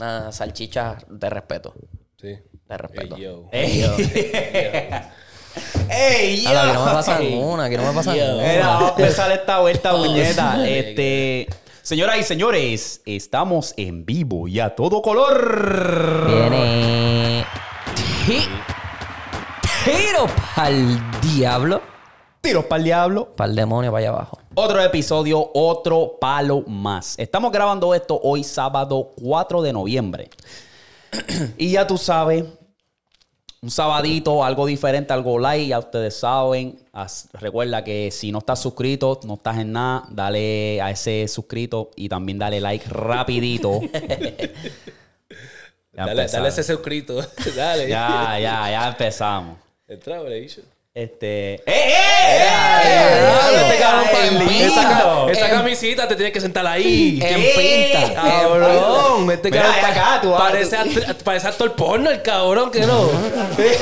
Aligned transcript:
system. 0.00 0.18
Y 0.18 0.22
una 0.22 0.32
salchicha 0.32 0.98
de 1.08 1.30
respeto. 1.30 1.74
Sí. 2.20 2.38
De 2.68 2.76
respeto. 2.76 3.16
Ey, 3.16 3.22
yo. 3.22 3.48
Ey, 3.52 3.80
yo. 3.80 3.96
¡Ey, 5.90 6.46
Ala, 6.46 6.66
que 6.66 6.72
no 6.74 6.84
me 6.86 6.92
pasan 6.92 7.26
una, 7.34 7.68
que 7.68 7.76
no 7.76 7.82
me 7.84 7.92
pasan 7.92 8.14
una. 8.14 8.42
Mira, 8.48 8.66
vamos 8.68 8.90
a 8.92 8.94
empezar 9.02 9.32
esta 9.32 9.58
vuelta, 9.60 9.90
puñeta. 9.96 10.68
Este, 10.68 11.48
señoras 11.82 12.18
y 12.18 12.22
señores, 12.22 13.02
estamos 13.04 13.74
en 13.76 14.04
vivo 14.06 14.46
y 14.46 14.60
a 14.60 14.74
todo 14.76 15.02
color. 15.02 16.26
Viene. 16.26 17.44
Ti- 18.26 18.48
Tiro 19.84 20.26
pa'l 20.54 21.00
diablo. 21.20 21.82
Tiros 22.40 22.64
para 22.66 22.78
el 22.78 22.84
diablo. 22.84 23.34
Pa'l 23.34 23.54
demonio 23.56 23.90
para 23.90 23.98
allá 24.00 24.08
abajo. 24.10 24.38
Otro 24.54 24.82
episodio, 24.82 25.50
otro 25.54 26.16
palo 26.20 26.62
más. 26.66 27.16
Estamos 27.18 27.52
grabando 27.52 27.94
esto 27.94 28.20
hoy, 28.20 28.42
sábado 28.42 29.12
4 29.22 29.62
de 29.62 29.72
noviembre. 29.72 30.28
y 31.56 31.72
ya 31.72 31.86
tú 31.86 31.96
sabes, 31.96 32.44
un 33.62 33.70
sabadito, 33.70 34.42
algo 34.42 34.66
diferente, 34.66 35.12
algo 35.12 35.38
light, 35.38 35.68
ya 35.68 35.78
ustedes 35.78 36.16
saben. 36.16 36.80
Recuerda 37.34 37.84
que 37.84 38.10
si 38.10 38.32
no 38.32 38.38
estás 38.38 38.60
suscrito, 38.60 39.20
no 39.24 39.34
estás 39.34 39.58
en 39.58 39.72
nada, 39.72 40.04
dale 40.10 40.80
a 40.80 40.90
ese 40.90 41.28
suscrito 41.28 41.90
y 41.94 42.08
también 42.08 42.38
dale 42.38 42.60
like 42.60 42.88
rapidito. 42.88 43.80
Dale, 45.92 46.28
dale 46.28 46.48
ese 46.48 46.62
suscrito. 46.62 47.20
dale. 47.56 47.88
Ya, 47.88 48.38
ya, 48.40 48.70
ya 48.70 48.88
empezamos. 48.88 49.58
Entra. 49.86 50.22
Este. 50.92 51.54
¡Eh, 51.54 51.62
eh! 51.66 51.94
eh! 52.84 53.62
Este 53.62 53.78
cabrón 53.78 54.06
¡Eh, 54.12 54.30
lindo! 54.44 55.28
esa, 55.30 55.48
camisita 55.48 56.08
te 56.08 56.16
tienes 56.16 56.32
que 56.32 56.40
sentar 56.40 56.66
ahí. 56.66 57.20
¿Qué? 57.20 57.92
pinta. 57.94 58.20
Cabrón, 58.20 59.30
este 59.30 59.52
Mira, 59.52 59.62
cabrón 59.62 59.82
ven 59.82 59.90
acá, 59.92 60.18
tú 60.20 60.34
parece, 60.36 60.76
act- 60.76 61.22
parece 61.22 61.46
actor 61.46 61.72
porno 61.76 62.10
el 62.10 62.20
cabrón, 62.22 62.72
que 62.72 62.80
no. 62.80 63.08
Pues. 63.56 63.78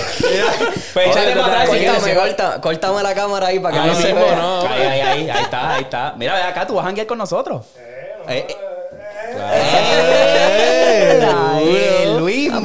Córtame, 2.61 3.03
la 3.03 3.15
cámara 3.15 3.47
ahí 3.47 3.59
para 3.59 3.75
que 3.75 3.81
Ahí 3.81 3.89
no 3.89 3.95
se 3.95 4.13
vea. 4.13 4.61
Ahí, 4.61 4.83
ahí, 4.83 5.01
ahí, 5.01 5.31
ahí 5.31 5.43
está, 5.45 5.75
ahí 5.77 5.83
está. 5.85 6.15
Mira, 6.19 6.35
ve 6.35 6.43
acá, 6.43 6.67
tú 6.67 6.75
vas 6.75 6.83
a 6.83 6.87
janguear 6.89 7.07
con 7.07 7.17
nosotros. 7.17 7.65
Eh, 8.29 8.47
eh. 8.49 8.57
Eh, 9.31 11.21
eh, 11.63 12.15
Luis, 12.19 12.51
Ah, 12.53 12.61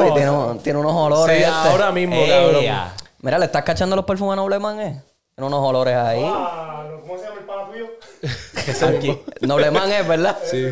tiene, 0.64 0.80
unos 0.80 0.94
olores. 0.94 1.38
Este. 1.38 1.46
ahora 1.48 1.94
mismo, 1.94 2.18
cabrón. 2.28 3.03
Mira, 3.24 3.40
le 3.40 3.46
estás 3.46 3.64
cachando 3.64 3.96
los 3.96 4.04
perfumes 4.04 4.34
a 4.34 4.36
Nobleman, 4.36 4.82
¿eh? 4.82 5.02
Tiene 5.34 5.48
unos 5.48 5.66
olores 5.66 5.96
ahí. 5.96 6.22
Ah, 6.24 6.84
no, 6.90 7.00
¿Cómo 7.02 7.18
se 7.18 7.24
llama 7.24 7.40
el 7.40 7.46
pana 7.46 7.66
tuyo? 7.72 9.18
Nobleman 9.48 9.92
es, 9.94 10.06
¿verdad? 10.08 10.38
Sí. 10.44 10.68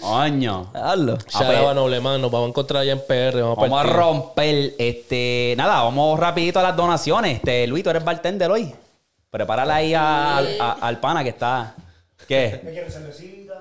Coño. 0.00 0.70
Hazlo. 0.74 1.16
Shout 1.28 1.46
pues. 1.46 1.58
out 1.58 1.68
a 1.68 1.74
Nobleman, 1.74 2.20
nos 2.20 2.30
vamos 2.32 2.46
a 2.46 2.48
encontrar 2.48 2.82
allá 2.82 2.90
en 2.92 3.00
PR. 3.06 3.40
Vamos, 3.40 3.56
Vamos 3.58 3.80
a 3.80 3.84
romper, 3.84 4.74
este, 4.78 5.54
nada, 5.56 5.82
vamos 5.84 6.18
rapidito 6.18 6.58
a 6.58 6.62
las 6.64 6.76
donaciones. 6.76 7.36
Este, 7.36 7.68
Luis, 7.68 7.84
tú 7.84 7.90
eres 7.90 8.02
bartender 8.04 8.50
hoy. 8.50 8.74
Prepárala 9.30 9.76
ahí 9.76 9.94
a- 9.94 10.38
a- 10.38 10.72
al 10.80 10.98
pana 10.98 11.22
que 11.22 11.28
está. 11.30 11.76
¿Qué? 12.26 12.60
¿Qué 12.64 12.70
quieres? 12.72 12.92
¿Cervecita? 12.92 13.54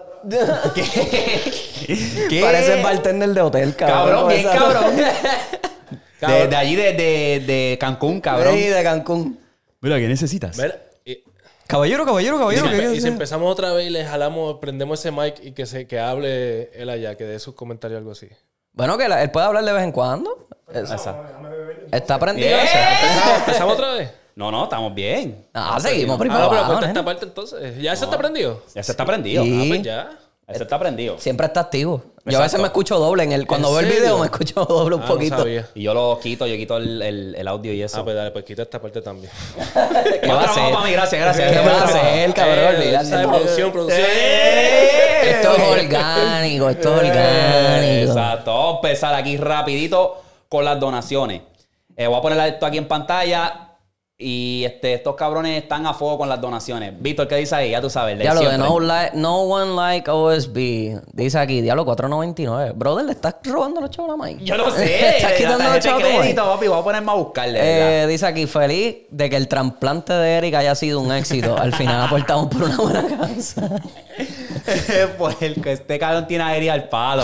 ¿Qué? 0.74 2.28
¿Qué? 2.28 2.42
Parece 2.42 2.78
el 2.80 2.84
bartender 2.84 3.30
de 3.36 3.42
hotel, 3.42 3.76
cabrón. 3.76 3.98
Cabrón, 4.10 4.28
bien 4.30 4.44
cabrón. 4.44 4.94
De, 6.28 6.48
de 6.48 6.56
allí 6.56 6.76
de, 6.76 6.94
de, 6.94 7.44
de 7.46 7.78
Cancún, 7.80 8.20
cabrón. 8.22 8.54
Sí, 8.56 8.64
de 8.68 8.84
Cancún. 8.84 9.40
Mira, 9.82 9.98
¿qué 9.98 10.08
necesitas? 10.08 10.58
Mira, 10.58 10.76
y- 11.06 11.24
Caballero, 11.68 12.06
caballero, 12.06 12.36
y, 12.36 12.40
caballero. 12.40 12.64
si, 12.66 12.70
¿qué 12.72 12.76
empe- 12.76 12.80
quiere 12.82 12.96
y 12.98 13.02
si 13.02 13.08
empezamos 13.08 13.52
otra 13.52 13.72
vez 13.74 13.88
y 13.88 13.90
le 13.92 14.04
jalamos, 14.06 14.58
prendemos 14.60 15.00
ese 15.00 15.12
mic 15.12 15.36
y 15.44 15.52
que 15.52 15.66
se 15.66 15.88
que 15.88 16.00
hable 16.00 16.72
él 16.74 16.90
allá, 16.90 17.16
que 17.16 17.24
dé 17.26 17.40
sus 17.40 17.54
comentarios 17.56 17.98
o 17.98 18.00
algo 18.00 18.12
así. 18.12 18.28
Bueno, 18.74 18.98
que 18.98 19.08
la- 19.08 19.22
él 19.22 19.32
puede 19.32 19.46
hablar 19.46 19.64
de 19.64 19.72
vez 19.74 19.84
en 19.84 19.92
cuando. 19.92 20.48
Es- 20.74 20.90
Está 21.92 22.16
aprendido 22.16 22.50
¡Eh! 22.50 22.64
ese. 22.64 22.78
¿Empezamos, 22.80 23.40
empezamos 23.40 23.74
otra 23.74 23.94
vez? 23.94 24.12
No, 24.36 24.52
no, 24.52 24.64
estamos 24.66 24.94
bien. 24.96 25.46
Ah, 25.54 25.78
seguimos 25.82 26.16
Ah, 26.16 26.20
primero. 26.20 26.42
no, 26.44 26.50
pero 26.50 26.66
corta 26.66 26.88
esta 26.88 27.04
parte 27.06 27.26
entonces. 27.26 27.82
¿Ya 27.82 27.94
eso 27.94 28.06
está 28.06 28.18
prendido? 28.18 28.64
Ya 28.74 28.84
se 28.84 28.92
está 28.92 29.06
prendido. 29.06 29.44
Sí. 29.44 29.60
Ah, 29.62 29.66
pues 29.68 29.82
ya. 29.84 30.10
Ese 30.50 30.64
está 30.64 30.80
prendido. 30.80 31.16
Siempre 31.20 31.46
está 31.48 31.60
activo. 31.62 32.02
Yo 32.26 32.38
a 32.40 32.42
veces 32.42 32.60
me 32.60 32.68
escucho 32.68 33.00
doble 33.00 33.24
en 33.24 33.32
el. 33.32 33.48
Cuando 33.48 33.70
¿En 33.70 33.74
veo 33.76 33.80
el 33.82 33.86
serio? 33.88 34.02
video 34.02 34.18
me 34.20 34.26
escucho 34.26 34.66
doble 34.70 34.96
un 34.96 35.02
Ah, 35.02 35.06
no 35.08 35.14
poquito. 35.14 35.38
sabía. 35.38 35.68
Y 35.76 35.84
yo 35.84 35.94
lo 35.94 36.20
quito, 36.20 36.46
yo 36.48 36.56
quito 36.58 36.78
el, 36.78 37.02
el- 37.02 37.36
el 37.36 37.48
audio 37.48 37.74
y 37.74 37.82
eso. 37.82 38.00
Ah, 38.00 38.04
pues 38.04 38.16
dale, 38.16 38.32
pues 38.32 38.46
quita 38.46 38.64
esta 38.64 38.82
parte 38.82 39.02
también. 39.02 39.32
¿Qué 40.22 40.28
va 40.28 40.34
a 40.34 40.38
Otro 40.38 40.52
hacer? 40.52 40.64
vamos, 40.64 40.80
mami, 40.80 40.92
gracias, 40.92 41.22
gracias. 41.22 41.52
¿Qué 41.52 41.60
va 41.60 41.72
a 41.82 41.84
hacer, 41.86 42.34
cabrón? 42.34 42.58
Eh, 42.60 42.78
Olvídate. 42.78 43.06
¿sabes? 43.06 43.28
Producción, 43.28 43.72
producción. 43.72 44.06
¡Eh! 44.10 45.32
Esto 45.32 45.56
es 45.56 45.64
orgánico, 45.84 46.70
esto 46.70 46.96
es 46.96 47.00
orgánico. 47.10 48.12
Exacto. 48.12 48.52
Vamos 48.54 48.74
a 48.74 48.76
empezar 48.88 49.14
aquí 49.16 49.38
rapidito 49.38 50.22
con 50.48 50.66
las 50.66 50.80
donaciones. 50.80 51.42
Eh, 51.96 52.08
voy 52.08 52.18
a 52.18 52.22
poner 52.22 52.54
esto 52.54 52.66
aquí 52.66 52.78
en 52.78 52.88
pantalla. 52.88 53.69
Y 54.22 54.66
este, 54.66 54.96
estos 54.96 55.16
cabrones 55.16 55.64
están 55.64 55.88
a 55.88 55.94
fuego 55.94 56.18
con 56.18 56.28
las 56.28 56.42
donaciones. 56.42 56.92
Víctor, 57.02 57.26
¿qué 57.30 57.38
dice 57.38 57.56
ahí? 57.56 57.72
Ya 57.72 57.80
tú 57.80 57.90
sabes. 57.90 58.20
Diablo, 58.20 58.42
de 58.50 58.58
no, 58.58 58.78
li- 58.78 59.10
no 59.14 59.44
one 59.44 59.74
like 59.78 60.12
OSB. 60.12 61.00
Dice 61.14 61.40
aquí, 61.40 61.62
Diablo 61.62 61.86
499. 61.86 62.74
Brother, 62.76 63.06
le 63.06 63.14
estás 63.14 63.36
robando 63.46 63.80
los 63.80 63.90
chavos 63.92 64.12
a 64.14 64.18
la 64.18 64.24
Mike. 64.26 64.44
Yo 64.44 64.58
lo 64.58 64.70
sé. 64.76 65.16
estás 65.20 65.32
quitando 65.32 65.64
los 65.64 65.80
chavos 65.80 66.04
a 66.04 66.18
crédito, 66.18 66.44
papi. 66.44 66.68
Voy 66.68 66.80
a 66.80 66.84
ponerme 66.84 67.12
a 67.12 67.16
buscarle. 67.16 67.60
Eh, 68.04 68.08
dice 68.08 68.26
aquí, 68.26 68.46
feliz 68.46 68.98
de 69.10 69.30
que 69.30 69.38
el 69.38 69.48
trasplante 69.48 70.12
de 70.12 70.34
Eric 70.36 70.54
haya 70.56 70.76
sido 70.76 71.00
un 71.00 71.14
éxito. 71.14 71.58
Al 71.58 71.74
final 71.74 72.02
aportamos 72.02 72.48
por 72.48 72.64
una 72.64 72.76
buena 72.78 73.18
causa. 73.20 73.70
pues 75.18 75.38
el 75.40 75.62
que 75.62 75.72
este 75.72 75.98
cabrón 75.98 76.28
tiene 76.28 76.44
aérea 76.44 76.74
al 76.74 76.90
palo. 76.90 77.24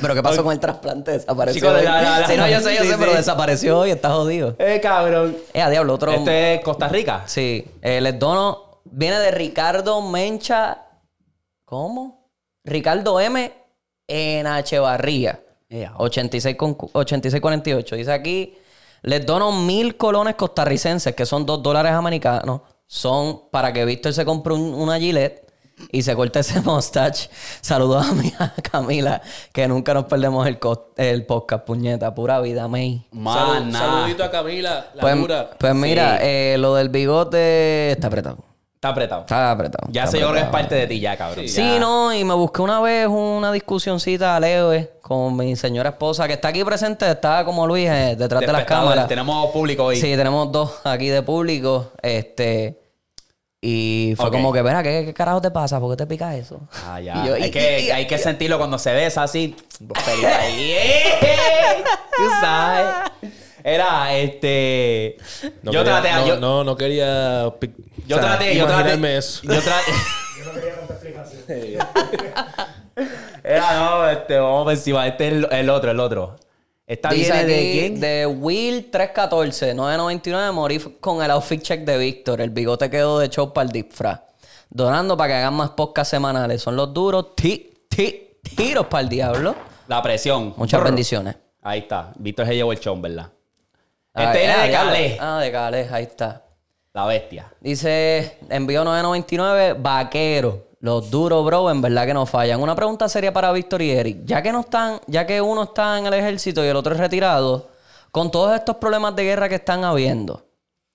Pero 0.00 0.14
¿qué 0.14 0.22
pasó 0.22 0.42
con 0.42 0.52
el 0.52 0.60
trasplante? 0.60 1.12
Desapareció. 1.12 1.60
Chicos, 1.60 1.78
hoy. 1.78 1.84
la- 1.84 2.02
la- 2.02 2.20
la- 2.20 2.26
Sí, 2.26 2.36
no, 2.36 2.48
yo 2.48 2.60
sé, 2.60 2.74
yo 2.74 2.82
sí, 2.82 2.86
sé, 2.88 2.92
sí. 2.94 2.96
pero 2.98 3.14
desapareció 3.14 3.78
hoy, 3.78 3.90
está 3.90 4.10
jodido. 4.10 4.56
Eh, 4.58 4.80
cabrón. 4.82 5.36
Eh, 5.52 5.62
a 5.62 5.70
diablo, 5.70 5.94
otro. 5.94 6.12
Este 6.12 6.54
es 6.54 6.60
Costa 6.64 6.88
Rica. 6.88 7.22
Sí, 7.26 7.64
eh, 7.82 8.00
les 8.00 8.18
dono. 8.18 8.80
Viene 8.84 9.18
de 9.18 9.30
Ricardo 9.30 10.00
Mencha. 10.02 10.86
¿Cómo? 11.64 12.30
Ricardo 12.64 13.20
M. 13.20 13.52
en 14.08 14.46
Echevarría. 14.46 15.40
Ea. 15.68 15.92
86 15.96 16.56
con, 16.56 16.76
8648. 16.92 17.96
Dice 17.96 18.12
aquí. 18.12 18.56
Les 19.02 19.24
dono 19.24 19.52
mil 19.52 19.96
colones 19.96 20.34
costarricenses, 20.34 21.14
que 21.14 21.24
son 21.24 21.46
dos 21.46 21.62
dólares 21.62 21.92
americanos. 21.92 22.62
Son 22.86 23.48
para 23.50 23.72
que 23.72 23.84
Víctor 23.84 24.12
se 24.12 24.24
compre 24.24 24.52
un- 24.52 24.74
una 24.74 24.98
Gillette 24.98 25.46
y 25.92 26.02
se 26.02 26.14
corte 26.14 26.40
ese 26.40 26.60
mustache. 26.60 27.28
Saludos 27.60 28.06
a 28.06 28.12
mi 28.12 28.32
Camila, 28.70 29.20
que 29.52 29.66
nunca 29.68 29.94
nos 29.94 30.04
perdemos 30.04 30.46
el, 30.46 30.58
el 30.96 31.26
podcast, 31.26 31.64
puñeta. 31.64 32.14
Pura 32.14 32.40
vida, 32.40 32.68
May. 32.68 33.06
Salud- 33.12 33.20
Mana. 33.20 33.78
saludito 33.78 34.24
a 34.24 34.30
Camila, 34.30 34.86
la 34.94 35.00
Pues, 35.00 35.16
dura. 35.16 35.50
pues 35.58 35.74
mira, 35.74 36.18
eh, 36.20 36.56
lo 36.58 36.74
del 36.74 36.88
bigote 36.88 37.92
está 37.92 38.06
apretado. 38.08 38.38
Está 38.74 38.88
apretado. 38.88 39.20
Está 39.20 39.50
apretado. 39.50 39.88
Ya 39.92 40.04
está 40.04 40.16
yo 40.16 40.22
creo 40.22 40.32
que 40.32 40.38
es 40.38 40.44
apretado. 40.46 40.62
parte 40.62 40.74
de 40.74 40.86
ti 40.86 41.00
ya, 41.00 41.14
cabrón. 41.14 41.46
Sí, 41.48 41.74
Ya. 41.74 41.78
no, 41.78 42.14
y 42.14 42.24
me 42.24 42.32
busqué 42.32 42.62
una 42.62 42.80
vez 42.80 43.08
una 43.08 43.52
discusioncita 43.52 44.40
leve 44.40 44.92
con 45.02 45.36
mi 45.36 45.54
señora 45.54 45.90
esposa, 45.90 46.26
que 46.26 46.32
está 46.32 46.48
aquí 46.48 46.64
presente, 46.64 47.10
está 47.10 47.44
como 47.44 47.66
Luis 47.66 47.90
eh, 47.90 48.16
detrás 48.18 48.40
de 48.40 48.46
las 48.52 48.64
cámaras. 48.64 49.06
Tenemos 49.06 49.50
público 49.50 49.84
hoy. 49.84 49.96
Sí, 49.96 50.16
tenemos 50.16 50.50
dos 50.50 50.80
aquí 50.84 51.08
de 51.08 51.20
público. 51.22 51.90
Este. 52.00 52.79
Y 53.62 54.14
fue 54.16 54.30
como 54.30 54.52
que, 54.54 54.62
verá, 54.62 54.82
¿qué, 54.82 55.02
¿qué 55.04 55.12
carajo 55.12 55.40
te 55.42 55.50
pasa? 55.50 55.78
¿Por 55.80 55.90
qué 55.90 55.96
te 55.98 56.06
pica 56.06 56.34
eso? 56.34 56.60
Ah, 56.86 56.98
ya. 57.00 57.14
Y 57.24 57.28
yo, 57.28 57.34
hay, 57.34 57.44
y- 57.44 57.50
que, 57.50 57.80
y- 57.80 57.90
hay 57.90 58.06
que 58.06 58.16
sentirlo 58.18 58.56
cuando 58.58 58.78
se 58.78 58.92
besa 58.92 59.22
así. 59.24 59.54
¡Eh! 60.22 61.84
Tú 62.16 62.22
sabes. 62.40 62.86
Era, 63.62 64.14
este. 64.16 65.18
No 65.62 65.72
yo 65.72 65.80
quería- 65.84 66.00
traté. 66.00 66.12
no, 66.20 66.26
yo, 66.26 66.36
no, 66.40 66.64
no 66.64 66.76
quería. 66.76 67.42
yo 67.42 68.16
o 68.16 68.18
sea, 68.18 68.20
traté. 68.20 68.56
Yo 68.56 68.66
traté. 68.66 69.16
eso. 69.18 69.42
Yo 69.42 69.60
traté. 69.60 69.92
Yo 70.38 70.44
no 70.46 70.52
quería 70.54 70.74
tanta 70.76 70.94
explicación. 70.94 71.42
Era, 73.44 73.74
no, 73.74 74.08
este, 74.08 74.38
vamos 74.38 74.64
por 74.64 74.72
encima. 74.72 75.06
Este 75.06 75.26
es 75.28 75.32
el, 75.34 75.48
el 75.50 75.68
otro, 75.68 75.90
el 75.90 76.00
otro. 76.00 76.36
¿Esta 76.90 77.10
Dice 77.10 77.32
viene 77.32 77.46
de 77.46 77.70
quién? 77.70 78.00
De 78.00 78.26
Will 78.26 78.90
314, 78.90 79.74
999, 79.74 80.50
morí 80.50 80.80
con 80.98 81.22
el 81.22 81.30
outfit 81.30 81.62
check 81.62 81.84
de 81.84 81.96
Víctor. 81.96 82.40
El 82.40 82.50
bigote 82.50 82.90
quedó 82.90 83.20
de 83.20 83.28
show 83.28 83.52
para 83.52 83.66
el 83.66 83.70
disfraz. 83.70 84.22
Donando 84.68 85.16
para 85.16 85.28
que 85.28 85.34
hagan 85.34 85.54
más 85.54 85.70
podcasts 85.70 86.10
semanales. 86.10 86.60
Son 86.60 86.74
los 86.74 86.92
duros. 86.92 87.36
Ti, 87.36 87.84
ti, 87.88 88.38
tiros 88.56 88.86
para 88.86 89.02
el 89.02 89.08
diablo. 89.08 89.54
La 89.86 90.02
presión. 90.02 90.52
Muchas 90.56 90.80
Brr. 90.80 90.88
bendiciones. 90.88 91.36
Ahí 91.62 91.78
está. 91.78 92.12
Víctor 92.16 92.46
se 92.46 92.56
llevó 92.56 92.72
el 92.72 92.80
show, 92.80 93.00
¿verdad? 93.00 93.30
Ah, 94.12 94.24
Este 94.24 94.38
viene 94.38 94.54
ah, 94.54 94.62
de. 94.64 94.72
Calais. 94.72 95.16
Ah, 95.20 95.38
de 95.38 95.52
Calais, 95.52 95.92
ahí 95.92 96.02
está. 96.02 96.44
La 96.92 97.06
bestia. 97.06 97.52
Dice, 97.60 98.36
envío 98.48 98.82
999, 98.82 99.74
vaquero. 99.78 100.69
Los 100.80 101.10
duros, 101.10 101.44
bro, 101.44 101.70
en 101.70 101.82
verdad 101.82 102.06
que 102.06 102.14
no 102.14 102.24
fallan. 102.24 102.60
Una 102.60 102.74
pregunta 102.74 103.08
seria 103.08 103.32
para 103.32 103.52
Víctor 103.52 103.82
y 103.82 103.90
Eric. 103.90 104.22
Ya 104.24 104.42
que 104.42 104.50
no 104.50 104.60
están, 104.60 105.00
ya 105.06 105.26
que 105.26 105.40
uno 105.40 105.64
está 105.64 105.98
en 105.98 106.06
el 106.06 106.14
ejército 106.14 106.64
y 106.64 106.68
el 106.68 106.76
otro 106.76 106.94
es 106.94 107.00
retirado, 107.00 107.68
con 108.10 108.30
todos 108.30 108.54
estos 108.54 108.76
problemas 108.76 109.14
de 109.14 109.24
guerra 109.24 109.48
que 109.48 109.56
están 109.56 109.84
habiendo, 109.84 110.46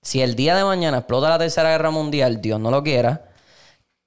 si 0.02 0.22
el 0.22 0.36
día 0.36 0.54
de 0.56 0.64
mañana 0.64 0.98
explota 0.98 1.28
la 1.28 1.38
tercera 1.38 1.70
guerra 1.70 1.90
mundial, 1.90 2.40
Dios 2.40 2.60
no 2.60 2.70
lo 2.70 2.82
quiera, 2.82 3.28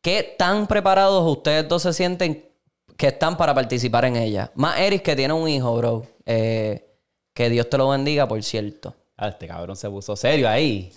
¿qué 0.02 0.36
tan 0.38 0.68
preparados 0.68 1.30
ustedes 1.30 1.68
dos 1.68 1.82
se 1.82 1.94
sienten 1.94 2.46
que 2.96 3.08
están 3.08 3.38
para 3.38 3.54
participar 3.54 4.06
en 4.06 4.18
ella? 4.18 4.52
Más 4.56 4.80
Eric 4.80 5.02
que 5.02 5.16
tiene 5.16 5.34
un 5.34 5.48
hijo, 5.48 5.76
bro. 5.76 6.06
Eh, 6.26 6.86
que 7.34 7.50
Dios 7.50 7.70
te 7.70 7.78
lo 7.78 7.90
bendiga, 7.90 8.28
por 8.28 8.42
cierto. 8.44 8.96
Ah, 9.18 9.30
este 9.30 9.48
cabrón 9.48 9.76
se 9.76 9.90
puso 9.90 10.16
serio 10.16 10.48
ahí. 10.48 10.92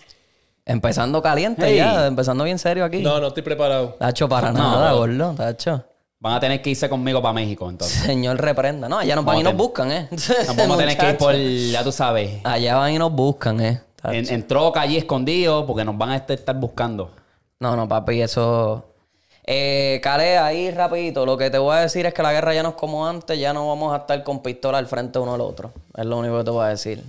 Empezando 0.65 1.21
caliente 1.23 1.65
Hey. 1.67 1.77
ya, 1.79 2.07
empezando 2.07 2.45
bien 2.45 2.59
serio 2.59 2.85
aquí. 2.85 3.03
No, 3.03 3.19
no 3.21 3.29
estoy 3.29 3.43
preparado. 3.43 3.97
Tacho, 3.99 4.29
para 4.29 4.53
nada, 4.53 4.93
gordo, 4.93 5.35
tacho. 5.35 5.85
Van 6.21 6.35
a 6.35 6.41
tener 6.41 6.63
que 6.63 6.71
irse 6.71 6.89
conmigo 6.89 7.21
para 7.21 7.33
México, 7.35 7.69
entonces. 7.69 8.01
Señor 8.03 8.41
reprenda. 8.41 8.89
No, 8.89 8.99
allá 8.99 9.17
nos 9.17 9.25
van 9.25 9.39
y 9.39 9.43
nos 9.43 9.53
Vamos 9.55 9.67
buscan, 9.67 9.91
¿eh? 9.91 10.09
Nos 10.11 10.57
vamos 10.57 10.77
a 10.77 10.79
tener 10.79 10.97
que 10.97 11.09
ir 11.11 11.17
por, 11.19 11.35
ya 11.35 11.83
tú 11.83 11.91
sabes, 11.91 12.41
Allá 12.45 12.77
van 12.77 12.93
y 12.93 12.99
nos 12.99 13.11
buscan, 13.13 13.61
¿eh? 13.61 13.81
Tacho. 13.97 14.15
en, 14.15 14.31
en 14.33 14.47
troca 14.47 14.81
allí 14.81 14.97
escondidos 14.97 15.65
porque 15.67 15.85
nos 15.85 15.99
van 15.99 16.11
a 16.11 16.17
este- 16.17 16.35
estar 16.35 16.55
buscando. 16.57 17.11
No, 17.59 17.75
no, 17.77 17.89
papi, 17.89 18.23
eso... 18.23 18.89
Eh, 19.45 19.99
Cale, 20.03 20.39
ahí 20.39 20.71
rapidito, 20.71 21.27
lo 21.27 21.37
que 21.37 21.51
te 21.51 21.59
voy 21.59 21.75
a 21.77 21.81
decir 21.81 22.07
es 22.07 22.15
que 22.15 22.23
la 22.23 22.33
guerra 22.33 22.55
ya 22.55 22.63
no 22.63 22.71
es 22.71 22.75
como 22.77 23.05
antes, 23.07 23.37
ya 23.39 23.53
no 23.53 23.67
vamos 23.67 23.93
a 23.93 23.97
estar 23.99 24.23
con 24.23 24.41
pistola 24.41 24.79
al 24.79 24.87
frente 24.87 25.19
uno 25.19 25.35
al 25.35 25.41
otro. 25.41 25.73
Es 25.97 26.05
lo 26.05 26.19
único 26.19 26.39
que 26.39 26.45
te 26.45 26.51
voy 26.53 26.65
a 26.65 26.69
decir. 26.69 27.03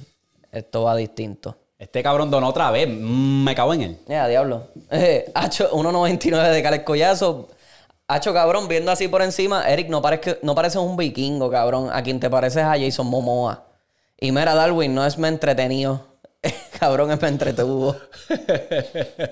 Esto 0.51 0.83
va 0.83 0.95
distinto. 0.95 1.55
Este 1.83 2.01
cabrón 2.01 2.31
donó 2.31 2.47
otra 2.47 2.71
vez. 2.71 2.87
Mm, 2.87 3.43
me 3.43 3.53
cago 3.55 3.73
en 3.73 3.81
él. 3.81 3.97
Ya, 4.07 4.27
diablo. 4.27 4.67
Eh, 4.89 5.29
Hacho, 5.35 5.69
1.99 5.71 6.49
de 6.51 6.63
Cales 6.63 6.79
Collazo. 6.83 7.49
Hacho, 8.07 8.33
cabrón, 8.33 8.67
viendo 8.67 8.91
así 8.91 9.07
por 9.07 9.21
encima, 9.21 9.67
Eric, 9.69 9.89
no, 9.89 10.01
parece, 10.01 10.39
no 10.41 10.55
pareces 10.55 10.77
un 10.81 10.95
vikingo, 10.97 11.49
cabrón. 11.51 11.89
A 11.91 12.01
quien 12.03 12.19
te 12.19 12.29
pareces 12.29 12.63
a 12.63 12.77
Jason 12.79 13.07
Momoa. 13.07 13.65
Y 14.19 14.31
mira, 14.31 14.55
Darwin, 14.55 14.95
no 14.95 15.05
es 15.05 15.17
me 15.17 15.27
entretenido. 15.27 16.07
cabrón, 16.79 17.11
es 17.11 17.21
me 17.21 17.27
entretuvo. 17.29 17.95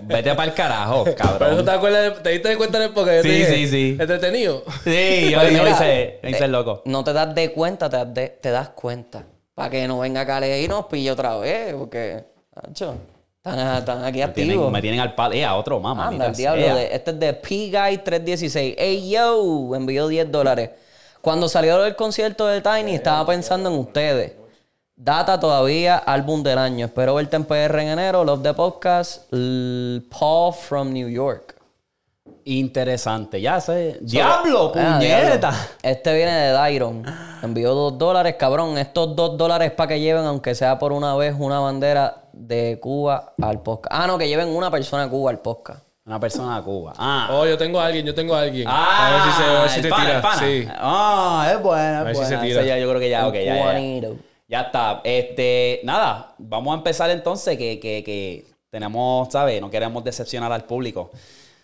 Vete 0.03 0.33
para 0.35 0.43
el 0.45 0.53
carajo, 0.53 1.03
Pero 1.05 1.15
cabrón. 1.17 1.65
te 1.65 1.71
acuerdas, 1.71 2.03
de- 2.15 2.21
te 2.21 2.29
diste 2.31 2.57
cuenta 2.57 2.77
en 2.77 2.83
el 2.85 2.89
porque 2.91 3.15
yo 3.17 3.21
te 3.21 3.27
Sí, 3.29 3.35
dije, 3.35 3.53
sí, 3.55 3.67
sí. 3.67 3.97
Entretenido. 3.99 4.63
Sí, 4.83 5.29
yo, 5.31 5.41
yo 5.43 5.49
mira, 5.49 5.69
hice, 5.71 6.19
yo 6.23 6.29
hice 6.29 6.39
eh, 6.39 6.45
el 6.45 6.51
loco. 6.51 6.81
No 6.85 7.03
te 7.03 7.13
das 7.13 7.33
de 7.33 7.51
cuenta, 7.53 7.89
te 7.89 7.97
das, 7.97 8.13
de- 8.13 8.29
te 8.29 8.51
das 8.51 8.69
cuenta. 8.69 9.23
Para 9.53 9.69
que 9.69 9.87
no 9.87 9.99
venga 9.99 10.25
Cale 10.25 10.61
y 10.61 10.67
nos 10.69 10.85
pille 10.85 11.11
otra 11.11 11.35
vez, 11.37 11.73
porque, 11.75 12.23
Están, 12.55 14.03
aquí 14.05 14.19
Me 14.19 14.27
tienen, 14.29 14.51
activos. 14.55 14.71
me 14.71 14.81
tienen 14.81 14.99
al 14.99 15.15
palo. 15.15 15.33
Eh, 15.33 15.43
a 15.45 15.55
otro, 15.55 15.79
mamá. 15.79 16.07
Anda, 16.09 16.27
el 16.27 16.35
diablo. 16.35 16.61
de- 16.75 16.93
este 16.93 17.11
es 17.11 17.19
de 17.19 17.33
P-Guy316. 17.33 18.75
Ey, 18.77 19.09
yo, 19.09 19.75
envió 19.75 20.07
10 20.07 20.31
dólares. 20.31 20.69
Cuando 21.21 21.47
salió 21.47 21.83
el 21.85 21.95
concierto 21.95 22.45
de 22.47 22.61
Tiny, 22.61 22.95
estaba 22.95 23.25
pensando 23.25 23.69
en 23.69 23.79
ustedes. 23.79 24.33
Data 24.95 25.39
todavía, 25.39 25.97
álbum 25.97 26.43
del 26.43 26.57
año. 26.59 26.85
Espero 26.85 27.15
verte 27.15 27.35
en 27.35 27.45
PR 27.45 27.81
en 27.81 27.87
enero. 27.89 28.23
Love 28.23 28.43
the 28.43 28.53
podcast. 28.53 29.31
L- 29.33 30.01
Paul 30.09 30.53
from 30.53 30.91
New 30.93 31.09
York. 31.09 31.55
Interesante, 32.43 33.39
ya 33.41 33.59
sé. 33.61 33.97
¡Diablo, 34.01 34.71
Ah, 34.75 34.97
puñeta! 34.97 35.37
diablo. 35.51 35.57
Este 35.81 36.13
viene 36.15 36.31
de 36.31 36.51
Dairon. 36.51 37.03
Envió 37.41 37.73
2 37.73 37.97
dólares, 37.97 38.35
cabrón. 38.37 38.77
Estos 38.77 39.15
2 39.15 39.37
dólares 39.37 39.71
para 39.71 39.87
que 39.89 39.99
lleven, 39.99 40.25
aunque 40.25 40.53
sea 40.53 40.77
por 40.77 40.91
una 40.91 41.15
vez, 41.15 41.35
una 41.37 41.59
bandera 41.59 42.20
de 42.33 42.79
Cuba 42.81 43.33
al 43.41 43.61
podcast. 43.61 43.93
Ah, 43.93 44.07
no, 44.07 44.17
que 44.17 44.27
lleven 44.27 44.49
una 44.49 44.69
persona 44.71 45.03
de 45.03 45.09
Cuba 45.09 45.31
al 45.31 45.39
podcast. 45.39 45.83
Una 46.05 46.19
persona 46.19 46.57
de 46.57 46.63
Cuba. 46.63 46.93
Ah. 46.97 47.29
Oh, 47.31 47.45
yo 47.45 47.57
tengo 47.57 47.79
a 47.79 47.85
alguien, 47.85 48.05
yo 48.05 48.13
tengo 48.15 48.33
a 48.35 48.41
alguien. 48.41 48.67
Ah, 48.67 49.07
a 49.07 49.11
ver 49.11 49.21
si, 49.21 49.37
se, 49.37 49.43
a 49.43 49.61
ver 49.61 49.69
si 49.69 49.75
el 49.77 49.81
te 49.83 49.89
pana, 49.89 50.03
tira. 50.03 50.15
el 50.15 50.21
pana. 50.21 50.39
Sí. 50.39 50.67
Ah, 50.77 51.51
es 51.55 51.61
buena, 51.61 51.99
es 51.99 52.05
ver 52.05 52.15
si 52.15 52.21
buena. 52.21 52.39
se 52.41 52.47
tira. 52.47 52.63
Ya, 52.63 52.77
yo 52.79 52.89
creo 52.89 52.99
que 52.99 53.09
ya, 53.09 53.27
ok, 53.27 53.33
ya, 53.35 53.43
ya, 53.55 54.09
ya. 54.47 54.61
está. 54.61 55.01
Este, 55.03 55.79
nada, 55.83 56.33
vamos 56.39 56.73
a 56.73 56.77
empezar 56.77 57.09
entonces 57.11 57.57
que, 57.57 57.79
que, 57.79 58.03
que 58.03 58.45
tenemos, 58.69 59.29
¿sabes? 59.31 59.61
No 59.61 59.69
queremos 59.69 60.03
decepcionar 60.03 60.51
al 60.51 60.63
público. 60.63 61.11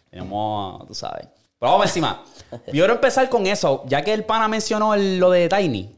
Tenemos, 0.09 0.87
tú 0.87 0.93
sabes. 0.93 1.27
Pero 1.59 1.71
vamos 1.71 1.87
encima. 1.87 2.23
Yo 2.67 2.71
quiero 2.71 2.93
empezar 2.93 3.27
con 3.29 3.45
eso, 3.47 3.83
ya 3.87 4.01
que 4.03 4.13
el 4.13 4.23
pana 4.23 4.47
mencionó 4.47 4.93
el- 4.93 5.17
lo 5.19 5.31
de 5.31 5.49
Tiny. 5.49 5.93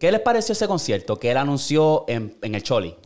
¿Qué 0.00 0.10
les 0.10 0.20
pareció 0.20 0.54
ese 0.54 0.66
concierto 0.66 1.18
que 1.20 1.30
él 1.30 1.36
anunció 1.36 2.04
en, 2.08 2.36
en 2.42 2.54
el 2.56 2.62
Choli? 2.64 2.96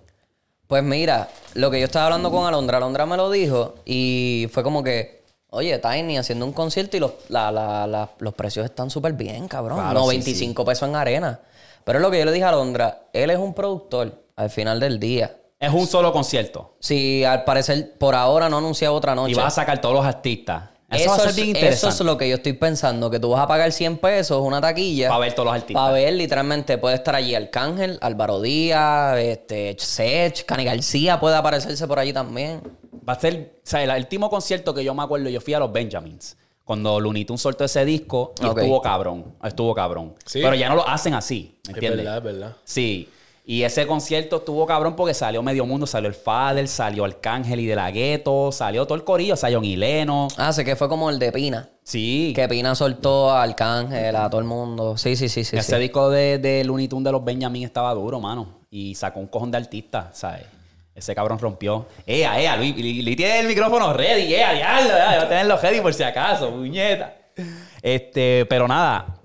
Pues 0.66 0.82
mira, 0.82 1.28
lo 1.54 1.70
que 1.70 1.78
yo 1.78 1.84
estaba 1.86 2.06
hablando 2.06 2.30
con 2.30 2.46
Alondra, 2.46 2.78
Alondra 2.78 3.06
me 3.06 3.16
lo 3.16 3.30
dijo 3.30 3.74
y 3.84 4.48
fue 4.52 4.62
como 4.62 4.82
que, 4.82 5.22
oye, 5.50 5.78
Tiny 5.78 6.18
haciendo 6.18 6.44
un 6.44 6.52
concierto 6.52 6.96
y 6.96 7.00
los, 7.00 7.12
la- 7.28 7.52
la- 7.52 7.86
la- 7.86 8.10
los 8.18 8.34
precios 8.34 8.64
están 8.64 8.90
súper 8.90 9.12
bien, 9.12 9.46
cabrón. 9.46 9.78
Claro, 9.78 10.00
no, 10.00 10.04
sí, 10.06 10.16
25 10.16 10.64
pesos 10.64 10.88
en 10.88 10.96
arena. 10.96 11.40
Pero 11.84 11.98
es 11.98 12.02
lo 12.02 12.10
que 12.10 12.18
yo 12.18 12.24
le 12.24 12.32
dije 12.32 12.44
a 12.44 12.48
Alondra, 12.48 13.02
él 13.12 13.30
es 13.30 13.38
un 13.38 13.54
productor 13.54 14.24
al 14.34 14.50
final 14.50 14.80
del 14.80 14.98
día. 14.98 15.36
Es 15.58 15.72
un 15.72 15.86
solo 15.86 16.12
concierto. 16.12 16.74
Si 16.80 17.24
al 17.24 17.44
parecer 17.44 17.96
por 17.96 18.14
ahora 18.16 18.48
no 18.48 18.58
anuncia 18.58 18.90
otra 18.92 19.14
noche. 19.14 19.32
Y 19.32 19.34
vas 19.34 19.46
a 19.46 19.50
sacar 19.62 19.80
todos 19.80 19.94
los 19.94 20.04
artistas. 20.04 20.64
Eso, 20.88 21.10
va 21.10 21.16
a 21.16 21.18
ser 21.18 21.30
es, 21.30 21.36
bien 21.36 21.56
eso 21.56 21.88
es 21.88 22.00
lo 22.00 22.16
que 22.16 22.28
yo 22.28 22.36
estoy 22.36 22.52
pensando, 22.52 23.10
que 23.10 23.18
tú 23.18 23.30
vas 23.30 23.40
a 23.40 23.48
pagar 23.48 23.72
100 23.72 23.98
pesos, 23.98 24.40
una 24.40 24.60
taquilla. 24.60 25.08
Para 25.08 25.20
ver 25.20 25.32
todos 25.32 25.46
los 25.46 25.54
artistas. 25.54 25.82
Para 25.82 25.92
ver, 25.92 26.14
literalmente, 26.14 26.78
puede 26.78 26.94
estar 26.94 27.16
allí 27.16 27.34
Arcángel, 27.34 27.98
Álvaro 28.00 28.40
Díaz, 28.40 29.18
este, 29.18 29.74
Sech, 29.78 30.44
Cani 30.44 30.64
García 30.64 31.18
puede 31.18 31.34
aparecerse 31.34 31.86
por 31.88 31.98
allí 31.98 32.12
también. 32.12 32.62
Va 33.08 33.14
a 33.14 33.20
ser, 33.20 33.56
o 33.56 33.68
sea, 33.68 33.82
el 33.82 33.90
último 33.90 34.30
concierto 34.30 34.72
que 34.74 34.84
yo 34.84 34.94
me 34.94 35.02
acuerdo, 35.02 35.28
yo 35.28 35.40
fui 35.40 35.54
a 35.54 35.58
los 35.58 35.72
Benjamins. 35.72 36.36
Cuando 36.64 36.98
Looney 36.98 37.24
Tunes 37.24 37.40
soltó 37.40 37.64
ese 37.64 37.84
disco 37.84 38.32
y 38.40 38.46
estuvo 38.46 38.80
cabrón. 38.80 39.36
Estuvo 39.42 39.74
cabrón. 39.74 40.14
Sí. 40.24 40.40
Pero 40.42 40.54
ya 40.56 40.68
no 40.68 40.76
lo 40.76 40.88
hacen 40.88 41.14
así, 41.14 41.58
¿me 41.66 41.70
Es 41.72 41.76
entiendes? 41.76 42.04
verdad, 42.04 42.18
es 42.18 42.22
verdad. 42.24 42.56
Sí. 42.64 43.08
Y 43.48 43.62
ese 43.62 43.86
concierto 43.86 44.38
estuvo 44.38 44.66
cabrón 44.66 44.96
porque 44.96 45.14
salió 45.14 45.40
Medio 45.40 45.64
Mundo, 45.66 45.86
salió 45.86 46.08
el 46.08 46.16
Fader, 46.16 46.66
salió 46.66 47.04
Arcángel 47.04 47.60
y 47.60 47.66
de 47.66 47.76
la 47.76 47.92
Gueto, 47.92 48.50
salió 48.50 48.84
todo 48.86 48.96
el 48.96 49.04
corillo, 49.04 49.34
o 49.34 49.36
sea, 49.36 49.50
John 49.52 49.64
Hileno. 49.64 50.26
Ah, 50.36 50.52
sé 50.52 50.64
que 50.64 50.74
fue 50.74 50.88
como 50.88 51.08
el 51.10 51.20
de 51.20 51.30
Pina. 51.30 51.68
Sí. 51.84 52.32
Que 52.34 52.48
Pina 52.48 52.74
soltó 52.74 53.30
a 53.30 53.44
Arcángel, 53.44 54.16
a 54.16 54.28
todo 54.28 54.40
el 54.40 54.48
mundo. 54.48 54.96
Sí, 54.96 55.14
sí, 55.14 55.28
sí, 55.28 55.44
sí. 55.44 55.56
ese 55.56 55.76
sí. 55.76 55.80
disco 55.80 56.10
de, 56.10 56.38
de 56.38 56.64
Looney 56.64 56.88
Tunes 56.88 57.04
de 57.04 57.12
los 57.12 57.24
Benjamin 57.24 57.62
estaba 57.62 57.94
duro, 57.94 58.18
mano. 58.18 58.62
Y 58.68 58.96
sacó 58.96 59.20
un 59.20 59.28
cojón 59.28 59.52
de 59.52 59.58
artistas, 59.58 60.18
¿sabes? 60.18 60.42
Ese 60.92 61.14
cabrón 61.14 61.38
rompió. 61.38 61.86
¡Ea, 62.04 62.40
ea! 62.40 62.56
Luis, 62.56 62.74
Luis- 62.76 63.16
tiene 63.16 63.38
el 63.38 63.46
micrófono 63.46 63.92
ready. 63.92 64.34
¡Ea, 64.34 64.54
diablo! 64.54 64.90
Va 64.92 65.22
a 65.22 65.28
tenerlo 65.28 65.56
ready 65.58 65.80
por 65.80 65.94
si 65.94 66.02
acaso, 66.02 66.50
puñeta. 66.50 67.14
Este, 67.80 68.44
pero 68.48 68.66
nada. 68.66 69.20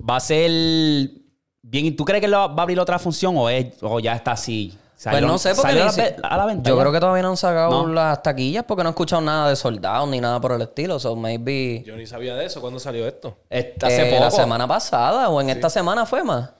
Va 0.00 0.16
a 0.16 0.20
ser 0.20 0.50
bien. 1.80 1.96
¿Tú 1.96 2.04
crees 2.04 2.20
que 2.20 2.28
lo- 2.28 2.54
va 2.54 2.60
a 2.60 2.62
abrir 2.62 2.78
otra 2.78 2.98
función 3.00 3.36
o, 3.36 3.48
es, 3.48 3.74
o 3.82 3.98
ya 3.98 4.14
está 4.14 4.32
así? 4.32 4.78
Pues 5.02 5.20
no 5.20 5.36
sé, 5.36 5.56
porque 5.56 5.72
salió 5.72 5.82
a 5.88 5.92
la, 6.20 6.28
a 6.28 6.36
la 6.36 6.46
venta. 6.46 6.70
Yo 6.70 6.76
ya? 6.76 6.80
creo 6.82 6.92
que 6.92 7.00
todavía 7.00 7.22
no 7.24 7.30
han 7.30 7.36
sacado 7.36 7.88
No. 7.88 7.92
las 7.92 8.22
taquillas 8.22 8.62
porque 8.64 8.84
no 8.84 8.90
he 8.90 8.92
escuchado 8.92 9.20
nada 9.20 9.48
de 9.48 9.56
soldados 9.56 10.08
ni 10.08 10.20
nada 10.20 10.40
por 10.40 10.52
el 10.52 10.62
estilo. 10.62 11.00
So 11.00 11.16
maybe. 11.16 11.82
Yo 11.84 11.96
ni 11.96 12.06
sabía 12.06 12.36
de 12.36 12.44
eso. 12.44 12.60
¿Cuándo 12.60 12.78
salió 12.78 13.04
esto? 13.08 13.36
Este, 13.50 13.84
hace 13.84 14.08
eh, 14.08 14.12
poco. 14.12 14.22
La 14.22 14.30
semana 14.30 14.68
pasada 14.68 15.28
o 15.28 15.40
en 15.40 15.50
esta 15.50 15.68
semana 15.68 16.06
fue 16.06 16.22
más. 16.22 16.50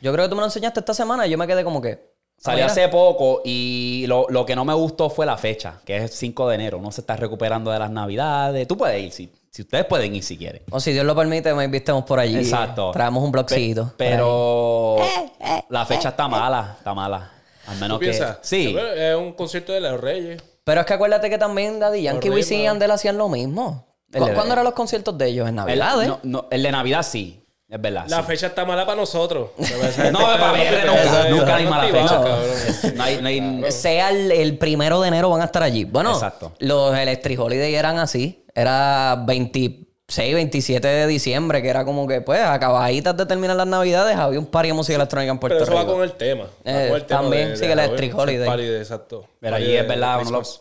Yo 0.00 0.12
creo 0.12 0.24
que 0.24 0.30
tú 0.30 0.34
me 0.34 0.40
lo 0.40 0.46
enseñaste 0.46 0.80
esta 0.80 0.94
semana 0.94 1.28
y 1.28 1.30
yo 1.30 1.38
me 1.38 1.46
quedé 1.46 1.62
como 1.62 1.80
que. 1.80 1.92
ah, 1.92 2.38
Salió 2.38 2.66
hace 2.66 2.88
poco 2.88 3.40
y 3.44 4.04
lo, 4.08 4.26
lo 4.30 4.44
que 4.44 4.56
no 4.56 4.64
me 4.64 4.74
gustó 4.74 5.08
fue 5.08 5.24
la 5.24 5.36
fecha, 5.38 5.80
que 5.84 5.96
es 5.98 6.10
5 6.12 6.48
de 6.48 6.54
enero. 6.56 6.78
Uno 6.78 6.90
se 6.90 7.02
está 7.02 7.14
recuperando 7.14 7.70
de 7.70 7.78
las 7.78 7.90
navidades. 7.90 8.66
Tú 8.66 8.76
puedes 8.76 9.00
ir, 9.00 9.12
si, 9.12 9.32
si 9.54 9.62
ustedes 9.62 9.84
pueden 9.84 10.12
ir 10.16 10.24
si 10.24 10.36
quieren. 10.36 10.62
O 10.72 10.80
si 10.80 10.92
Dios 10.92 11.06
lo 11.06 11.14
permite, 11.14 11.54
maybe 11.54 11.76
estemos 11.76 12.02
por 12.04 12.18
allí. 12.18 12.36
Exacto. 12.36 12.90
Traemos 12.90 13.22
un 13.22 13.30
blogcito. 13.30 13.84
Pe- 13.96 14.10
pero 14.10 14.96
la 15.68 15.86
fecha 15.86 16.08
está 16.08 16.26
mala, 16.26 16.74
está 16.76 16.92
mala. 16.92 17.30
Al 17.68 17.74
¿Tú 17.76 17.80
menos 17.80 17.98
que... 18.00 18.06
piensas? 18.06 18.38
Sí. 18.42 18.74
Que 18.74 19.10
Es 19.12 19.16
un 19.16 19.32
concierto 19.34 19.72
de 19.72 19.80
los 19.80 20.00
Reyes. 20.00 20.42
Pero 20.64 20.80
es 20.80 20.86
que 20.86 20.94
acuérdate 20.94 21.30
que 21.30 21.38
también 21.38 21.78
Daddy 21.78 22.02
Yankee, 22.02 22.30
Wisin 22.30 22.60
y 22.60 22.62
Yandel 22.64 22.90
hacían 22.90 23.16
lo 23.16 23.28
mismo. 23.28 23.86
El 24.12 24.22
¿Cu- 24.22 24.26
de- 24.26 24.34
¿Cuándo 24.34 24.54
eran 24.54 24.64
los 24.64 24.74
conciertos 24.74 25.16
de 25.16 25.28
ellos? 25.28 25.44
En 25.48 25.50
El, 25.58 25.78
Navidad, 25.78 26.02
¿eh? 26.02 26.06
no, 26.08 26.18
no, 26.24 26.48
el 26.50 26.62
de 26.62 26.72
Navidad 26.72 27.02
sí, 27.04 27.43
es 27.74 27.80
verdad. 27.82 28.04
La 28.08 28.18
sí. 28.18 28.22
fecha 28.26 28.46
está 28.48 28.64
mala 28.64 28.86
para 28.86 28.96
nosotros. 29.00 29.50
No, 30.12 30.18
para 30.20 30.52
ver, 30.52 30.86
nunca, 30.86 31.28
nunca 31.30 31.56
hay 31.56 31.66
mala 31.66 31.84
fecha. 31.88 32.08
cabrón. 32.08 32.40
No 32.96 33.02
hay- 33.02 33.20
no 33.20 33.28
hay- 33.28 33.72
Sea 33.72 34.10
el, 34.10 34.30
el 34.32 34.58
primero 34.58 35.00
de 35.00 35.08
enero 35.08 35.28
van 35.30 35.40
a 35.40 35.44
estar 35.46 35.62
allí. 35.62 35.84
Bueno, 35.84 36.12
Exacto. 36.12 36.52
los 36.58 36.96
Electric 36.96 37.38
Holiday 37.38 37.74
eran 37.74 37.98
así. 37.98 38.44
Era 38.54 39.22
26, 39.26 40.34
27 40.34 40.86
de 40.86 41.06
diciembre, 41.08 41.60
que 41.62 41.68
era 41.68 41.84
como 41.84 42.06
que, 42.06 42.20
pues, 42.20 42.40
acabaditas 42.40 43.16
de 43.16 43.26
terminar 43.26 43.56
las 43.56 43.66
navidades, 43.66 44.16
había 44.16 44.38
un 44.38 44.46
party 44.46 44.68
de 44.68 44.74
música 44.74 44.94
electrónica 44.96 45.32
en 45.32 45.38
Puerto 45.38 45.58
Pero 45.58 45.64
eso 45.64 45.74
va 45.74 45.84
con 45.92 46.02
el 46.02 46.12
tema. 46.12 46.44
Eh, 46.64 46.86
con 46.88 46.96
el 47.00 47.04
tema 47.06 47.20
también 47.22 47.48
de- 47.50 47.56
sigue 47.56 47.66
de 47.68 47.72
Electric 47.72 48.12
Halloween, 48.12 48.28
Holiday. 48.36 48.46
party 48.46 48.64
de- 48.64 48.78
exacto. 48.78 49.26
Pero 49.40 49.56
allí 49.56 49.74
es 49.76 49.88
verdad, 49.88 50.20
uno 50.22 50.30
lo- 50.30 50.38
Christmas. 50.38 50.60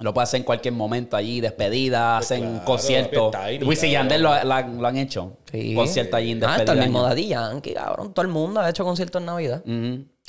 Lo 0.00 0.12
puede 0.12 0.24
hacer 0.24 0.38
en 0.40 0.44
cualquier 0.44 0.74
momento 0.74 1.16
allí, 1.16 1.40
despedida, 1.40 2.18
hacen 2.18 2.42
claro, 2.42 2.64
conciertos. 2.64 3.34
Wisin 3.64 3.90
y. 3.90 3.92
Yandel 3.92 4.22
lo, 4.22 4.30
la- 4.44 4.62
lo 4.62 4.86
han 4.88 4.96
hecho. 4.96 5.36
Sí. 5.52 5.72
Concierto 5.74 6.16
allí 6.16 6.32
en 6.32 6.38
Ah, 6.44 6.48
despedida. 6.48 6.62
está 6.62 6.72
el 6.72 6.80
mismo. 6.80 7.02
Daddy 7.02 7.28
Yankee, 7.28 7.74
cabrón. 7.74 8.12
Todo 8.12 8.22
el 8.26 8.32
mundo 8.32 8.60
ha 8.60 8.68
hecho 8.68 8.84
conciertos 8.84 9.20
en 9.22 9.26
Navidad. 9.26 9.62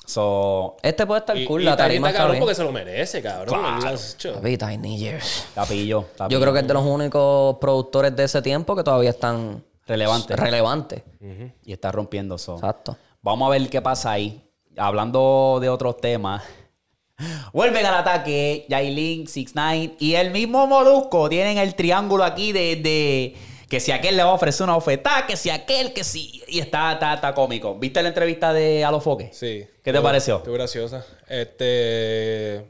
So, 0.06 0.78
Este 0.84 1.08
puede 1.08 1.22
estar 1.22 1.36
Y, 1.36 1.46
cool, 1.46 1.62
y 1.64 1.66
la 1.66 1.72
está 1.72 1.86
tarima 1.86 2.10
está 2.10 2.20
cabrón 2.20 2.38
porque 2.40 2.54
se 2.54 2.64
lo 2.64 2.72
merece, 2.72 3.24
cabrón. 3.24 3.60
Claro. 3.60 3.98
Papi, 4.36 4.58
Tiny 4.58 5.00
Years. 5.00 5.48
tapillo. 5.56 6.06
Yo 6.30 6.40
creo 6.40 6.54
que 6.54 6.60
es 6.60 6.68
de 6.68 6.74
los 6.76 6.86
únicos 6.86 7.58
productores 7.60 8.16
de 8.16 8.26
ese 8.26 8.44
tiempo 8.44 8.76
que 8.76 8.84
todavía 8.84 9.10
están 9.10 9.64
Relevante. 9.88 10.36
relevantes. 10.36 11.02
Y 11.64 11.74
está 11.74 11.92
rompiendo 11.92 12.36
eso. 12.36 12.54
Exacto. 12.54 12.96
Vamos 13.24 13.48
a 13.48 13.50
ver 13.50 13.68
qué 13.68 13.82
pasa 13.82 14.12
ahí. 14.12 14.48
Hablando 14.78 15.58
de 15.60 15.70
otros 15.70 15.98
temas. 15.98 16.44
Vuelven 17.54 17.86
al 17.86 17.96
ataque 17.96 18.66
Yailin, 18.68 19.26
6ix9ine 19.26 19.96
y 20.00 20.16
el 20.16 20.32
mismo 20.32 20.68
Molusco. 20.68 21.30
Tienen 21.30 21.58
el 21.58 21.74
triángulo 21.76 22.24
aquí 22.24 22.52
de, 22.52 22.76
de 22.76 23.36
que 23.70 23.80
si 23.80 23.92
aquel 23.92 24.18
le 24.18 24.24
va 24.24 24.32
a 24.32 24.34
ofrecer 24.34 24.66
una 24.66 24.76
oferta, 24.76 25.26
que 25.26 25.38
si 25.38 25.50
aquel, 25.50 25.94
que 25.94 26.04
si... 26.04 26.44
Y 26.48 26.60
está, 26.60 26.94
está, 26.94 27.14
está 27.14 27.34
cómico. 27.34 27.76
¿Viste 27.76 28.02
la 28.04 28.10
entrevista 28.10 28.52
de 28.54 28.84
Alofoque? 28.84 29.30
Sí. 29.32 29.66
¿Qué 29.82 29.92
te 29.92 29.92
Estuvo- 29.92 30.04
pareció? 30.04 30.38
Estuvo 30.38 30.54
graciosa. 30.56 31.06
Este. 31.28 32.66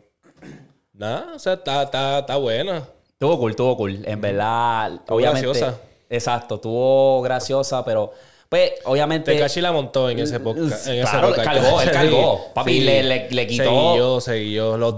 Nada, 0.93 1.33
o 1.35 1.39
sea, 1.39 1.53
está, 1.53 1.83
está, 1.83 2.19
está 2.19 2.35
buena. 2.37 2.87
Tuvo 3.17 3.37
cool, 3.39 3.55
tuvo 3.55 3.75
cool. 3.77 3.99
En 4.05 4.21
verdad, 4.21 5.01
obviamente... 5.09 5.47
graciosa. 5.47 5.79
Exacto, 6.09 6.59
tuvo 6.59 7.21
graciosa, 7.23 7.83
pero... 7.83 8.13
Pues, 8.55 8.71
obviamente... 8.85 9.33
Tekashi 9.33 9.61
la 9.61 9.71
montó 9.71 10.09
en 10.09 10.19
ese 10.19 10.39
podcast. 10.39 10.87
En 10.87 10.95
ese 10.99 11.09
Claro, 11.09 11.27
podcast. 11.29 11.47
cargó, 11.47 11.81
él 11.81 11.91
cargó. 11.91 12.45
Papi, 12.53 12.79
le- 12.79 13.03
le- 13.03 13.27
le 13.29 13.47
quitó- 13.47 13.63
Seguilló, 13.63 14.21
seguilló. 14.21 14.77
Los, 14.77 14.95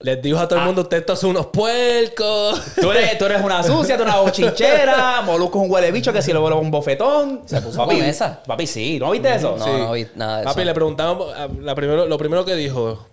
les, 0.00 0.20
dijo 0.20 0.38
a 0.38 0.46
todo 0.46 0.58
el 0.58 0.66
mundo: 0.66 0.82
Ustedes 0.82 1.06
todos 1.06 1.18
son 1.20 1.30
unos 1.30 1.46
puercos. 1.46 2.60
Tú 2.80 2.90
eres, 2.92 3.16
tú 3.16 3.24
eres 3.24 3.40
una 3.42 3.62
sucia, 3.62 3.96
tú 3.96 4.02
eres 4.02 4.14
una 4.14 4.22
bochinchera, 4.22 5.22
Molusco 5.22 5.58
es 5.58 5.64
un 5.64 5.70
huele 5.72 5.90
bicho 5.90 6.12
que 6.12 6.20
si 6.20 6.32
le 6.34 6.38
vuelve 6.38 6.58
un 6.58 6.70
bofetón. 6.70 7.42
Se 7.46 7.60
puso 7.62 7.84
con 7.84 7.96
esa. 7.96 8.42
Papi, 8.42 8.66
sí, 8.66 8.98
¿no 8.98 9.10
viste 9.10 9.34
eso? 9.34 9.56
No, 9.58 9.64
Sí. 9.64 9.70
no 9.78 9.92
vi 9.92 10.06
nada 10.14 10.38
de 10.40 10.44
Papi, 10.44 10.60
eso. 10.60 10.66
le 10.66 10.74
preguntamos, 10.74 11.28
la 11.60 11.74
primero, 11.74 12.06
lo 12.06 12.18
primero 12.18 12.44
que 12.44 12.54
dijo 12.56 13.06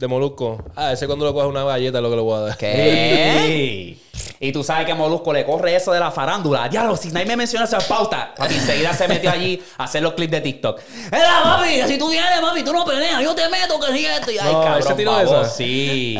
de 0.00 0.08
Molusco, 0.08 0.64
ah, 0.76 0.92
ese 0.92 1.06
cuando 1.06 1.26
le 1.26 1.32
coge 1.34 1.46
una 1.46 1.62
galleta 1.62 1.98
es 1.98 2.02
lo 2.02 2.08
que 2.10 2.16
le 2.16 2.22
voy 2.22 2.34
a 2.36 2.40
dar. 2.40 2.56
Y 4.42 4.52
tú 4.52 4.64
sabes 4.64 4.86
que 4.86 4.94
Molusco 4.94 5.32
le 5.34 5.44
corre 5.44 5.76
eso 5.76 5.92
de 5.92 6.00
la 6.00 6.10
farándula. 6.10 6.66
Diablo, 6.68 6.96
si 6.96 7.10
nadie 7.10 7.26
me 7.26 7.36
menciona 7.36 7.66
esa 7.66 7.78
pauta. 7.78 8.32
Papi, 8.34 8.54
enseguida 8.54 8.92
se 8.94 9.06
metió 9.06 9.30
allí 9.30 9.62
a 9.76 9.84
hacer 9.84 10.02
los 10.02 10.14
clips 10.14 10.30
de 10.32 10.40
TikTok. 10.40 10.80
Era, 11.12 11.42
papi, 11.42 11.82
si 11.86 11.98
tú 11.98 12.08
vienes, 12.10 12.40
papi, 12.40 12.62
tú 12.62 12.72
no 12.72 12.84
peleas, 12.86 13.22
yo 13.22 13.34
te 13.34 13.46
meto, 13.50 13.78
que 13.78 13.92
si 13.92 14.06
esto. 14.06 14.30
Y, 14.30 14.38
ay, 14.38 14.52
No, 14.52 14.62
cabrón, 14.62 14.78
¿ese 14.80 14.94
tiró 14.94 15.12
baboso, 15.12 15.40
esa? 15.42 15.50
Sí. 15.50 16.18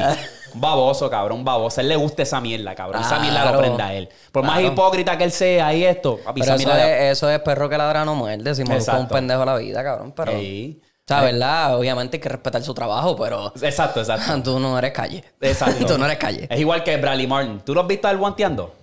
Un 0.55 0.61
baboso, 0.61 1.09
cabrón, 1.11 1.39
un 1.39 1.45
baboso. 1.45 1.81
A 1.81 1.83
él 1.83 1.89
le 1.89 1.97
gusta 1.97 2.23
esa 2.23 2.41
mierda, 2.43 2.75
cabrón. 2.75 3.01
Esa 3.03 3.19
mierda 3.21 3.39
lo 3.39 3.45
Claro. 3.53 3.59
prende 3.61 3.83
a 3.83 3.95
él. 3.95 4.09
Por 4.33 4.43
más 4.45 4.59
Claro. 4.59 4.73
hipócrita 4.75 5.17
que 5.17 5.25
él 5.25 5.33
sea 5.33 5.73
y 5.73 5.85
esto, 5.85 6.19
papi, 6.23 6.41
Pero 6.43 6.55
esa 6.57 6.63
eso 6.63 6.75
mierda... 6.75 6.97
es, 7.09 7.13
eso 7.17 7.31
es 7.31 7.39
perro 7.41 7.69
que 7.71 7.79
ladra 7.79 8.05
no 8.05 8.15
muerde. 8.15 8.55
Si 8.55 8.65
Molusco 8.65 8.93
es 8.93 8.99
un 9.01 9.09
pendejo 9.09 9.43
a 9.43 9.47
la 9.47 9.57
vida, 9.57 9.83
cabrón. 9.83 10.13
Pero, 10.15 10.33
Ey. 10.33 10.81
O 11.17 11.21
sea, 11.21 11.31
¿verdad? 11.31 11.77
Obviamente 11.79 12.17
hay 12.17 12.21
que 12.21 12.29
respetar 12.29 12.63
su 12.63 12.73
trabajo, 12.75 13.17
pero 13.17 13.53
Exacto, 13.61 14.01
exacto. 14.01 14.43
tú 14.45 14.59
no 14.59 14.79
eres 14.79 14.93
calle. 14.93 15.25
Exacto. 15.41 15.87
tú 15.89 15.99
no 15.99 16.05
eres 16.07 16.19
calle. 16.19 16.47
Es 16.51 16.61
igual 16.61 16.83
que 16.85 16.97
Bradley 16.97 17.27
Martin. 17.27 17.61
¿Tú 17.61 17.75
lo 17.75 17.81
has 17.83 17.87
visto 17.87 18.09
al 18.09 18.17
guanteando? 18.19 18.75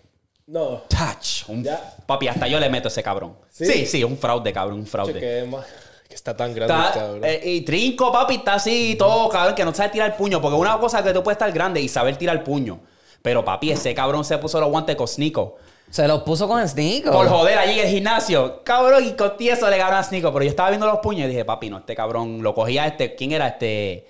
No. 0.48 0.84
Touch. 0.88 1.48
Un- 1.50 1.64
Ya. 1.64 1.96
Papi, 2.06 2.28
hasta 2.30 2.48
yo 2.48 2.60
le 2.60 2.70
meto 2.70 2.88
a 2.88 2.92
ese 2.92 3.04
cabrón. 3.04 3.36
¿Sí? 3.50 3.66
Sí, 3.66 3.86
sí, 3.86 4.04
un 4.04 4.18
fraude, 4.18 4.54
cabrón, 4.54 4.80
un 4.80 4.88
fraude. 4.88 5.20
que, 5.20 5.40
es 5.42 5.48
más- 5.48 5.66
que 6.08 6.16
está 6.16 6.36
tan 6.38 6.54
grande, 6.54 6.74
Está- 6.74 6.94
cabrón. 7.00 7.22
eh, 7.26 7.42
y 7.44 7.62
Trinco, 7.62 8.12
papi, 8.14 8.36
está 8.36 8.54
así 8.54 8.96
todo, 8.98 9.28
cabrón, 9.30 9.56
que 9.56 9.66
no 9.66 9.74
sabe 9.74 9.90
tirar 9.90 10.16
puño. 10.16 10.42
Porque 10.42 10.56
una 10.56 10.80
cosa 10.80 11.00
es 11.00 11.06
que 11.06 11.14
tú 11.14 11.22
puedes 11.22 11.36
estar 11.36 11.52
grande 11.52 11.82
y 11.82 11.90
saber 11.90 12.16
tirar 12.16 12.44
puño. 12.44 12.80
Pero, 13.22 13.44
papi, 13.44 13.72
ese 13.72 13.94
cabrón 13.94 14.24
se 14.24 14.38
puso 14.38 14.62
los 14.62 14.70
guantes 14.70 14.96
con 14.96 15.08
Snico. 15.08 15.58
Se 15.90 16.08
los 16.08 16.24
puso 16.24 16.48
con 16.48 16.60
el 16.60 16.68
sneaker. 16.68 17.12
Por 17.12 17.28
joder, 17.28 17.58
allí 17.58 17.80
en 17.80 17.86
el 17.86 17.92
gimnasio. 17.92 18.62
Cabrón, 18.64 19.06
y 19.06 19.14
con 19.14 19.38
tieso 19.38 19.70
le 19.70 19.78
ganó 19.78 19.98
a 19.98 20.04
Snico. 20.04 20.34
Pero 20.34 20.44
yo 20.44 20.50
estaba 20.50 20.70
viendo 20.70 20.86
los 20.86 21.00
puños 21.00 21.26
y 21.26 21.30
dije, 21.30 21.46
papi, 21.46 21.70
no, 21.70 21.78
este 21.78 21.96
cabrón 21.96 22.44
lo 22.44 22.54
cogía 22.54 22.86
este. 22.86 23.16
¿Quién 23.16 23.32
era 23.32 23.48
este? 23.48 24.06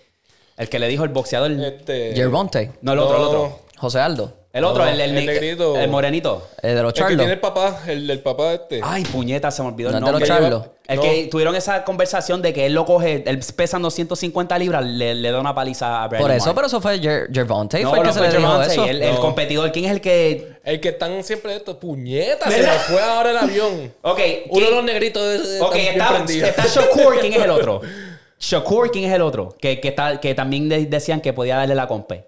El 0.58 0.70
que 0.70 0.80
le 0.80 0.88
dijo 0.88 1.04
el 1.04 1.10
boxeador. 1.10 1.52
Este. 1.52 2.14
Gervonta. 2.16 2.62
no, 2.82 2.94
el 2.94 3.00
otro, 3.00 3.18
el 3.18 3.24
otro. 3.24 3.60
José 3.78 4.00
Aldo. 4.00 4.37
El 4.54 4.64
otro, 4.64 4.84
No, 4.86 4.90
el, 4.90 5.00
el, 5.00 5.16
el 5.18 5.26
negrito. 5.26 5.78
El 5.78 5.90
morenito. 5.90 6.48
El 6.64 6.76
de 6.76 6.82
los 6.82 6.90
El 6.92 6.94
que 6.96 7.00
Charlos. 7.02 7.18
tiene 7.20 7.34
el 7.34 7.40
papá, 7.40 7.82
el 7.88 8.08
del 8.08 8.20
papá 8.22 8.50
de 8.50 8.56
este. 8.56 8.82
Ay, 8.84 9.04
puñeta, 9.04 9.52
se 9.52 9.62
me 9.62 9.68
olvidó 9.68 9.92
No 9.92 9.98
el 9.98 10.06
de 10.06 10.12
los. 10.20 10.24
Charlos. 10.28 10.64
El 10.88 10.96
No. 10.96 11.02
que 11.04 11.28
tuvieron 11.30 11.56
esa 11.56 11.84
conversación 11.84 12.42
de 12.42 12.54
que 12.54 12.66
él 12.66 12.74
lo 12.74 12.86
coge, 12.86 13.24
él 13.28 13.40
pesando 13.56 13.92
150 13.92 14.58
libras, 14.58 14.86
le, 14.86 15.14
le 15.16 15.32
da 15.32 15.40
una 15.40 15.54
paliza 15.54 16.02
a 16.02 16.08
Bradley 16.08 16.22
Por 16.28 16.32
eso, 16.36 16.56
pero 16.56 16.68
eso 16.68 16.80
fue 16.82 16.98
Ger 16.98 17.28
Gervonta. 17.32 17.78
No, 17.80 17.90
fue 17.90 18.00
el 18.00 18.04
que 18.04 18.08
no 18.08 18.14
se 18.14 18.20
fue 18.20 18.30
le 18.30 18.38
dijo 18.38 18.62
eso. 18.64 18.86
El, 18.86 19.16
competidor, 19.18 19.72
¿quién 19.74 19.86
es 19.86 19.92
el 19.92 20.02
que...? 20.02 20.54
El 20.64 20.80
que 20.80 20.90
están 20.90 21.22
siempre 21.26 21.54
estos 21.56 21.76
puñetas. 21.76 22.52
Se 22.54 22.62
me 22.64 22.70
fue 22.70 23.02
ahora 23.02 23.32
el 23.32 23.38
avión. 23.38 23.94
Ok, 24.02 24.20
Uno 24.50 24.60
de 24.62 24.66
¿quién- 24.66 24.76
los 24.76 24.84
negritos 24.86 25.24
de, 25.28 25.40
de- 25.40 25.62
Ok, 25.62 25.76
está, 25.76 26.24
está 26.26 26.66
Shakur, 26.66 27.20
¿quién 27.20 27.34
es 27.34 27.42
el 27.44 27.50
otro? 27.52 27.82
Shakur, 28.40 28.90
¿quién 28.92 29.06
es 29.06 29.14
el 29.14 29.22
otro? 29.22 29.56
Que, 29.60 29.80
que, 29.82 29.90
está, 29.90 30.20
que 30.22 30.34
también 30.36 30.70
de- 30.70 30.86
decían 30.86 31.20
que 31.22 31.34
podía 31.34 31.58
darle 31.58 31.76
la 31.76 31.88
compe. 31.88 32.27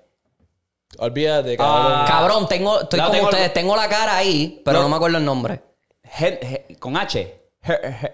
Olvídate, 0.98 1.56
cabrón. 1.56 1.94
Ah. 1.96 2.06
Cabrón, 2.08 2.48
tengo, 2.48 2.82
estoy 2.82 3.00
No, 3.00 3.06
como 3.08 3.18
tengo- 3.18 3.30
ustedes. 3.30 3.54
Tengo 3.54 3.76
la 3.76 3.88
cara 3.88 4.18
ahí, 4.18 4.62
pero 4.66 4.78
No. 4.78 4.84
no, 4.84 4.90
me 4.90 4.96
acuerdo 4.96 5.18
el 5.18 5.26
nombre. 5.26 5.62
Gen- 6.04 6.40
ge- 6.42 6.76
con 6.80 6.98
H. 6.98 7.36
Her- 7.64 8.14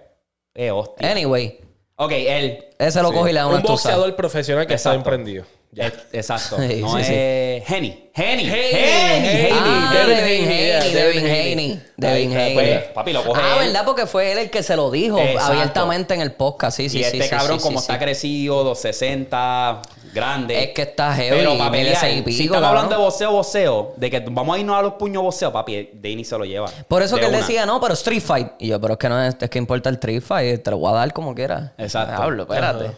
eh, 0.54 0.72
hostia. 0.72 1.10
Anyway, 1.12 1.60
Ok, 1.96 2.12
él. 2.12 2.66
ese 2.78 3.02
lo 3.02 3.12
coge 3.14 3.30
y 3.32 3.34
le 3.34 3.40
da 3.40 3.48
una 3.48 3.56
Un 3.56 3.62
estusa. 3.62 3.90
boxeador 3.90 4.16
profesional 4.16 4.68
que 4.68 4.74
está 4.74 4.90
Exacto. 4.94 5.10
bien 5.10 5.24
prendido. 5.24 5.46
Eh, 5.78 5.92
Exacto. 6.14 6.58
Sí, 6.70 6.82
no 6.82 6.90
sí, 6.96 7.02
es 7.02 7.08
sí. 7.08 7.74
Henny. 7.74 8.10
Henny. 8.14 8.50
Henny. 8.50 9.50
Ah, 9.54 9.92
Devin 9.94 10.18
Devin 10.18 10.46
Haney, 10.46 10.94
Devin 10.94 11.26
Haney. 11.26 11.84
Devin 11.98 12.38
Ahí 12.38 12.52
Haney. 12.58 12.70
está, 12.70 12.80
Pues, 12.84 12.94
papi, 12.94 13.14
lo 13.14 13.24
coge 13.26 13.42
Ah, 13.44 13.58
él. 13.62 13.68
¿verdad? 13.68 13.86
Porque 13.86 14.06
fue 14.06 14.32
él 14.32 14.38
el 14.38 14.50
que 14.50 14.64
se 14.64 14.76
lo 14.76 14.90
dijo 14.92 15.18
Exacto. 15.20 15.52
abiertamente 15.54 16.14
en 16.14 16.22
el 16.22 16.32
podcast. 16.34 16.78
Sí, 16.78 16.90
sí, 16.90 17.00
y 17.00 17.04
sí. 17.04 17.06
este 17.08 17.24
sí, 17.24 17.30
cabrón, 17.30 17.60
sí, 17.60 17.64
como 17.64 17.80
sí, 17.80 17.84
está 17.84 17.94
sí. 17.94 18.00
crecido, 18.00 18.64
260, 18.64 19.82
grande. 20.16 20.64
Es 20.64 20.70
que 20.72 20.82
está 20.84 21.14
heavy. 21.14 21.38
Pero 21.38 21.58
para 21.58 21.72
pelear, 21.72 21.98
si 21.98 22.08
estamos 22.18 22.52
cabrón. 22.52 22.66
hablando 22.66 22.96
de 22.96 23.02
boxeo, 23.04 23.32
boxeo, 23.32 23.94
de 23.98 24.10
que 24.10 24.20
vamos 24.22 24.56
a 24.56 24.60
irnos 24.60 24.76
a 24.78 24.82
los 24.82 24.94
puños 24.94 25.22
boxeo, 25.22 25.52
papi, 25.52 25.90
Danny 25.94 26.24
se 26.26 26.38
lo 26.38 26.46
lleva. 26.46 26.72
Por 26.88 27.04
eso 27.04 27.16
De 27.16 27.22
que 27.22 27.28
él 27.28 27.34
una. 27.34 27.42
decía, 27.42 27.66
no, 27.66 27.80
pero 27.80 27.94
Street 27.94 28.22
Fight. 28.24 28.48
Y 28.60 28.70
yo, 28.70 28.82
pero 28.82 28.94
es 28.94 29.00
que 29.00 29.10
no 29.10 29.22
es, 29.22 29.36
es 29.40 29.50
que 29.50 29.58
importa 29.60 29.90
el 29.90 29.96
Street 29.96 30.22
Fight. 30.22 30.64
Te 30.64 30.72
lo 30.72 30.78
voy 30.78 30.90
a 30.92 30.96
dar 30.96 31.14
como 31.14 31.36
quiera. 31.36 31.74
Exacto. 31.78 32.24
Hablo, 32.24 32.44
espérate. 32.44 32.92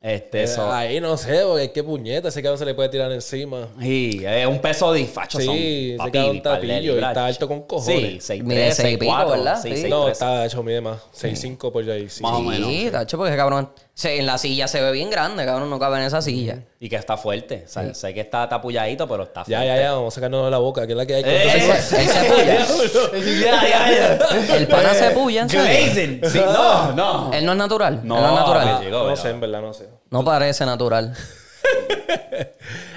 Este, 0.00 0.44
eso. 0.44 0.72
Ahí 0.72 1.00
no 1.00 1.16
sé, 1.16 1.40
porque 1.44 1.72
qué 1.72 1.82
puñeta. 1.82 2.28
Ese 2.28 2.40
cabrón 2.40 2.56
se 2.58 2.64
le 2.64 2.72
puede 2.72 2.88
tirar 2.88 3.10
encima. 3.10 3.66
Sí, 3.80 4.22
es 4.24 4.46
un 4.46 4.60
peso 4.60 4.92
de 4.92 5.04
facho. 5.06 5.40
Sí, 5.40 5.44
son, 5.46 5.56
ese 5.56 5.96
papi, 5.98 6.10
cabrón 6.12 6.30
mi 6.30 6.36
está 6.36 6.50
par 6.50 6.60
de 6.60 6.66
pillo 6.78 6.94
y 6.94 6.98
está 7.02 7.26
alto 7.26 7.48
con 7.48 7.62
cojones. 7.62 8.24
Sí, 8.24 8.32
6'3", 8.34 8.42
Mide 8.44 8.72
seis 8.72 8.94
y 8.94 8.96
pico, 8.96 9.12
6'4", 9.12 9.30
¿verdad? 9.30 9.60
sí, 9.60 9.76
Sí. 9.76 9.82
6'3". 9.86 9.88
No, 9.88 10.08
está 10.08 10.46
hecho, 10.46 10.62
mide 10.62 10.80
más. 10.80 11.00
6'5 11.20 11.72
por 11.72 11.90
ahí. 11.90 12.08
Sí. 12.08 12.22
Más 12.22 12.32
o 12.32 12.40
menos. 12.42 12.68
Sí, 12.70 12.88
tacho, 12.92 13.16
porque 13.16 13.30
ese 13.30 13.36
cabrón 13.38 13.68
se- 13.98 14.16
en 14.20 14.26
la 14.26 14.38
silla 14.38 14.68
se 14.68 14.80
ve 14.80 14.92
bien 14.92 15.10
grande, 15.10 15.44
cabrón, 15.44 15.68
no 15.70 15.78
cabe 15.80 15.98
en 15.98 16.04
esa 16.04 16.22
silla. 16.22 16.60
Y 16.78 16.88
que 16.88 16.94
está 16.94 17.16
fuerte. 17.16 17.64
O 17.66 17.68
sea, 17.68 17.92
Sé 17.94 18.14
que 18.14 18.20
está 18.20 18.48
tapulladito, 18.48 19.08
pero 19.08 19.24
está 19.24 19.40
Ya, 19.40 19.58
fuerte. 19.58 19.66
ya, 19.66 19.80
ya. 19.82 19.92
Vamos 19.94 20.14
a 20.14 20.16
sacarnos 20.16 20.44
de 20.44 20.50
la 20.52 20.58
boca. 20.58 20.86
Que 20.86 20.92
es 20.92 20.96
la 20.96 21.04
que 21.04 21.14
hay. 21.16 21.22
con 21.24 21.32
Eh, 21.32 21.56
ese- 21.56 21.82
se, 21.82 22.02
él 22.02 22.08
se 22.08 22.24
puya. 22.30 23.40
ya, 23.40 23.68
ya, 23.68 24.18
ya. 24.48 24.56
El 24.56 24.68
pana 24.68 24.94
se 24.94 25.10
puya, 25.10 25.42
en 25.42 25.48
serio. 25.48 25.64
Glazing. 25.66 26.20
Sí, 26.30 26.38
no, 26.38 26.92
no. 26.92 27.32
Él 27.32 27.44
no 27.44 27.52
es 27.52 27.58
natural. 27.58 28.00
No, 28.04 28.16
él 28.18 28.22
no 28.22 28.28
es 28.28 28.34
natural. 28.34 28.80
llegó, 28.84 28.98
No 28.98 29.04
¿verdad? 29.06 29.22
sé, 29.22 29.30
en 29.30 29.40
verdad, 29.40 29.60
no 29.62 29.72
sé. 29.74 29.88
No 30.10 30.24
parece 30.24 30.64
natural. 30.64 31.12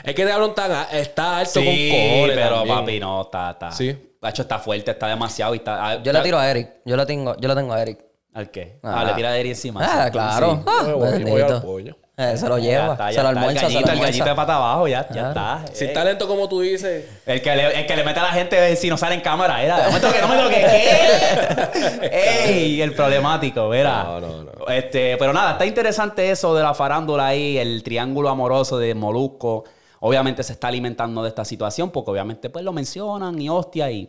Es 0.03 0.15
que 0.15 0.25
cabrón 0.25 0.55
tan 0.55 0.71
a- 0.71 0.83
está 0.91 1.37
alto 1.39 1.59
Sí, 1.59 1.89
con 1.91 1.99
cojones. 1.99 2.35
pero 2.37 2.55
también. 2.57 2.77
papi, 2.79 2.99
no, 2.99 3.21
está, 3.21 3.51
está. 3.51 3.71
Sí. 3.71 3.85
De 4.21 4.29
hecho, 4.29 4.41
está 4.43 4.59
fuerte, 4.59 4.91
está 4.91 5.07
demasiado 5.07 5.53
y 5.53 5.57
está... 5.57 5.89
ah, 5.91 6.03
Yo 6.03 6.11
le 6.13 6.21
tiro 6.21 6.37
a 6.39 6.49
Eric. 6.49 6.69
Yo 6.85 6.95
le 6.97 7.05
tengo, 7.05 7.35
yo 7.39 7.47
le 7.47 7.55
tengo 7.55 7.73
a 7.73 7.81
Eric. 7.81 7.99
¿Al 8.33 8.49
qué? 8.49 8.79
Ah. 8.83 9.01
Ah, 9.01 9.05
le 9.05 9.13
tira 9.13 9.31
de 9.31 9.39
Eri 9.41 9.49
encima. 9.49 9.81
Ah, 9.83 10.09
claro. 10.09 10.55
Sí. 10.55 10.61
Ah, 10.65 10.83
Yo 10.87 10.97
voy- 10.97 11.09
voy 11.09 11.23
bendito. 11.23 11.55
al 11.55 11.61
pollo. 11.61 11.97
Eh, 12.17 12.37
se 12.37 12.47
lo 12.47 12.57
Ya 12.59 12.63
lleva. 12.63 12.91
está, 12.93 13.11
ya 13.11 13.15
se 13.17 13.23
lo 13.23 13.29
está. 13.29 13.39
almuerza, 13.39 13.65
el 13.65 13.71
se 13.71 13.79
lo 13.79 13.85
gallito, 13.87 13.91
el 13.91 13.99
gallito 13.99 14.25
de 14.25 14.35
pata 14.35 14.55
abajo, 14.57 14.87
ya, 14.87 15.01
ya 15.01 15.07
Claro. 15.07 15.29
está. 15.29 15.73
Sin 15.73 15.89
Eh, 15.89 15.93
talento 15.93 16.27
como 16.27 16.47
tú 16.47 16.61
dices. 16.61 17.05
El 17.25 17.41
que, 17.41 17.55
le, 17.55 17.79
el 17.79 17.85
que 17.87 17.95
le 17.95 18.03
mete 18.03 18.19
a 18.19 18.23
la 18.23 18.29
gente 18.29 18.75
si 18.75 18.89
no 18.89 18.97
sale 18.97 19.15
en 19.15 19.21
cámara 19.21 19.63
era. 19.63 19.85
No 19.87 19.91
me 19.93 19.99
toques, 19.99 20.21
no 20.21 20.27
me 20.27 20.37
toques. 20.37 20.57
¿Qué? 20.65 22.49
¡Ey! 22.63 22.81
El 22.81 22.93
problemático, 22.93 23.67
verá. 23.69 24.03
No, 24.03 24.19
no, 24.21 24.43
no. 24.43 24.67
Este, 24.67 25.17
pero 25.17 25.33
nada, 25.33 25.53
está 25.53 25.65
interesante 25.65 26.29
eso 26.29 26.53
de 26.55 26.63
la 26.63 26.73
farándula 26.73 27.27
ahí, 27.27 27.57
el 27.57 27.81
triángulo 27.83 28.29
amoroso 28.29 28.77
de 28.77 28.93
Molusco. 28.93 29.63
Obviamente 30.01 30.43
se 30.43 30.53
está 30.53 30.67
alimentando 30.67 31.23
de 31.23 31.29
esta 31.29 31.45
situación 31.45 31.91
porque 31.91 32.11
obviamente 32.11 32.49
pues 32.49 32.63
lo 32.65 32.71
mencionan 32.73 33.39
y 33.41 33.49
hostia 33.49 33.89
y... 33.91 34.07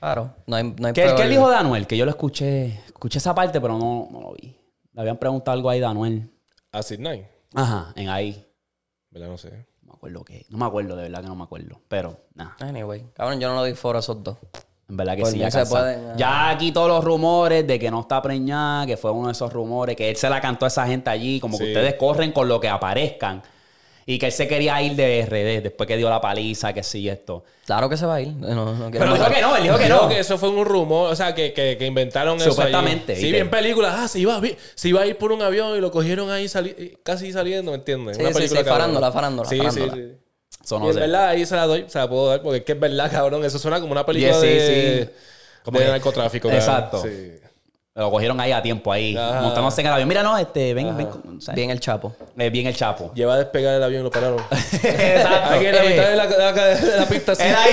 Claro. 0.00 0.34
No 0.46 0.56
hay, 0.56 0.64
no 0.64 0.88
hay 0.88 0.92
¿Qué, 0.94 1.14
¿Qué 1.16 1.28
dijo 1.28 1.48
de 1.48 1.56
Anuel? 1.56 1.86
Que 1.86 1.96
yo 1.96 2.06
lo 2.06 2.10
escuché, 2.10 2.80
escuché 2.86 3.18
esa 3.18 3.34
parte 3.34 3.60
pero 3.60 3.78
no, 3.78 4.08
no 4.10 4.20
lo 4.20 4.32
vi. 4.32 4.56
Le 4.92 5.00
habían 5.00 5.18
preguntado 5.18 5.54
algo 5.54 5.70
ahí 5.70 5.78
de 5.78 5.86
Anuel. 5.86 6.30
Acid 6.72 6.98
Nine. 6.98 7.28
Ajá, 7.54 7.92
en 7.94 8.08
ahí. 8.08 8.46
¿Verdad? 9.10 9.28
No 9.28 9.38
sé. 9.38 9.66
No 9.82 9.92
me 9.92 9.92
acuerdo 9.94 10.24
qué. 10.24 10.46
No 10.48 10.58
me 10.58 10.64
acuerdo, 10.64 10.96
de 10.96 11.02
verdad 11.02 11.20
que 11.20 11.28
no 11.28 11.36
me 11.36 11.44
acuerdo. 11.44 11.80
Pero, 11.88 12.16
nada. 12.34 12.56
Anyway, 12.60 13.06
cabrón, 13.12 13.40
yo 13.40 13.48
no 13.48 13.54
lo 13.56 13.60
doy 13.60 13.74
foro 13.74 13.98
a 13.98 14.00
esos 14.00 14.22
dos. 14.22 14.36
En 14.88 14.96
verdad 14.96 15.16
que 15.16 15.26
sí, 15.26 15.38
ya 15.38 15.50
se 15.50 15.66
pueden, 15.66 16.10
ah. 16.10 16.14
Ya 16.16 16.50
aquí 16.50 16.72
todos 16.72 16.88
los 16.88 17.04
rumores 17.04 17.64
de 17.66 17.78
que 17.78 17.90
no 17.90 18.00
está 18.00 18.20
preñada, 18.22 18.86
que 18.86 18.96
fue 18.96 19.12
uno 19.12 19.26
de 19.28 19.32
esos 19.32 19.52
rumores, 19.52 19.94
que 19.94 20.10
él 20.10 20.16
se 20.16 20.28
la 20.28 20.40
cantó 20.40 20.64
a 20.64 20.68
esa 20.68 20.86
gente 20.86 21.10
allí, 21.10 21.38
como 21.38 21.58
que 21.58 21.64
ustedes 21.64 21.94
corren 21.94 22.32
con 22.32 22.48
lo 22.48 22.58
que 22.58 22.68
aparezcan. 22.68 23.42
Y 24.12 24.18
que 24.18 24.26
él 24.26 24.32
se 24.32 24.48
quería 24.48 24.82
ir 24.82 24.96
de 24.96 25.24
RD 25.24 25.62
después 25.62 25.86
que 25.86 25.96
dio 25.96 26.10
la 26.10 26.20
paliza, 26.20 26.72
que 26.72 26.82
sí, 26.82 27.08
esto. 27.08 27.44
Claro 27.64 27.88
que 27.88 27.96
se 27.96 28.06
va 28.06 28.16
a 28.16 28.20
ir. 28.20 28.28
No, 28.28 28.74
no 28.74 28.90
Pero 28.90 29.14
dijo 29.14 29.30
que 29.30 29.40
no, 29.40 29.56
él 29.56 29.62
dijo 29.62 29.78
que 29.78 29.84
Creo 29.84 30.02
no. 30.02 30.08
que 30.08 30.18
eso 30.18 30.36
fue 30.36 30.48
un 30.48 30.64
rumor, 30.64 31.12
o 31.12 31.14
sea, 31.14 31.32
que, 31.34 31.52
que, 31.52 31.76
que 31.78 31.86
inventaron 31.86 32.36
eso. 32.38 32.50
Supuestamente. 32.50 33.14
Sí, 33.14 33.28
y 33.28 33.32
bien 33.32 33.48
películas. 33.50 33.94
Ah, 33.96 34.08
se 34.08 34.18
iba, 34.18 34.40
se 34.74 34.88
iba 34.88 35.02
a 35.02 35.06
ir 35.06 35.16
por 35.16 35.30
un 35.30 35.42
avión 35.42 35.76
y 35.76 35.80
lo 35.80 35.92
cogieron 35.92 36.28
ahí 36.30 36.48
sali- 36.48 36.98
casi 37.04 37.30
saliendo, 37.32 37.70
¿me 37.70 37.76
entiendes? 37.78 38.16
Sí, 38.16 38.24
sí, 38.34 38.48
sí, 38.48 38.54
cabrón. 38.56 38.72
farándula, 38.72 39.12
farándula, 39.12 39.48
Sí, 39.48 39.58
farándula. 39.58 39.94
sí, 39.94 40.00
sí. 40.00 40.16
Eso 40.64 40.76
Y 40.76 40.80
no 40.80 40.86
en 40.88 40.94
sé. 40.94 41.00
verdad, 41.00 41.28
ahí 41.28 41.46
se 41.46 41.54
la 41.54 41.66
doy, 41.66 41.84
se 41.86 41.98
la 41.98 42.08
puedo 42.08 42.28
dar, 42.30 42.42
porque 42.42 42.58
es 42.58 42.64
que 42.64 42.72
es 42.72 42.80
verdad, 42.80 43.10
cabrón. 43.12 43.44
Eso 43.44 43.58
suena 43.60 43.80
como 43.80 43.92
una 43.92 44.04
película 44.04 44.32
Yeah, 44.32 44.40
sí, 44.40 44.46
de, 44.48 45.04
sí. 45.04 45.10
como 45.64 45.78
de 45.78 45.86
narcotráfico. 45.86 46.50
Exacto. 46.50 47.02
Sí. 47.02 47.34
Lo 47.92 48.08
cogieron 48.08 48.38
ahí 48.40 48.52
a 48.52 48.62
tiempo, 48.62 48.92
ahí, 48.92 49.16
Ajá. 49.16 49.40
montándose 49.40 49.80
en 49.80 49.88
el 49.88 49.92
avión. 49.92 50.08
Mira, 50.08 50.22
no, 50.22 50.38
este, 50.38 50.74
ven, 50.74 50.96
ven. 50.96 51.08
Bien 51.54 51.70
el 51.70 51.80
chapo. 51.80 52.14
Eh, 52.38 52.48
bien 52.48 52.68
el 52.68 52.76
chapo. 52.76 53.12
Lleva 53.16 53.34
a 53.34 53.38
despegar 53.38 53.74
el 53.74 53.82
avión 53.82 54.02
y 54.02 54.04
lo 54.04 54.10
pararon. 54.12 54.38
Exacto. 54.50 55.54
Aquí 55.54 55.66
en 55.66 55.74
la 55.74 55.84
Eh, 55.84 55.88
mitad 55.90 56.08
de 56.10 56.16
la, 56.16 56.26
de 56.28 56.38
la- 56.38 56.52
de 56.52 56.96
la 57.00 57.06
pista, 57.06 57.32
así. 57.32 57.42
Era 57.42 57.62
ahí. 57.62 57.72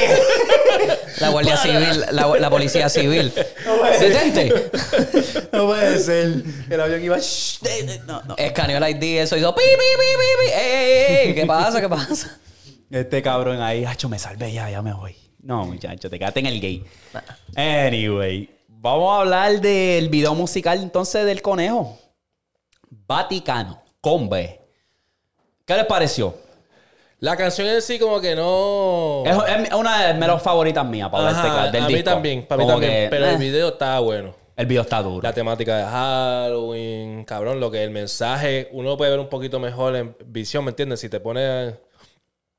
La 1.20 1.30
Guardia 1.30 1.56
Civil, 1.58 2.06
la, 2.12 2.28
la 2.40 2.50
Policía 2.50 2.90
Civil. 2.90 3.32
Detente. 4.00 4.72
No 5.54 5.68
puede 5.68 6.00
ser. 6.00 6.34
El 6.68 6.82
avión 6.82 7.04
iba. 7.04 7.18
shh, 7.20 7.60
de- 7.62 7.84
de- 7.84 8.00
No, 8.00 8.22
no. 8.24 8.36
Escaneó 8.38 8.78
el 8.84 8.90
ID, 8.98 9.20
eso 9.22 9.38
hizo 9.38 9.54
pi, 9.54 9.62
pi, 9.62 9.68
pi, 9.78 9.86
pi, 10.18 10.46
pi. 10.48 10.52
¡Ey, 10.52 10.72
ey, 10.72 11.28
ey! 11.28 11.36
¿Qué 11.36 11.46
pasa? 11.46 11.80
¿Qué 11.80 11.90
pasa? 11.90 12.38
Este 12.90 13.22
cabrón 13.22 13.62
ahí, 13.62 13.86
hacho, 13.86 14.10
me 14.10 14.18
salvé 14.18 14.52
ya, 14.52 14.68
ya 14.70 14.82
me 14.82 14.94
voy. 14.94 15.16
No, 15.44 15.66
muchacho, 15.66 16.10
te 16.10 16.18
quedaste 16.18 16.40
en 16.40 16.48
el 16.48 16.60
gay. 16.60 16.84
Anyway, 17.56 18.50
vamos 18.80 19.12
a 19.16 19.22
hablar 19.22 19.60
del 19.62 20.10
video 20.10 20.34
musical 20.36 20.80
entonces 20.82 21.26
del 21.26 21.42
conejo. 21.42 21.98
Vaticano, 22.90 23.82
con 24.02 24.30
B. 24.30 24.62
¿Qué 25.66 25.74
les 25.76 25.86
pareció? 25.86 26.34
La 27.20 27.36
canción 27.36 27.68
en 27.68 27.82
sí 27.82 27.98
como 27.98 28.22
que 28.22 28.36
no... 28.36 29.24
Es, 29.26 29.36
es 29.68 29.74
una 29.74 30.08
de 30.08 30.14
menos 30.14 30.42
favoritas 30.42 30.86
mías 30.86 31.10
para 31.10 31.30
Ajá, 31.30 31.72
del 31.72 31.84
a 31.84 31.88
mí 31.88 31.94
disco. 31.96 32.10
también, 32.12 32.46
para 32.46 32.58
mí 32.60 32.64
Como 32.66 32.74
también. 32.80 33.04
que, 33.06 33.08
pero 33.10 33.26
eh, 33.26 33.32
el 33.32 33.38
video 33.38 33.70
está 33.70 34.00
bueno. 34.00 34.36
el 34.56 34.66
video 34.68 34.84
está 34.84 35.02
duro. 35.02 35.22
La 35.24 35.34
temática 35.34 35.78
de 35.78 35.84
Halloween, 35.86 37.26
cabrón, 37.26 37.60
lo 37.60 37.72
que 37.72 37.84
el 37.84 37.90
mensaje, 37.90 38.70
uno 38.72 38.90
lo 38.90 38.98
puede 38.98 39.12
ver 39.12 39.20
un 39.20 39.30
poquito 39.30 39.60
mejor 39.60 39.96
en 39.96 40.16
visión, 40.28 40.64
¿me 40.64 40.70
entiendes? 40.70 41.00
Si 41.00 41.10
te 41.10 41.20
pones... 41.20 41.74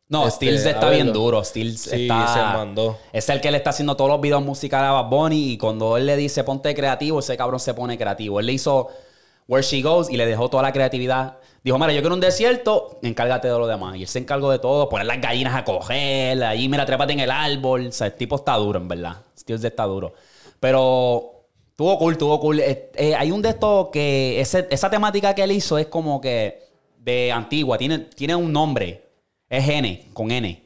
No, 0.08 0.26
Este, 0.26 0.46
Stills 0.46 0.66
a 0.66 0.70
está 0.70 0.90
bien 0.90 1.12
duro. 1.12 1.44
Stills 1.44 1.80
Sí, 1.82 2.02
está... 2.02 2.32
se 2.32 2.40
mandó. 2.40 2.96
Es 3.12 3.28
el 3.28 3.40
que 3.40 3.50
le 3.50 3.58
está 3.58 3.70
haciendo 3.70 3.94
todos 3.96 4.10
los 4.10 4.20
videos 4.20 4.42
musicales 4.42 4.88
a 4.88 4.92
Bad 4.92 5.10
Bunny 5.10 5.52
y 5.52 5.58
cuando 5.58 5.96
él 5.98 6.06
le 6.06 6.16
dice 6.16 6.44
ponte 6.44 6.74
creativo, 6.74 7.18
ese 7.20 7.36
cabrón 7.36 7.60
se 7.60 7.74
pone 7.74 7.98
creativo. 7.98 8.40
Él 8.40 8.46
le 8.46 8.54
hizo 8.54 8.88
Where 9.46 9.62
She 9.62 9.82
Goes 9.82 10.08
y 10.10 10.16
le 10.16 10.24
dejó 10.26 10.48
toda 10.48 10.62
la 10.62 10.72
creatividad. 10.72 11.36
Dijo, 11.62 11.78
mira, 11.78 11.92
yo 11.92 12.00
quiero 12.00 12.14
un 12.14 12.20
desierto, 12.20 12.98
encárgate 13.02 13.48
de 13.48 13.58
lo 13.58 13.66
demás. 13.66 13.96
Y 13.96 14.02
él 14.02 14.08
se 14.08 14.18
encargó 14.20 14.50
de 14.50 14.58
todo, 14.58 14.88
poner 14.88 15.06
las 15.06 15.20
gallinas 15.20 15.54
a 15.54 15.64
coger, 15.64 16.42
allí, 16.42 16.68
mira, 16.70 16.86
trépate 16.86 17.12
en 17.12 17.20
el 17.20 17.30
árbol. 17.30 17.88
O 17.88 17.92
sea, 17.92 18.06
el 18.06 18.14
tipo 18.14 18.36
está 18.36 18.54
duro, 18.56 18.78
en 18.78 18.88
verdad. 18.88 19.16
Stills 19.38 19.62
está 19.64 19.84
duro. 19.84 20.14
Pero 20.58 21.44
tuvo 21.76 21.98
cool, 21.98 22.16
tuvo 22.16 22.40
cool. 22.40 22.60
Eh, 22.60 22.90
eh, 22.94 23.14
hay 23.14 23.30
un 23.30 23.42
de 23.42 23.50
estos 23.50 23.88
que 23.90 24.40
ese- 24.40 24.66
esa 24.70 24.88
temática 24.88 25.34
que 25.34 25.42
él 25.42 25.52
hizo 25.52 25.76
es 25.78 25.86
como 25.86 26.20
que 26.20 26.62
de 26.98 27.30
antigua, 27.32 27.76
tiene, 27.78 27.98
tiene 27.98 28.34
un 28.34 28.52
nombre. 28.52 29.07
Es 29.48 29.68
N, 29.68 30.08
con 30.12 30.30
N. 30.30 30.64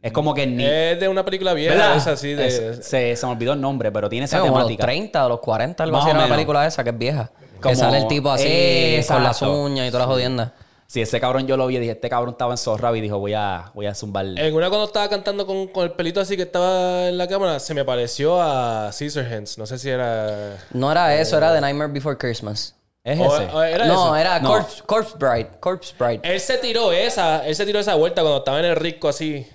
Es 0.00 0.12
como 0.12 0.34
que 0.34 0.46
ni... 0.46 0.64
Es 0.64 0.98
de 0.98 1.08
una 1.08 1.24
película 1.24 1.54
vieja, 1.54 1.74
¿Verdad? 1.74 1.96
es 1.96 2.06
así 2.08 2.34
de... 2.34 2.46
Es- 2.46 2.84
se, 2.86 3.14
se 3.14 3.26
me 3.26 3.32
olvidó 3.32 3.52
el 3.52 3.60
nombre, 3.60 3.92
pero 3.92 4.08
tiene 4.08 4.24
esa 4.24 4.40
como 4.40 4.52
los 4.58 4.66
temática. 4.66 4.84
30 4.84 5.26
o 5.26 5.28
los 5.28 5.40
40, 5.40 5.84
algo 5.84 5.96
Más 5.96 6.02
así 6.04 6.10
era 6.10 6.20
menos. 6.22 6.36
película 6.36 6.66
esa, 6.66 6.82
que 6.82 6.90
es 6.90 6.98
vieja. 6.98 7.30
Como- 7.60 7.70
Que 7.72 7.76
sale 7.76 7.98
el 7.98 8.08
tipo 8.08 8.30
así, 8.30 9.00
con 9.06 9.22
las 9.22 9.40
uñas 9.42 9.86
y 9.86 9.90
todas 9.90 10.06
las 10.06 10.12
jodiendas. 10.14 10.50
Sí, 10.88 11.00
ese 11.00 11.20
cabrón 11.20 11.46
yo 11.46 11.56
lo 11.56 11.66
vi 11.68 11.76
y 11.76 11.78
dije, 11.78 11.92
este 11.92 12.10
cabrón 12.10 12.32
estaba 12.32 12.52
en 12.52 12.58
Zorra 12.58 12.94
y 12.94 13.00
dijo, 13.00 13.18
voy 13.18 13.32
a, 13.32 13.70
voy 13.74 13.86
a 13.86 13.94
zumbar. 13.94 14.26
En 14.26 14.54
una 14.54 14.68
cuando 14.68 14.84
estaba 14.86 15.08
cantando 15.08 15.46
con, 15.46 15.68
con 15.68 15.84
el 15.84 15.92
pelito 15.92 16.20
así 16.20 16.36
que 16.36 16.42
estaba 16.42 17.08
en 17.08 17.16
la 17.16 17.26
cámara, 17.28 17.58
se 17.60 17.72
me 17.72 17.82
pareció 17.84 18.42
a 18.42 18.88
Hands. 18.88 19.56
No 19.56 19.64
sé 19.66 19.78
si 19.78 19.88
era... 19.88 20.58
No 20.72 20.92
era 20.92 21.14
eso, 21.16 21.38
era 21.38 21.54
The 21.54 21.60
Nightmare 21.62 21.90
Before 21.92 22.18
Christmas. 22.18 22.74
¿Es 23.04 23.18
o- 23.18 23.36
ese? 23.36 23.52
o 23.52 23.62
era 23.62 23.86
no, 23.86 23.92
eso. 23.92 24.16
era 24.16 24.38
No. 24.40 24.48
Corpse, 24.48 24.82
Corpse 24.84 25.16
Bride. 25.18 25.48
Corpse 25.58 25.94
Bride. 25.98 26.20
Él 26.22 26.40
se 26.40 26.58
tiró 26.58 26.92
esa, 26.92 27.46
él 27.46 27.54
se 27.56 27.66
tiró 27.66 27.80
esa 27.80 27.94
vuelta 27.96 28.22
cuando 28.22 28.38
estaba 28.38 28.58
en 28.60 28.66
el 28.66 28.76
risco 28.76 29.08
así. 29.08 29.46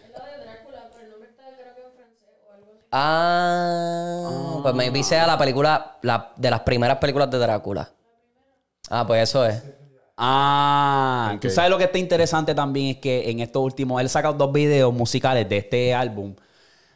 Ah, 2.92 4.60
pues 4.64 4.74
maybe 4.74 5.04
sea 5.04 5.28
la 5.28 5.38
película, 5.38 5.98
la, 6.02 6.32
de 6.36 6.50
las 6.50 6.62
primeras 6.62 6.98
películas 6.98 7.30
de 7.30 7.38
Drácula. 7.38 7.90
Ah, 8.90 9.06
pues 9.06 9.24
eso 9.24 9.46
es. 9.46 9.62
Ah, 10.18 11.38
tú 11.40 11.50
sabes 11.50 11.70
lo 11.70 11.78
que 11.78 11.84
está 11.84 11.98
interesante 12.00 12.56
también 12.56 12.96
es 12.96 12.98
que 12.98 13.30
en 13.30 13.40
estos 13.40 13.62
últimos, 13.62 14.02
él 14.02 14.10
sacado 14.10 14.34
dos 14.34 14.52
videos 14.52 14.92
musicales 14.94 15.48
de 15.48 15.58
este 15.58 15.94
álbum. 15.94 16.36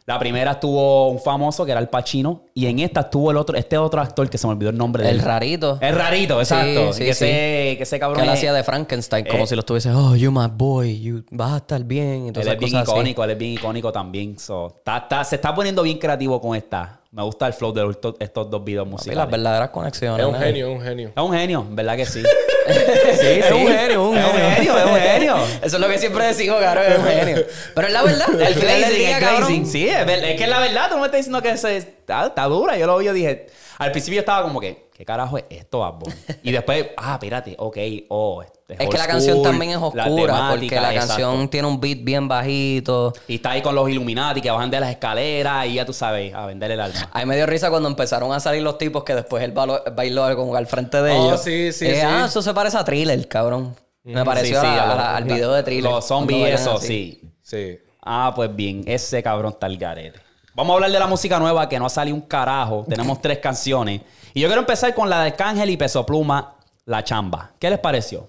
La 0.07 0.17
primera 0.17 0.51
estuvo 0.53 1.09
un 1.09 1.19
famoso 1.19 1.63
que 1.63 1.71
era 1.71 1.79
el 1.79 1.87
Pacino 1.87 2.45
y 2.55 2.65
en 2.65 2.79
esta 2.79 3.01
estuvo 3.01 3.29
el 3.31 3.37
otro, 3.37 3.55
este 3.55 3.77
otro 3.77 4.01
actor 4.01 4.29
que 4.29 4.37
se 4.37 4.47
me 4.47 4.53
olvidó 4.53 4.71
el 4.71 4.77
nombre 4.77 5.03
de 5.03 5.11
El 5.11 5.17
él. 5.19 5.21
rarito. 5.23 5.77
El 5.79 5.95
rarito, 5.95 6.39
exacto. 6.39 6.91
Sí, 6.91 6.99
sí, 6.99 7.05
que, 7.05 7.13
sí. 7.13 7.25
Ese, 7.25 7.77
que 7.77 7.83
ese 7.83 7.99
cabrón 7.99 8.17
Que 8.17 8.23
él 8.23 8.29
es- 8.33 8.39
hacía 8.39 8.51
de 8.53 8.63
Frankenstein, 8.63 9.25
como 9.25 9.43
eh, 9.43 9.47
si 9.47 9.55
lo 9.55 9.59
estuviese, 9.59 9.91
oh, 9.91 10.15
you 10.15 10.31
my 10.31 10.47
boy, 10.51 10.99
you 10.99 11.23
vas 11.29 11.53
a 11.53 11.57
estar 11.57 11.83
bien. 11.83 12.27
Y 12.27 12.31
todas 12.31 12.47
Él 12.47 12.53
esas 12.53 12.53
es 12.55 12.59
bien 12.59 12.71
cosas 12.71 12.83
así. 12.83 12.91
icónico, 12.91 13.23
él 13.23 13.29
es 13.31 13.37
bien 13.37 13.51
icónico 13.53 13.91
también. 13.91 14.39
So, 14.39 14.67
está- 14.77 14.97
está- 14.97 15.23
se 15.23 15.35
está 15.35 15.53
poniendo 15.53 15.83
bien 15.83 15.99
creativo 15.99 16.41
con 16.41 16.55
esta. 16.57 16.99
Me 17.11 17.21
gusta 17.23 17.45
el 17.45 17.53
flow 17.53 17.71
de 17.71 17.87
estos, 17.89 18.15
estos 18.19 18.49
dos 18.49 18.63
videos 18.63 18.85
Sí, 18.85 18.89
las 18.89 18.99
musicales. 19.05 19.31
verdaderas 19.31 19.69
conexiones. 19.69 20.19
Es 20.21 20.25
un 20.25 20.31
¿no? 20.33 20.39
genio, 20.39 20.67
es 20.71 20.77
un 20.77 20.81
genio. 20.83 21.09
Es 21.15 21.23
un 21.23 21.31
genio, 21.33 21.67
¿verdad 21.69 21.95
que 21.95 22.05
sí? 22.05 22.23
sí, 23.19 23.27
Es 23.27 23.51
un 23.51 23.67
genio, 23.67 24.09
un 24.09 24.17
Es 24.17 24.25
un 24.25 24.31
genio. 24.31 24.49
genio, 24.55 24.77
es 24.77 24.85
un 24.85 24.95
genio. 24.99 25.35
Eso 25.61 25.75
es 25.77 25.79
lo 25.81 25.87
que 25.87 25.97
siempre 25.97 26.25
decimos, 26.25 26.59
cabrón, 26.61 26.85
es 26.91 26.99
un 26.99 27.05
genio. 27.25 27.45
Pero 27.75 27.87
es 27.87 27.93
la 27.93 28.03
verdad. 28.03 28.27
Al 28.29 28.53
final 28.53 28.59
del 28.59 28.79
glazing, 28.79 28.97
día, 28.97 29.19
cabrón. 29.19 29.65
Sí, 29.65 29.87
es, 29.87 29.97
es 30.07 30.37
que 30.37 30.43
es 30.43 30.49
la 30.49 30.59
verdad. 30.59 30.87
Tú 30.89 30.95
no 30.95 31.01
me 31.01 31.05
estás 31.07 31.19
diciendo 31.19 31.41
que 31.41 31.57
se, 31.57 31.77
está, 31.77 32.27
está 32.27 32.43
dura. 32.45 32.77
Yo 32.77 32.87
lo 32.87 32.97
vi 32.97 33.07
y 33.09 33.13
dije... 33.13 33.47
Al 33.77 33.91
principio 33.91 34.19
estaba 34.19 34.43
como 34.43 34.59
que... 34.59 34.89
¿Qué 34.95 35.03
carajo 35.05 35.39
es 35.39 35.45
esto, 35.49 35.79
Bad? 35.79 36.13
Y 36.43 36.51
después... 36.51 36.85
Ah, 36.97 37.13
espérate. 37.13 37.55
Ok. 37.57 37.77
Oh, 38.09 38.43
Es 38.43 38.49
old 38.79 38.89
que 38.91 38.97
la 38.99 39.07
canción 39.07 39.37
school, 39.37 39.43
también 39.49 39.71
es 39.71 39.77
oscura, 39.77 40.05
porque 40.05 40.27
temática, 40.27 40.81
la 40.81 40.93
exacto. 40.93 41.07
canción 41.15 41.49
tiene 41.49 41.67
un 41.67 41.81
beat 41.81 41.97
bien 42.03 42.27
bajito. 42.27 43.11
Y 43.27 43.35
está 43.35 43.51
ahí 43.51 43.63
con 43.63 43.73
los 43.73 43.89
Illuminati 43.89 44.39
que 44.39 44.51
bajan 44.51 44.69
de 44.69 44.79
las 44.79 44.91
escaleras 44.91 45.65
y 45.65 45.73
ya 45.73 45.85
tú 45.87 45.93
sabes, 45.93 46.31
a 46.35 46.45
vender 46.45 46.69
el 46.69 46.79
alma. 46.79 47.09
A 47.11 47.19
mí 47.21 47.25
me 47.25 47.35
dio 47.35 47.47
risa 47.47 47.71
cuando 47.71 47.89
empezaron 47.89 48.31
a 48.31 48.39
salir 48.39 48.61
los 48.61 48.77
tipos 48.77 49.03
que 49.03 49.15
después 49.15 49.43
él 49.43 49.51
bailó, 49.51 49.81
bailó 49.95 50.35
como 50.35 50.55
al 50.55 50.67
frente 50.67 51.01
de 51.01 51.11
Oh, 51.13 51.29
ellos. 51.29 51.41
sí, 51.41 51.71
sí, 51.73 51.87
Eh, 51.87 51.95
sí. 51.95 52.01
Ah, 52.05 52.25
eso 52.27 52.43
se 52.43 52.50
parece 52.53 52.77
a 52.77 52.83
Thriller, 52.83 53.27
cabrón. 53.27 53.75
Me 54.03 54.23
pareció 54.25 54.59
Sí, 54.59 54.65
sí, 54.67 54.73
a- 54.73 54.81
a 54.81 54.83
a 54.83 54.87
los- 54.87 54.97
la- 54.97 55.15
al 55.17 55.23
video 55.25 55.51
de 55.53 55.63
Thriller. 55.63 55.91
Los 55.91 56.05
zombies 56.05 56.59
eso, 56.59 56.77
sí. 56.79 57.21
Sí. 57.41 57.77
Ah, 58.01 58.31
pues 58.35 58.53
bien, 58.55 58.83
ese 58.87 59.21
cabrón 59.21 59.51
está 59.53 59.67
el 59.67 59.77
garete. 59.77 60.19
Vamos 60.55 60.71
a 60.71 60.75
hablar 60.75 60.91
de 60.91 60.99
la 60.99 61.07
música 61.07 61.39
nueva 61.39 61.69
que 61.69 61.77
no 61.79 61.85
ha 61.85 61.89
salido 61.89 62.15
un 62.15 62.21
carajo. 62.21 62.85
Tenemos 62.89 63.21
tres 63.21 63.37
canciones. 63.37 64.01
Y 64.33 64.41
yo 64.41 64.47
quiero 64.47 64.61
empezar 64.61 64.93
con 64.93 65.09
la 65.09 65.21
de 65.21 65.27
Arcángel 65.31 65.69
y 65.69 65.77
Peso 65.77 66.05
Pluma, 66.05 66.55
La 66.85 67.03
Chamba. 67.03 67.51
¿Qué 67.59 67.69
les 67.69 67.79
pareció? 67.79 68.27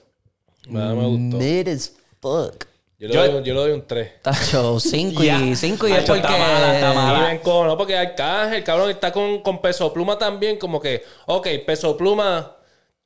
Nada 0.68 0.94
me 0.94 1.06
gustó. 1.06 1.38
Mid 1.38 1.68
as 1.68 1.92
fuck. 2.20 2.66
Yo 2.98 3.08
le, 3.08 3.14
Yo- 3.14 3.32
doy, 3.32 3.42
yo 3.44 3.54
le 3.54 3.60
doy 3.60 3.72
un 3.72 3.84
3. 3.86 4.22
Tacho, 4.22 4.78
5 4.78 5.22
Ya. 5.24 5.38
y 5.40 5.56
5 5.56 5.88
y 5.88 5.92
es 5.92 6.04
porque... 6.04 6.20
está 6.20 6.30
mala, 6.38 6.74
está 6.74 6.92
mala. 6.92 7.34
no, 7.66 7.76
porque 7.76 7.96
Arcángel, 7.98 8.62
cabrón, 8.62 8.90
está 8.90 9.10
con, 9.12 9.40
con 9.42 9.60
Peso 9.60 9.92
Pluma 9.92 10.16
también, 10.16 10.56
como 10.58 10.80
que, 10.80 11.02
ok, 11.26 11.48
Peso 11.66 11.96
Pluma 11.96 12.52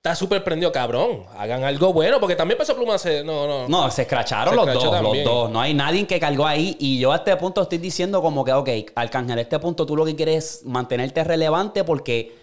está 0.07 0.15
súper 0.15 0.45
prendido, 0.45 0.71
cabrón. 0.71 1.25
Hagan 1.37 1.65
algo 1.65 1.93
bueno, 1.93 2.21
porque 2.21 2.37
también 2.37 2.57
Peso 2.57 2.77
Pluma 2.77 2.97
se. 2.97 3.25
No, 3.25 3.47
no. 3.47 3.69
No, 3.69 3.91
se 3.91 4.03
escracharon 4.03 4.51
Se 4.51 4.57
los 4.57 4.75
dos, 4.75 4.91
también. 4.93 5.25
los 5.25 5.35
dos. 5.35 5.51
No 5.51 5.61
hay 5.61 5.75
nadie 5.75 6.07
que 6.07 6.21
cargó 6.21 6.47
ahí. 6.47 6.77
Y 6.79 7.01
yo 7.01 7.11
a 7.11 7.17
este 7.17 7.37
punto 7.37 7.63
estoy 7.63 7.79
diciendo 7.79 8.23
como 8.23 8.45
que, 8.45 8.53
ok, 8.53 8.69
Arcángel, 8.95 9.39
a 9.39 9.43
este 9.43 9.59
punto 9.59 9.85
tú 9.85 9.97
lo 9.97 10.05
que 10.05 10.15
quieres 10.15 10.61
es 10.61 10.65
mantenerte 10.65 11.25
relevante 11.25 11.83
porque 11.83 12.37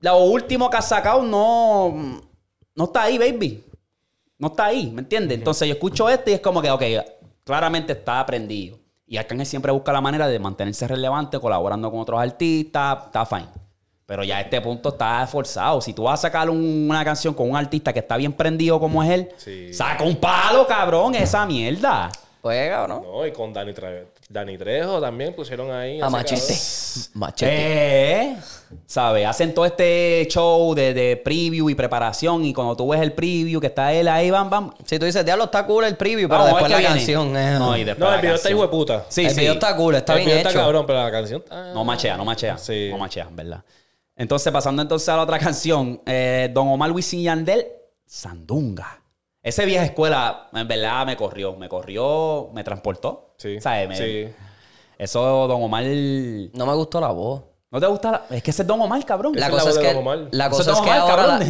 lo 0.00 0.18
último 0.18 0.70
que 0.70 0.76
has 0.76 0.88
sacado 0.88 1.22
no, 1.22 2.20
no 2.76 2.84
está 2.84 3.02
ahí, 3.02 3.18
baby. 3.18 3.64
No 4.38 4.48
está 4.48 4.66
ahí, 4.66 4.88
¿me 4.92 5.00
entiendes? 5.00 5.36
Entonces 5.36 5.66
yo 5.66 5.74
escucho 5.74 6.08
este 6.08 6.30
y 6.30 6.34
es 6.34 6.40
como 6.40 6.62
que, 6.62 6.70
ok, 6.70 6.82
claramente 7.42 7.92
está 7.92 8.20
aprendido. 8.20 8.78
Y 9.04 9.16
Arcángel 9.16 9.46
siempre 9.46 9.72
busca 9.72 9.92
la 9.92 10.00
manera 10.00 10.28
de 10.28 10.38
mantenerse 10.38 10.86
relevante, 10.86 11.40
colaborando 11.40 11.90
con 11.90 11.98
otros 11.98 12.20
artistas, 12.20 13.06
está 13.06 13.26
fine. 13.26 13.48
Pero 14.08 14.24
ya 14.24 14.38
a 14.38 14.40
este 14.40 14.58
punto 14.62 14.88
está 14.88 15.26
forzado. 15.26 15.82
Si 15.82 15.92
tú 15.92 16.04
vas 16.04 16.18
a 16.20 16.22
sacar 16.22 16.48
un- 16.48 16.86
una 16.88 17.04
canción 17.04 17.34
con 17.34 17.50
un 17.50 17.54
artista 17.56 17.92
que 17.92 17.98
está 17.98 18.16
bien 18.16 18.32
prendido 18.32 18.80
como 18.80 19.02
es 19.02 19.10
él, 19.10 19.28
Sí. 19.36 19.74
saca 19.74 20.02
un 20.02 20.16
palo, 20.16 20.66
cabrón, 20.66 21.14
esa 21.14 21.44
mierda. 21.44 22.08
Pues, 22.40 22.70
cabrón. 22.70 23.02
No, 23.02 23.26
y 23.26 23.32
con 23.32 23.52
Dani, 23.52 23.72
Tre- 23.74 24.06
Dani 24.30 24.56
Trejo 24.56 24.98
también 24.98 25.34
pusieron 25.34 25.70
ahí. 25.70 26.00
A 26.00 26.08
machete. 26.08 26.40
cabrón. 26.40 27.10
Machete. 27.14 27.52
Eh, 28.22 28.36
¿sabes? 28.86 29.26
Hacen 29.26 29.52
todo 29.52 29.66
este 29.66 30.26
show 30.30 30.74
de, 30.74 30.94
de 30.94 31.16
preview 31.18 31.68
y 31.68 31.74
preparación 31.74 32.46
y 32.46 32.54
cuando 32.54 32.74
tú 32.76 32.88
ves 32.88 33.02
el 33.02 33.12
preview 33.12 33.60
que 33.60 33.66
está 33.66 33.92
él 33.92 34.08
ahí, 34.08 34.30
bam, 34.30 34.48
bam. 34.48 34.72
Si 34.86 34.98
tú 34.98 35.04
dices, 35.04 35.22
diablo, 35.22 35.44
está 35.44 35.66
cool 35.66 35.84
el 35.84 35.96
preview, 35.98 36.28
pero 36.30 36.44
ver 36.44 36.52
después 36.54 36.70
la 36.70 36.78
viene. 36.78 36.94
canción... 36.94 37.36
eh, 37.36 37.56
No, 37.58 37.76
y 37.76 37.84
después 37.84 38.08
No, 38.08 38.14
el 38.14 38.20
video 38.22 38.36
está 38.36 38.50
hijo 38.50 38.62
de 38.62 38.68
puta. 38.68 39.04
Sí, 39.10 39.26
el 39.26 39.30
sí. 39.32 39.40
video 39.40 39.52
está 39.54 39.76
cool, 39.76 39.96
está 39.96 40.12
el 40.14 40.18
bien 40.20 40.26
video 40.28 40.38
hecho. 40.40 40.48
está 40.48 40.60
cabrón, 40.60 40.86
pero 40.86 41.02
la 41.02 41.10
canción. 41.10 41.44
ah. 41.50 41.72
No 41.74 41.84
machea, 41.84 42.16
no 42.16 42.24
machea. 42.24 42.56
Sí. 42.56 42.88
No 42.90 42.96
machea, 42.98 43.28
¿verdad? 43.30 43.62
Entonces, 44.18 44.52
pasando 44.52 44.82
entonces 44.82 45.08
a 45.08 45.16
la 45.16 45.22
otra 45.22 45.38
canción, 45.46 46.02
eh, 46.04 46.50
Don 46.52 46.68
Omar 46.68 46.92
Wisin 46.92 47.22
Yandel, 47.22 47.66
Sandunga. 48.04 49.02
Ese 49.42 49.64
vieja 49.64 49.84
escuela, 49.84 50.48
en 50.52 50.66
verdad, 50.68 51.06
me 51.06 51.16
corrió. 51.16 51.56
Me 51.56 51.68
corrió, 51.68 52.50
me 52.52 52.64
transportó. 52.64 53.34
Sí. 53.38 53.60
¿Sabes? 53.60 53.88
Me- 53.88 53.96
Sí. 53.96 54.28
Eso, 54.98 55.46
Don 55.46 55.62
Omar. 55.62 55.84
No 55.84 56.66
me 56.66 56.74
gustó 56.74 57.00
la 57.00 57.08
voz. 57.12 57.42
¿No 57.70 57.78
te 57.80 57.86
gusta? 57.86 58.10
la- 58.10 58.36
Es 58.36 58.42
que 58.42 58.50
ese 58.50 58.62
es 58.62 58.68
Don 58.68 58.80
Omar, 58.80 59.04
cabrón. 59.04 59.34
La 59.36 59.48
cosa 59.50 59.70
es 59.70 59.78
que, 59.78 59.86
Don 59.88 59.98
Omar. 59.98 60.26
la 60.32 60.50
cosa 60.50 60.72
es 60.72 60.80
que 60.80 60.90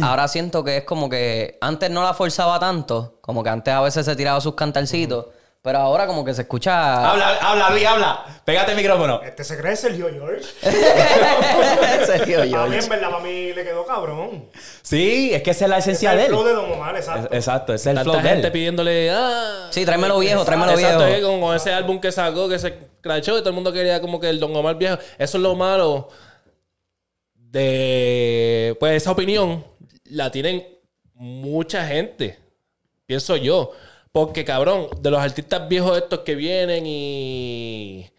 ahora 0.03 0.27
siento 0.27 0.63
que 0.63 0.77
es 0.77 0.83
como 0.83 1.09
que 1.09 1.57
antes 1.61 1.89
no 1.89 2.03
la 2.03 2.13
forzaba 2.13 2.59
tanto, 2.59 3.17
como 3.21 3.41
que 3.43 3.49
antes 3.49 3.73
a 3.73 3.81
veces 3.81 4.05
se 4.05 4.15
tiraba 4.15 4.39
sus 4.39 4.53
cantarcitos, 4.53 5.25
pero 5.61 5.77
ahora 5.79 6.07
como 6.07 6.23
que 6.23 6.33
se 6.33 6.43
escucha... 6.43 7.11
Habla, 7.11 7.37
habla, 7.41 7.69
Luis, 7.71 7.85
habla. 7.85 8.25
Pégate 8.45 8.71
el 8.71 8.77
micrófono. 8.77 9.21
Este 9.21 9.43
se 9.43 9.57
cree 9.57 9.75
Sergio 9.75 10.09
George. 10.09 10.45
Sergio 12.05 12.41
A 12.41 12.45
mí, 12.45 12.49
George. 12.51 12.77
en 12.79 12.89
verdad, 12.89 13.09
para 13.11 13.23
mí 13.23 13.53
le 13.53 13.63
quedó 13.63 13.85
cabrón. 13.85 14.45
Sí, 14.81 15.31
es 15.33 15.43
que 15.43 15.51
esa 15.51 15.65
es 15.65 15.69
la 15.69 15.77
Ese 15.79 15.91
esencia 15.91 16.11
es 16.13 16.17
de 16.17 16.23
el 16.23 16.27
él. 16.29 16.33
flow 16.35 16.45
de 16.47 16.53
Don 16.53 16.71
Omar, 16.71 16.95
exacto. 16.95 17.35
Exacto, 17.35 17.73
es 17.73 17.85
el 17.85 17.95
Tanta 17.95 18.09
flow 18.11 18.21
de 18.23 18.29
gente 18.29 18.47
él. 18.47 18.53
pidiéndole, 18.53 19.11
ah. 19.11 19.67
Sí, 19.71 19.85
tráemelo 19.85 20.17
viejo, 20.19 20.45
tráemelo 20.45 20.71
Exacto, 20.73 21.05
viejo. 21.05 21.17
es 21.17 21.23
con, 21.25 21.41
con 21.41 21.55
ese 21.55 21.73
álbum 21.73 21.99
que 21.99 22.11
sacó, 22.11 22.47
que 22.47 22.57
se 22.57 22.77
crachó 23.01 23.37
y 23.37 23.41
todo 23.41 23.49
el 23.49 23.55
mundo 23.55 23.73
quería 23.73 23.99
como 24.01 24.19
que 24.19 24.29
el 24.29 24.39
Don 24.39 24.55
Omar 24.55 24.75
viejo. 24.77 24.97
Eso 25.17 25.37
es 25.37 25.43
lo 25.43 25.55
malo 25.55 26.07
de. 27.35 28.75
Pues 28.79 28.93
esa 29.03 29.11
opinión 29.11 29.65
la 30.05 30.31
tienen 30.31 30.65
mucha 31.13 31.85
gente. 31.85 32.39
Pienso 33.05 33.35
yo. 33.35 33.73
Porque, 34.11 34.43
cabrón, 34.43 34.87
de 35.01 35.11
los 35.11 35.19
artistas 35.21 35.67
viejos 35.67 35.97
estos 35.97 36.19
que 36.19 36.35
vienen 36.35 36.85
y. 36.85 38.09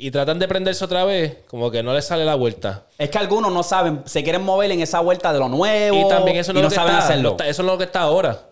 Y 0.00 0.12
tratan 0.12 0.38
de 0.38 0.46
prenderse 0.46 0.84
otra 0.84 1.04
vez, 1.04 1.38
como 1.48 1.72
que 1.72 1.82
no 1.82 1.92
les 1.92 2.04
sale 2.04 2.24
la 2.24 2.36
vuelta. 2.36 2.86
Es 2.98 3.10
que 3.10 3.18
algunos 3.18 3.52
no 3.52 3.64
saben, 3.64 4.02
se 4.06 4.22
quieren 4.22 4.42
mover 4.44 4.70
en 4.70 4.80
esa 4.80 5.00
vuelta 5.00 5.32
de 5.32 5.40
lo 5.40 5.48
nuevo. 5.48 5.96
Y 5.96 6.08
también 6.08 6.36
eso 6.36 6.52
y 6.52 6.54
no, 6.54 6.60
es 6.60 6.62
no 6.62 6.68
lo 6.68 6.70
que 6.70 6.74
saben 6.76 6.92
está, 6.94 7.04
hacerlo. 7.04 7.36
eso 7.44 7.62
no 7.64 7.70
es 7.70 7.72
lo 7.74 7.78
que 7.78 7.84
está 7.84 8.00
ahora. 8.02 8.44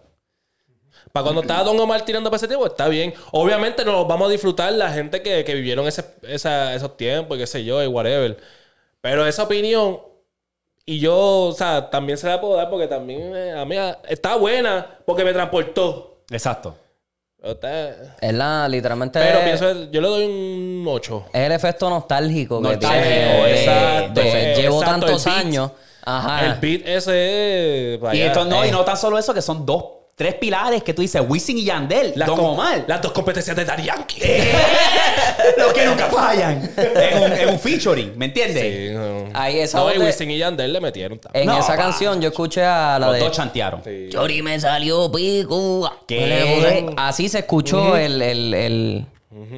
Para 1.12 1.22
cuando 1.22 1.42
estaba 1.42 1.62
Don 1.62 1.78
Omar 1.78 2.02
tirando 2.04 2.30
para 2.30 2.38
ese 2.38 2.48
tiempo, 2.48 2.66
está 2.66 2.88
bien. 2.88 3.14
Obviamente 3.30 3.84
nos 3.84 4.08
vamos 4.08 4.28
a 4.28 4.32
disfrutar 4.32 4.72
la 4.72 4.90
gente 4.90 5.22
que, 5.22 5.44
que 5.44 5.54
vivieron 5.54 5.86
ese, 5.86 6.04
esa- 6.22 6.74
esos 6.74 6.96
tiempos, 6.96 7.36
y 7.36 7.40
qué 7.40 7.46
sé 7.46 7.64
yo, 7.64 7.80
y 7.82 7.86
whatever. 7.86 8.36
Pero 9.00 9.24
esa 9.24 9.44
opinión, 9.44 10.00
y 10.84 10.98
yo, 10.98 11.16
o 11.44 11.52
sea, 11.52 11.90
también 11.90 12.18
se 12.18 12.26
la 12.26 12.40
puedo 12.40 12.56
dar 12.56 12.68
porque 12.68 12.88
también 12.88 13.34
eh, 13.36 13.52
a 13.52 13.64
mí 13.64 13.76
ah, 13.76 13.98
está 14.08 14.34
buena 14.36 14.98
porque 15.06 15.22
me 15.24 15.32
transportó. 15.32 16.18
Exacto. 16.30 16.74
Está- 17.52 17.90
Es 18.20 18.32
la, 18.34 18.68
literalmente... 18.68 19.18
pero 19.20 19.44
pienso, 19.44 19.90
yo 19.90 20.00
le 20.00 20.08
doy 20.08 20.24
un 20.26 20.84
8. 20.88 21.24
es 21.32 21.40
el 21.46 21.52
efecto 21.52 21.88
nostálgico 21.90 22.60
que 22.62 22.76
tiene. 22.76 23.50
exacto, 23.60 24.20
de- 24.20 24.54
llevo 24.56 24.80
exacto, 24.82 25.06
tantos 25.06 25.26
años. 25.26 25.70
Ajá. 26.04 26.46
El 26.46 26.54
beat 26.60 26.82
ese 26.86 27.94
es. 27.94 27.98
Y 27.98 28.00
vaya, 28.00 28.26
esto 28.26 28.44
no, 28.44 28.62
eh. 28.62 28.68
y 28.68 28.70
no 28.70 28.84
tan 28.84 28.96
solo 28.96 29.18
eso, 29.18 29.34
que 29.34 29.42
son 29.42 29.66
dos, 29.66 29.84
tres 30.16 30.34
pilares 30.36 30.82
que 30.82 30.94
tú 30.94 31.02
dices, 31.02 31.22
Wisin 31.28 31.58
y 31.58 31.64
Yandel, 31.64 32.14
las 32.16 32.26
Don 32.26 32.40
Omar. 32.40 32.84
Las 32.88 33.02
dos 33.02 33.12
competencias 33.12 33.54
de 33.54 33.64
Daddy 33.66 33.84
Yankee. 33.84 34.20
Los 35.58 35.72
que 35.74 35.84
nunca 35.86 36.06
fallan. 36.06 36.70
en, 36.76 37.22
un, 37.22 37.32
en 37.32 37.48
un 37.50 37.58
featuring, 37.60 38.16
¿me 38.16 38.24
entiendes? 38.24 38.62
Sí, 38.62 38.94
no. 38.94 39.28
Ahí 39.34 39.58
esa 39.58 39.78
No, 39.78 39.92
y 39.94 39.98
Wisin 39.98 40.30
y 40.30 40.38
Yandel 40.38 40.72
le 40.72 40.80
metieron. 40.80 41.18
también. 41.18 41.42
En 41.42 41.48
No, 41.50 41.58
esa 41.58 41.68
pa. 41.74 41.76
canción 41.76 42.20
yo 42.20 42.28
escuché 42.30 42.64
a 42.64 42.98
la 42.98 43.06
Los 43.08 43.14
de... 43.16 43.20
dos 43.20 43.32
chantearon. 43.32 43.82
Sí. 43.84 44.08
Chori 44.10 44.40
me 44.42 44.58
salió 44.58 45.12
pico. 45.12 45.90
¿Qué? 46.08 46.86
Así 46.96 47.28
se 47.28 47.40
escuchó 47.40 47.96
el, 47.96 48.20
el, 48.22 48.54
el, 48.54 49.06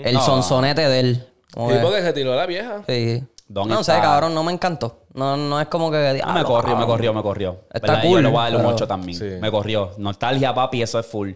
el 0.05 0.15
No. 0.15 0.21
sonsonete 0.25 0.89
de 0.89 1.01
él. 1.01 1.29
Como 1.55 1.71
Sí, 1.71 1.77
que- 1.77 1.83
porque 1.83 2.03
se 2.03 2.13
tiró 2.13 2.35
la 2.35 2.47
vieja. 2.47 2.83
sí. 2.89 3.23
Don 3.51 3.67
no 3.67 3.81
está- 3.81 3.95
sé, 3.95 4.01
cabrón, 4.03 4.35
no 4.35 4.43
me 4.45 4.53
encantó. 4.53 5.05
No, 5.19 5.37
no 5.37 5.61
es 5.61 5.67
como 5.69 5.91
que... 5.91 6.21
Ah, 6.25 6.33
me 6.33 6.45
corrió, 6.45 6.77
me 6.77 6.87
corrió, 6.87 7.13
me 7.13 7.23
corrió. 7.23 7.61
Está 7.73 7.89
¿Verdad? 7.93 8.03
Yo 8.05 8.09
cool, 8.11 8.23
le 8.23 8.29
voy 8.29 8.39
a 8.39 8.43
dar 8.45 8.53
un 8.53 8.59
pero- 8.63 8.75
8 8.75 8.87
también. 8.87 9.19
Sí. 9.19 9.25
Me 9.41 9.51
corrió. 9.51 9.93
Nostalgia, 9.99 10.55
papi, 10.55 10.83
eso 10.83 10.99
es 10.99 11.07
full. 11.07 11.33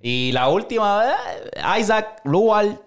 Y 0.00 0.32
la 0.32 0.48
última, 0.48 1.04
eh, 1.54 1.80
Isaac, 1.80 2.20
Lual 2.24 2.78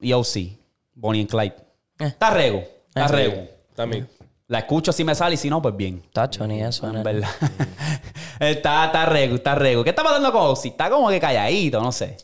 y 0.00 0.12
OC. 0.12 0.58
Bonnie 0.94 1.20
and 1.22 1.30
Clyde. 1.30 1.56
Está 1.98 2.30
rego. 2.30 2.62
Está 2.88 3.08
Sí. 3.08 3.14
rego. 3.14 3.42
También. 3.74 4.08
La 4.48 4.58
escucho 4.60 4.92
si 4.92 5.04
me 5.04 5.14
sale 5.14 5.34
y 5.34 5.38
si 5.38 5.48
no, 5.50 5.60
pues 5.62 5.76
bien. 5.76 6.02
Tacho, 6.12 6.46
ni 6.46 6.62
eso. 6.62 6.86
En 6.86 6.92
nene. 6.94 7.04
verdad. 7.04 7.28
está, 8.40 8.86
está 8.86 9.06
rego, 9.06 9.36
está 9.36 9.54
rego. 9.54 9.84
¿Qué 9.84 9.90
está 9.90 10.02
pasando 10.02 10.32
con 10.32 10.42
OC? 10.42 10.64
Está 10.66 10.90
como 10.90 11.08
que 11.08 11.20
calladito, 11.20 11.80
no 11.80 11.92
sé. 11.92 12.16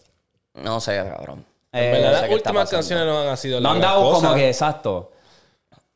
No 0.54 0.80
sé, 0.80 0.96
cabrón. 0.96 1.44
Eh, 1.72 1.86
En 1.86 1.92
verdad, 1.92 2.06
sé 2.08 2.12
las 2.12 2.20
qué 2.28 2.34
está 2.34 2.50
últimas 2.50 2.62
pasando. 2.70 2.76
canciones 2.78 3.06
no 3.06 3.30
han 3.30 3.36
sido 3.36 3.60
no 3.60 3.70
han 3.70 3.80
dado 3.80 4.12
como 4.12 4.34
que 4.34 4.48
exacto. 4.48 5.12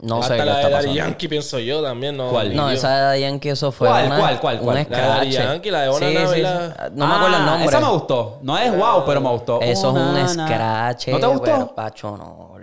No 0.02 0.16
Hasta 0.20 0.34
sé 0.34 0.40
qué 0.40 0.44
la 0.44 0.52
está 0.54 0.66
de 0.66 0.72
Daddy 0.74 0.86
pasando. 0.86 0.94
Yankee, 1.06 1.28
pienso 1.28 1.58
yo 1.60 1.80
también. 1.82 2.16
No, 2.16 2.28
¿Cuál? 2.28 2.54
No, 2.54 2.68
esa 2.68 2.94
de 2.94 3.00
Daddy 3.02 3.20
Yankee, 3.20 3.48
eso 3.50 3.70
fue 3.72 3.88
¿Cuál, 3.88 4.06
una, 4.06 4.18
cuál, 4.18 4.40
cuál, 4.40 4.58
cuál? 4.58 4.68
un 4.68 4.74
La 4.90 4.98
de 4.98 5.06
Daddy 5.06 5.28
escrache. 5.28 5.48
Yankee, 5.52 5.70
la 5.70 5.82
de 5.82 5.88
Ona 5.88 5.98
Sí, 6.06 6.16
sí, 6.16 6.34
sí. 6.34 6.42
No 6.92 7.06
me 7.06 7.14
acuerdo 7.14 7.36
el 7.36 7.42
Ah, 7.42 7.46
nombre. 7.46 7.66
Esa 7.68 7.80
me 7.80 7.88
gustó. 7.88 8.38
No 8.42 8.58
es 8.58 8.76
wow, 8.76 9.04
pero 9.06 9.20
me 9.20 9.28
gustó. 9.30 9.60
Eso 9.60 9.90
es 9.90 9.94
un 9.96 10.16
escrache. 10.16 11.12
¿No 11.12 11.20
te 11.20 11.26
gustó? 11.28 11.42
pero, 11.44 11.74
Pacho, 11.74 12.16
no. 12.16 12.53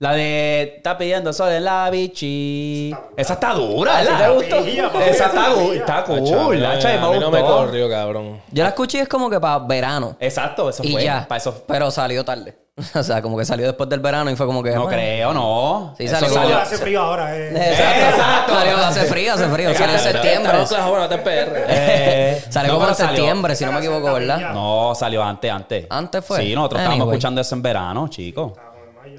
La 0.00 0.12
de 0.12 0.74
está 0.76 0.96
pidiendo 0.96 1.32
sol 1.32 1.50
en 1.50 1.64
la 1.64 1.90
bichi. 1.90 2.94
Esa 3.16 3.32
está 3.32 3.52
dura, 3.52 3.98
¿A 3.98 4.00
ti 4.02 4.06
¿verdad? 4.06 4.26
te 4.28 4.32
gustó? 4.34 5.00
Esa 5.00 5.26
está, 5.26 5.50
gu- 5.54 5.72
está 5.72 6.04
cool. 6.04 6.64
a 6.64 6.68
mí- 6.70 6.76
Acho, 6.76 6.88
y 6.88 6.92
me 6.92 6.98
a 6.98 7.08
mí 7.10 7.18
no 7.18 7.30
me 7.32 7.40
gustó. 7.40 7.56
corrió, 7.56 7.90
cabrón. 7.90 8.40
Yo 8.52 8.62
la 8.62 8.68
escuché 8.68 8.98
y 8.98 9.00
es 9.00 9.08
como 9.08 9.28
que 9.28 9.40
para 9.40 9.58
verano. 9.58 10.16
Exacto, 10.20 10.70
eso 10.70 10.84
y 10.84 10.92
fue. 10.92 11.02
ya. 11.02 11.26
Para 11.26 11.38
eso. 11.38 11.64
Pero 11.66 11.90
salió 11.90 12.24
tarde. 12.24 12.56
o 12.94 13.02
sea, 13.02 13.20
como 13.20 13.36
que 13.36 13.44
salió 13.44 13.66
después 13.66 13.88
del 13.88 13.98
verano 13.98 14.30
y 14.30 14.36
fue 14.36 14.46
como 14.46 14.62
que. 14.62 14.70
No 14.70 14.82
bueno. 14.84 14.96
creo, 14.96 15.34
no. 15.34 15.94
Sí, 15.98 16.04
Eso 16.04 16.14
salió. 16.14 16.32
Salió, 16.32 16.58
hace 16.58 16.76
frío 16.78 17.00
ahora. 17.02 17.36
Eh. 17.36 17.48
Exacto. 17.56 18.04
Exacto. 18.20 18.54
Salió, 18.54 18.76
hace 18.76 19.00
frío, 19.06 19.32
hace 19.34 19.48
frío. 19.48 19.74
Salió 19.74 19.94
en 19.96 20.00
septiembre. 20.00 20.52
En 20.58 20.60
Oklahoma. 20.62 21.08
Eh, 21.10 22.44
Salió 22.50 22.72
no, 22.74 22.78
como 22.78 22.88
en 22.90 22.94
pero 22.96 23.08
septiembre, 23.08 23.56
si 23.56 23.64
no 23.64 23.72
me 23.72 23.78
equivoco, 23.80 24.12
¿verdad? 24.12 24.52
No, 24.52 24.94
salió 24.94 25.24
antes, 25.24 25.50
antes. 25.50 25.86
¿Antes 25.90 26.24
fue? 26.24 26.38
Sí, 26.40 26.54
nosotros 26.54 26.78
estábamos 26.82 27.02
Anyway. 27.02 27.16
escuchando 27.16 27.40
eso 27.40 27.54
en 27.56 27.62
verano, 27.62 28.06
chicos. 28.06 28.52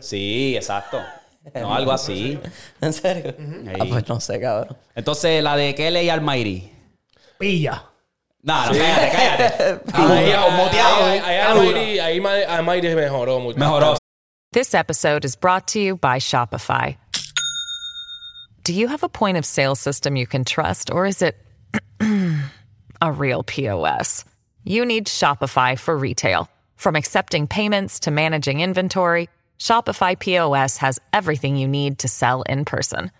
Sí, 0.01 0.55
exacto. 0.55 1.01
No, 1.55 1.73
algo 1.73 1.91
así. 1.93 2.37
¿En 2.81 2.93
serio? 2.93 3.33
Ah, 3.79 3.85
pues 3.89 4.07
no 4.07 4.19
sé, 4.19 4.39
cabrón. 4.39 4.77
Entonces, 4.93 5.41
la 5.41 5.55
de 5.55 5.73
Kelly 5.73 6.01
y 6.01 6.09
Almighty. 6.09 6.71
Pilla. 7.39 7.85
No, 8.43 8.65
no, 8.67 8.71
cállate, 8.71 9.11
cállate. 9.11 9.81
Ahí- 9.93 10.25
Muteado, 10.25 10.51
muteado. 10.51 11.05
ahí- 11.05 11.19
ahí 11.19 11.99
Ahí 11.99 12.21
Ma- 12.21 12.43
Almighty 12.57 12.93
mejoró 12.93 13.39
mucho. 13.39 13.57
Mejoró. 13.57 13.97
This 14.51 14.73
episode 14.75 15.25
is 15.25 15.35
brought 15.35 15.65
to 15.69 15.79
you 15.79 15.95
by 15.95 16.19
Shopify. 16.19 16.97
Do 18.63 18.73
you 18.73 18.87
have 18.89 19.03
a 19.03 19.09
point 19.09 19.37
of 19.37 19.45
sale 19.45 19.75
system 19.75 20.15
you 20.15 20.27
can 20.27 20.43
trust, 20.43 20.91
or 20.91 21.05
is 21.05 21.21
it 21.21 21.35
a 23.01 23.11
real 23.11 23.43
POS? 23.43 24.25
You 24.63 24.85
need 24.85 25.07
Shopify 25.07 25.79
for 25.79 25.97
retail. 25.97 26.47
From 26.75 26.95
accepting 26.95 27.47
payments 27.47 27.99
to 28.01 28.11
managing 28.11 28.59
inventory, 28.61 29.29
Shopify 29.59 30.17
POS 30.17 30.77
has 30.77 30.99
everything 31.11 31.57
you 31.57 31.67
need 31.67 31.99
to 31.99 32.07
sell 32.07 32.41
in 32.43 32.65
person. 32.65 33.11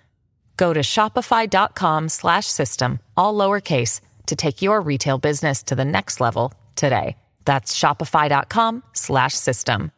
Go 0.57 0.73
to 0.73 0.79
shopify.com 0.81 2.09
slash 2.09 2.47
system, 2.47 2.99
all 3.15 3.33
lowercase, 3.33 4.01
to 4.25 4.35
take 4.35 4.61
your 4.61 4.81
retail 4.81 5.17
business 5.17 5.61
to 5.63 5.75
the 5.75 5.85
next 5.85 6.19
level 6.19 6.53
today. 6.75 7.15
That's 7.45 7.77
shopify.com 7.77 8.83
slash 8.93 9.33
system. 9.33 9.91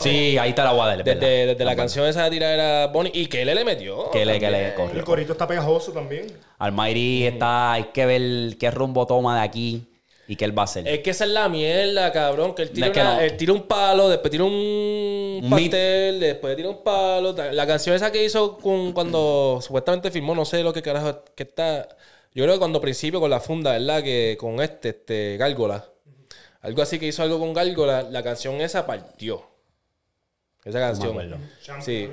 Sí, 0.00 0.38
ahí 0.38 0.54
te 0.54 0.62
la 0.62 0.72
voy 0.72 0.82
a 0.82 0.86
dar. 0.86 1.00
es 1.00 1.04
verdad. 1.04 1.20
Desde, 1.20 1.46
desde 1.46 1.64
la 1.64 1.76
canción 1.76 2.06
esa 2.06 2.24
de 2.24 2.30
tirar 2.30 2.52
era 2.54 2.86
Bonnie. 2.86 3.12
Y 3.12 3.26
que 3.26 3.44
le 3.44 3.54
le 3.54 3.64
metió. 3.64 4.10
Que 4.10 4.24
le, 4.24 4.38
que 4.38 4.50
le 4.50 4.74
corrió. 4.74 4.98
El 4.98 5.04
corito 5.04 5.32
está 5.32 5.46
pegajoso 5.46 5.92
también. 5.92 6.26
Almighty 6.58 7.26
está, 7.26 7.72
hay 7.72 7.84
que 7.92 8.06
ver 8.06 8.56
qué 8.56 8.70
rumbo 8.70 9.06
toma 9.06 9.36
de 9.36 9.42
aquí 9.42 9.89
y 10.30 10.36
qué 10.36 10.44
él 10.44 10.56
va 10.56 10.62
a 10.62 10.64
hacer. 10.66 10.86
Es 10.86 11.00
que 11.00 11.10
esa 11.10 11.24
es 11.24 11.30
la 11.30 11.48
mierda, 11.48 12.12
cabrón. 12.12 12.54
Que 12.54 12.62
él 12.62 12.70
tira, 12.70 12.86
Es 12.86 12.92
que 12.92 13.00
una- 13.00 13.14
no. 13.16 13.20
él 13.20 13.36
tira 13.36 13.52
un 13.52 13.62
palo, 13.62 14.08
después 14.08 14.30
tira 14.30 14.44
un, 14.44 15.48
pastel, 15.50 16.20
después 16.20 16.56
tira 16.56 16.68
un 16.68 16.84
palo. 16.84 17.32
La 17.52 17.66
canción 17.66 17.96
esa 17.96 18.12
que 18.12 18.24
hizo 18.24 18.56
con, 18.58 18.92
cuando 18.94 19.58
supuestamente 19.60 20.10
filmó, 20.12 20.34
no 20.36 20.44
sé 20.44 20.62
lo 20.62 20.72
que 20.72 20.82
carajo 20.82 21.24
que 21.34 21.42
está. 21.42 21.88
Yo 22.32 22.44
creo 22.44 22.54
que 22.54 22.58
cuando 22.60 22.80
principio 22.80 23.18
con 23.18 23.28
la 23.28 23.40
funda, 23.40 23.72
¿verdad? 23.72 24.04
Que 24.04 24.36
con 24.38 24.60
este, 24.60 24.90
este, 24.90 25.36
Gárgola. 25.36 25.84
Algo 26.60 26.82
así 26.82 27.00
que 27.00 27.06
hizo 27.08 27.24
algo 27.24 27.40
con 27.40 27.52
Gárgola. 27.52 28.02
La 28.02 28.22
canción 28.22 28.60
esa 28.60 28.86
partió. 28.86 29.42
Esa 30.64 30.78
canción. 30.78 31.40
sí. 31.80 32.08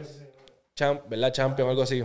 Champ, 0.76 1.02
¿verdad? 1.08 1.32
Champion, 1.34 1.70
algo 1.70 1.84
así. 1.84 2.04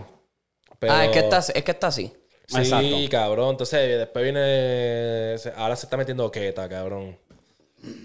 Pero- 0.79 0.93
Ah, 0.93 1.05
es 1.07 1.11
que 1.11 1.19
está, 1.21 1.39
es 1.39 1.65
que 1.65 1.71
está 1.71 1.87
así. 1.87 2.13
Sí, 2.53 2.59
Exacto. 2.59 2.97
cabrón. 3.11 3.51
Entonces, 3.51 3.99
después 3.99 4.23
viene. 4.25 5.37
Ahora 5.57 5.77
se 5.77 5.87
está 5.87 5.97
metiendo 5.97 6.31
queta, 6.31 6.69
cabrón. 6.69 7.17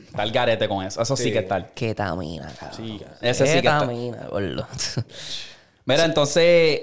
Está 0.07 0.23
el 0.23 0.31
garete 0.31 0.67
con 0.67 0.83
eso. 0.85 1.01
Eso 1.01 1.15
sí, 1.15 1.23
Sí. 1.25 1.31
que 1.31 1.39
está. 1.39 1.67
Ketamina, 1.67 2.51
cabrón. 2.59 2.77
Sí, 2.77 2.97
cabrón. 2.99 3.17
Ese 3.21 3.45
sí 3.45 3.51
que 3.53 3.57
está. 3.59 3.79
Ketamina, 3.81 4.27
gordo. 4.29 4.67
Mira, 5.85 6.05
entonces, 6.05 6.81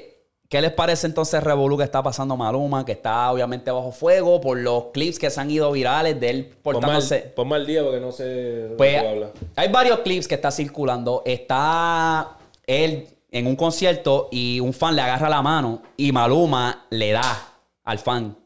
¿qué 0.49 0.61
les 0.61 0.73
parece 0.73 1.07
entonces 1.07 1.43
Revolu 1.43 1.77
que 1.77 1.85
está 1.85 2.03
pasando 2.03 2.37
Maluma? 2.37 2.85
Que 2.85 2.93
está 2.93 3.31
obviamente 3.33 3.71
bajo 3.71 3.91
fuego 3.93 4.41
por 4.41 4.57
los 4.59 4.85
clips 4.93 5.19
que 5.19 5.29
se 5.31 5.41
han 5.41 5.51
ido 5.51 5.71
virales 5.73 6.19
de 6.21 6.31
él 6.31 6.45
Ponme 6.63 6.77
al, 6.79 6.83
portándose. 6.83 7.19
ponme 7.35 7.57
al 7.57 7.67
día 7.67 7.83
porque 7.83 8.01
no 8.01 8.13
sé 8.13 8.25
de 8.25 8.75
Pues 8.77 9.01
qué 9.03 9.09
habla. 9.09 9.31
hay 9.57 9.69
varios 9.69 9.99
clips 10.01 10.29
que 10.29 10.37
está 10.37 10.51
circulando. 10.51 11.23
Está 11.27 12.37
él 12.67 13.09
en 13.31 13.47
un 13.49 13.57
concierto 13.57 14.29
y 14.31 14.61
un 14.61 14.73
fan 14.73 14.95
le 14.95 15.03
agarra 15.03 15.29
la 15.29 15.43
mano 15.43 15.83
y 15.97 16.13
Maluma 16.13 16.87
le 16.91 17.11
da 17.13 17.49
al 17.85 17.99
fan. 17.99 18.37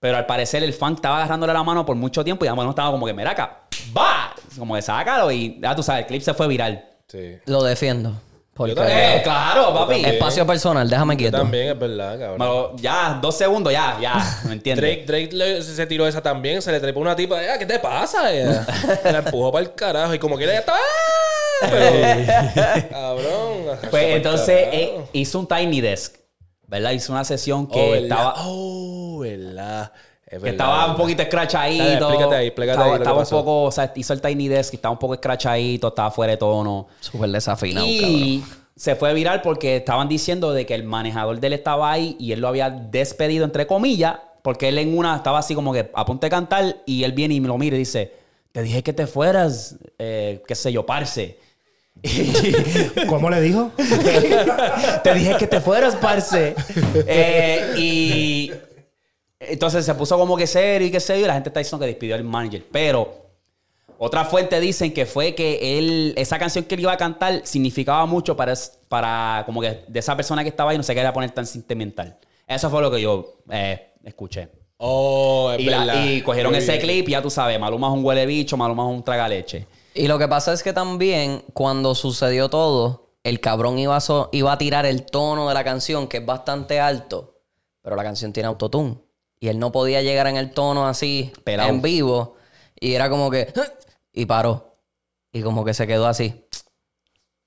Pero 0.00 0.16
al 0.16 0.26
parecer 0.26 0.62
el 0.62 0.72
fan 0.72 0.94
estaba 0.94 1.16
agarrándole 1.18 1.52
la 1.52 1.62
mano 1.62 1.84
por 1.84 1.96
mucho 1.96 2.22
tiempo 2.24 2.44
y 2.44 2.48
no 2.48 2.70
estaba 2.70 2.90
como 2.90 3.04
que, 3.06 3.12
mira 3.14 3.32
acá, 3.32 3.62
va, 3.96 4.32
como 4.56 4.74
que 4.74 4.82
sácalo 4.82 5.30
y 5.32 5.58
ya 5.60 5.74
tú 5.74 5.82
sabes, 5.82 6.02
el 6.02 6.06
clip 6.06 6.22
se 6.22 6.34
fue 6.34 6.46
viral. 6.46 6.84
Sí. 7.08 7.38
Lo 7.46 7.62
defiendo. 7.62 8.12
Porque 8.54 8.74
también. 8.74 8.98
Eh, 8.98 9.20
claro, 9.22 9.72
papi. 9.72 10.04
espacio 10.04 10.44
personal, 10.46 10.88
déjame 10.90 11.14
Yo 11.14 11.18
quieto. 11.18 11.38
también, 11.38 11.68
es 11.68 11.78
verdad, 11.78 12.18
cabrón. 12.18 12.38
Bueno, 12.38 12.76
ya, 12.76 13.16
dos 13.22 13.36
segundos, 13.36 13.72
ya, 13.72 13.96
ya, 14.00 14.14
¿me 14.46 14.52
entiendes? 14.54 15.06
Drake, 15.06 15.28
Drake 15.28 15.36
le- 15.36 15.62
se 15.62 15.86
tiró 15.86 16.06
esa 16.08 16.20
también, 16.20 16.60
se 16.60 16.72
le 16.72 16.80
trepó 16.80 16.98
una 16.98 17.14
tipa, 17.14 17.36
"Ah, 17.54 17.56
¿qué 17.58 17.66
te 17.66 17.78
pasa? 17.78 18.32
Ella, 18.32 18.66
la 19.04 19.18
empujó 19.18 19.52
para 19.52 19.64
el 19.64 19.74
carajo 19.74 20.12
y 20.14 20.18
como 20.18 20.36
que 20.36 20.42
ella 20.44 20.54
ya 20.54 20.58
estaba... 20.60 20.78
¡ah! 21.62 22.82
Cabrón. 22.90 23.78
Pues 23.90 24.16
entonces 24.16 24.68
eh, 24.72 25.00
hizo 25.12 25.38
un 25.38 25.46
Tiny 25.46 25.80
Desk, 25.80 26.16
¿verdad? 26.68 26.92
Hizo 26.92 27.12
una 27.12 27.24
sesión 27.24 27.66
que 27.66 27.90
Oh, 27.90 27.94
estaba... 27.94 28.34
Oh, 28.44 29.18
¿verdad? 29.18 29.92
Es 30.26 30.42
Que 30.42 30.50
estaba 30.50 30.90
un 30.90 30.96
poquito 30.96 31.22
escrachadito. 31.22 31.82
Dale, 31.82 31.94
explícate 31.96 32.34
ahí, 32.36 32.46
explícate 32.48 32.72
estaba, 32.72 32.84
ahí 32.84 32.90
lo 32.92 32.98
que 32.98 33.02
estaba 33.02 33.22
un 33.22 33.28
poco, 33.28 33.62
o 33.64 33.72
sea, 33.72 33.92
hizo 33.96 34.12
el 34.12 34.20
Tiny 34.20 34.48
Desk 34.48 34.74
y 34.74 34.76
estaba 34.76 34.92
un 34.92 34.98
poco 34.98 35.14
escrachadito, 35.14 35.88
estaba 35.88 36.10
fuera 36.10 36.32
de 36.32 36.36
tono. 36.36 36.86
Súper 37.00 37.30
desafinado, 37.30 37.86
y 37.86 38.44
se 38.76 38.94
fue 38.94 39.14
viral 39.14 39.40
porque 39.40 39.76
estaban 39.76 40.06
diciendo 40.06 40.52
de 40.52 40.66
que 40.66 40.74
el 40.74 40.84
manejador 40.84 41.40
de 41.40 41.46
él 41.46 41.52
estaba 41.54 41.90
ahí 41.90 42.14
y 42.20 42.32
él 42.32 42.40
lo 42.40 42.48
había 42.48 42.68
despedido, 42.68 43.44
entre 43.46 43.66
comillas, 43.66 44.16
porque 44.42 44.68
él 44.68 44.76
en 44.78 44.96
una 44.96 45.16
estaba 45.16 45.38
así 45.38 45.54
como 45.54 45.72
que 45.72 45.90
a 45.94 46.04
punto 46.04 46.26
de 46.26 46.30
cantar 46.30 46.76
y 46.84 47.04
él 47.04 47.12
viene 47.12 47.34
y 47.34 47.40
me 47.40 47.48
lo 47.48 47.56
mira 47.56 47.76
y 47.76 47.80
dice, 47.80 48.12
te 48.52 48.62
dije 48.62 48.82
que 48.82 48.92
te 48.92 49.06
fueras, 49.06 49.76
eh, 49.98 50.42
qué 50.46 50.54
sé 50.54 50.70
yo, 50.72 50.84
parce. 50.84 51.38
¿Cómo 53.08 53.28
le 53.30 53.40
dijo? 53.40 53.70
te 55.02 55.14
dije 55.14 55.36
que 55.38 55.46
te 55.46 55.60
fueras, 55.60 55.96
parce. 55.96 56.54
Eh, 57.06 57.74
y 57.76 58.52
entonces 59.40 59.84
se 59.84 59.94
puso 59.94 60.16
como 60.18 60.36
que 60.36 60.46
serio 60.46 60.86
y 60.86 60.90
qué 60.90 61.00
sé 61.00 61.18
yo, 61.18 61.24
y 61.24 61.28
la 61.28 61.34
gente 61.34 61.48
está 61.50 61.60
diciendo 61.60 61.80
que 61.84 61.88
despidió 61.88 62.14
al 62.14 62.24
manager. 62.24 62.64
Pero 62.70 63.26
otra 63.98 64.24
fuente 64.24 64.58
dicen 64.60 64.92
que 64.92 65.06
fue 65.06 65.34
que 65.34 65.78
él, 65.78 66.14
esa 66.16 66.38
canción 66.38 66.64
que 66.64 66.74
él 66.76 66.82
iba 66.82 66.92
a 66.92 66.96
cantar 66.96 67.40
significaba 67.44 68.06
mucho 68.06 68.36
para, 68.36 68.54
para 68.88 69.42
como 69.46 69.60
que 69.60 69.84
de 69.88 69.98
esa 69.98 70.16
persona 70.16 70.42
que 70.42 70.50
estaba 70.50 70.70
ahí 70.70 70.76
no 70.76 70.82
se 70.84 70.94
quería 70.94 71.12
poner 71.12 71.30
tan 71.32 71.46
sentimental. 71.46 72.16
Eso 72.46 72.70
fue 72.70 72.80
lo 72.80 72.90
que 72.90 73.00
yo 73.00 73.38
eh, 73.50 73.88
escuché. 74.04 74.48
Oh, 74.78 75.50
es 75.52 75.60
Y, 75.60 75.64
la- 75.64 75.78
verdad. 75.84 76.04
y 76.06 76.22
cogieron 76.22 76.54
ese 76.54 76.78
clip 76.78 77.08
y 77.08 77.12
ya 77.12 77.20
tú 77.20 77.30
sabes, 77.30 77.58
Maluma 77.58 77.88
es 77.88 77.94
un 77.94 78.04
huele 78.04 78.24
bicho, 78.26 78.56
Maluma 78.56 78.84
es 78.84 78.90
un 78.96 79.02
tragaleche. 79.02 79.66
Y 79.98 80.06
lo 80.08 80.18
que 80.18 80.28
pasa 80.28 80.52
es 80.52 80.62
que 80.62 80.72
también, 80.72 81.42
cuando 81.54 81.94
sucedió 81.94 82.48
todo, 82.48 83.10
el 83.24 83.40
cabrón 83.40 83.78
iba 83.78 83.96
a, 83.96 84.00
so- 84.00 84.28
iba 84.32 84.52
a 84.52 84.58
tirar 84.58 84.86
el 84.86 85.04
tono 85.04 85.48
de 85.48 85.54
la 85.54 85.64
canción, 85.64 86.06
que 86.06 86.18
es 86.18 86.26
bastante 86.26 86.78
alto, 86.78 87.40
pero 87.82 87.96
la 87.96 88.04
canción 88.04 88.32
tiene 88.32 88.46
autotune. 88.46 88.98
Y 89.40 89.48
él 89.48 89.58
no 89.58 89.72
podía 89.72 90.00
llegar 90.02 90.26
en 90.28 90.36
el 90.36 90.52
tono 90.52 90.86
así, 90.86 91.32
en 91.68 91.82
vivo. 91.82 92.36
Y 92.78 92.94
era 92.94 93.10
como 93.10 93.30
que... 93.30 93.52
Y 94.12 94.26
paró. 94.26 94.76
Y 95.32 95.42
como 95.42 95.64
que 95.64 95.74
se 95.74 95.86
quedó 95.86 96.06
así. 96.06 96.44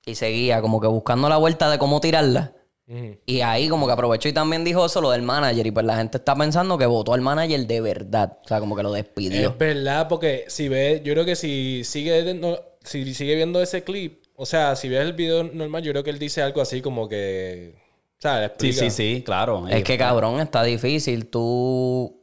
Y 0.04 0.14
seguía 0.14 0.60
como 0.60 0.80
que 0.80 0.86
buscando 0.88 1.28
la 1.28 1.36
vuelta 1.38 1.70
de 1.70 1.78
cómo 1.78 2.00
tirarla. 2.00 2.52
Y 2.86 3.40
ahí 3.40 3.68
como 3.68 3.86
que 3.86 3.92
aprovechó 3.92 4.28
y 4.28 4.32
también 4.32 4.64
dijo 4.64 4.84
eso 4.84 5.00
lo 5.00 5.10
del 5.10 5.22
manager. 5.22 5.66
Y 5.66 5.70
pues 5.70 5.86
la 5.86 5.96
gente 5.96 6.18
está 6.18 6.34
pensando 6.34 6.76
que 6.76 6.86
votó 6.86 7.14
al 7.14 7.20
manager 7.20 7.66
de 7.66 7.80
verdad. 7.80 8.38
O 8.44 8.48
sea, 8.48 8.60
como 8.60 8.76
que 8.76 8.82
lo 8.82 8.92
despidió. 8.92 9.50
Es 9.50 9.58
verdad, 9.58 10.08
porque 10.08 10.44
si 10.48 10.68
ves, 10.68 11.02
yo 11.02 11.12
creo 11.14 11.24
que 11.24 11.36
si 11.36 11.84
sigue, 11.84 12.34
no, 12.34 12.58
si 12.82 13.14
sigue 13.14 13.34
viendo 13.34 13.62
ese 13.62 13.82
clip, 13.82 14.22
o 14.36 14.44
sea, 14.44 14.76
si 14.76 14.88
ves 14.88 15.00
el 15.00 15.12
video 15.12 15.44
normal, 15.44 15.82
yo 15.82 15.92
creo 15.92 16.04
que 16.04 16.10
él 16.10 16.18
dice 16.18 16.42
algo 16.42 16.60
así 16.60 16.82
como 16.82 17.08
que, 17.08 17.74
o 18.18 18.22
sea, 18.22 18.52
Sí, 18.58 18.72
sí, 18.72 18.90
sí, 18.90 19.22
claro. 19.24 19.66
Es 19.68 19.84
que 19.84 19.96
cabrón, 19.96 20.40
está 20.40 20.62
difícil. 20.62 21.26
Tú, 21.26 22.20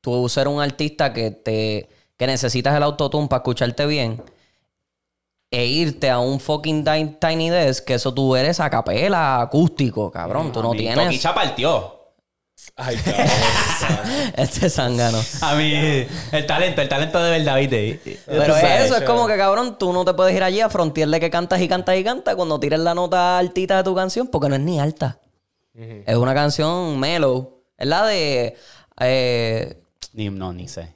tú 0.00 0.28
ser 0.28 0.48
un 0.48 0.60
artista 0.60 1.12
que 1.12 1.30
te 1.30 1.88
que 2.16 2.26
necesitas 2.26 2.76
el 2.76 2.84
autotune 2.84 3.26
para 3.26 3.38
escucharte 3.38 3.84
bien 3.86 4.22
e 5.52 5.66
irte 5.66 6.08
a 6.10 6.18
un 6.18 6.40
fucking 6.40 6.82
ti- 6.84 7.16
tiny 7.20 7.50
desk, 7.50 7.84
que 7.84 7.94
eso 7.94 8.12
tú 8.12 8.34
eres 8.34 8.58
a 8.58 8.68
capela, 8.70 9.40
acústico, 9.42 10.10
cabrón. 10.10 10.50
tú 10.50 10.62
no 10.62 10.72
tienes 10.72 10.96
Toquicha 11.04 11.32
partió. 11.34 11.98
Ay, 12.76 12.96
cabrón. 13.04 14.32
este 14.36 14.70
zángano. 14.70 15.18
A 15.42 15.54
mí, 15.54 15.72
el 16.32 16.46
talento, 16.46 16.80
el 16.80 16.88
talento 16.88 17.22
de 17.22 17.30
verdad, 17.38 17.56
¿viste? 17.58 18.18
Pero 18.26 18.54
sabes, 18.54 18.64
eso 18.64 18.82
es 18.84 18.88
chévere. 18.90 19.04
como 19.04 19.26
que, 19.26 19.36
cabrón, 19.36 19.76
tú 19.78 19.92
no 19.92 20.04
te 20.04 20.14
puedes 20.14 20.34
ir 20.34 20.42
allí 20.42 20.60
a 20.60 20.70
frontearle 20.70 21.20
que 21.20 21.28
cantas 21.30 21.60
y 21.60 21.68
cantas 21.68 21.96
y 21.98 22.04
cantas 22.04 22.34
cuando 22.34 22.58
tires 22.58 22.78
la 22.80 22.94
nota 22.94 23.36
altita 23.38 23.76
de 23.76 23.84
tu 23.84 23.94
canción, 23.94 24.28
porque 24.28 24.48
no 24.48 24.54
es 24.54 24.60
ni 24.62 24.80
alta. 24.80 25.18
Es 25.74 26.16
una 26.16 26.34
canción 26.34 26.98
mellow. 26.98 27.62
Es 27.76 27.86
la 27.86 28.06
de 28.06 28.56
eh, 29.00 29.82
Ni, 30.12 30.30
no, 30.30 30.52
ni 30.52 30.68
sé. 30.68 30.94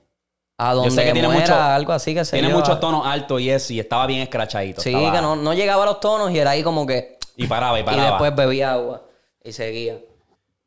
A 0.58 0.72
donde 0.74 0.90
sé 0.90 1.04
que 1.04 1.12
tiene 1.12 1.28
muera, 1.28 1.40
mucho- 1.42 1.54
algo 1.54 1.92
así 1.92 2.14
que 2.14 2.24
se 2.24 2.32
Tiene 2.32 2.48
lleva. 2.48 2.60
muchos 2.60 2.80
tonos 2.80 3.06
altos 3.06 3.40
y 3.42 3.50
eso, 3.50 3.72
y 3.74 3.80
estaba 3.80 4.06
bien 4.06 4.20
escrachadito. 4.22 4.80
Sí, 4.80 4.88
estaba- 4.94 5.12
que 5.12 5.20
no, 5.20 5.36
no 5.36 5.52
llegaba 5.52 5.82
a 5.82 5.86
los 5.86 6.00
tonos 6.00 6.30
y 6.30 6.38
era 6.38 6.50
ahí 6.52 6.62
como 6.62 6.86
que... 6.86 7.18
Y 7.36 7.46
paraba, 7.46 7.78
y 7.78 7.82
Y 7.82 7.84
paraba. 7.84 8.08
después 8.10 8.34
bebía 8.34 8.72
agua. 8.72 9.02
Y 9.44 9.52
seguía. 9.52 9.98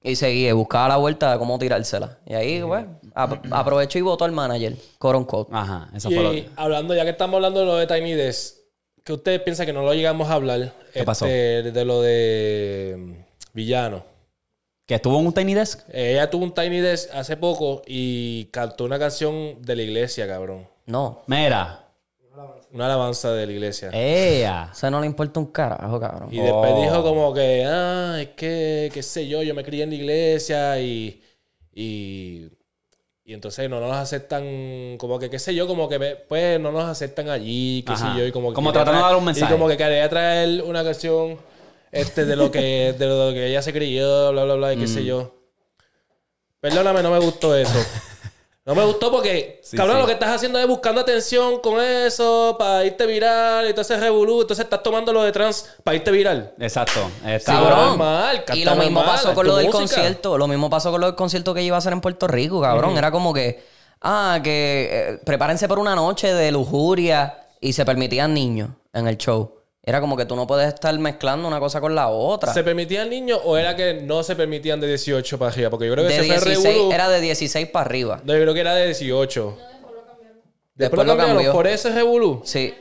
Y 0.04 0.16
seguía. 0.16 0.50
Y 0.50 0.52
buscaba 0.52 0.88
la 0.90 0.98
vuelta 0.98 1.32
de 1.32 1.40
cómo 1.40 1.58
tirársela. 1.58 2.20
Y 2.28 2.34
ahí, 2.36 2.62
pues, 2.62 2.86
ap- 3.16 3.44
aprovechó 3.52 3.98
y 3.98 4.02
votó 4.04 4.26
al 4.26 4.32
manager. 4.32 4.76
Coron 5.00 5.26
Code. 5.26 5.48
Ajá, 5.52 5.90
eso 5.96 6.10
fue 6.12 6.22
lo 6.24 6.34
y 6.34 6.44
que... 6.44 6.50
hablando, 6.56 6.94
ya 6.94 7.04
que 7.04 7.10
estamos 7.10 7.36
hablando 7.38 7.62
de 7.62 7.66
lo 7.66 7.76
de 7.78 7.88
Tiny 7.88 8.14
Desk, 8.14 8.58
que 9.04 9.14
ustedes 9.14 9.42
piensan 9.42 9.66
que 9.66 9.74
no 9.74 9.82
lo 9.82 9.94
llegamos 9.96 10.30
a 10.30 10.34
hablar? 10.36 10.72
¿Qué 10.94 11.04
pasó? 11.04 11.26
Este, 11.26 11.72
De 11.72 11.84
lo 11.86 12.02
de 12.02 13.26
Villano. 13.54 14.04
¿Que 14.90 14.96
estuvo 14.96 15.20
en 15.20 15.28
un 15.28 15.34
Tiny 15.34 15.54
Desk? 15.54 15.82
Ella 15.94 16.28
tuvo 16.32 16.44
un 16.46 16.52
Tiny 16.52 16.80
Desk 16.80 17.12
hace 17.14 17.38
poco 17.38 17.84
y 17.86 18.46
cantó 18.46 18.86
una 18.86 18.98
canción 18.98 19.62
de 19.62 19.76
la 19.76 19.84
iglesia, 19.84 20.28
cabrón. 20.28 20.68
No. 20.88 21.22
Mira. 21.28 21.86
Una 22.74 22.88
alabanza 22.88 23.32
de 23.34 23.46
la 23.46 23.52
iglesia. 23.52 23.92
Ella. 23.94 24.70
O 24.72 24.74
sea, 24.74 24.90
no 24.90 25.00
le 25.00 25.06
importa 25.06 25.40
un 25.40 25.46
carajo, 25.52 26.00
cabrón. 26.00 26.30
Y 26.32 26.40
después 26.40 26.72
Oh. 26.76 26.82
dijo 26.82 27.04
como 27.04 27.32
que, 27.36 27.66
ah, 27.68 28.18
es 28.20 28.30
que, 28.30 28.90
qué 28.92 29.04
sé 29.04 29.28
yo, 29.28 29.44
yo 29.44 29.54
me 29.54 29.64
crié 29.64 29.84
en 29.84 29.92
la 29.92 29.96
iglesia 29.96 30.80
y, 30.80 31.22
y, 31.72 32.48
y 33.26 33.34
entonces 33.36 33.70
no 33.70 33.80
nos 33.80 33.92
aceptan, 33.96 34.98
como 34.98 35.20
que, 35.20 35.30
qué 35.30 35.38
sé 35.38 35.54
yo, 35.54 35.68
como 35.68 35.88
que, 35.88 36.00
me- 36.00 36.16
pues 36.16 36.60
no 36.60 36.72
nos 36.72 36.86
aceptan 36.86 37.30
allí, 37.30 37.84
qué 37.86 37.94
Ajá. 37.94 38.14
sé 38.14 38.20
yo, 38.22 38.26
y 38.26 38.32
como 38.32 38.50
que 38.50 38.56
Como 38.56 38.72
tratando 38.74 39.02
de 39.02 39.06
dar 39.08 39.16
un 39.18 39.26
mensaje. 39.26 39.54
Y 39.54 39.56
como 39.56 39.68
que 39.68 39.78
quería 39.78 40.10
traer 40.10 40.64
una 40.64 40.84
canción 40.84 41.38
este, 41.92 42.26
de, 42.26 42.36
lo 42.36 42.52
que, 42.52 42.94
de 42.98 43.06
lo 43.08 43.32
que 43.34 43.48
ella 43.48 43.62
se 43.62 43.74
creyó, 43.74 44.32
bla, 44.32 44.44
bla, 44.46 44.56
bla, 44.56 44.74
y 44.74 44.78
qué 44.78 44.86
Mm. 44.86 44.94
sé 44.94 45.06
yo. 45.06 45.36
Perdóname, 46.60 47.02
no 47.04 47.12
me 47.12 47.20
gustó 47.20 47.56
eso. 47.56 47.74
No 48.66 48.76
me 48.76 48.86
gustó 48.86 49.10
porque, 49.10 49.62
Sí, 49.64 49.76
cabrón, 49.76 49.96
sí. 49.96 50.02
lo 50.02 50.06
que 50.06 50.14
estás 50.14 50.30
haciendo 50.30 50.60
es 50.60 50.68
buscando 50.68 51.02
atención 51.02 51.60
con 51.60 51.82
eso 51.82 52.56
para 52.60 52.86
irte 52.86 53.04
viral 53.08 53.66
y 53.66 53.70
entonces 53.70 54.00
revolú. 54.00 54.42
Entonces 54.42 54.64
estás 54.66 54.84
tomando 54.84 55.12
lo 55.12 55.24
de 55.24 55.32
trans 55.32 55.76
para 55.84 55.96
irte 55.96 56.12
viral. 56.12 56.54
Exacto. 56.60 57.00
Está- 57.26 57.54
Cabrón. 57.54 57.70
Cabrón. 57.72 57.88
normal, 57.98 58.44
y 58.54 58.64
lo 58.66 58.76
mismo 58.76 59.04
pasó 59.04 59.34
con 59.34 59.48
lo 59.48 59.56
del 59.56 59.66
música. 59.68 59.80
concierto. 59.80 60.38
Lo 60.38 60.48
mismo 60.48 60.70
pasó 60.70 60.92
con 60.92 61.02
lo 61.02 61.08
del 61.08 61.16
concierto 61.16 61.52
que 61.56 61.64
iba 61.64 61.78
a 61.78 61.80
hacer 61.80 61.94
en 61.94 62.02
Puerto 62.02 62.28
Rico, 62.28 62.62
cabrón. 62.62 62.96
Era 62.96 63.10
como 63.10 63.34
que, 63.34 63.64
ah, 64.04 64.40
que 64.44 64.90
eh, 64.92 65.20
prepárense 65.26 65.68
por 65.68 65.80
una 65.80 65.96
noche 65.96 66.32
de 66.32 66.52
lujuria 66.52 67.48
y 67.60 67.74
se 67.74 67.84
permitían 67.86 68.36
niños 68.36 68.70
en 68.94 69.08
el 69.08 69.18
show. 69.18 69.59
Era 69.82 70.02
como 70.02 70.18
que 70.18 70.26
tú 70.26 70.36
no 70.36 70.46
puedes 70.46 70.68
estar 70.74 70.98
mezclando 71.00 71.48
una 71.48 71.60
cosa 71.60 71.80
con 71.82 71.96
la 71.96 72.10
otra. 72.10 72.54
¿Se 72.54 72.64
permitían 72.64 73.10
niños 73.10 73.40
o 73.46 73.58
era 73.58 73.76
que 73.76 73.94
no 73.96 74.24
se 74.24 74.36
permitían 74.36 74.80
de 74.82 74.88
18 74.88 75.40
para 75.40 75.52
arriba? 75.52 75.70
Porque 75.70 75.88
yo 75.88 75.94
creo 75.94 76.06
que 76.08 76.14
de 76.14 76.20
se 76.20 76.26
fue 76.28 76.36
16, 76.36 76.76
revolú. 76.76 76.92
era 76.94 77.10
de 77.10 77.22
16 77.22 77.68
para 77.70 77.86
arriba. 77.86 78.22
No, 78.26 78.34
yo 78.36 78.42
creo 78.42 78.54
que 78.54 78.60
era 78.60 78.76
de 78.76 78.86
18. 78.88 79.58
Después 80.76 81.06
lo 81.08 81.12
cambiaron, 81.12 81.36
cambió. 81.36 81.52
Por 81.54 81.68
eso 81.68 81.90
es 81.90 81.96
revolú. 81.96 82.42
Sí. 82.44 82.74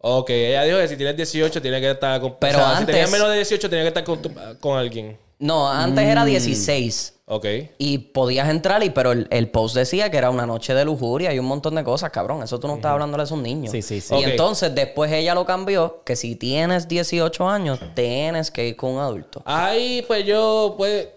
Ok, 0.00 0.30
ella 0.30 0.62
dijo 0.62 0.78
que 0.78 0.88
si 0.88 0.96
tienes 0.96 1.16
18 1.16 1.60
tiene 1.60 1.80
que 1.80 1.90
estar 1.90 2.20
con... 2.20 2.36
Pero 2.38 2.58
o 2.58 2.60
sea, 2.60 2.70
si 2.70 2.76
antes- 2.78 2.94
tenías 2.94 3.10
menos 3.10 3.28
de 3.30 3.34
18 3.36 3.68
tenía 3.68 3.82
que 3.84 3.88
estar 3.88 4.04
con, 4.04 4.22
tu- 4.22 4.32
con 4.60 4.78
alguien. 4.78 5.18
No, 5.40 5.68
antes 5.68 6.04
Mm. 6.04 6.08
era 6.08 6.24
16. 6.24 7.14
Ok. 7.30 7.46
Y 7.76 7.98
podías 7.98 8.48
entrar, 8.48 8.82
y, 8.82 8.90
pero 8.90 9.12
el, 9.12 9.28
el 9.30 9.50
post 9.50 9.76
decía 9.76 10.10
que 10.10 10.16
era 10.16 10.30
una 10.30 10.46
noche 10.46 10.72
de 10.72 10.84
lujuria 10.84 11.32
y 11.34 11.38
un 11.38 11.44
montón 11.44 11.74
de 11.74 11.84
cosas, 11.84 12.10
cabrón. 12.10 12.42
Eso 12.42 12.58
tú 12.58 12.66
no 12.66 12.76
estás 12.76 12.92
hablándole 12.92 13.22
a 13.22 13.24
esos 13.24 13.38
niños. 13.38 13.70
Sí, 13.70 13.82
sí, 13.82 14.00
sí. 14.00 14.14
Y 14.14 14.24
entonces 14.24 14.74
después 14.74 15.12
ella 15.12 15.34
lo 15.34 15.44
cambió, 15.44 16.02
que 16.04 16.16
si 16.16 16.36
tienes 16.36 16.88
18 16.88 17.46
años, 17.48 17.78
tienes 17.94 18.50
que 18.50 18.68
ir 18.68 18.76
con 18.76 18.92
un 18.92 19.00
adulto. 19.00 19.42
Ahí, 19.44 20.02
pues 20.06 20.24
yo, 20.24 20.74
pues... 20.76 21.08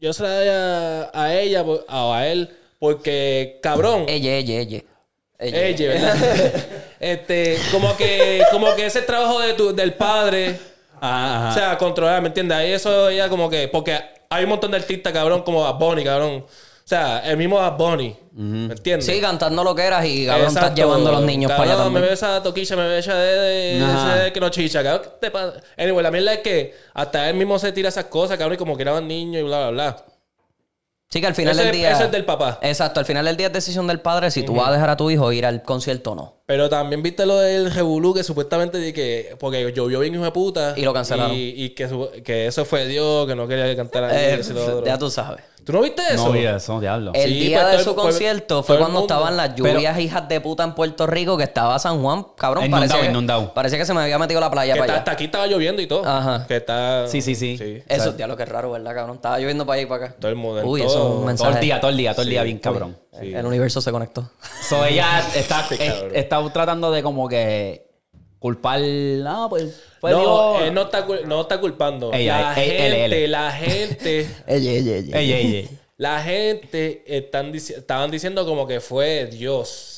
Yo 0.00 0.12
se 0.12 0.24
la 0.24 0.36
doy 0.36 0.48
a, 0.48 1.10
a 1.14 1.34
ella 1.38 1.62
o 1.62 2.12
a 2.12 2.26
él 2.26 2.56
porque, 2.80 3.60
cabrón... 3.62 4.06
Ella, 4.08 4.34
ella, 4.34 4.58
ella. 4.58 4.82
Ella, 5.38 5.88
¿verdad? 5.88 6.16
este, 7.00 7.56
como 7.70 7.96
que, 7.96 8.42
como 8.50 8.74
que 8.74 8.86
ese 8.86 9.02
trabajo 9.02 9.38
de 9.38 9.52
tu, 9.52 9.72
del 9.74 9.94
padre... 9.94 10.58
Ajá, 11.00 11.46
O 11.46 11.48
ajá. 11.48 11.54
sea, 11.54 11.78
controlar, 11.78 12.22
¿me 12.22 12.28
entiendes? 12.28 12.56
Ahí 12.56 12.72
eso 12.72 13.10
ella 13.10 13.28
como 13.28 13.48
que... 13.50 13.68
Porque 13.68 13.98
hay 14.34 14.44
un 14.44 14.50
montón 14.50 14.70
de 14.70 14.76
artistas, 14.78 15.12
cabrón, 15.12 15.42
como 15.42 15.62
Bad 15.62 15.74
Bunny, 15.74 16.04
cabrón. 16.04 16.44
O 16.84 16.88
sea, 16.92 17.20
el 17.20 17.36
mismo 17.36 17.56
Bad 17.56 17.76
Bunny. 17.76 18.16
¿Me 18.34 18.72
entiendes? 18.72 19.06
Sí, 19.06 19.20
cantando 19.20 19.62
lo 19.62 19.74
que 19.74 19.82
eras 19.82 20.04
y 20.06 20.26
cabrón, 20.26 20.48
estás 20.48 20.62
Exacto. 20.62 20.80
llevando 20.82 21.10
a 21.10 21.12
los 21.12 21.22
niños 21.22 21.50
para 21.52 21.64
allá 21.64 21.76
me 21.76 21.84
también. 21.84 22.04
besa 22.06 22.42
toquilla, 22.42 22.76
me 22.76 22.88
besa 22.88 23.14
de, 23.14 23.36
de, 23.78 23.84
Ajá. 23.84 24.14
ese 24.14 24.24
de 24.24 24.32
que 24.32 24.40
no 24.40 24.48
chicha, 24.48 24.82
cabrón. 24.82 25.02
¿qué 25.04 25.10
te 25.20 25.30
pasa? 25.30 25.54
Anyway, 25.76 26.02
la 26.02 26.10
mierda 26.10 26.32
es 26.34 26.40
que 26.40 26.74
hasta 26.94 27.28
él 27.28 27.36
mismo 27.36 27.58
se 27.58 27.72
tira 27.72 27.88
esas 27.90 28.06
cosas, 28.06 28.38
cabrón, 28.38 28.54
y 28.54 28.58
como 28.58 28.76
que 28.76 28.82
eran 28.82 29.06
niños 29.06 29.40
y 29.40 29.44
bla, 29.44 29.70
bla, 29.70 29.70
bla. 29.70 30.04
Sí, 31.12 31.20
que 31.20 31.26
al 31.26 31.34
final 31.34 31.54
del 31.54 31.70
día. 31.72 31.92
eso 31.92 32.04
es 32.04 32.10
del 32.10 32.24
papá. 32.24 32.58
Exacto, 32.62 32.98
al 32.98 33.04
final 33.04 33.26
del 33.26 33.36
día 33.36 33.48
es 33.48 33.52
decisión 33.52 33.86
del 33.86 34.00
padre 34.00 34.30
si 34.30 34.44
tú 34.44 34.54
vas 34.54 34.68
a 34.68 34.72
dejar 34.72 34.88
a 34.88 34.96
tu 34.96 35.10
hijo 35.10 35.30
ir 35.30 35.44
al 35.44 35.62
concierto 35.62 36.12
o 36.12 36.14
no. 36.14 36.36
Pero 36.46 36.70
también 36.70 37.02
viste 37.02 37.26
lo 37.26 37.36
del 37.36 37.70
Revolú 37.70 38.14
que 38.14 38.24
supuestamente 38.24 38.78
de 38.78 38.94
que. 38.94 39.36
Porque 39.38 39.72
llovió 39.74 40.00
bien 40.00 40.14
hijo 40.14 40.24
de 40.24 40.30
puta. 40.30 40.72
Y 40.74 40.82
lo 40.86 40.94
cancelaron. 40.94 41.36
Y, 41.36 41.52
y 41.54 41.70
que, 41.74 42.46
eso 42.46 42.64
fue 42.64 42.86
Dios, 42.86 43.26
que 43.26 43.34
no 43.34 43.46
quería 43.46 43.66
que 43.66 43.76
cantara 43.76 44.08
Eh, 44.10 44.40
ya 44.86 44.96
tú 44.96 45.10
sabes. 45.10 45.44
¿Tú 45.64 45.72
no 45.72 45.80
viste 45.82 46.02
eso? 46.10 46.26
No 46.26 46.32
vi 46.32 46.44
eso, 46.44 46.80
diablo. 46.80 47.12
El 47.14 47.28
Sí, 47.30 47.40
día 47.40 47.62
pues, 47.62 47.78
de 47.78 47.84
su 47.84 47.90
el- 47.90 47.94
pues, 47.96 48.06
concierto 48.06 48.46
todo 48.46 48.62
fue 48.64 48.74
el 48.76 48.80
cuando 48.80 49.00
mundo. 49.00 49.14
estaban 49.14 49.36
las 49.36 49.54
lluvias 49.54 49.98
hijas 50.00 50.28
de 50.28 50.40
puta 50.40 50.64
en 50.64 50.74
Puerto 50.74 51.06
Rico, 51.06 51.36
que 51.36 51.44
estaba 51.44 51.78
San 51.78 52.02
Juan, 52.02 52.26
cabrón. 52.36 52.64
Inundado, 52.64 52.80
parecía, 52.88 53.00
que, 53.06 53.10
inundado. 53.10 53.54
parecía 53.54 53.78
que 53.78 53.84
se 53.86 53.94
me 53.94 54.00
había 54.02 54.18
metido 54.18 54.40
la 54.40 54.50
playa 54.50 54.74
Que 54.74 54.80
para 54.80 54.86
está- 54.86 54.92
allá. 54.94 54.98
hasta 55.00 55.12
aquí 55.12 55.24
estaba 55.24 55.46
lloviendo 55.46 55.80
y 55.82 55.86
todo. 55.86 56.04
Ajá. 56.06 56.46
Que 56.46 56.56
está. 56.56 57.06
Sí, 57.08 57.22
sí, 57.22 57.34
sí. 57.34 57.82
Eso, 57.88 58.16
ya 58.16 58.26
lo 58.26 58.36
que 58.36 58.42
es 58.42 58.48
raro, 58.48 58.70
¿verdad, 58.72 58.94
cabrón? 58.94 59.16
Estaba 59.16 59.38
lloviendo 59.38 59.64
para 59.64 59.74
allá 59.74 59.82
y 59.82 59.86
para 59.86 60.04
acá. 60.06 60.16
Todo 60.18 60.30
el 60.30 60.36
mundo, 60.36 60.62
Uy, 60.64 60.80
todo- 60.80 60.90
eso 60.90 60.98
es 60.98 61.04
un 61.04 61.10
todo 61.16 61.26
mensaje. 61.26 61.50
todo 61.50 61.58
el 61.60 61.64
día, 61.64 61.80
todo 61.80 61.90
el 61.90 61.96
día, 61.96 62.12
todo 62.12 62.22
el 62.22 62.28
día 62.30 62.42
bien 62.42 62.58
cabrón. 62.58 62.96
Sí. 63.20 63.32
El 63.34 63.46
universo 63.46 63.80
se 63.80 63.92
conectó. 63.92 64.30
So 64.68 64.84
ella 64.84 65.20
está, 65.36 65.64
Sí, 65.68 65.76
es- 65.78 65.92
cabrón. 65.92 66.10
está 66.14 66.52
tratando 66.52 66.90
de 66.90 67.02
como 67.02 67.28
que 67.28 67.91
culpar. 68.42 68.80
No, 68.80 69.48
pues. 69.48 69.80
No, 70.02 70.60
él 70.60 70.74
no 70.74 70.82
está, 70.82 71.06
no 71.26 71.40
está 71.40 71.58
culpando. 71.60 72.12
Ella, 72.12 72.40
la 72.40 72.54
gente, 72.54 73.24
él. 73.24 73.30
la 73.30 73.50
gente, 73.52 74.20
Ey, 74.46 74.68
ey, 74.68 74.76
ey, 74.76 74.88
ey. 74.88 75.10
Ey, 75.14 75.32
ey, 75.32 75.54
ey. 75.56 75.78
la 75.96 76.20
gente 76.20 77.04
están 77.06 77.54
estaban 77.54 78.10
diciendo 78.10 78.44
como 78.44 78.66
que 78.66 78.80
fue 78.80 79.26
Dios. 79.26 79.88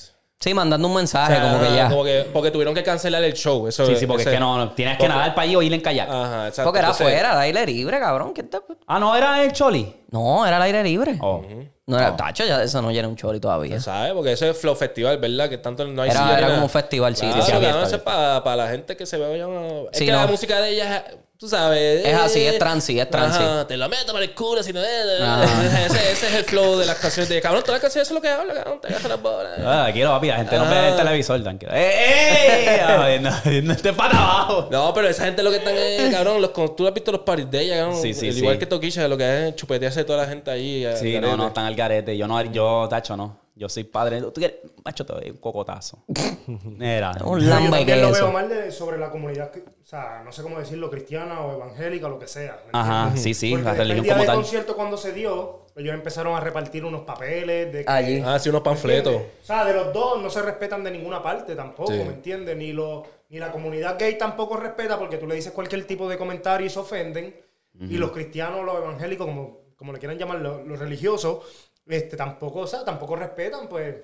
Sí, 0.40 0.52
mandando 0.52 0.87
un 0.88 0.92
O 0.92 0.96
mensaje, 0.96 1.33
sea, 1.35 1.42
como 1.42 1.59
que 1.64 1.74
ya. 1.74 1.88
como 1.88 2.04
que- 2.04 2.26
porque 2.30 2.50
tuvieron 2.50 2.74
que 2.74 2.83
cancelar 2.83 3.24
el 3.24 3.33
show. 3.33 3.66
Eso, 3.66 3.87
Sí, 3.87 3.96
sí, 3.96 4.07
porque 4.07 4.22
ese- 4.24 4.30
es 4.33 4.37
que 4.37 4.40
no, 4.40 4.59
no, 4.59 4.72
tienes 4.72 4.98
que 4.98 5.09
nadar 5.09 5.35
para 5.35 5.44
allí 5.46 5.57
o 5.57 5.62
ir 5.62 5.72
en 5.72 5.80
kayak. 5.80 6.07
Ajá, 6.07 6.48
exacto. 6.48 6.64
Porque 6.68 6.80
era 6.80 6.88
afuera, 6.90 7.33
al 7.33 7.38
aire 7.38 7.64
libre, 7.64 7.98
cabrón. 7.98 8.33
¿Quién 8.35 8.50
te- 8.50 8.59
Ah, 8.87 8.98
no, 9.00 9.16
era 9.16 9.42
el 9.42 9.52
Choli. 9.52 9.90
No, 10.11 10.44
era 10.44 10.57
al 10.57 10.62
aire 10.64 10.85
libre. 10.85 11.16
Oh. 11.22 11.42
No 11.87 11.99
era 11.99 12.16
tacho, 12.16 12.44
ya 12.47 12.62
eso 12.62 12.81
no 12.81 12.90
llena 12.90 13.09
un 13.09 13.16
chori 13.16 13.40
todavía. 13.40 13.79
¿Sabes? 13.79 14.12
Porque 14.14 14.33
eso 14.33 14.47
es 14.47 14.57
Flow 14.57 14.75
Festival, 14.75 15.18
¿verdad? 15.18 15.51
Que 15.51 15.59
tanto 15.59 15.87
no 15.87 16.01
hay 16.03 16.11
Era- 16.11 16.20
silla 16.20 16.38
era 16.38 16.49
como 16.49 16.62
un 16.62 16.70
festival, 16.70 17.14
sí, 17.14 17.27
Claro, 17.27 17.42
sí, 17.42 17.51
sí, 17.51 17.57
abierto, 17.57 17.83
eso 17.83 17.97
es 17.97 18.03
para 18.03 18.57
la 18.57 18.68
gente 18.68 18.97
que 18.97 19.05
se 19.05 19.18
vaya 19.18 19.44
a... 19.44 19.49
Es 19.92 19.99
Sí, 19.99 20.07
que 20.07 20.12
no. 20.12 20.18
la 20.18 20.27
música 20.27 20.61
de 20.62 20.70
ella, 20.70 21.05
tú 21.44 21.50
sabes... 21.50 22.07
Es 22.07 22.14
así, 22.14 22.40
eh, 22.40 22.48
es 22.48 22.59
transi, 22.59 22.98
es 22.98 23.11
transi. 23.11 23.42
Ajá, 23.42 23.66
te 23.66 23.76
lo 23.76 23.87
meto 23.88 24.12
para 24.12 24.24
el 24.24 24.35
culo, 24.35 24.62
si 24.62 24.72
no 24.72 24.80
es... 24.83 25.20
Ajá. 25.20 25.44
Ese, 25.85 26.12
ese 26.12 26.26
es 26.28 26.35
el 26.35 26.44
flow 26.44 26.78
de 26.78 26.87
las 26.87 26.96
canciones 26.98 27.28
de... 27.28 27.40
Cabrón, 27.42 27.62
todas 27.62 27.74
las 27.76 27.83
canciones 27.83 28.09
eso 28.09 28.14
es 28.14 28.22
lo 28.22 28.22
que 28.22 28.28
habla, 28.28 28.54
cabrón. 28.54 28.80
Te 28.80 28.88
agarra 28.88 29.09
las 29.11 29.22
bolas. 29.22 29.52
Ah, 29.62 29.90
quiero, 29.92 30.11
papi. 30.11 30.28
La 30.28 30.37
gente 30.37 30.57
no 30.57 30.64
ve 30.64 30.74
Ah. 30.76 30.88
el 30.88 30.96
televisor, 30.96 31.42
tranquilo. 31.42 31.72
¡Eh, 31.74 31.90
eh! 31.92 32.80
Ay, 32.88 33.20
no, 33.20 33.30
no 33.62 33.72
esté 33.74 33.92
para 33.92 34.16
abajo. 34.18 34.68
No, 34.70 34.94
pero 34.94 35.07
esa 35.09 35.24
gente 35.26 35.42
lo 35.42 35.50
que 35.50 35.57
están 35.59 35.76
es, 35.76 36.11
cabrón, 36.14 36.40
los, 36.40 36.52
tú 36.74 36.87
has 36.88 36.94
visto 36.94 37.12
los 37.12 37.20
parties 37.20 37.50
de 37.50 37.61
ella, 37.61 37.76
cabrón. 37.76 38.00
Sí, 38.00 38.14
sí, 38.14 38.28
El 38.28 38.33
sí. 38.35 38.40
Igual 38.40 38.59
que 38.59 38.64
Toquilla, 38.66 39.07
lo 39.07 39.18
que 39.18 39.48
es 39.48 39.54
chupetearse 39.57 40.04
toda 40.04 40.22
la 40.22 40.26
gente 40.28 40.50
ahí. 40.50 40.87
Sí, 40.98 41.20
no, 41.20 41.37
no, 41.37 41.48
están 41.48 41.66
al 41.66 41.74
garete. 41.74 42.16
Yo 42.16 42.26
no, 42.26 42.40
yo, 42.42 42.87
tacho, 42.88 43.18
no. 43.18 43.43
Yo 43.57 43.69
soy 43.69 43.85
padre. 43.85 44.21
¿Tú 44.21 44.33
quieres? 44.35 44.57
Macho, 44.85 45.07
te 45.07 45.12
doy 45.12 45.31
un 45.31 45.37
cocotazo. 45.37 46.05
Era. 46.81 47.12
Un 47.25 47.49
lambe 47.49 47.87
que 47.87 47.97
lo 47.97 48.11
veo 48.11 48.33
mal 48.33 48.49
de- 48.49 48.73
sobre 48.73 48.99
la 48.99 49.11
comunidad, 49.11 49.51
que- 49.53 49.61
o 49.61 49.87
sea, 49.87 50.23
no 50.25 50.33
sé 50.33 50.43
cómo 50.43 50.59
decirlo, 50.59 50.90
cristiana 50.90 51.40
o 51.40 51.53
evangélica 51.55 52.07
o 52.07 52.11
lo 52.11 52.19
que 52.19 52.27
sea. 52.27 52.61
¿me 52.64 52.71
Ajá, 52.73 53.17
sí, 53.17 53.33
sí, 53.33 53.51
Porque 53.53 53.64
la 53.64 53.75
religión 53.75 53.99
el 53.99 54.05
día 54.05 54.12
como 54.14 54.23
del 54.23 54.27
tal. 54.27 54.37
concierto 54.37 54.75
cuando 54.75 54.97
se 54.97 55.12
dio, 55.12 55.67
ellos 55.77 55.95
empezaron 55.95 56.35
a 56.37 56.40
repartir 56.40 56.85
unos 56.85 57.03
papeles 57.03 57.73
de 57.73 57.85
que, 57.85 57.90
Allí. 57.90 58.23
Ah, 58.27 58.38
sí, 58.40 58.49
unos 58.49 58.62
panfletos. 58.62 59.14
O 59.14 59.45
sea, 59.45 59.64
de 59.64 59.73
los 59.73 59.93
dos 59.93 60.21
no 60.21 60.29
se 60.31 60.43
respetan 60.43 60.83
de 60.83 60.90
ninguna 60.90 61.23
parte 61.23 61.55
tampoco, 61.55 61.93
Sí. 61.93 61.99
¿me 61.99 62.12
entiendes? 62.14 62.57
Ni, 62.57 62.73
lo, 62.73 63.05
ni 63.29 63.38
la 63.38 63.53
comunidad 63.53 63.97
gay 63.99 64.19
tampoco 64.19 64.57
respeta 64.57 64.99
porque 64.99 65.17
tú 65.17 65.29
le 65.29 65.37
dices 65.37 65.53
cualquier 65.53 65.87
tipo 65.87 66.09
de 66.09 66.19
comentario 66.19 66.67
y 66.67 66.71
se 66.71 66.79
ofenden. 66.81 67.35
Y 67.81 67.97
los 67.99 68.11
cristianos, 68.12 68.64
los 68.64 68.77
evangélicos, 68.79 69.27
como, 69.27 69.59
como 69.77 69.93
le 69.93 69.99
quieran 69.99 70.17
llamar, 70.19 70.38
los, 70.40 70.64
los 70.64 70.79
religiosos, 70.79 71.38
este, 71.87 72.16
tampoco, 72.16 72.61
o 72.61 72.66
sea, 72.66 72.85
tampoco 72.85 73.16
respetan, 73.16 73.68
pues... 73.68 73.97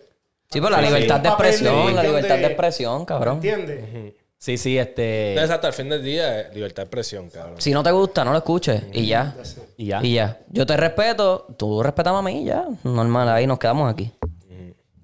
Sí, 0.51 0.61
pero 0.61 0.71
la 0.71 0.79
Sí, 0.79 0.85
libertad 0.87 1.21
de 1.21 1.29
expresión, 1.29 1.95
la 1.95 2.03
libertad 2.03 2.37
de- 2.39 2.47
expresión, 2.47 3.01
¿Me 3.01 3.07
cabrón. 3.07 3.35
entiendes? 3.37 4.15
Sí, 4.37 4.57
sí, 4.57 4.79
este. 4.79 5.31
Entonces, 5.33 5.51
hasta 5.55 5.69
el 5.69 5.75
fin 5.75 5.89
del 5.91 6.03
día, 6.03 6.49
libertad 6.55 6.83
de 6.83 6.87
expresión, 6.87 7.29
cabrón. 7.31 7.55
Si 7.61 7.73
no 7.73 7.83
te 7.83 7.91
gusta, 7.93 8.25
no 8.25 8.33
lo 8.33 8.39
escuches. 8.39 8.83
Y 8.93 9.07
ya. 9.07 9.37
Y 9.77 9.87
ya. 9.87 10.01
Y 10.03 10.15
ya. 10.15 10.41
Yo 10.49 10.65
te 10.67 10.77
respeto, 10.77 11.47
tú 11.59 11.83
respetame 11.83 12.19
a 12.19 12.23
mí 12.23 12.43
y 12.43 12.45
ya. 12.47 12.67
Normal, 12.83 13.29
ahí 13.29 13.47
nos 13.47 13.59
quedamos 13.59 13.93
aquí. 13.93 14.11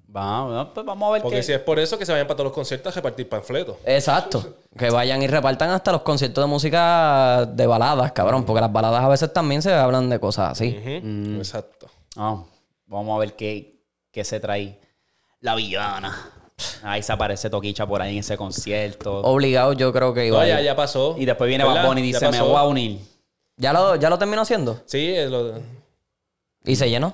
Vamos, 0.09 0.69
pues 0.73 0.83
vamos 0.85 1.09
a 1.09 1.11
ver 1.13 1.21
Porque 1.21 1.37
qué. 1.37 1.43
si 1.43 1.53
es 1.53 1.59
por 1.59 1.77
eso 1.77 1.97
que 1.99 2.05
se 2.05 2.11
vayan 2.11 2.25
para 2.25 2.37
todos 2.37 2.45
los 2.47 2.53
conciertos 2.55 2.91
a 2.91 2.95
repartir 2.95 3.29
panfletos. 3.29 3.75
Exacto. 3.85 4.55
Que 4.75 4.89
vayan 4.89 5.21
y 5.21 5.27
repartan 5.27 5.69
hasta 5.69 5.91
los 5.91 6.01
conciertos 6.01 6.43
de 6.43 6.47
música 6.49 7.45
de 7.45 7.67
baladas, 7.67 8.11
cabrón. 8.13 8.43
Porque 8.43 8.59
las 8.61 8.71
baladas 8.73 9.03
a 9.03 9.07
veces 9.07 9.31
también 9.31 9.61
se 9.61 9.71
hablan 9.71 10.09
de 10.09 10.19
cosas 10.19 10.53
así. 10.53 10.75
Ujú, 10.79 11.37
Exacto. 11.37 11.87
Ah, 12.15 12.43
vamos 12.87 13.15
a 13.15 13.19
ver 13.19 13.35
qué, 13.35 13.79
qué 14.11 14.23
se 14.23 14.39
trae 14.39 14.79
la 15.41 15.55
villana. 15.55 16.31
Ahí 16.81 17.03
se 17.03 17.13
aparece 17.13 17.49
Toquicha 17.51 17.85
por 17.85 18.01
ahí 18.01 18.13
en 18.13 18.19
ese 18.21 18.35
concierto. 18.35 19.19
Obligado, 19.21 19.73
yo 19.73 19.93
creo 19.93 20.13
que 20.13 20.25
iba 20.25 20.39
No, 20.45 20.61
ya, 20.61 20.75
pasó. 20.75 21.15
Y 21.17 21.25
después 21.25 21.47
viene. 21.47 21.63
Bad 21.63 21.85
Bunny 21.85 22.01
y 22.01 22.05
dice, 22.05 22.29
me 22.31 22.41
voy 22.41 22.55
a 22.55 22.63
unir. 22.63 22.99
¿Ya 23.57 23.73
lo, 23.73 23.95
¿Ya 23.95 24.09
lo 24.09 24.17
terminó 24.17 24.41
haciendo? 24.41 24.81
Sí, 24.85 25.13
es 25.15 25.29
lo... 25.29 25.59
Y 26.63 26.75
se 26.75 26.89
llenó. 26.89 27.13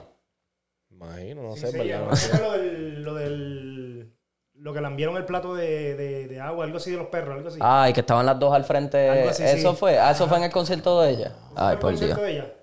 Imagino, 0.90 1.44
no 1.44 1.56
Sí, 1.56 1.62
sé, 1.62 1.72
sí, 1.72 1.78
¿verdad? 1.78 2.00
no 2.02 2.10
No 2.10 2.16
sé 2.16 2.30
sé. 2.32 2.42
lo 2.42 2.52
del, 2.54 3.04
lo 3.04 3.14
del- 3.16 4.14
lo 4.56 4.74
que 4.74 4.80
le 4.82 4.88
enviaron 4.88 5.18
el 5.18 5.26
plato 5.26 5.54
de, 5.56 5.96
de- 5.96 6.28
de 6.28 6.40
agua, 6.40 6.64
algo 6.64 6.78
así 6.78 6.92
de 6.92 6.98
los 6.98 7.08
perros, 7.08 7.36
algo 7.36 7.50
así. 7.50 7.60
Ay, 7.62 7.92
que 7.92 8.00
estaban 8.00 8.26
las 8.26 8.40
dos 8.40 8.54
al 8.54 8.64
frente. 8.64 9.10
Algo 9.10 9.30
así, 9.30 9.44
eso 9.44 9.72
sí. 9.72 9.78
fue. 9.78 10.00
Ah, 10.00 10.12
eso 10.12 10.28
fue 10.28 10.38
en 10.38 10.44
el 10.46 10.52
concierto 10.52 11.02
de 11.02 11.12
ella. 11.12 11.36
¿Fue 11.54 11.62
Ay, 11.62 11.74
el 11.74 11.80
por 11.80 11.90
Dios. 11.92 12.00
concierto 12.02 12.22
de 12.24 12.32
ella? 12.32 12.54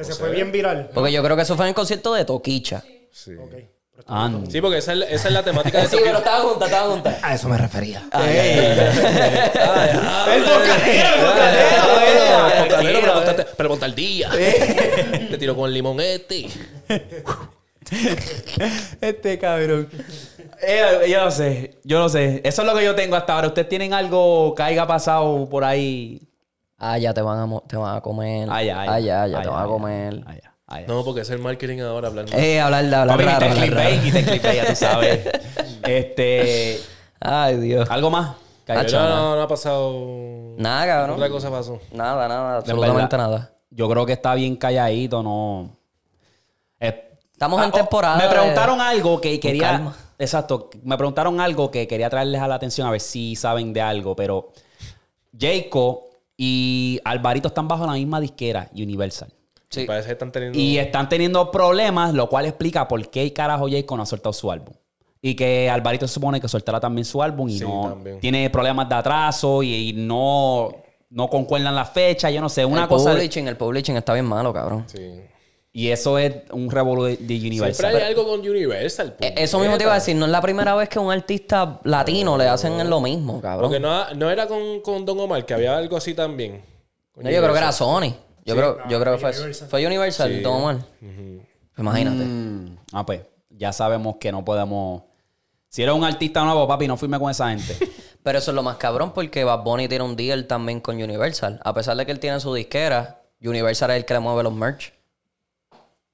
Que 0.00 0.04
se 0.12 0.14
fue 0.14 0.30
bien 0.30 0.50
viral. 0.52 0.90
Porque 0.94 1.12
yo 1.12 1.22
creo 1.22 1.36
que 1.36 1.42
eso 1.42 1.56
fue 1.56 1.66
en 1.66 1.70
el 1.70 1.74
concierto 1.74 2.14
de 2.14 2.24
Toquicha. 2.24 2.82
Sí. 3.12 3.32
Sí, 4.48 4.60
porque 4.62 4.78
esa 4.78 4.94
es, 4.94 5.00
esa 5.10 5.28
es 5.28 5.34
la 5.34 5.42
temática 5.42 5.78
de 5.82 5.86
Sí, 5.88 5.98
pero 6.02 6.18
estaban 6.18 6.42
juntas, 6.48 6.68
estaban 6.70 6.90
juntas. 6.90 7.18
A 7.22 7.34
eso 7.34 7.48
me 7.50 7.58
refería. 7.58 8.02
El 8.12 8.20
bocadero, 12.66 13.00
pero 13.00 13.14
montaste- 13.14 13.46
pero 13.56 13.68
monta 13.68 13.86
al 13.86 13.94
día. 13.94 14.30
Te 14.30 15.36
tiro 15.38 15.54
con 15.54 15.68
el 15.68 15.74
limón 15.74 16.00
este. 16.00 16.46
Este 19.00 19.38
cabrón. 19.38 19.88
Eh, 20.62 21.08
yo 21.10 21.24
no 21.24 21.30
sé, 21.30 21.78
yo 21.84 21.98
no 21.98 22.08
sé. 22.08 22.40
Eso 22.44 22.62
es 22.62 22.68
lo 22.68 22.74
que 22.74 22.84
yo 22.84 22.94
tengo 22.94 23.16
hasta 23.16 23.34
ahora. 23.34 23.48
¿Ustedes 23.48 23.68
tienen 23.68 23.94
algo 23.94 24.54
que 24.54 24.62
haya 24.62 24.86
pasado 24.86 25.48
por 25.48 25.64
ahí? 25.64 26.20
Ah, 26.82 26.96
ya 26.96 27.12
te 27.12 27.20
van 27.20 27.38
a, 27.38 27.60
te 27.68 27.76
van 27.76 27.96
a 27.96 28.00
comer. 28.00 28.48
Ah, 28.50 28.62
ya, 28.62 28.80
Ah, 28.80 28.98
ya, 28.98 29.26
ya 29.26 29.38
Ah, 29.38 29.42
te 29.42 29.48
van 29.48 29.64
a 29.64 29.66
comer. 29.66 30.22
Ah, 30.26 30.34
ya, 30.34 30.54
ah, 30.66 30.80
ya. 30.80 30.86
No, 30.86 31.04
porque 31.04 31.20
es 31.20 31.30
el 31.30 31.38
marketing 31.38 31.80
ahora 31.80 32.08
hablando. 32.08 32.32
Eh, 32.34 32.58
hablar 32.58 32.86
de 32.86 32.96
hablar 32.96 33.16
Papi, 33.18 33.28
raro, 33.28 33.46
hablar 33.46 33.58
clickbait, 33.58 34.02
quita 34.02 34.18
el 34.20 34.24
clickbait, 34.24 34.56
ya 34.56 34.66
tú 34.66 34.76
sabes. 34.76 35.28
Este. 35.82 36.80
Ay, 37.20 37.56
Dios. 37.58 37.90
¿Algo 37.90 38.10
más? 38.10 38.32
Pero 38.64 38.80
hecho? 38.80 38.98
no, 38.98 39.36
no 39.36 39.42
ha 39.42 39.48
pasado. 39.48 40.54
Nada, 40.56 40.86
cabrón. 40.86 41.16
Otra 41.16 41.28
cosa 41.28 41.50
pasó. 41.50 41.80
Nada, 41.92 42.28
nada, 42.28 42.50
En 42.50 42.56
absolutamente 42.56 43.16
nada. 43.16 43.50
Yo 43.70 43.88
creo 43.88 44.06
que 44.06 44.12
está 44.14 44.34
bien 44.34 44.56
calladito, 44.56 45.22
no. 45.22 45.76
Estamos 46.78 47.62
en 47.62 47.70
oh, 47.70 47.72
temporada. 47.72 48.16
Me 48.16 48.24
de- 48.24 48.30
preguntaron 48.30 48.80
algo 48.80 49.20
que 49.20 49.40
quería. 49.40 49.68
calma. 49.70 49.96
Exacto. 50.18 50.70
Me 50.82 50.96
preguntaron 50.96 51.40
algo 51.40 51.70
que 51.70 51.88
quería 51.88 52.08
traerles 52.10 52.40
a 52.40 52.46
la 52.48 52.54
atención 52.56 52.86
a 52.86 52.90
ver 52.90 53.00
si 53.00 53.34
saben 53.36 53.72
de 53.72 53.80
algo, 53.80 54.14
pero 54.14 54.52
Jayco 55.38 56.09
y 56.42 56.98
Alvarito 57.04 57.48
están 57.48 57.68
bajo 57.68 57.84
la 57.84 57.92
misma 57.92 58.18
disquera, 58.18 58.70
Universal. 58.72 59.30
Sí. 59.68 59.84
Parece 59.84 60.06
que 60.06 60.12
están 60.12 60.32
teniendo. 60.32 60.58
Y 60.58 60.78
están 60.78 61.06
teniendo 61.06 61.50
problemas, 61.50 62.14
lo 62.14 62.30
cual 62.30 62.46
explica 62.46 62.88
por 62.88 63.10
qué 63.10 63.30
carajo 63.34 63.68
Jayco 63.68 63.94
no 63.94 64.04
ha 64.04 64.06
soltado 64.06 64.32
su 64.32 64.50
álbum. 64.50 64.72
Y 65.20 65.34
que 65.34 65.68
Alvarito 65.68 66.08
se 66.08 66.14
supone 66.14 66.40
que 66.40 66.48
soltará 66.48 66.80
también 66.80 67.04
su 67.04 67.22
álbum 67.22 67.50
y 67.50 67.58
Sí, 67.58 67.64
no 67.64 67.90
también. 67.90 68.20
tiene 68.20 68.48
problemas 68.48 68.88
de 68.88 68.94
atraso 68.94 69.62
y, 69.62 69.90
y 69.90 69.92
no, 69.92 70.70
no 71.10 71.28
concuerdan 71.28 71.74
la 71.74 71.84
fecha, 71.84 72.30
yo 72.30 72.40
no 72.40 72.48
sé, 72.48 72.64
una 72.64 72.84
el 72.84 72.88
cosa. 72.88 73.10
publishing, 73.12 73.46
el 73.46 73.58
publishing 73.58 73.96
está 73.98 74.14
bien 74.14 74.24
malo, 74.24 74.50
cabrón. 74.54 74.84
Sí. 74.86 75.20
Y 75.72 75.88
eso 75.90 76.18
es 76.18 76.34
un 76.50 76.68
revolú 76.68 77.04
de, 77.04 77.16
de 77.16 77.36
Universal. 77.36 77.74
Siempre 77.92 78.02
hay 78.02 78.08
algo 78.14 78.26
con 78.26 78.40
Universal. 78.40 79.16
Eh, 79.20 79.34
Eso 79.36 79.60
mismo 79.60 79.78
te 79.78 79.84
iba 79.84 79.92
a 79.92 79.96
decir, 79.96 80.16
no 80.16 80.24
es 80.26 80.32
la 80.32 80.40
primera 80.40 80.74
vez 80.74 80.88
que 80.88 80.98
a 80.98 81.02
un 81.02 81.12
artista 81.12 81.80
latino 81.84 82.36
le 82.36 82.48
hacen 82.48 82.90
lo 82.90 83.00
mismo, 83.00 83.40
cabrón. 83.40 83.68
Porque 83.70 83.78
no, 83.80 84.12
no 84.14 84.30
era 84.30 84.48
con, 84.48 84.80
con 84.80 85.04
Don 85.04 85.20
Omar, 85.20 85.46
que 85.46 85.54
había 85.54 85.76
algo 85.76 85.96
así 85.96 86.12
también. 86.14 86.62
Yo 87.16 87.22
creo 87.22 87.52
que 87.52 87.58
era. 87.58 87.70
Sony. 87.72 88.14
Yo 88.44 88.56
creo, 88.56 88.78
yo 88.88 88.98
creo 89.00 89.12
que 89.14 89.20
fue, 89.20 89.30
Universal. 89.30 89.68
fue 89.68 89.86
Universal, 89.86 90.32
Sí. 90.32 90.40
Don 90.40 90.54
Omar. 90.54 90.78
Imagínate. 91.78 92.24
Mm, 92.24 92.76
ah, 92.92 93.06
pues, 93.06 93.20
ya 93.50 93.72
sabemos 93.72 94.16
que 94.18 94.32
no 94.32 94.44
podemos. 94.44 95.02
Si 95.68 95.82
eres 95.82 95.94
un 95.94 96.02
artista 96.04 96.42
nuevo, 96.42 96.66
papi, 96.66 96.88
no 96.88 96.96
firme 96.96 97.18
con 97.20 97.30
esa 97.30 97.48
gente. 97.50 97.76
Pero 98.22 98.38
eso 98.38 98.50
es 98.50 98.54
lo 98.54 98.62
más 98.62 98.76
cabrón 98.76 99.12
porque 99.14 99.44
Bad 99.44 99.62
Bunny 99.62 99.86
tiene 99.88 100.04
un 100.04 100.16
deal 100.16 100.46
también 100.46 100.80
con 100.80 101.00
Universal. 101.00 101.60
A 101.64 101.72
pesar 101.72 101.96
de 101.96 102.04
que 102.04 102.12
él 102.12 102.18
tiene 102.18 102.40
su 102.40 102.52
disquera, 102.52 103.22
Universal 103.40 103.90
es 103.92 103.96
el 103.98 104.04
que 104.04 104.14
le 104.14 104.20
mueve 104.20 104.42
los 104.42 104.52
merch. 104.52 104.92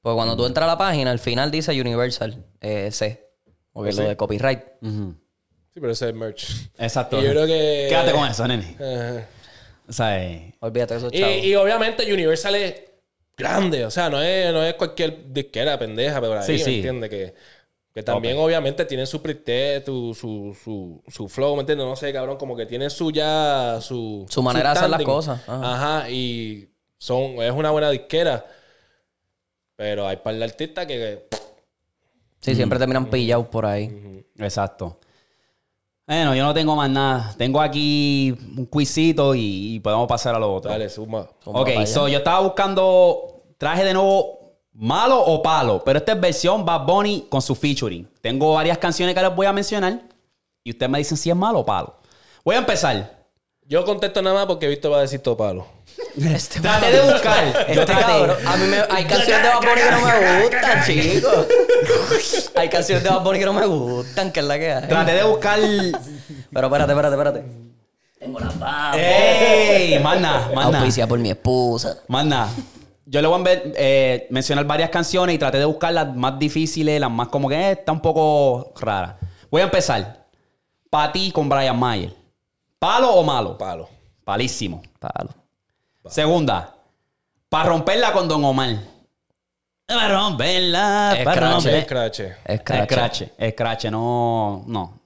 Porque 0.06 0.14
cuando 0.18 0.36
tú 0.36 0.46
entras 0.46 0.62
a 0.62 0.66
la 0.68 0.78
página, 0.78 1.10
al 1.10 1.18
final 1.18 1.50
dice 1.50 1.72
Universal 1.80 2.44
eh, 2.60 2.90
C. 2.92 3.28
Porque 3.72 3.90
es 3.90 3.96
lo 3.96 4.04
de 4.08 4.16
copyright. 4.16 4.60
Ujú. 4.80 5.16
Sí, 5.74 5.80
pero 5.80 5.90
ese 5.90 6.08
es 6.10 6.14
merch. 6.14 6.70
Exacto. 6.78 7.18
Y 7.20 7.24
yo 7.24 7.30
creo 7.30 7.44
que- 7.44 7.86
Quédate 7.88 8.12
con 8.12 8.24
eso, 8.28 8.46
nene. 8.46 8.76
Ajá. 8.78 9.26
O 9.88 9.92
sea, 9.92 10.22
eh, 10.24 10.54
Olvídate 10.60 10.94
de 10.94 10.98
esos 10.98 11.12
Y, 11.12 11.18
chavos. 11.18 11.36
y 11.42 11.54
obviamente 11.56 12.12
Universal 12.14 12.54
es 12.54 12.74
grande. 13.36 13.84
O 13.84 13.90
sea, 13.90 14.08
no 14.08 14.22
es, 14.22 14.52
no 14.52 14.62
es 14.62 14.74
cualquier 14.74 15.32
disquera 15.32 15.76
pendeja, 15.76 16.20
pero 16.20 16.38
ahí, 16.38 16.46
Sí, 16.46 16.52
¿me 16.52 16.58
sí. 16.60 16.74
entiendes? 16.76 17.10
Que, 17.10 17.34
que 17.92 18.02
también, 18.04 18.38
obviamente, 18.38 18.84
tienen 18.84 19.08
su 19.08 19.20
pretest, 19.20 19.86
su, 19.86 20.14
su, 20.14 20.56
su, 20.62 21.02
su 21.08 21.28
flow, 21.28 21.56
¿me 21.56 21.62
entiendes? 21.62 21.84
No 21.84 21.96
sé, 21.96 22.12
cabrón, 22.12 22.36
como 22.36 22.56
que 22.56 22.64
tienen 22.66 22.90
su 22.90 23.10
ya, 23.10 23.80
su... 23.80 24.24
Su 24.30 24.40
manera 24.40 24.70
de 24.70 24.78
hacer 24.78 24.88
las 24.88 25.00
standing. 25.00 25.14
cosas. 25.14 25.40
Ajá. 25.48 25.74
Ajá. 25.98 26.10
y 26.10 26.68
son, 26.96 27.42
es 27.42 27.50
una 27.50 27.72
buena 27.72 27.90
disquera. 27.90 28.46
Pero 29.76 30.08
hay 30.08 30.16
par 30.16 30.34
de 30.34 30.44
artistas 30.44 30.86
que... 30.86 31.28
Sí, 32.40 32.54
siempre 32.54 32.78
terminan 32.78 33.06
pillados 33.06 33.46
por 33.48 33.66
ahí. 33.66 34.24
Exacto. 34.38 34.98
Bueno, 36.06 36.34
yo 36.34 36.44
no 36.44 36.54
tengo 36.54 36.76
más 36.76 36.88
nada. 36.88 37.34
Tengo 37.36 37.60
aquí 37.60 38.34
un 38.56 38.66
quizito 38.66 39.34
y, 39.34 39.74
y 39.74 39.80
podemos 39.80 40.06
pasar 40.06 40.34
a 40.34 40.38
lo 40.38 40.54
otro. 40.54 40.70
Dale, 40.70 40.88
suma. 40.88 41.28
Zumba 41.42 41.60
Ok, 41.60 41.84
so 41.84 42.08
yo 42.08 42.18
estaba 42.18 42.40
buscando 42.40 43.42
traje 43.58 43.84
de 43.84 43.92
nuevo 43.92 44.36
malo 44.72 45.20
o 45.20 45.42
palo, 45.42 45.82
pero 45.84 45.98
esta 45.98 46.12
es 46.12 46.20
versión 46.20 46.64
Bad 46.64 46.86
Bunny 46.86 47.26
con 47.28 47.42
su 47.42 47.54
featuring. 47.54 48.08
Tengo 48.20 48.54
varias 48.54 48.78
canciones 48.78 49.14
que 49.14 49.22
les 49.22 49.34
voy 49.34 49.46
a 49.46 49.52
mencionar 49.52 50.00
y 50.62 50.70
ustedes 50.70 50.90
me 50.90 50.98
dicen 50.98 51.16
si 51.16 51.30
es 51.30 51.36
malo 51.36 51.60
o 51.60 51.64
palo. 51.64 51.96
Voy 52.44 52.54
a 52.54 52.58
empezar. 52.58 53.26
Yo 53.62 53.84
contesto 53.84 54.22
nada 54.22 54.36
más 54.36 54.46
porque 54.46 54.68
Víctor 54.68 54.92
va 54.92 54.98
a 54.98 55.00
decir 55.00 55.20
todo 55.20 55.36
palo. 55.36 55.66
Este 56.16 56.60
Traté 56.60 56.92
de 56.92 57.12
buscar. 57.12 57.64
Este 57.68 57.84
cabrón, 57.86 58.36
a 58.46 58.56
mí 58.56 58.66
me, 58.66 58.76
hay 58.90 59.04
canciones 59.04 59.42
de 59.42 59.48
Bad 59.48 59.60
Bunny 59.60 59.80
que 59.82 59.90
no 59.90 60.00
me 60.06 60.42
gustan, 60.42 60.84
chicos. 60.84 61.46
Hay 62.54 62.68
canciones 62.68 63.04
de 63.04 63.10
Bad 63.10 63.22
Bunny 63.22 63.38
que 63.38 63.44
no 63.44 63.52
me 63.52 63.66
gustan, 63.66 64.32
que 64.32 64.40
es 64.40 64.46
la 64.46 64.58
que 64.58 64.72
hay. 64.72 64.88
Traté 64.88 65.12
de 65.12 65.22
buscar. 65.24 65.58
Pero 65.58 66.66
espérate, 66.66 66.92
espérate, 66.92 67.14
espérate. 67.14 67.44
Tengo 68.18 68.40
la 68.40 68.48
papa. 68.48 68.92
¡Ey! 68.96 69.98
Más 70.00 70.20
nada, 70.20 70.50
más 70.54 70.66
nada. 70.66 70.78
Auspicia 70.78 71.06
por 71.06 71.18
mi 71.18 71.30
esposa. 71.30 71.98
Más 72.08 72.24
nada. 72.24 72.48
Yo 73.04 73.20
le 73.22 73.28
voy 73.28 73.40
a 73.40 73.44
ver- 73.44 73.72
eh, 73.76 74.26
mencionar 74.30 74.64
varias 74.64 74.90
canciones 74.90 75.34
y 75.34 75.38
traté 75.38 75.58
de 75.58 75.64
buscar 75.66 75.92
las 75.92 76.14
más 76.16 76.38
difíciles, 76.38 76.98
las 77.00 77.10
más 77.10 77.28
como 77.28 77.48
que 77.48 77.54
eh, 77.54 77.70
está 77.72 77.92
un 77.92 78.00
poco 78.00 78.72
rara. 78.80 79.18
Voy 79.50 79.60
a 79.60 79.64
empezar. 79.64 80.26
Pa' 80.90 81.12
ti 81.12 81.30
con 81.30 81.48
Brian 81.48 81.78
Mayer. 81.78 82.12
¿Palo 82.78 83.10
o 83.12 83.22
malo? 83.22 83.56
Palo. 83.56 83.88
Palísimo. 84.24 84.82
Palo. 84.98 85.30
Segunda. 86.10 86.74
Para 87.48 87.68
romperla 87.70 88.12
con 88.12 88.28
Don 88.28 88.44
Omar. 88.44 88.76
Para 89.86 90.08
romperla. 90.20 91.14
Es 91.18 91.24
Para 91.24 91.36
crache. 91.40 91.54
romper. 91.54 91.82
Scratch. 91.84 92.20
Es 92.44 92.60
Crache. 92.62 92.86
crache. 92.86 93.32
Es 93.38 93.54
crache. 93.54 93.90
No, 93.90 94.64
no. 94.66 95.00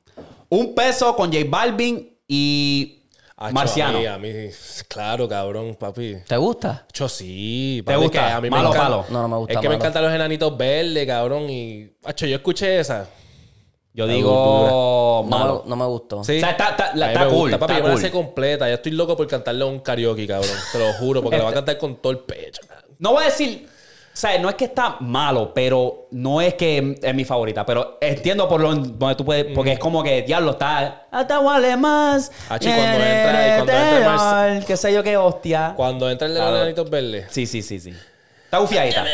Un 0.48 0.74
peso 0.74 1.14
con 1.14 1.30
J 1.32 1.44
Balvin 1.48 2.18
y 2.26 2.96
Acho, 3.36 3.54
Marciano. 3.54 3.98
A 3.98 4.00
mí, 4.00 4.06
a 4.06 4.18
mí, 4.18 4.32
claro, 4.88 5.28
cabrón, 5.28 5.74
papi. 5.78 6.16
¿Te 6.26 6.36
gusta? 6.36 6.86
Yo 6.92 7.08
sí. 7.08 7.82
¿Te 7.86 7.92
papi, 7.92 8.04
gusta? 8.04 8.26
que 8.26 8.32
a 8.32 8.40
mí 8.40 8.50
me 8.50 8.56
¿Malo 8.56 8.70
o 8.70 8.72
encanta- 8.74 8.88
palo? 8.90 9.04
No, 9.10 9.22
no 9.22 9.28
me 9.28 9.36
gusta 9.36 9.52
Es 9.54 9.60
que 9.60 9.68
me 9.68 9.74
encantan 9.76 10.02
los 10.02 10.12
enanitos 10.12 10.56
verdes, 10.56 11.06
cabrón. 11.06 11.48
Y. 11.48 11.90
Acho, 12.04 12.26
yo 12.26 12.36
escuché 12.36 12.80
esa. 12.80 13.06
Yo 13.92 14.06
digo 14.06 15.26
No 15.28 15.62
no 15.66 15.76
me 15.76 15.84
gustó. 15.86 16.22
Sí. 16.24 16.36
O 16.36 16.40
sea, 16.40 16.50
está- 16.50 16.68
está- 16.70 16.90
A 16.90 16.94
mí 16.94 17.02
está 17.02 17.20
me 17.24 17.26
cool, 17.30 17.38
gusta, 17.40 17.58
papi. 17.58 17.72
está 17.74 17.82
yo 17.88 17.94
la 17.94 18.00
cool. 18.00 18.10
completa. 18.10 18.68
Ya 18.68 18.74
estoy 18.74 18.92
loco 18.92 19.16
por 19.16 19.26
cantarle 19.26 19.64
un 19.64 19.80
karaoke, 19.80 20.26
cabrón. 20.26 20.50
Te 20.72 20.78
lo 20.78 20.92
juro, 20.94 21.22
porque 21.22 21.38
la 21.38 21.44
va 21.44 21.50
a 21.50 21.54
cantar 21.54 21.76
con 21.78 21.96
todo 21.96 22.12
el 22.12 22.18
pecho. 22.20 22.62
cabrón. 22.68 22.90
No 22.98 23.12
voy 23.12 23.22
a 23.22 23.26
decir, 23.26 23.66
o 23.66 24.16
sea, 24.16 24.38
no 24.38 24.48
es 24.48 24.54
que 24.54 24.66
está 24.66 24.96
malo, 25.00 25.52
pero 25.54 26.06
no 26.12 26.40
es 26.40 26.54
que 26.54 26.96
es 27.02 27.14
mi 27.14 27.24
favorita. 27.24 27.66
Pero 27.66 27.98
entiendo 28.00 28.48
por 28.48 28.60
lo 28.60 28.74
donde 28.74 29.14
tú 29.16 29.24
puedes, 29.24 29.46
porque 29.54 29.72
es 29.72 29.78
como 29.78 30.02
que 30.04 30.22
diablo 30.22 30.52
está. 30.52 31.06
Hasta 31.10 31.40
vale 31.40 31.76
más. 31.76 32.30
Ah, 32.48 32.58
chi, 32.58 32.68
cuando 32.68 32.84
entra- 33.04 33.48
y 33.48 33.56
cuando 33.56 33.72
entra 33.72 34.16
Marce- 34.16 34.66
Qué 34.66 34.76
sé 34.76 34.92
yo 34.92 35.02
qué 35.02 35.16
hostia. 35.16 35.72
Cuando 35.76 36.08
entra 36.08 36.28
el 36.28 36.34
de 36.34 36.38
los 36.40 36.48
Claro. 36.48 36.62
enanitos 36.64 36.90
verdes. 36.90 37.26
Sí, 37.30 37.46
sí, 37.46 37.62
sí, 37.62 37.80
sí. 37.80 37.92
Está 38.50 38.58
bufiadita. 38.58 39.04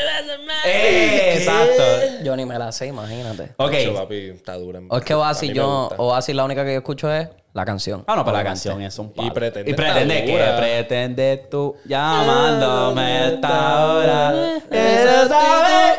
Eh, 0.64 1.34
Exacto. 1.36 1.82
Yo 2.24 2.34
ni 2.36 2.46
me 2.46 2.58
la 2.58 2.72
sé, 2.72 2.86
imagínate. 2.86 3.50
Ok. 3.58 3.74
Acho, 3.74 3.92
papi, 3.92 4.30
está 4.30 4.54
dura. 4.54 4.78
en 4.78 4.86
O 4.88 4.96
es 4.96 5.04
que 5.04 5.12
Oasis 5.12 5.52
yo. 5.52 5.90
Oasis 5.98 6.34
la 6.34 6.42
única 6.46 6.64
que 6.64 6.72
yo 6.72 6.78
escucho 6.78 7.12
es 7.12 7.28
la 7.52 7.66
canción. 7.66 8.02
Ah, 8.06 8.16
no, 8.16 8.24
pero 8.24 8.34
la 8.34 8.44
canción 8.44 8.80
es 8.80 8.98
un 8.98 9.12
palo. 9.12 9.28
Y 9.28 9.30
pretende 9.32 9.70
Y 9.70 9.74
pretende 9.74 10.24
que 10.24 10.38
pretende 10.56 11.46
tú 11.50 11.76
llamándome 11.84 13.26
esta 13.34 13.86
hora. 13.86 14.56
Eso 14.70 15.28
sabe. 15.28 15.98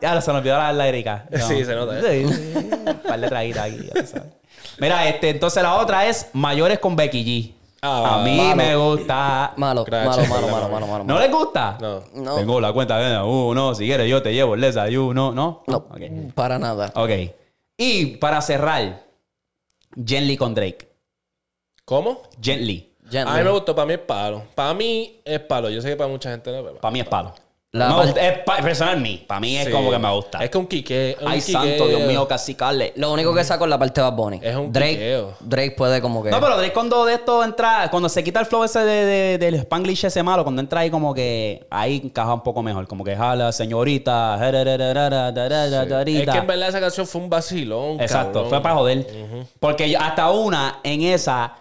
Ya 0.00 0.20
se 0.20 0.30
nos 0.30 0.38
olvidó 0.40 0.58
la 0.58 0.72
lírica. 0.72 1.26
No. 1.28 1.38
Sí, 1.48 1.64
se 1.64 1.74
nota, 1.74 1.98
¿eh? 1.98 2.24
Sí. 2.24 2.78
Un 2.86 2.98
par 3.00 3.18
de 3.18 3.28
traguitas 3.28 3.64
aquí, 3.64 3.90
ya 3.92 4.00
tú 4.00 4.06
sabes. 4.06 4.28
Mira, 4.78 5.08
este, 5.08 5.30
entonces 5.30 5.60
la 5.60 5.74
otra 5.74 6.06
es 6.06 6.28
Mayores 6.34 6.78
con 6.78 6.94
Becky 6.94 7.24
G. 7.24 7.55
Ah, 7.82 8.20
a 8.20 8.24
mí 8.24 8.36
malo. 8.38 8.56
me 8.56 8.76
gusta. 8.76 9.52
Malo, 9.56 9.84
malo, 9.88 10.10
malo, 10.28 10.48
malo, 10.48 10.68
malo, 10.68 10.86
malo. 10.86 11.04
¿No 11.04 11.18
les 11.18 11.30
gusta? 11.30 11.76
No. 11.80 12.02
No. 12.14 12.36
Tengo 12.36 12.60
la 12.60 12.72
cuenta 12.72 12.98
de 12.98 13.22
uno. 13.22 13.74
Si 13.74 13.84
quieres, 13.84 14.08
yo 14.08 14.22
te 14.22 14.32
llevo 14.32 14.54
el 14.54 14.60
desayuno. 14.60 15.32
¿No? 15.32 15.62
No, 15.66 15.76
Ok. 15.76 16.00
para 16.34 16.58
nada. 16.58 16.90
Ok. 16.94 17.10
Y 17.76 18.16
para 18.16 18.40
cerrar, 18.40 19.04
Gently 19.94 20.36
con 20.36 20.54
Drake. 20.54 20.88
¿Cómo? 21.84 22.22
Gently. 22.40 22.92
Gently. 23.08 23.34
A 23.34 23.38
mí 23.38 23.44
me 23.44 23.50
gustó, 23.50 23.74
para 23.74 23.86
mí 23.86 23.92
es 23.92 24.00
palo. 24.00 24.42
Para 24.54 24.74
mí 24.74 25.20
es 25.24 25.40
palo. 25.40 25.70
Yo 25.70 25.80
sé 25.80 25.90
que 25.90 25.96
para 25.96 26.08
mucha 26.08 26.30
gente 26.30 26.50
no, 26.50 26.62
pero... 26.64 26.76
Para 26.80 26.90
mí 26.92 27.00
es 27.00 27.06
palo. 27.06 27.32
La 27.72 27.88
me 27.88 28.06
gusta, 28.06 28.26
es 28.26 28.38
pa, 28.38 28.56
personal 28.58 29.00
mí. 29.00 29.24
Para 29.26 29.40
mí 29.40 29.56
es 29.56 29.68
como 29.68 29.90
que 29.90 29.98
me 29.98 30.10
gusta. 30.10 30.42
Es 30.42 30.50
que 30.50 30.58
un 30.58 30.66
kike 30.66 31.16
Ay, 31.26 31.40
santo, 31.40 31.88
Dios 31.88 32.00
mío, 32.06 32.26
casi 32.26 32.54
Carle. 32.54 32.92
Lo 32.96 33.12
único 33.12 33.34
que 33.34 33.42
mm. 33.42 33.44
saco 33.44 33.64
es 33.64 33.70
la 33.70 33.78
parte 33.78 34.00
de 34.00 34.06
Bad 34.06 34.16
Bunny. 34.16 34.40
Es 34.42 34.56
un 34.56 34.72
Drake. 34.72 35.24
Drake 35.40 35.72
puede 35.72 36.00
como 36.00 36.22
que. 36.22 36.30
No, 36.30 36.40
pero 36.40 36.56
Drake 36.56 36.72
cuando 36.72 37.04
de 37.04 37.14
esto 37.14 37.44
entra. 37.44 37.88
Cuando 37.90 38.08
se 38.08 38.24
quita 38.24 38.40
el 38.40 38.46
flow 38.46 38.64
ese 38.64 38.80
de, 38.80 39.38
del 39.38 39.54
Spanglish 39.56 40.06
ese 40.06 40.22
malo, 40.22 40.42
cuando 40.42 40.62
entra 40.62 40.80
ahí 40.80 40.90
como 40.90 41.12
que. 41.12 41.66
Ahí 41.70 42.00
encaja 42.04 42.32
un 42.32 42.42
poco 42.42 42.62
mejor. 42.62 42.86
Como 42.86 43.04
que 43.04 43.14
jala, 43.14 43.52
señorita. 43.52 44.36
Es 44.36 46.30
que 46.30 46.38
en 46.38 46.46
verdad 46.46 46.68
esa 46.68 46.80
canción 46.80 47.06
fue 47.06 47.20
un 47.20 47.28
vacilón. 47.28 48.00
Exacto, 48.00 48.46
fue 48.46 48.62
para 48.62 48.74
joder. 48.74 49.06
Porque 49.60 49.96
hasta 49.96 50.30
una 50.30 50.80
en 50.82 51.02
esa. 51.02 51.56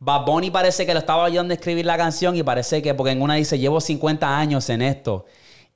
Bad 0.00 0.24
Bunny 0.24 0.52
parece 0.52 0.86
que 0.86 0.92
lo 0.92 1.00
estaba 1.00 1.24
ayudando 1.24 1.52
a 1.52 1.56
escribir 1.56 1.84
la 1.84 1.96
canción 1.96 2.36
y 2.36 2.44
parece 2.44 2.80
que, 2.80 2.94
porque 2.94 3.10
en 3.10 3.20
una 3.20 3.34
dice, 3.34 3.58
llevo 3.58 3.80
50 3.80 4.38
años 4.38 4.70
en 4.70 4.82
esto. 4.82 5.26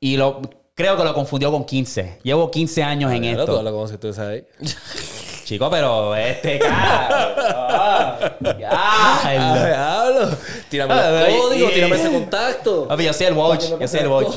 Y 0.04 0.16
lo 0.16 0.40
creo 0.74 0.96
que 0.96 1.04
lo 1.04 1.14
confundió 1.14 1.52
con 1.52 1.64
15. 1.64 2.18
Llevo 2.24 2.50
15 2.50 2.82
años 2.82 3.12
en 3.12 3.22
tú 3.22 3.28
esto. 3.40 3.58
hablas 3.58 3.72
como 3.72 3.86
si 3.86 3.98
tú 3.98 4.12
sabes. 4.12 4.44
Chico, 5.44 5.70
pero 5.70 6.16
este 6.16 6.58
cara. 6.58 8.36
ya. 8.58 10.00
hablo. 10.02 10.36
Tírame 10.68 10.94
Ah, 10.94 11.10
los 11.10 11.28
y- 11.28 11.38
códigos, 11.38 11.70
y- 11.70 11.74
tírame 11.74 11.96
ese 11.96 12.10
contacto. 12.10 12.88
Papi, 12.88 13.04
yo 13.04 13.12
soy 13.12 13.26
el 13.26 13.34
watch. 13.34 13.64
Yo 13.80 13.86
soy 13.88 14.00
el 14.00 14.08
watch. 14.08 14.34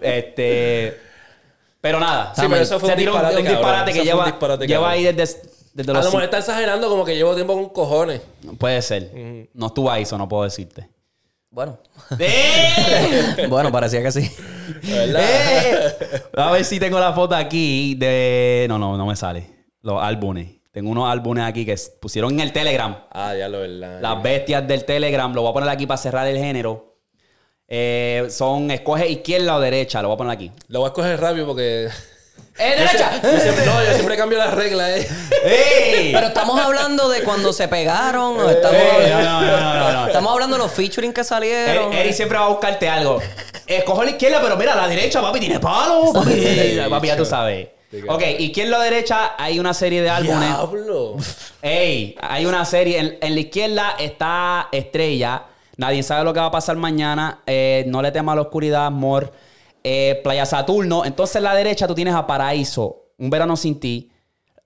este. 0.00 0.98
Pero 1.80 2.00
nada. 2.00 2.32
Sí, 2.34 2.42
pero 2.48 2.62
eso 2.62 2.80
fue 2.80 2.90
un 2.90 2.96
disparate, 2.96 3.36
un 3.36 3.46
disparate 3.46 3.92
que 3.92 4.02
lleva, 4.02 4.38
lleva 4.66 4.90
ahí 4.90 5.04
desde, 5.04 5.42
desde 5.74 5.90
A 5.92 5.94
lo 5.96 6.02
mejor 6.02 6.22
está 6.24 6.38
exagerando 6.38 6.88
como 6.88 7.04
que 7.04 7.14
llevo 7.14 7.34
tiempo 7.34 7.52
con 7.52 7.68
cojones. 7.68 8.22
Puede 8.58 8.80
ser. 8.80 9.10
No 9.52 9.66
estuvo 9.66 9.90
ahí, 9.90 10.04
eso 10.04 10.16
no 10.16 10.26
puedo 10.26 10.44
decirte. 10.44 10.88
Bueno. 11.54 11.78
¡Eh! 12.18 13.46
bueno, 13.48 13.70
parecía 13.70 14.02
que 14.02 14.10
sí. 14.10 14.28
¿Verdad? 14.82 15.22
¡Eh! 15.22 16.22
A 16.36 16.50
ver 16.50 16.64
si 16.64 16.80
tengo 16.80 16.98
la 16.98 17.12
foto 17.12 17.36
aquí 17.36 17.94
de. 17.94 18.66
No, 18.68 18.76
no, 18.76 18.96
no 18.96 19.06
me 19.06 19.14
sale. 19.14 19.46
Los 19.80 20.02
álbumes. 20.02 20.48
Tengo 20.72 20.90
unos 20.90 21.08
álbumes 21.08 21.44
aquí 21.44 21.64
que 21.64 21.76
pusieron 22.00 22.32
en 22.32 22.40
el 22.40 22.52
Telegram. 22.52 23.04
Ah, 23.12 23.36
ya 23.38 23.48
lo 23.48 23.60
verdad. 23.60 24.00
Las 24.02 24.20
bestias 24.20 24.66
del 24.66 24.84
Telegram. 24.84 25.32
Lo 25.32 25.42
voy 25.42 25.50
a 25.50 25.54
poner 25.54 25.68
aquí 25.68 25.86
para 25.86 25.98
cerrar 25.98 26.26
el 26.26 26.38
género. 26.38 26.96
Eh, 27.68 28.26
son 28.30 28.72
escoge 28.72 29.08
izquierda 29.08 29.54
o 29.54 29.60
derecha. 29.60 30.02
Lo 30.02 30.08
voy 30.08 30.16
a 30.16 30.18
poner 30.18 30.32
aquí. 30.32 30.50
Lo 30.66 30.80
voy 30.80 30.86
a 30.86 30.88
escoger 30.88 31.20
rápido 31.20 31.46
porque. 31.46 31.88
¡Eh, 32.56 32.74
derecha! 32.78 33.20
Yo 33.20 33.40
siempre, 33.40 33.66
no, 33.66 33.84
yo 33.84 33.92
siempre 33.94 34.16
cambio 34.16 34.38
las 34.38 34.54
reglas, 34.54 34.90
eh. 34.90 35.08
¡Ey! 35.44 36.12
Pero 36.12 36.28
estamos 36.28 36.60
hablando 36.60 37.08
de 37.08 37.22
cuando 37.24 37.52
se 37.52 37.66
pegaron. 37.66 38.38
o 38.38 38.48
estamos, 38.48 38.76
Ey, 38.76 39.10
no, 39.10 39.22
no, 39.22 39.40
no, 39.40 39.74
no, 39.74 39.92
no. 39.92 40.06
estamos 40.06 40.32
hablando 40.32 40.56
de 40.56 40.62
los 40.62 40.72
featuring 40.72 41.12
que 41.12 41.24
salieron. 41.24 41.92
Eri, 41.92 42.12
siempre 42.12 42.38
va 42.38 42.44
a 42.44 42.48
buscarte 42.48 42.88
algo. 42.88 43.20
Escoge 43.66 44.04
la 44.04 44.10
izquierda, 44.12 44.40
pero 44.40 44.56
mira, 44.56 44.76
la 44.76 44.86
derecha, 44.86 45.20
papi, 45.20 45.40
tiene 45.40 45.58
palo. 45.58 46.12
Papi, 46.12 47.06
ya 47.08 47.16
tú 47.16 47.24
sabes. 47.24 47.68
Ok, 48.08 48.22
izquierda 48.38 48.78
o 48.78 48.80
derecha 48.82 49.32
hay 49.36 49.58
una 49.58 49.74
serie 49.74 50.02
de 50.02 50.10
álbumes. 50.10 50.48
Diablo. 50.48 51.16
Ey, 51.62 52.16
hay 52.20 52.46
una 52.46 52.64
serie. 52.64 52.98
En, 52.98 53.18
en 53.20 53.34
la 53.34 53.40
izquierda 53.40 53.94
está 53.98 54.68
Estrella. 54.70 55.44
Nadie 55.76 56.02
sabe 56.02 56.24
lo 56.24 56.32
que 56.32 56.40
va 56.40 56.46
a 56.46 56.50
pasar 56.50 56.76
mañana. 56.76 57.40
Eh, 57.46 57.84
no 57.88 58.00
le 58.02 58.12
tema 58.12 58.32
a 58.32 58.36
la 58.36 58.42
oscuridad, 58.42 58.86
amor. 58.86 59.32
Eh, 59.84 60.20
Playa 60.24 60.46
Saturno. 60.46 61.04
Entonces, 61.04 61.36
en 61.36 61.42
la 61.44 61.54
derecha 61.54 61.86
tú 61.86 61.94
tienes 61.94 62.14
a 62.14 62.26
Paraíso. 62.26 63.02
Un 63.18 63.30
verano 63.30 63.56
sin 63.56 63.78
ti. 63.78 64.10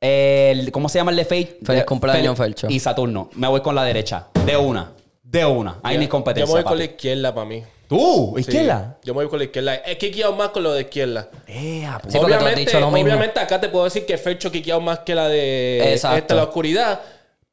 El- 0.01 0.71
¿Cómo 0.71 0.89
se 0.89 0.99
llama 0.99 1.11
el 1.11 1.17
de 1.17 1.25
Fate? 1.25 1.59
Feliz 1.65 1.81
De- 1.81 1.85
cumpleaños, 1.87 2.35
Fel- 2.39 2.45
Felcho. 2.45 2.67
Y 2.71 2.79
Saturno. 2.79 3.29
Me 3.35 3.49
voy 3.49 3.61
con 3.61 3.75
la 3.75 3.83
derecha. 3.85 4.29
De 4.47 4.57
una. 4.57 4.93
De 5.23 5.45
una. 5.45 5.79
Ahí 5.83 5.99
mis 5.99 6.07
Yo 6.07 6.11
competencias. 6.13 6.49
me 6.49 6.55
voy 6.55 6.63
con 6.63 6.73
papi. 6.73 6.79
la 6.79 6.85
izquierda 6.85 7.35
para 7.35 7.47
mí. 7.47 7.63
¿Tú? 7.89 8.33
Sí, 8.37 8.41
¿Izquierda? 8.43 8.99
Yo 9.03 9.15
me 9.15 9.23
voy 9.23 9.29
con 9.31 9.39
la 9.39 9.47
izquierda. 9.47 9.75
Es 9.77 9.97
que 9.99 10.11
quiqueado 10.11 10.35
más 10.37 10.51
con 10.51 10.63
lo 10.63 10.73
de 10.73 10.83
izquierda. 10.83 11.29
Eh. 11.47 11.87
Sí, 12.09 12.19
obviamente, 12.19 12.61
dicho 12.61 12.79
lo 12.81 12.91
mismo. 12.91 13.09
obviamente 13.09 13.41
acá 13.41 13.61
te 13.61 13.69
puedo 13.71 13.85
decir 13.87 14.05
que 14.07 14.17
Fercho 14.19 14.53
quiqueado 14.53 14.81
más 14.81 15.01
que 15.01 15.15
la 15.15 15.27
de 15.29 15.93
Exacto. 15.95 16.19
esta, 16.19 16.35
la 16.35 16.45
oscuridad. 16.45 17.01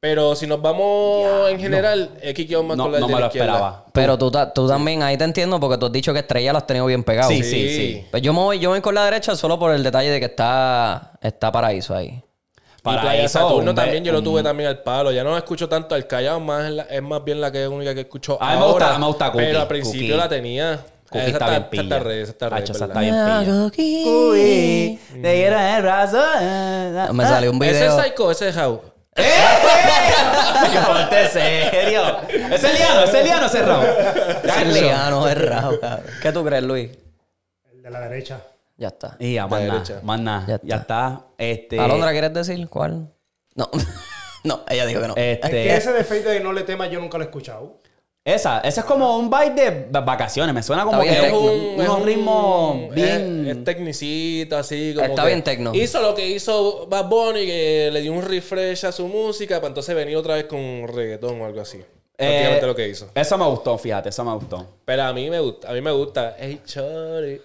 Pero 0.05 0.35
si 0.35 0.45
nos 0.45 0.61
vamos 0.61 1.49
en 1.49 1.59
general, 1.59 2.11
es 2.21 2.35
Kike 2.35 2.55
Osman 2.57 2.77
No, 2.77 2.83
con 2.83 2.91
la 2.93 2.99
no 2.99 3.07
de 3.07 3.13
me 3.13 3.19
la 3.19 3.25
lo 3.25 3.25
izquierda. 3.25 3.51
esperaba. 3.53 3.85
Pero 3.91 4.17
tú, 4.19 4.31
tú 4.53 4.67
también, 4.67 5.01
ahí 5.01 5.17
te 5.17 5.23
entiendo, 5.23 5.59
porque 5.59 5.79
tú 5.79 5.87
has 5.87 5.91
dicho 5.91 6.13
que 6.13 6.19
Estrella 6.19 6.51
lo 6.51 6.59
has 6.59 6.67
tenido 6.67 6.85
bien 6.85 7.03
pegado. 7.03 7.27
Sí, 7.29 7.41
sí, 7.41 7.69
sí. 7.75 8.05
Pues 8.11 8.21
yo 8.21 8.31
me 8.31 8.39
voy, 8.39 8.59
yo 8.59 8.69
me 8.69 8.75
voy 8.75 8.81
con 8.81 8.93
la 8.93 9.03
derecha 9.05 9.35
solo 9.35 9.57
por 9.57 9.71
el 9.71 9.81
detalle 9.81 10.11
de 10.11 10.19
que 10.19 10.27
está, 10.27 11.13
está 11.23 11.51
paraíso 11.51 11.95
ahí. 11.95 12.09
y 12.09 12.21
Para 12.83 13.01
Playa 13.01 13.23
eso, 13.23 13.39
Saturno 13.39 13.71
un 13.71 13.75
también 13.75 14.03
yo 14.03 14.11
lo 14.11 14.19
un- 14.19 14.23
tuve 14.25 14.43
también 14.43 14.69
al 14.69 14.83
palo. 14.83 15.11
Ya 15.11 15.23
no 15.23 15.35
escucho 15.35 15.67
tanto 15.67 15.95
al 15.95 16.05
Callao, 16.05 16.39
más 16.39 16.65
es, 16.65 16.71
la- 16.73 16.83
es 16.83 17.01
más 17.01 17.23
bien 17.23 17.41
la 17.41 17.51
que 17.51 17.63
es 17.63 17.67
única 17.67 17.95
que 17.95 18.01
escucho 18.01 18.37
A 18.39 18.53
mí 18.53 18.59
me 18.59 18.65
gusta- 18.67 18.85
ahora. 18.85 18.99
me 18.99 19.07
gusta 19.07 19.31
Cookie, 19.31 19.43
Pero 19.45 19.61
al 19.61 19.67
principio 19.67 20.07
Cookie. 20.09 20.17
la 20.21 20.29
tenía. 20.29 20.85
Cookie 21.09 21.17
esa 21.25 21.29
está 21.31 21.49
bien 21.49 21.63
pilla. 21.71 21.83
está 21.83 21.99
re, 21.99 22.21
esa 22.21 22.31
está 22.31 22.49
re, 22.49 22.55
Hacho, 22.57 22.71
esa 22.73 22.85
¿verdad? 22.85 23.03
está 23.03 23.39
bien 23.39 23.71
pilla. 23.71 25.21
Te 25.23 25.33
dieron 25.33 25.61
el 25.61 25.81
brazo. 25.81 26.19
eh, 26.41 27.07
Me 27.11 27.23
salió 27.25 27.49
un 27.51 27.63
Ese 27.63 27.73
video. 27.73 27.97
es 27.99 28.05
Psycho, 28.05 28.29
ese 28.29 28.49
es 28.49 28.57
How. 28.57 28.81
Ponte 30.85 31.27
serio. 31.29 32.03
Es 32.29 32.63
Eliano, 32.63 33.03
es 33.03 33.13
Eliano 33.13 33.45
ese 33.45 33.61
round. 33.61 33.87
Es 34.43 34.67
liano, 34.67 35.27
es 35.27 35.49
raro, 35.49 35.79
cabrón. 35.79 36.05
¿Qué 36.21 36.31
tú 36.33 36.43
crees, 36.43 36.63
Luis? 36.63 36.91
El 37.71 37.81
de 37.81 37.89
la 37.89 38.01
derecha. 38.01 38.41
Ya 38.75 38.89
está. 38.89 39.15
Y 39.19 39.35
ya, 39.35 39.47
más 39.47 39.61
nada. 39.61 39.73
derecha. 39.73 39.99
Más 40.03 40.19
nada. 40.19 40.45
Ya 40.47 40.59
Ya 40.63 40.75
está. 40.75 41.21
Este. 41.37 41.79
¿Alondra 41.79 42.11
quieres 42.11 42.33
decir 42.33 42.67
cuál? 42.67 43.09
No. 43.55 43.69
no, 44.43 44.65
ella 44.67 44.85
dijo 44.85 44.99
que 45.01 45.07
no. 45.07 45.13
Este. 45.15 45.75
Es 45.77 45.85
que 45.85 45.91
ese 46.03 46.19
de 46.19 46.33
de 46.33 46.39
No 46.41 46.51
le 46.51 46.63
temas 46.63 46.91
yo 46.91 46.99
nunca 46.99 47.17
lo 47.17 47.23
he 47.23 47.27
escuchado. 47.27 47.79
Esa, 48.27 48.59
esa 48.61 48.81
es 48.81 48.87
como 48.87 49.17
un 49.19 49.29
vibe 49.29 49.51
de 49.51 49.87
va- 49.95 50.01
vacaciones. 50.01 50.51
Me 50.55 50.63
suena 50.63 50.83
como 50.83 50.99
que 50.99 51.09
bien, 51.11 51.25
es 51.25 51.31
es 51.31 51.31
un, 51.31 51.79
es 51.99 52.03
ritmos 52.05 52.75
es- 52.89 52.95
bien. 52.95 53.47
Es, 53.47 53.63
tecnicito, 53.63 54.57
así 54.57 54.93
como. 54.95 55.05
Está 55.05 55.21
que 55.21 55.27
bien 55.27 55.43
tecno. 55.43 55.75
Hizo 55.75 56.01
lo 56.01 56.15
que 56.15 56.27
hizo 56.27 56.87
Bad 56.87 57.05
Bunny, 57.07 57.45
que 57.45 57.89
le 57.93 58.01
dio 58.01 58.11
un 58.13 58.23
refresh 58.23 58.87
a 58.87 58.91
su 58.91 59.07
música, 59.07 59.57
para 59.57 59.67
entonces 59.67 59.95
venir 59.95 60.17
otra 60.17 60.33
vez 60.33 60.45
con 60.45 60.87
reggaetón 60.87 61.39
o 61.39 61.45
algo 61.45 61.61
así. 61.61 61.83
Prácticamente 62.17 62.63
Eh, 62.65 62.67
lo 62.67 62.75
que 62.75 62.87
hizo. 62.87 63.09
Eso 63.13 63.37
me 63.37 63.45
gustó, 63.45 63.77
fíjate, 63.77 64.09
eso 64.09 64.23
me 64.23 64.33
gustó. 64.33 64.65
Pero 64.85 65.03
a 65.03 65.13
mí 65.13 65.29
me 65.29 65.39
gusta, 65.39 65.69
a 65.69 65.73
mí 65.73 65.81
me 65.81 65.91
gusta. 65.91 66.35
Hey, 66.39 66.61
Chori. 66.65 67.39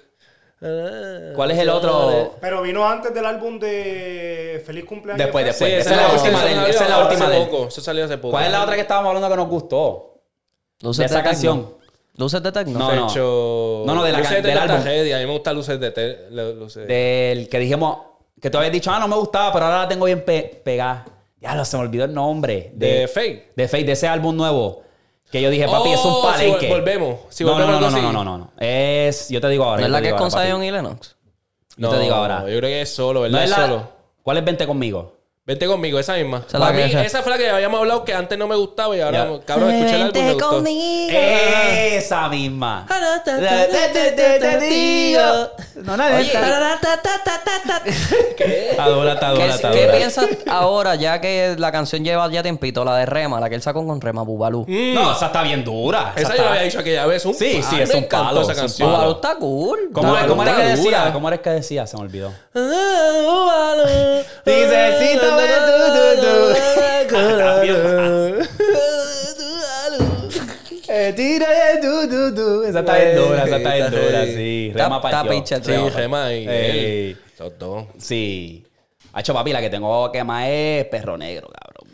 ¿Cuál 1.37 1.51
es 1.51 1.59
el 1.59 1.69
otro? 1.69 2.37
Pero 2.41 2.63
vino 2.63 2.89
antes 2.89 3.13
del 3.13 3.27
álbum 3.27 3.59
de 3.59 4.63
Feliz 4.65 4.87
Cumpleaños. 4.87 5.23
Después, 5.27 5.45
después. 5.45 5.71
Sí, 5.71 5.77
esa 5.77 5.91
es 5.91 5.97
la 5.97 6.09
última 6.15 6.69
esa 6.69 6.85
es 6.85 6.91
la 6.91 6.99
última 7.05 7.67
Eso 7.69 7.81
salió 7.83 8.07
hace 8.07 8.17
poco. 8.17 8.33
¿Cuál 8.33 8.47
es 8.47 8.53
la 8.53 8.63
otra 8.63 8.75
que 8.77 8.81
estábamos 8.81 9.09
hablando 9.11 9.29
que 9.29 9.37
nos 9.37 9.49
gustó? 9.49 10.07
Luces 10.83 10.99
de 11.11 11.15
esa 11.17 11.23
canción. 11.23 11.75
Luces 12.17 12.43
de 12.43 12.53
tecno. 12.53 12.79
No, 12.79 12.95
no. 12.95 13.09
Fecho- 13.09 13.85
No, 13.87 13.95
no, 13.95 14.03
de 14.05 14.13
la 14.13 14.19
Luces 14.19 14.35
can- 14.35 14.43
del 14.43 14.55
la 14.55 14.63
álbum. 14.63 14.77
tragedia. 14.83 15.17
A 15.17 15.21
mí 15.21 15.27
me 15.27 15.33
gustan 15.33 15.55
luces 15.57 15.81
de 15.81 15.91
te- 15.91 16.31
luces. 16.31 16.87
Del 16.87 17.49
que 17.49 17.59
dijimos, 17.59 17.99
que 18.41 18.51
tú 18.51 18.59
habías 18.59 18.73
dicho, 18.73 18.91
ah, 18.91 18.99
no 18.99 19.09
me 19.09 19.17
gustaba, 19.17 19.53
pero 19.53 19.67
ahora 19.67 19.79
la 19.83 19.89
tengo 19.89 20.05
bien 20.07 20.25
pe- 20.25 20.61
pegada. 20.65 21.07
Ya 21.41 21.55
lo 21.55 21.65
se 21.65 21.77
me 21.79 21.85
olvidó 21.85 22.05
el 22.05 22.13
nombre. 22.13 22.71
De 22.75 23.09
Fate. 23.09 23.53
De 23.57 23.69
Fate, 23.69 23.85
de 23.85 23.93
ese 23.93 24.07
álbum 24.09 24.37
nuevo. 24.37 24.83
Que 25.33 25.41
yo 25.41 25.49
dije, 25.49 25.67
papi, 25.67 25.91
es 25.93 26.05
un 26.05 26.11
Oh, 26.13 26.23
si 26.23 26.29
palenque. 26.33 26.67
vol- 26.69 26.71
volvemos. 26.73 27.17
Si 27.31 27.45
no, 27.45 27.53
volvemos 27.53 27.81
no, 27.81 27.91
no, 27.91 28.01
no, 28.03 28.13
no, 28.13 28.25
no, 28.25 28.39
no. 28.39 28.51
Es, 28.59 29.29
yo 29.31 29.41
te 29.41 29.49
digo 29.49 29.65
ahora. 29.65 29.81
¿No 29.81 29.87
es 29.87 29.93
la 29.93 30.03
que 30.03 30.09
es 30.09 30.15
con. 30.15 30.31
Zion 30.31 30.63
y 30.65 30.71
Lennox? 30.71 31.17
Yo 31.77 31.89
te 31.89 31.99
digo 32.01 32.15
ahora. 32.15 32.41
Yo 32.41 32.59
creo 32.59 32.63
que 32.63 32.83
es 32.83 32.93
solo, 32.95 33.21
¿verdad? 33.23 33.39
No 33.39 33.45
es 33.45 33.51
es 33.51 33.57
la- 33.57 33.67
solo. 33.67 33.89
¿Cuál 34.23 34.37
es 34.39 34.45
Vente 34.45 34.67
conmigo? 34.67 35.20
Vente 35.51 35.67
conmigo, 35.67 35.99
esa 35.99 36.15
misma. 36.15 36.45
Esa 36.47 36.61
la 36.61 36.67
Para 36.67 36.77
mí, 36.79 36.83
esa. 36.85 37.05
esa 37.05 37.23
fue 37.25 37.33
la 37.33 37.37
que 37.39 37.51
habíamos 37.51 37.81
hablado 37.81 38.05
que 38.05 38.15
antes 38.15 38.39
no 38.39 38.47
me 38.47 38.55
gustaba 38.55 38.97
y 38.97 39.01
ahora, 39.01 39.29
Ya. 39.33 39.41
cabrón, 39.45 39.71
escuché 39.73 39.97
el 39.97 40.03
álbum 40.03 40.23
me 40.25 40.33
gustó. 40.35 40.63
Esa 41.11 42.29
misma. 42.29 42.87
Te 42.89 44.59
digo. 44.61 45.21
No, 45.83 45.97
no, 45.97 46.07
está 46.07 46.41
Está 48.71 48.89
dura, 48.89 49.13
está 49.15 49.33
¿Qué, 49.33 49.43
dura, 49.43 49.55
está 49.55 49.71
qué 49.73 49.87
dura. 49.87 49.97
piensas 49.97 50.27
ahora, 50.47 50.95
ya 50.95 51.21
que 51.21 51.57
la 51.59 51.73
canción 51.73 52.05
lleva 52.05 52.31
ya 52.31 52.43
tiempito, 52.43 52.85
la 52.85 52.97
de 52.97 53.07
Rema, 53.07 53.41
la 53.41 53.49
que 53.49 53.55
él 53.57 53.63
sacó 53.63 53.85
con 53.85 54.01
Rema, 54.01 54.23
Bubalú? 54.23 54.65
No, 54.69 55.13
esa 55.17 55.27
está 55.27 55.43
bien 55.43 55.65
dura. 55.65 56.13
Esa 56.15 56.29
yo 56.29 56.35
está- 56.35 56.43
lo 56.45 56.49
había 56.51 56.63
dicho 56.63 56.79
aquella 56.79 57.07
vez. 57.07 57.25
Un 57.27 57.35
Sí, 57.35 57.55
palo. 57.61 57.77
sí, 57.77 57.83
es 57.83 57.95
un 57.95 58.05
palo, 58.09 58.43
esa 58.43 58.55
canción. 58.55 58.89
Bubalú 58.91 59.13
está 59.13 59.35
cool. 59.37 59.79
¿Cómo, 59.93 60.15
cómo 60.29 60.43
era 60.45 60.55
que 60.57 60.63
decía? 60.63 61.11
¿Cómo 61.13 61.27
era 61.29 61.39
que 61.39 61.51
decía? 61.51 61.87
Se 61.89 61.97
me 61.97 62.03
olvidó. 62.05 62.31
Dice, 64.45 64.69
Necesito 64.91 65.37
Eh, 70.93 71.13
tira 71.15 71.49
de 71.49 71.81
tu, 71.81 72.09
tu, 72.09 72.35
tu. 72.35 72.63
Esa 72.65 72.81
está 72.81 72.97
bien 72.97 73.17
dura, 73.17 73.45
esa 73.45 73.57
está 73.59 73.75
bien 73.75 73.91
dura, 73.91 74.25
sí. 74.27 74.73
Rema 74.75 75.01
el 75.05 75.63
Sí, 75.65 75.89
Rema. 75.95 76.35
Y 76.35 76.49
él. 76.49 77.17
Los 77.39 77.59
dos. 77.59 77.85
Sí. 77.99 78.65
Hacho, 79.13 79.33
papi, 79.33 79.53
la 79.53 79.61
que 79.61 79.71
tengo 79.71 80.11
que 80.11 80.25
más 80.25 80.47
es 80.49 80.85
Perro 80.87 81.17
Negro, 81.17 81.49
cabrón. 81.49 81.90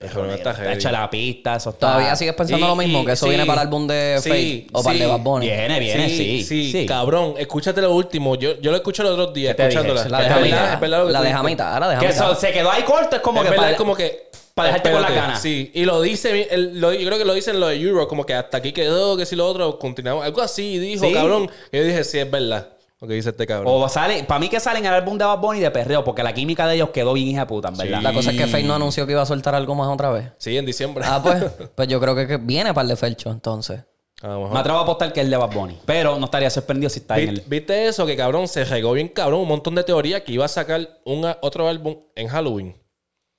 Está 0.00 0.54
heavy. 0.54 0.72
Hacho, 0.72 0.90
la 0.90 1.10
pista, 1.10 1.56
eso 1.56 1.70
está... 1.70 1.88
¿Todavía 1.88 2.16
sigues 2.16 2.32
pensando 2.34 2.64
Y- 2.64 2.68
lo 2.70 2.74
mismo? 2.76 3.02
y- 3.02 3.04
Que 3.06 3.12
eso 3.12 3.26
sí. 3.26 3.30
viene 3.30 3.44
para 3.44 3.60
el 3.60 3.66
álbum 3.68 3.86
de 3.86 4.16
Sí, 4.22 4.30
Fate 4.30 4.66
o 4.72 4.82
para 4.82 4.92
el 4.94 4.98
de 4.98 5.04
sí. 5.04 5.10
Bad 5.10 5.20
Bunny. 5.20 5.46
Viene, 5.46 5.78
viene, 5.78 6.08
sí. 6.08 6.42
sí, 6.42 6.72
sí. 6.72 6.86
cabrón. 6.86 7.34
Escúchate 7.36 7.82
lo 7.82 7.94
último. 7.94 8.34
Yo, 8.36 8.58
yo 8.62 8.70
lo 8.70 8.78
escuché 8.78 9.02
los 9.02 9.12
otros 9.12 9.34
días 9.34 9.54
¿Qué 9.54 9.62
te 9.62 9.68
dije? 9.68 9.78
escuchándola. 9.80 10.08
La 10.08 10.18
de 10.18 10.24
Es 10.24 10.30
verdad, 10.30 10.36
Jamita. 10.58 10.74
es 10.74 10.80
verdad 10.80 10.98
lo 11.00 11.06
que 11.06 11.12
La 11.12 11.18
tú 11.18 11.22
de 11.22 11.28
dices. 11.28 11.36
Jamita, 11.36 11.80
la 11.80 11.88
de 11.90 11.94
Que 11.98 12.06
Jamita. 12.06 12.24
eso 12.24 12.34
se 12.40 12.52
quedó 12.52 12.70
ahí 12.70 12.82
corto, 12.82 13.16
es 13.16 13.22
como 13.22 13.40
es 13.40 13.44
que 13.44 13.50
verdad, 13.50 13.62
para... 13.62 13.72
es 13.72 13.76
como 13.76 13.94
que. 13.94 14.30
para 14.54 14.66
dejarte 14.68 14.90
con 14.90 15.02
las 15.02 15.10
espérate, 15.10 15.26
ganas. 15.28 15.42
Sí, 15.42 15.70
y 15.74 15.84
lo 15.84 16.00
dice, 16.00 16.48
el- 16.50 16.80
lo- 16.80 16.94
yo 16.94 17.06
creo 17.06 17.18
que 17.18 17.24
lo 17.26 17.34
dice 17.34 17.50
en 17.50 17.60
lo 17.60 17.68
de 17.68 17.76
Euro, 17.76 18.08
como 18.08 18.24
que 18.24 18.32
hasta 18.32 18.56
aquí 18.56 18.72
quedó, 18.72 19.18
que 19.18 19.26
si 19.26 19.36
lo 19.36 19.46
otro, 19.46 19.78
continuamos. 19.78 20.24
Algo 20.24 20.40
así 20.40 20.78
dijo, 20.78 21.04
Sí. 21.06 21.12
cabrón. 21.12 21.50
Y 21.72 21.76
yo 21.76 21.84
dije, 21.84 22.04
sí, 22.04 22.18
es 22.18 22.30
verdad. 22.30 22.68
Lo 23.00 23.08
que 23.08 23.14
dice 23.14 23.30
este 23.30 23.46
cabrón. 23.46 23.72
O 23.74 23.88
sale, 23.88 24.24
para 24.24 24.38
mí 24.38 24.48
que 24.50 24.60
salen 24.60 24.84
en 24.84 24.92
el 24.92 24.98
álbum 24.98 25.16
de 25.16 25.24
Bad 25.24 25.38
Bunny 25.38 25.58
de 25.60 25.70
perreo, 25.70 26.04
porque 26.04 26.22
la 26.22 26.34
química 26.34 26.66
de 26.66 26.74
ellos 26.74 26.90
quedó 26.90 27.14
bien 27.14 27.28
hija 27.28 27.46
puta, 27.46 27.68
en 27.68 27.76
verdad. 27.78 28.02
La 28.02 28.12
cosa 28.12 28.30
es 28.30 28.36
que 28.36 28.46
Fate 28.46 28.64
no 28.64 28.74
anunció 28.74 29.06
que 29.06 29.12
iba 29.12 29.22
a 29.22 29.26
soltar 29.26 29.54
algo 29.54 29.74
más 29.74 29.88
otra 29.88 30.10
vez. 30.10 30.26
Sí, 30.36 30.56
en 30.58 30.66
diciembre. 30.66 31.02
Ah, 31.06 31.18
pues, 31.22 31.42
pues 31.74 31.88
yo 31.88 31.98
creo 31.98 32.14
que, 32.14 32.36
viene 32.36 32.74
para 32.74 32.82
el 32.82 32.88
de 32.88 32.96
Felcho, 32.96 33.30
entonces. 33.30 33.80
A 34.22 34.26
lo 34.28 34.34
mejor. 34.40 34.52
Me 34.52 34.58
atrevo 34.60 34.78
a 34.80 34.82
apostar 34.82 35.14
que 35.14 35.20
es 35.20 35.24
el 35.24 35.30
de 35.30 35.36
Bad 35.38 35.50
Bunny. 35.50 35.78
Pero 35.86 36.18
no 36.18 36.26
estaría 36.26 36.50
sorprendido 36.50 36.90
si 36.90 36.98
está 36.98 37.18
en 37.18 37.30
¿Viste, 37.30 37.42
el. 37.44 37.48
viste 37.48 37.88
eso? 37.88 38.04
Que 38.04 38.16
cabrón, 38.18 38.46
se 38.48 38.64
regó 38.66 38.92
bien 38.92 39.08
cabrón. 39.08 39.40
Un 39.40 39.48
montón 39.48 39.74
de 39.76 39.82
teorías 39.82 40.20
que 40.20 40.32
iba 40.32 40.44
a 40.44 40.48
sacar 40.48 41.00
un, 41.06 41.24
otro 41.40 41.68
álbum 41.68 41.96
en 42.14 42.28
Halloween. 42.28 42.76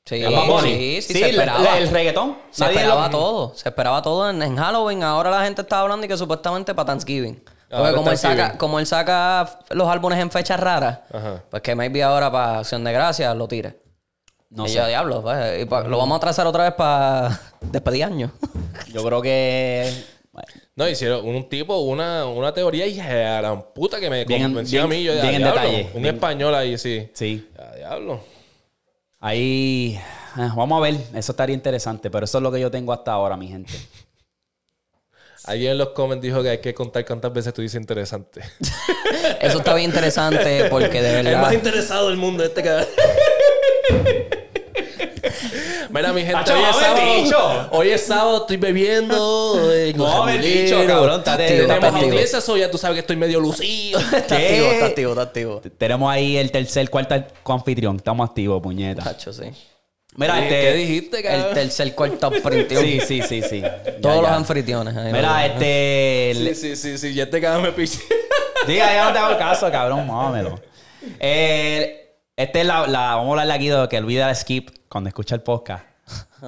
Sí, 0.05 0.23
¿En 0.23 0.33
Bad 0.33 0.47
Bunny? 0.47 0.73
sí, 0.73 1.01
sí, 1.03 1.13
Sí, 1.13 1.13
se 1.13 1.19
la- 1.19 1.27
esperaba. 1.27 1.59
la- 1.63 1.77
el 1.77 1.87
reggaetón. 1.89 2.35
Se 2.49 2.63
Nadie 2.63 2.77
esperaba 2.77 3.05
lo- 3.05 3.11
todo. 3.11 3.53
Se 3.55 3.69
esperaba 3.69 4.01
todo 4.01 4.27
en, 4.27 4.41
en 4.41 4.55
Halloween. 4.57 5.03
Ahora 5.03 5.29
la 5.29 5.43
gente 5.43 5.61
está 5.61 5.81
hablando 5.81 6.03
y 6.07 6.09
que 6.09 6.17
supuestamente 6.17 6.73
para 6.73 6.87
Thanksgiving. 6.87 7.43
Porque 7.71 7.85
Ahora 7.87 7.93
como 7.97 8.11
él, 8.11 8.17
saca, 8.17 8.57
como 8.57 8.79
él 8.79 8.85
saca 8.85 9.59
los 9.69 9.87
álbumes 9.87 10.19
en 10.19 10.29
fechas 10.29 10.59
raras, 10.59 10.99
Ajá. 11.13 11.41
pues 11.49 11.63
que 11.63 11.73
maybe 11.73 12.03
ahora 12.03 12.29
para 12.31 12.59
Acción 12.59 12.83
de 12.83 12.91
Gracias 12.91 13.33
lo 13.35 13.47
tire. 13.47 13.79
No 14.49 14.65
y 14.65 14.69
sé. 14.69 14.75
yo, 14.75 14.87
diablo, 14.87 15.21
pues, 15.21 15.61
y 15.61 15.65
pa- 15.65 15.83
lo 15.83 15.97
vamos 15.97 16.17
a 16.17 16.19
trazar 16.19 16.45
otra 16.45 16.65
vez 16.65 16.73
para 16.73 17.39
despedir 17.61 18.03
año. 18.03 18.29
Yo 18.93 19.01
creo 19.05 19.21
que. 19.21 19.89
bueno, 20.33 20.47
No, 20.75 20.89
hicieron 20.89 21.25
un 21.25 21.47
tipo, 21.47 21.77
una, 21.77 22.25
una 22.25 22.53
teoría 22.53 22.85
y 22.87 22.99
a 22.99 23.41
la 23.41 23.57
puta 23.61 24.01
que 24.01 24.09
me 24.09 24.25
Bien 24.25 24.41
en- 24.41 24.47
convenció 24.49 24.79
bien- 24.81 24.85
a 24.85 24.89
mí. 24.89 25.03
Yo, 25.05 25.13
bien 25.13 25.25
"Ah, 25.25 25.31
en 25.31 25.37
diablo". 25.37 25.61
detalle. 25.61 25.89
Un 25.93 26.01
Bien- 26.01 26.15
español 26.15 26.53
ahí, 26.55 26.77
sí. 26.77 27.09
sí. 27.13 27.49
A 27.57 27.75
diablo. 27.77 28.19
Ahí. 29.19 29.97
eh, 30.37 30.49
vamos 30.55 30.77
a 30.77 30.81
ver. 30.81 30.95
Eso 31.13 31.31
estaría 31.31 31.53
interesante. 31.55 32.09
Pero 32.09 32.25
eso 32.25 32.37
es 32.37 32.41
lo 32.41 32.51
que 32.51 32.59
yo 32.59 32.69
tengo 32.71 32.91
hasta 32.91 33.13
ahora, 33.13 33.37
mi 33.37 33.47
gente. 33.47 33.71
Alguien 35.45 35.71
en 35.71 35.77
los 35.79 35.89
comments 35.89 36.21
dijo 36.21 36.43
que 36.43 36.49
hay 36.49 36.57
que 36.59 36.73
contar 36.73 37.03
cuántas 37.05 37.33
veces 37.33 37.53
tú 37.53 37.61
dices 37.61 37.79
interesante. 37.81 38.41
Eso 39.41 39.57
está 39.57 39.73
bien 39.73 39.89
interesante 39.89 40.65
porque 40.69 41.01
de 41.01 41.19
El 41.19 41.23
más 41.25 41.33
verdad. 41.33 41.51
interesado 41.53 42.09
del 42.09 42.17
mundo, 42.17 42.43
este 42.43 42.61
cabrón. 42.61 42.87
Mira, 45.89 46.13
mi 46.13 46.21
gente, 46.21 46.51
hoy 46.53 46.61
es, 46.69 46.75
sábado, 46.77 47.15
dicho. 47.15 47.67
hoy 47.71 47.89
es 47.89 48.01
sábado, 48.01 48.37
estoy 48.41 48.57
bebiendo. 48.57 49.71
eh, 49.73 49.93
No 49.95 50.05
Jamilero. 50.07 50.43
dicho, 50.61 50.87
cabrón, 50.87 51.23
Tenemos 51.23 52.57
ya 52.57 52.71
tú 52.71 52.77
sabes 52.77 52.95
que 52.95 52.99
estoy 53.01 53.17
medio 53.17 53.39
lucido. 53.41 53.99
Está 54.15 54.35
activo, 54.37 54.65
está 54.71 54.85
activo, 54.85 55.11
está 55.11 55.21
activo. 55.23 55.61
Tenemos 55.77 56.09
ahí 56.11 56.37
el 56.37 56.49
tercer, 56.51 56.89
cuarto 56.89 57.15
anfitrión. 57.45 57.97
Estamos 57.97 58.29
activos, 58.29 58.61
puñeta. 58.61 59.03
Tacho, 59.03 59.33
sí. 59.33 59.43
Mira, 60.15 60.35
¿Qué 60.41 60.43
este. 60.43 60.73
dijiste, 60.73 61.17
El 61.19 61.23
cabrón? 61.23 61.53
tercer 61.53 61.95
cuarto 61.95 62.27
anfitrión. 62.27 62.83
Sí, 62.83 62.99
sí, 62.99 63.21
sí, 63.21 63.41
sí. 63.41 63.61
Ya, 63.61 64.01
Todos 64.01 64.17
los 64.21 64.29
ya. 64.31 64.35
anfitriones. 64.35 64.97
ahí 64.97 65.13
Mira, 65.13 65.47
lo- 65.47 65.53
este. 65.53 66.33
Sí, 66.35 66.55
sí, 66.55 66.75
sí, 66.75 66.97
sí, 66.97 67.13
ya 67.13 67.23
este 67.23 67.39
cabrón 67.39 67.63
me 67.63 67.71
piché. 67.71 67.99
Diga, 68.67 68.93
ya 68.93 69.05
no 69.05 69.13
te 69.13 69.19
hago 69.19 69.37
caso, 69.37 69.71
cabrón, 69.71 70.05
mámelo. 70.07 70.59
Eh, 71.19 72.15
este 72.35 72.61
es 72.61 72.65
la, 72.67 72.85
la- 72.87 73.15
Vamos 73.15 73.27
a 73.27 73.31
hablarle 73.31 73.53
aquí 73.53 73.69
de 73.69 73.77
lo 73.77 73.89
que 73.89 73.97
olvida 73.97 74.29
el 74.29 74.35
skip 74.35 74.69
cuando 74.89 75.07
escucha 75.07 75.35
el 75.35 75.41
podcast 75.41 75.85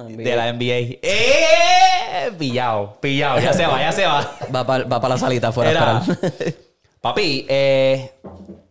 de 0.08 0.36
la 0.36 0.52
NBA. 0.52 0.98
¡Eh! 1.02 2.30
Pillado, 2.38 2.98
pillado. 3.00 3.40
Ya 3.40 3.52
se 3.52 3.66
va, 3.66 3.80
ya 3.80 3.92
se 3.92 4.04
va. 4.06 4.36
Va 4.54 4.66
para 4.66 4.84
va 4.84 5.00
pa 5.00 5.08
la 5.08 5.18
salita 5.18 5.48
afuera. 5.48 6.02
Papi, 7.00 7.46
eh, 7.48 8.12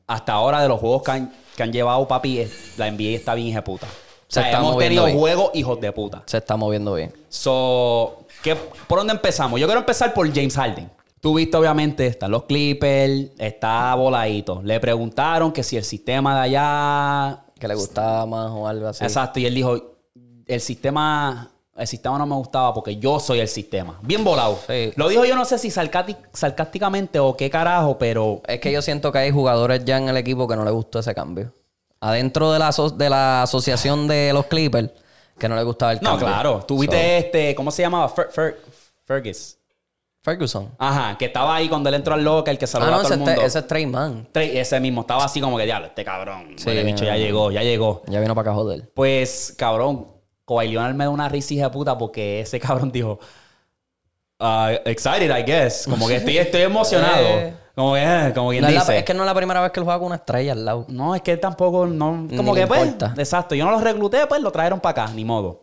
hasta 0.07 0.33
ahora 0.33 0.61
de 0.61 0.67
los 0.67 0.79
juegos 0.79 1.03
que 1.03 1.11
han, 1.11 1.33
que 1.55 1.63
han 1.63 1.71
llevado, 1.71 2.07
papi, 2.07 2.39
eh, 2.39 2.51
la 2.77 2.89
NBA 2.89 3.09
está 3.15 3.35
bien 3.35 3.47
hija 3.49 3.63
puta. 4.41 4.41
O 4.41 4.43
Se 4.43 4.49
sea, 4.51 4.59
hemos 4.59 4.77
tenido 4.77 5.05
bien. 5.05 5.17
juegos 5.17 5.51
hijos 5.53 5.81
de 5.81 5.91
puta. 5.91 6.23
Se 6.25 6.37
está 6.37 6.57
moviendo 6.57 6.93
bien. 6.93 7.13
So, 7.29 8.25
¿qué, 8.41 8.55
¿por 8.55 8.99
dónde 8.99 9.13
empezamos? 9.13 9.59
Yo 9.59 9.67
quiero 9.67 9.79
empezar 9.79 10.13
por 10.13 10.27
James 10.33 10.55
Harden. 10.55 10.89
Tú 11.19 11.35
viste, 11.35 11.55
obviamente, 11.55 12.05
están 12.05 12.31
los 12.31 12.43
Clippers, 12.43 13.31
está 13.37 13.95
voladito. 13.95 14.61
Le 14.63 14.79
preguntaron 14.79 15.51
que 15.51 15.63
si 15.63 15.77
el 15.77 15.83
sistema 15.83 16.35
de 16.35 16.41
allá. 16.41 17.45
Que 17.57 17.67
le 17.67 17.75
gustaba 17.75 18.25
más 18.25 18.51
o 18.51 18.67
algo 18.67 18.87
así. 18.87 19.03
Exacto, 19.03 19.39
y 19.39 19.45
él 19.45 19.55
dijo: 19.55 19.95
el 20.45 20.59
sistema 20.59 21.49
el 21.75 21.87
sistema 21.87 22.19
no 22.19 22.27
me 22.27 22.35
gustaba 22.35 22.73
porque 22.73 22.97
yo 22.97 23.19
soy 23.19 23.39
el 23.39 23.47
sistema. 23.47 23.97
Bien 24.03 24.23
volado. 24.23 24.59
Sí. 24.67 24.91
Lo 24.95 25.09
dijo 25.09 25.25
yo 25.25 25.35
no 25.35 25.43
sé 25.45 25.57
si 25.57 25.71
sarcásticamente 25.71 27.19
o 27.19 27.35
qué 27.35 27.49
carajo, 27.49 27.97
pero 27.97 28.41
Es 28.47 28.59
que 28.59 28.71
yo 28.71 28.81
siento 28.81 29.11
que 29.11 29.17
hay 29.19 29.31
jugadores 29.31 29.83
ya 29.83 29.97
en 29.97 30.07
el 30.07 30.17
equipo 30.17 30.47
que 30.47 30.55
no 30.55 30.63
les 30.63 30.73
gustó 30.73 30.99
ese 30.99 31.15
cambio. 31.15 31.51
Adentro 32.05 32.51
de 32.51 32.59
la, 32.59 32.67
aso- 32.69 32.89
de 32.89 33.09
la 33.09 33.43
asociación 33.43 34.07
de 34.07 34.31
los 34.33 34.45
Clippers, 34.47 34.89
que 35.39 35.47
no 35.47 35.55
les 35.55 35.63
gustaba 35.63 35.93
el 35.93 35.99
no, 36.01 36.09
cambio. 36.09 36.27
claro. 36.27 36.63
Tuviste 36.67 37.17
este, 37.17 37.55
¿cómo 37.55 37.71
se 37.71 37.81
llamaba? 37.81 38.13
Fer- 38.13 38.29
Fer- 38.29 38.55
Fergus. 39.05 39.57
Ferguson. 40.21 40.69
Ajá, 40.77 41.17
que 41.17 41.25
estaba 41.25 41.55
ahí 41.55 41.67
cuando 41.69 41.87
él 41.89 41.95
entró 41.95 42.13
al 42.13 42.23
local, 42.23 42.57
que 42.57 42.65
Ah, 42.65 42.67
saludó 42.67 42.91
no, 42.91 42.95
a 42.95 42.97
todo 42.99 43.05
ese, 43.07 43.13
el 43.15 43.19
mundo. 43.21 43.41
ese 43.41 43.59
es 43.59 43.67
Trey 43.67 43.85
Man. 43.85 44.27
Trey- 44.33 44.57
ese 44.57 44.79
mismo, 44.79 45.01
estaba 45.01 45.23
así 45.25 45.39
como 45.41 45.57
que, 45.57 45.63
diablo, 45.65 45.87
este 45.87 46.03
cabrón. 46.05 46.55
Sí, 46.57 46.71
bicho 46.83 47.03
ya 47.05 47.11
no. 47.13 47.17
llegó, 47.17 47.51
ya 47.51 47.61
llegó. 47.63 48.01
Ya 48.07 48.19
vino 48.19 48.35
para 48.35 48.51
acá 48.51 48.55
joder. 48.55 48.89
Pues, 48.93 49.53
cabrón, 49.57 50.07
Kawhi 50.47 50.69
Leonard 50.69 50.95
me 50.95 51.05
da 51.05 51.09
una 51.09 51.29
risa 51.29 51.53
hija 51.53 51.63
de 51.65 51.69
puta 51.71 51.97
porque 51.97 52.41
ese 52.41 52.59
cabrón 52.59 52.91
dijo, 52.91 53.19
ah, 54.39 54.71
excited, 54.85 55.29
I 55.37 55.43
guess. 55.43 55.85
Como 55.89 56.07
que 56.07 56.15
estoy, 56.17 56.37
estoy 56.37 56.61
emocionado. 56.61 57.53
Como 57.75 57.93
que, 57.95 58.03
eh, 58.03 58.31
como 58.35 58.49
quien 58.51 58.61
No 58.61 58.67
es, 58.67 58.73
la- 58.75 58.79
dice. 58.81 58.97
es 58.99 59.03
que 59.03 59.13
no 59.13 59.23
es 59.23 59.25
la 59.27 59.33
primera 59.33 59.59
vez 59.61 59.71
que 59.71 59.79
él 59.79 59.83
juega 59.83 59.97
con 59.99 60.07
una 60.07 60.15
estrella 60.17 60.51
al 60.51 60.63
lado. 60.65 60.85
No, 60.89 61.15
es 61.15 61.21
que 61.21 61.37
tampoco, 61.37 61.87
no, 61.87 62.27
como 62.35 62.53
Ni 62.53 62.61
que 62.61 62.67
pues, 62.67 62.81
importa. 62.85 63.13
exacto, 63.17 63.55
yo 63.55 63.65
no 63.65 63.71
lo 63.71 63.79
recluté, 63.79 64.27
pues 64.27 64.41
lo 64.41 64.51
trajeron 64.51 64.79
para 64.79 65.03
acá, 65.03 65.13
ni 65.13 65.25
modo. 65.25 65.61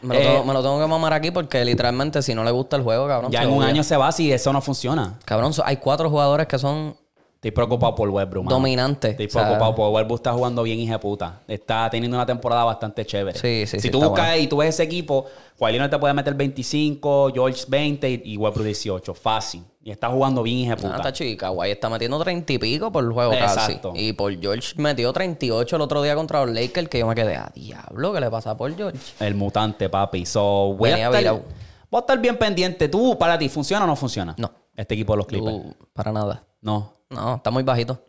Me 0.00 0.14
lo, 0.14 0.20
Eh, 0.20 0.24
tengo, 0.24 0.44
me 0.44 0.52
lo 0.54 0.62
tengo 0.62 0.78
que 0.80 0.86
mamar 0.86 1.12
aquí 1.14 1.30
porque 1.30 1.64
literalmente 1.64 2.20
si 2.22 2.34
no 2.34 2.44
le 2.44 2.50
gusta 2.50 2.76
el 2.76 2.82
juego, 2.82 3.06
cabrón. 3.08 3.30
Ya 3.30 3.42
en 3.42 3.50
un 3.50 3.62
año 3.62 3.82
se 3.82 3.96
va 3.96 4.10
si 4.12 4.32
eso 4.32 4.52
no 4.52 4.60
funciona. 4.60 5.18
Cabrón, 5.24 5.52
hay 5.64 5.76
cuatro 5.78 6.08
jugadores 6.10 6.46
que 6.46 6.58
son 6.58 6.96
Estoy 7.36 7.50
preocupado 7.52 7.94
por 7.94 8.08
Westbrook, 8.08 8.44
mano. 8.46 8.56
dominantes. 8.56 9.10
Estoy 9.10 9.26
O 9.26 9.30
sea, 9.30 9.42
preocupado 9.42 9.74
por 9.74 9.92
Westbrook 9.92 10.18
está 10.20 10.32
jugando 10.32 10.62
bien, 10.62 10.78
hija 10.78 10.98
puta. 10.98 11.40
Está 11.46 11.90
teniendo 11.90 12.16
una 12.16 12.24
temporada 12.24 12.64
bastante 12.64 13.04
chévere. 13.04 13.38
Sí, 13.38 13.64
sí, 13.66 13.76
Si 13.78 13.80
sí, 13.80 13.90
tú 13.90 13.98
buscas 14.00 14.28
bueno. 14.28 14.42
y 14.42 14.46
tú 14.46 14.56
ves 14.56 14.70
ese 14.70 14.82
equipo, 14.84 15.26
Leonard 15.60 15.90
te 15.90 15.98
puede 15.98 16.14
meter 16.14 16.32
25, 16.32 17.30
George 17.34 17.64
20 17.68 18.10
y, 18.10 18.22
y 18.24 18.36
Westbrook 18.38 18.64
18. 18.64 19.12
Fácil. 19.14 19.62
Y 19.86 19.90
está 19.90 20.08
jugando 20.08 20.42
bien, 20.42 20.56
hija 20.56 20.72
Ah, 20.72 20.76
puta. 20.76 20.96
está 20.96 21.12
chica, 21.12 21.50
guay. 21.50 21.72
Está 21.72 21.90
metiendo 21.90 22.18
30 22.18 22.54
y 22.54 22.58
pico 22.58 22.90
por 22.90 23.04
el 23.04 23.12
juego 23.12 23.32
casi. 23.32 23.72
Exacto. 23.72 23.92
Y 23.94 24.14
por 24.14 24.34
George 24.40 24.72
metió 24.76 25.12
38 25.12 25.76
el 25.76 25.82
otro 25.82 26.02
día 26.02 26.14
contra 26.14 26.42
los 26.42 26.54
Lakers 26.54 26.88
que 26.88 27.00
yo 27.00 27.06
me 27.06 27.14
quedé 27.14 27.36
a 27.36 27.52
diablo. 27.54 28.14
¿Qué 28.14 28.20
le 28.20 28.30
pasa 28.30 28.56
por 28.56 28.74
George? 28.74 28.98
El 29.20 29.34
mutante, 29.34 29.90
papi. 29.90 30.24
So, 30.24 30.74
voy, 30.74 30.88
a 30.88 30.96
estar, 30.96 31.18
virado. 31.18 31.42
voy 31.90 31.98
a 31.98 32.00
estar 32.00 32.18
bien 32.18 32.38
pendiente. 32.38 32.88
¿Tú, 32.88 33.18
para 33.18 33.38
ti, 33.38 33.50
funciona 33.50 33.84
o 33.84 33.86
no 33.86 33.94
funciona? 33.94 34.34
No. 34.38 34.50
Este 34.74 34.94
equipo 34.94 35.12
de 35.12 35.16
los 35.18 35.26
Clippers. 35.26 35.54
Tú, 35.54 35.76
para 35.92 36.12
nada. 36.12 36.42
No. 36.62 36.94
No, 37.10 37.34
está 37.34 37.50
muy 37.50 37.62
bajito. 37.62 38.02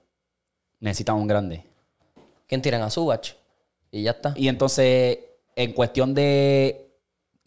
Necesitan 0.80 1.16
un 1.18 1.28
grande. 1.28 1.66
¿Quién 2.48 2.62
tiran 2.62 2.84
a 2.84 2.90
Subach? 2.90 3.34
Y 3.92 4.04
ya 4.04 4.12
está. 4.12 4.34
Y 4.38 4.48
entonces, 4.48 5.20
en 5.58 5.74
cuestión 5.74 6.14
de 6.14 6.90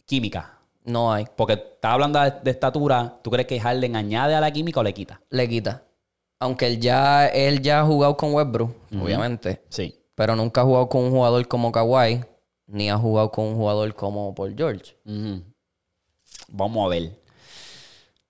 química, 0.05 0.58
No 0.89 1.11
hay. 1.13 1.25
porque 1.35 1.53
estás 1.53 1.93
hablando 1.93 2.19
de, 2.19 2.31
de 2.43 2.51
estatura, 2.51 3.19
¿tú 3.21 3.29
crees 3.31 3.47
que 3.47 3.59
Harden 3.59 3.95
añade 3.95 4.33
a 4.35 4.41
la 4.41 4.51
química 4.51 4.79
o 4.79 4.83
le 4.83 4.93
quita? 4.93 5.21
Le 5.29 5.47
quita. 5.47 5.83
Aunque 6.39 6.67
él 6.67 6.79
ya, 6.79 7.27
él 7.27 7.61
ya 7.61 7.81
ha 7.81 7.85
jugado 7.85 8.15
con 8.17 8.33
Westbrook, 8.33 8.71
obviamente. 9.01 9.61
Sí. 9.69 9.95
Pero 10.15 10.35
nunca 10.35 10.61
ha 10.61 10.63
jugado 10.63 10.89
con 10.89 11.01
un 11.03 11.11
jugador 11.11 11.47
como 11.47 11.71
Kawhi. 11.71 12.23
Ni 12.67 12.89
ha 12.89 12.97
jugado 12.97 13.31
con 13.31 13.45
un 13.45 13.55
jugador 13.55 13.93
como 13.95 14.33
Paul 14.35 14.53
George. 14.55 14.95
Vamos 16.47 16.85
a 16.85 16.89
ver. 16.89 17.19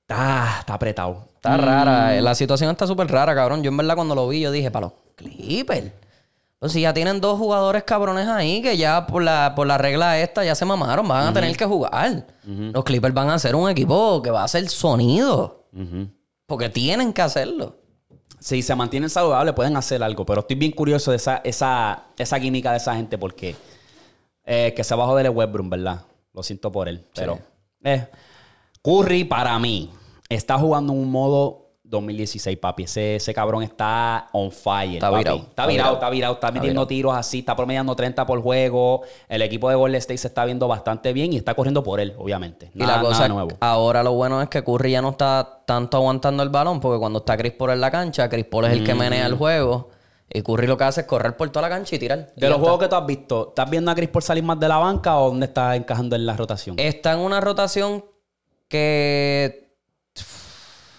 Está, 0.02 0.58
está 0.60 0.74
apretado. 0.74 1.26
Está 1.36 1.56
rara. 1.58 2.18
eh, 2.18 2.22
La 2.22 2.36
situación 2.36 2.72
está 2.72 2.88
súper 2.88 3.08
rara, 3.08 3.36
cabrón. 3.36 3.62
Yo 3.64 3.70
en 3.70 3.78
verdad 3.78 3.96
cuando 3.96 4.16
lo 4.16 4.28
vi, 4.28 4.42
yo 4.42 4.52
dije, 4.52 4.72
para 4.72 4.88
los 4.88 4.94
Clippers. 5.16 5.92
Pues 6.60 6.74
si 6.74 6.82
ya 6.82 6.94
tienen 6.94 7.22
dos 7.22 7.38
jugadores 7.38 7.84
cabrones 7.84 8.28
ahí 8.28 8.62
que 8.62 8.76
ya 8.76 9.08
por 9.08 9.24
la, 9.24 9.54
por 9.56 9.66
la 9.66 9.78
regla 9.78 10.20
esta 10.20 10.44
ya 10.44 10.56
se 10.56 10.66
mamaron, 10.66 11.08
van 11.08 11.28
a 11.28 11.34
tener 11.34 11.56
que 11.56 11.66
jugar. 11.66 12.28
Los 12.46 12.84
Clippers 12.84 13.14
van 13.14 13.30
a 13.30 13.40
ser 13.40 13.56
un 13.56 13.70
equipo 13.70 14.22
que 14.22 14.30
va 14.30 14.42
a 14.42 14.44
hacer 14.44 14.68
sonido. 14.68 15.68
Porque 16.46 16.68
tienen 16.68 17.14
que 17.14 17.22
hacerlo. 17.22 17.78
Si 18.40 18.62
se 18.62 18.76
mantienen 18.76 19.10
saludables, 19.10 19.54
pueden 19.54 19.78
hacer 19.78 20.04
algo. 20.04 20.26
Pero 20.26 20.42
estoy 20.42 20.58
bien 20.58 20.74
curioso 20.74 21.12
de 21.12 21.18
esa, 21.18 21.38
esa, 21.44 22.08
esa 22.18 22.40
química 22.40 22.72
de 22.72 22.78
esa 22.78 22.96
gente 22.96 23.18
porque 23.18 23.56
eh, 24.44 24.74
que 24.76 24.84
se 24.84 24.96
bajó 24.96 25.16
del 25.16 25.30
Westbrook, 25.30 25.70
¿verdad? 25.70 26.02
Lo 26.34 26.44
siento 26.44 26.72
por 26.72 26.90
él. 26.90 27.06
Pero 27.14 27.40
eh, 27.84 28.08
Curry, 28.82 29.24
para 29.24 29.58
mí, 29.60 29.92
está 30.28 30.58
jugando 30.58 30.92
en 30.92 31.00
un 31.00 31.12
modo 31.12 31.59
2016, 31.90 32.58
papi. 32.58 32.84
Ese, 32.84 33.16
ese 33.16 33.34
cabrón 33.34 33.64
está 33.64 34.30
on 34.32 34.52
fire. 34.52 34.96
Está 34.96 35.10
papi. 35.10 35.20
virado, 35.20 35.38
Está 35.40 35.66
virado, 35.68 35.94
está 35.96 36.10
virado. 36.10 36.34
Está 36.36 36.52
metiendo 36.52 36.88
tiros 36.88 37.16
así. 37.16 37.40
Está 37.40 37.56
promediando 37.56 37.96
30 37.96 38.26
por 38.26 38.42
juego. 38.42 39.02
El 39.28 39.42
equipo 39.42 39.70
de 39.70 39.76
Golden 39.76 39.98
State 39.98 40.18
se 40.20 40.28
está 40.28 40.46
viendo 40.46 40.68
bastante 40.68 41.14
bien 41.14 41.34
y 41.34 41.38
está 41.38 41.56
corriendo 41.56 41.84
por 41.84 42.00
él, 42.00 42.14
obviamente. 42.18 42.72
Y 42.76 42.80
la 42.80 43.02
cosa, 43.02 43.28
nada 43.28 43.28
nuevo. 43.30 43.58
ahora 43.60 44.04
lo 44.04 44.14
bueno 44.14 44.42
es 44.42 44.50
que 44.50 44.64
Curry 44.64 44.92
ya 44.92 45.02
no 45.02 45.10
está 45.10 45.64
tanto 45.66 45.98
aguantando 45.98 46.44
el 46.44 46.50
balón, 46.50 46.80
porque 46.80 47.00
cuando 47.00 47.20
está 47.20 47.36
Chris 47.38 47.54
Paul 47.54 47.72
en 47.72 47.82
la 47.82 47.92
cancha, 47.92 48.30
Chris 48.30 48.46
Paul 48.46 48.66
es 48.66 48.74
el 48.74 48.84
que 48.84 48.94
menea 48.94 49.26
el 49.26 49.36
juego. 49.36 49.90
Y 50.32 50.44
Curry 50.44 50.68
lo 50.68 50.78
que 50.78 50.84
hace 50.84 51.02
es 51.02 51.08
correr 51.08 51.36
por 51.36 51.50
toda 51.50 51.68
la 51.68 51.76
cancha 51.76 51.96
y 51.96 52.00
tirar. 52.00 52.32
De 52.36 52.48
los 52.48 52.58
está. 52.58 52.60
juegos 52.60 52.80
que 52.80 52.88
tú 52.88 52.96
has 52.96 53.06
visto, 53.06 53.48
¿estás 53.50 53.68
viendo 53.70 53.90
a 53.90 53.96
Chris 53.96 54.10
por 54.10 54.22
salir 54.22 54.44
más 54.44 54.60
de 54.60 54.68
la 54.68 54.78
banca 54.78 55.18
o 55.18 55.30
dónde 55.30 55.48
está 55.48 55.76
encajando 55.76 56.16
en 56.16 56.26
la 56.28 56.38
rotación? 56.38 56.76
Está 56.78 57.14
en 57.14 57.20
una 57.20 57.42
rotación 57.42 58.06
que 58.68 59.69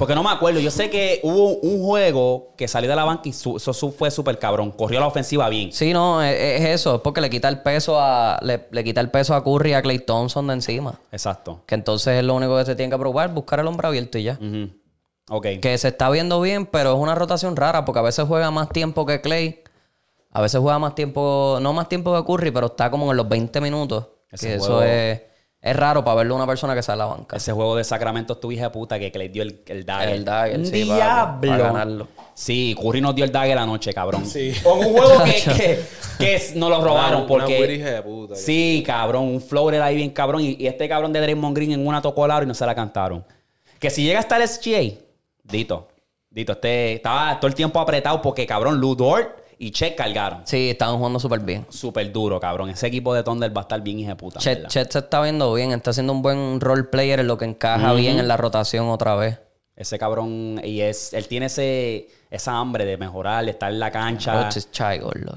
Porque 0.01 0.15
no 0.17 0.25
me 0.25 0.31
acuerdo. 0.31 0.59
Yo 0.59 0.71
sé 0.73 0.91
que 0.91 1.21
hubo 1.23 1.59
un 1.59 1.81
juego 1.85 2.55
que 2.57 2.67
salió 2.67 2.91
de 2.91 2.97
la 2.97 3.05
banca 3.05 3.29
y 3.29 3.33
su- 3.33 3.57
eso 3.59 3.73
su- 3.73 3.93
fue 3.93 4.11
súper 4.11 4.39
cabrón. 4.39 4.73
Corrió 4.73 4.99
la 4.99 5.07
ofensiva 5.07 5.49
bien. 5.49 5.73
Sí, 5.73 5.93
no, 5.93 6.21
es, 6.23 6.35
es 6.37 6.69
eso, 6.71 6.97
es 6.97 7.01
porque 7.03 7.21
le 7.21 7.31
quita 7.31 7.49
el 7.49 7.61
peso 7.61 8.01
a 8.01 8.39
le, 8.43 8.67
le 8.73 8.83
quita 8.83 9.01
el 9.01 9.11
peso 9.11 9.35
a 9.35 9.45
Curry 9.45 9.71
y 9.71 9.75
a 9.75 9.83
Clay 9.83 9.99
Thompson 10.01 10.47
de 10.49 10.55
encima. 10.55 10.99
Exacto. 11.13 11.63
Que 11.67 11.75
entonces 11.77 12.19
es 12.19 12.25
lo 12.25 12.35
único 12.35 12.57
que 12.59 12.65
se 12.65 12.75
tiene 12.75 12.91
que 12.91 12.99
probar, 12.99 13.33
buscar 13.33 13.61
el 13.61 13.67
hombre 13.69 13.87
abierto 13.87 14.19
y 14.19 14.23
ya. 14.25 14.39
Ujú. 14.41 14.71
Ok. 15.29 15.47
Que 15.63 15.79
se 15.79 15.89
está 15.89 16.11
viendo 16.11 16.41
bien, 16.41 16.67
pero 16.67 16.95
es 16.95 16.99
una 16.99 17.15
rotación 17.15 17.55
rara 17.55 17.85
porque 17.85 17.99
a 18.01 18.03
veces 18.03 18.25
juega 18.27 18.51
más 18.51 18.69
tiempo 18.71 19.07
que 19.07 19.21
Clay. 19.21 19.63
A 20.33 20.41
veces 20.41 20.61
juega 20.61 20.79
más 20.79 20.95
tiempo, 20.95 21.59
no 21.61 21.73
más 21.73 21.89
tiempo 21.89 22.17
que 22.17 22.25
Curry, 22.25 22.51
pero 22.51 22.67
está 22.69 22.91
como 22.91 23.11
en 23.11 23.17
los 23.17 23.29
20 23.29 23.61
minutos. 23.61 24.07
Ese 24.31 24.49
que 24.55 24.59
juego- 24.59 24.81
eso 24.83 24.91
es, 24.91 25.21
es 25.63 25.77
raro 25.77 26.03
para 26.05 26.17
verlo 26.17 26.35
a 26.35 26.37
una 26.39 26.47
persona 26.47 26.75
que 26.75 26.83
sale 26.83 27.03
a 27.03 27.07
la 27.07 27.15
banca. 27.15 27.37
Ese 27.37 27.53
juego 27.53 27.77
de 27.77 27.85
Sacramento 27.85 28.33
estuvo 28.33 28.51
hija 28.53 28.65
de 28.65 28.71
puta 28.71 28.99
que, 28.99 29.13
que 29.13 29.19
le 29.19 29.29
dio 29.29 29.43
el, 29.43 29.61
el 29.67 29.85
dagger. 29.85 30.09
El 30.11 30.25
dagger, 30.25 30.59
Un 30.59 30.67
sí, 30.67 30.85
para- 30.87 30.97
diablo. 30.97 31.41
para 31.51 31.63
ganarlo. 31.65 32.09
Sí, 32.35 32.75
Curry 32.81 33.01
nos 33.03 33.15
dio 33.15 33.25
el 33.27 33.33
dagger 33.33 33.59
anoche, 33.59 33.93
cabrón. 33.93 34.25
Sí. 34.25 34.53
Con 34.63 34.79
un 34.87 34.93
juego 34.93 35.23
que, 35.25 35.33
que, 35.53 35.81
que 36.19 36.35
es- 36.37 36.57
nos 36.57 36.71
lo 36.71 36.83
robaron 36.83 37.19
Una- 37.21 37.27
porque... 37.29 37.59
una 37.63 37.73
hija 37.73 37.91
de 37.91 38.03
puta. 38.03 38.37
Sí, 38.37 38.83
cabrón. 38.87 39.25
Un 39.25 39.41
floater 39.43 39.83
ahí 39.83 39.97
bien 39.97 40.11
cabrón. 40.11 40.41
Y, 40.43 40.57
y 40.59 40.67
este 40.67 40.89
cabrón 40.89 41.13
de 41.13 41.21
Draymond 41.21 41.55
Green 41.55 41.73
en 41.73 41.87
una 41.87 42.01
tocó 42.01 42.25
el 42.25 42.31
aro 42.31 42.45
y 42.45 42.49
no 42.49 42.55
se 42.55 42.65
la 42.65 42.75
cantaron. 42.75 43.25
Que 43.79 43.91
si 43.91 44.03
llega 44.03 44.19
hasta 44.19 44.37
el 44.39 44.49
SGA, 44.49 44.99
Dito. 45.43 45.89
Dito, 46.31 46.53
este 46.53 46.93
estaba 46.95 47.39
todo 47.41 47.49
el 47.49 47.55
tiempo 47.55 47.81
apretado 47.81 48.23
porque, 48.23 48.47
cabrón, 48.47 48.81
Lou 48.81 48.95
Dort 48.95 49.39
y 49.63 49.73
Chet 49.73 49.95
cargaron. 49.95 50.41
Sí, 50.47 50.71
estaban 50.71 50.97
jugando 50.97 51.21
súper 51.21 51.41
bien. 51.41 51.67
Súper 51.69 52.11
duro, 52.11 52.41
cabrón. 52.41 52.71
Ese 52.71 52.87
equipo 52.87 53.13
de 53.15 53.23
Thunder 53.23 53.55
va 53.55 53.61
a 53.61 53.65
estar 53.65 53.81
bien 53.83 53.99
hija 53.99 54.09
de 54.11 54.17
puta. 54.17 54.41
Chet. 54.41 54.67
Chet 54.69 54.91
se 54.91 54.99
está 55.01 55.21
viendo 55.21 55.53
bien, 55.53 55.73
está 55.73 55.91
haciendo 55.91 56.15
un 56.15 56.23
buen 56.23 56.59
role 56.61 56.85
player 56.85 57.21
en 57.21 57.27
lo 57.27 57.37
que 57.37 57.45
encaja 57.45 57.93
bien 57.93 58.19
en 58.19 58.27
la 58.27 58.39
rotación 58.39 58.89
otra 58.89 59.17
vez. 59.17 59.39
Ese 59.77 59.99
cabrón, 59.99 60.61
y 60.65 60.81
es, 60.81 61.13
él 61.13 61.29
tiene 61.29 61.47
ese, 61.47 62.09
esa 62.31 62.57
hambre 62.57 62.87
de 62.87 62.97
mejorar, 62.97 63.45
de 63.45 63.51
estar 63.51 63.71
en 63.71 63.79
la 63.81 63.91
cancha. 63.91 64.33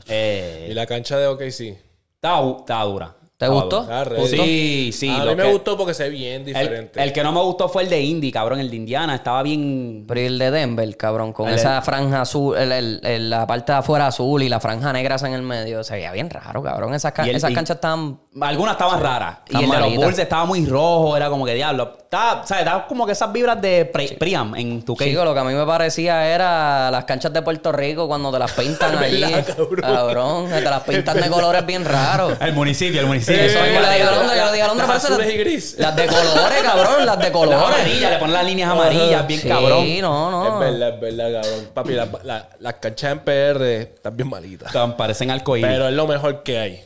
Eh, 0.07 0.67
Y 0.71 0.73
la 0.73 0.85
cancha 0.85 1.17
de 1.17 1.27
OKC. 1.27 1.77
estaba, 2.15 2.57
estaba 2.59 2.83
dura. 2.85 3.15
¿Te 3.47 3.53
Estaba 3.53 3.61
gustó? 3.61 3.87
Ah. 3.89 4.05
Sí, 4.29 4.91
sí. 4.93 5.09
a 5.09 5.25
lo 5.25 5.31
mí 5.31 5.35
me 5.37 5.43
que- 5.43 5.51
gustó 5.51 5.77
porque 5.77 5.93
se 5.93 6.03
ve 6.03 6.09
bien 6.09 6.45
diferente. 6.45 7.01
el 7.03 7.11
que 7.13 7.23
no 7.23 7.31
me 7.31 7.41
gustó 7.41 7.67
fue 7.69 7.83
el 7.83 7.89
de 7.89 8.01
Indy, 8.01 8.31
cabrón. 8.31 8.59
El 8.59 8.69
de 8.69 8.75
Indiana. 8.75 9.15
Estaba 9.15 9.43
bien. 9.43 10.05
Pero 10.07 10.19
el 10.21 10.37
de 10.39 10.51
Denver, 10.51 10.97
cabrón, 10.97 11.33
con 11.33 11.49
El- 11.49 11.55
esa 11.55 11.81
franja 11.81 12.21
azul, 12.21 12.57
el- 12.57 12.71
el- 12.71 12.99
el- 13.03 13.29
la 13.29 13.45
parte 13.47 13.71
de 13.71 13.77
afuera 13.79 14.07
azul 14.07 14.41
y 14.43 14.49
la 14.49 14.59
franja 14.59 14.93
negra 14.93 15.15
esa 15.15 15.27
en 15.27 15.33
el 15.33 15.41
medio, 15.41 15.83
se 15.83 15.95
veía 15.95 16.11
bien 16.11 16.29
raro, 16.29 16.61
cabrón. 16.63 16.93
Esas, 16.93 17.11
ca- 17.11 17.25
Y 17.25 17.29
el- 17.31 17.35
esas 17.35 17.51
y- 17.51 17.53
canchas 17.53 17.75
estaban... 17.75 18.19
Algunas 18.41 18.73
estaban 18.73 18.99
raras. 19.01 19.37
Y 19.49 19.63
el 19.63 19.69
de 19.69 19.79
los. 19.79 19.95
Bulls 19.95 20.19
estaba 20.19 20.45
muy 20.45 20.65
rojo. 20.65 21.15
Era 21.15 21.29
como 21.29 21.45
que 21.45 21.53
diablo. 21.53 21.93
Estaba, 22.03 22.45
¿sabes? 22.45 22.63
Estaba 22.63 22.87
como 22.87 23.05
que 23.05 23.11
esas 23.13 23.31
vibras 23.31 23.61
de 23.61 23.85
Pri- 23.85 24.15
Priam 24.19 24.55
en 24.55 24.83
tu 24.83 24.95
Chico, 24.95 25.23
lo 25.25 25.33
que 25.33 25.39
a 25.39 25.43
mí 25.43 25.53
me 25.53 25.65
parecía 25.65 26.27
era 26.33 26.89
las 26.91 27.05
canchas 27.05 27.31
de 27.33 27.41
Puerto 27.41 27.71
Rico 27.71 28.07
cuando 28.07 28.31
te 28.31 28.39
las 28.39 28.51
pintan 28.51 28.97
allí. 29.03 29.21
¿Verdad, 29.21 29.45
cabrón? 29.81 30.47
te 30.49 30.61
las 30.61 30.81
pintan 30.83 31.19
de 31.21 31.29
colores 31.29 31.65
bien 31.65 31.85
raros. 31.85 32.33
El 32.39 32.53
municipio, 32.53 33.01
el 33.01 33.07
municipio. 33.07 33.32
Eh, 33.33 33.45
Eso 33.45 33.59
la- 33.59 33.67
yo 33.73 33.81
le 33.81 33.89
dije 33.89 34.03
a 34.03 34.11
Londra, 34.11 34.35
yo 34.37 34.45
le 34.45 34.51
dije 34.51 34.61
a 34.61 34.67
las 34.67 34.67
Londra, 34.67 34.87
parece 34.87 35.07
azules 35.07 35.25
las- 35.27 35.35
y 35.35 35.37
gris. 35.37 35.75
Las 35.77 35.95
de 35.95 36.05
colores, 36.07 36.61
cabrón, 36.63 37.05
las 37.05 37.17
de 37.17 37.23
Las 37.23 37.31
colores. 37.31 37.67
amarillas, 37.67 38.11
le 38.11 38.17
ponen 38.17 38.33
las 38.33 38.45
líneas 38.45 38.69
amarillas, 38.71 39.27
bien 39.27 39.41
Sí, 39.41 39.47
cabrón. 39.47 40.01
no, 40.01 40.31
no. 40.31 40.53
Es 40.53 40.59
verdad, 40.71 40.93
es 40.95 40.99
verdad, 41.17 41.41
cabrón. 41.41 41.67
Papi, 41.73 41.93
la- 41.93 42.07
la- 42.23 42.49
las 42.59 42.73
canchas 42.75 43.11
en 43.11 43.19
PR 43.19 43.81
están 43.81 44.15
bien 44.17 44.29
malitas. 44.29 44.71
Tan- 44.71 44.95
Parecen 44.97 45.31
arcoíris. 45.31 45.69
Pero 45.69 45.87
es 45.87 45.93
lo 45.93 46.07
mejor 46.07 46.43
que 46.43 46.59
hay. 46.59 46.81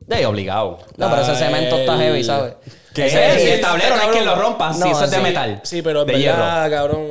De 0.00 0.26
obligado. 0.26 0.78
No, 0.96 1.08
pero 1.10 1.22
ese 1.22 1.36
cemento 1.36 1.76
está 1.76 1.96
heavy, 1.96 2.24
¿sabes? 2.24 2.54
Que 2.92 3.08
Sí, 3.08 3.16
ese, 3.16 3.38
sí, 3.40 3.48
el 3.50 3.56
sí, 3.56 3.62
tablero 3.62 3.96
no 3.96 4.02
es 4.02 4.08
que 4.18 4.20
lo 4.24 4.34
rompan, 4.34 4.78
No, 4.78 4.84
si 4.86 4.92
eso 4.92 5.04
es 5.04 5.10
de 5.12 5.16
sí. 5.16 5.22
metal. 5.22 5.60
Sí, 5.62 5.80
pero 5.80 6.00
en 6.02 6.06
de 6.08 6.12
verdad, 6.26 6.70
cabrón, 6.70 7.06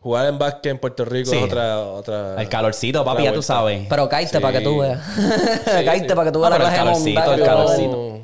jugar 0.00 0.26
en 0.26 0.38
básquet 0.38 0.72
en 0.72 0.78
Puerto 0.78 1.04
Rico 1.04 1.30
Sí. 1.30 1.36
es 1.36 1.42
otra, 1.44 1.78
otra... 1.80 2.40
El 2.40 2.48
calorcito, 2.48 3.04
papi, 3.04 3.24
ya 3.24 3.32
tú 3.32 3.42
sabes. 3.42 3.86
Pero 3.88 4.08
caíste 4.08 4.38
Sí. 4.38 4.42
para 4.42 4.58
que 4.58 4.64
tú 4.64 4.78
veas. 4.78 5.00
caíste 5.84 6.14
para 6.14 6.26
que 6.26 6.32
tú 6.32 6.40
veas 6.40 6.52
pero 6.52 6.64
la 6.64 6.70
el 6.74 6.80
clase 6.82 7.04
de 7.10 7.14
calorcito, 7.14 7.20
montaña, 7.20 7.36
el 7.36 7.44
calorcito. 7.44 8.20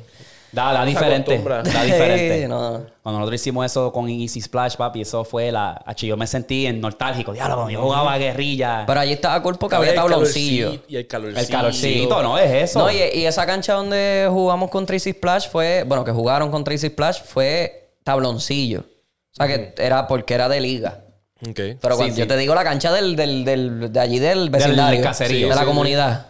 Da, 0.49 0.73
da 0.73 0.85
diferente. 0.85 1.37
Da 1.39 1.83
diferente. 1.83 2.41
Sí, 2.41 2.47
no. 2.47 2.81
Cuando 3.03 3.19
nosotros 3.19 3.39
hicimos 3.41 3.65
eso 3.65 3.91
con 3.91 4.09
Easy 4.09 4.41
Splash, 4.41 4.75
papi, 4.75 5.01
eso 5.01 5.23
fue 5.23 5.51
la. 5.51 5.83
Yo 5.97 6.17
me 6.17 6.25
sentí 6.25 6.65
en 6.65 6.79
nostálgico. 6.81 7.33
Diablo, 7.33 7.69
yo 7.69 7.81
jugaba 7.81 8.17
guerrilla. 8.17 8.83
Pero 8.87 8.99
allí 9.01 9.11
estaba 9.13 9.43
cool 9.43 9.57
porque 9.59 9.75
Había 9.75 9.93
tabloncillo. 9.93 10.79
Y 10.87 10.95
el 10.95 11.05
calorcito. 11.05 11.39
el 11.41 11.47
calorcito, 11.49 12.23
¿no? 12.23 12.37
Es 12.39 12.69
eso. 12.71 12.79
No, 12.79 12.89
y, 12.89 12.95
y 12.95 13.25
esa 13.25 13.45
cancha 13.45 13.73
donde 13.73 14.27
jugamos 14.31 14.71
con 14.71 14.85
Tracy 14.85 15.11
Splash 15.11 15.49
fue, 15.49 15.83
bueno, 15.85 16.03
que 16.03 16.11
jugaron 16.11 16.49
con 16.49 16.63
Tracy 16.63 16.87
Splash 16.87 17.21
fue 17.23 17.91
tabloncillo. 18.03 18.79
O 18.79 19.35
sea, 19.35 19.47
que 19.47 19.75
era 19.77 20.07
porque 20.07 20.33
era 20.33 20.49
de 20.49 20.59
liga. 20.61 21.03
Pero 21.39 21.95
cuando 21.95 22.13
sí. 22.15 22.19
yo 22.19 22.27
te 22.27 22.35
digo 22.37 22.55
la 22.55 22.63
cancha 22.63 22.91
del, 22.91 23.15
del, 23.15 23.45
del- 23.45 23.91
de 23.93 23.99
allí 23.99 24.19
del 24.19 24.49
vecindario, 24.49 25.01
caserío. 25.03 25.47
de 25.49 25.55
la 25.55 25.55
Sí, 25.55 25.59
sí, 25.61 25.65
comunidad, 25.67 26.25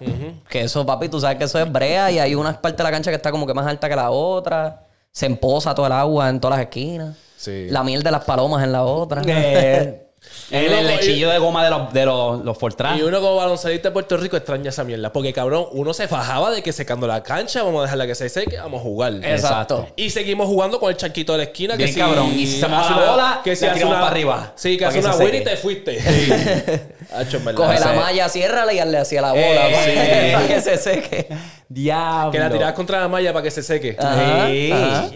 que 0.50 0.62
eso, 0.62 0.86
papi, 0.86 1.08
tú 1.10 1.20
sabes 1.22 1.38
que 1.38 1.46
eso 1.46 1.60
es 1.60 1.72
brea 1.72 2.12
y 2.12 2.20
hay 2.20 2.36
una 2.36 2.60
parte 2.62 2.78
de 2.78 2.84
la 2.84 2.92
cancha 2.92 3.10
que 3.12 3.16
está 3.16 3.32
como 3.32 3.48
que 3.48 3.54
más 3.54 3.66
alta 3.68 3.88
que 3.90 3.96
la 3.96 4.10
otra. 4.12 4.84
Se 5.12 5.26
empoza 5.26 5.74
todo 5.74 5.88
el 5.88 5.94
agua 5.94 6.30
en 6.30 6.40
todas 6.40 6.58
las 6.58 6.66
esquinas. 6.68 7.16
Sí. 7.38 7.68
La 7.70 7.84
miel 7.84 8.04
de 8.04 8.12
las 8.12 8.24
palomas 8.26 8.64
en 8.64 8.72
la 8.72 8.84
otra. 8.84 9.22
Eh, 9.26 10.07
el, 10.52 10.72
el 10.72 10.88
lechillo 10.88 11.30
de 11.30 11.38
goma 11.40 11.64
de 11.64 11.70
los, 11.70 11.94
de 11.94 12.06
los, 12.06 12.44
los 12.46 12.58
Fortran. 12.58 12.98
Y 12.98 13.02
uno 13.02 13.20
como 13.20 13.36
baloncelista 13.36 13.90
de 13.90 13.94
Puerto 13.94 14.16
Rico 14.18 14.38
extraña 14.38 14.70
esa 14.70 14.84
mierda. 14.84 15.12
Porque, 15.12 15.34
cabrón, 15.34 15.68
uno 15.72 15.94
se 15.94 16.08
fajaba 16.08 16.52
de 16.52 16.64
que 16.64 16.72
secando 16.72 17.06
la 17.08 17.22
cancha, 17.24 17.64
vamos 17.64 17.80
a 17.80 17.84
dejarla 17.84 18.08
que 18.08 18.16
se 18.16 18.30
seque, 18.30 18.58
vamos 18.58 18.80
a 18.80 18.84
jugar. 18.84 19.14
Exacto. 19.24 19.88
Y 19.96 20.10
seguimos 20.10 20.48
jugando 20.48 20.80
con 20.80 20.90
el 20.90 20.98
chanquito 20.98 21.34
de 21.34 21.38
la 21.40 21.44
esquina. 21.46 21.76
Bien 21.76 21.88
que 21.88 21.94
si, 21.94 22.00
cabrón. 22.00 22.32
Y 22.34 22.48
si 22.48 22.60
se 22.60 22.68
moja 22.68 22.82
hace 22.82 22.92
la 22.92 22.98
una- 22.98 23.12
bola, 23.12 23.42
que 23.44 23.56
si 23.56 23.66
la 23.66 23.72
hace 23.74 23.86
una, 23.86 23.96
para 23.96 24.08
arriba, 24.08 24.52
Sí, 24.56 24.78
que 24.78 24.86
hace 24.86 25.00
una 25.00 25.14
se 25.14 25.22
buena 25.24 25.38
y 25.38 25.44
te 25.44 25.58
fuiste. 25.58 25.98
Hacho. 27.14 27.40
Coge 27.56 27.80
la 27.80 27.94
malla, 27.94 28.30
ciérrala 28.30 28.74
y 28.74 28.80
hazle 28.80 28.98
hacia 28.98 29.22
la 29.22 29.32
bola 29.32 29.44
Eh, 29.70 29.72
para, 29.74 29.84
sí. 29.84 30.32
para 30.34 30.48
que 30.48 30.62
se 30.62 30.78
seque. 30.78 31.28
Diablo. 31.70 32.32
Que 32.32 32.40
la 32.40 32.50
tirabas 32.50 32.74
contra 32.76 33.00
la 33.00 33.08
malla 33.08 33.34
para 33.34 33.44
que 33.44 33.52
se 33.52 33.62
seque. 33.64 33.96
Ajá, 34.00 34.48
Sí. 34.48 34.72
ajá. 34.72 35.10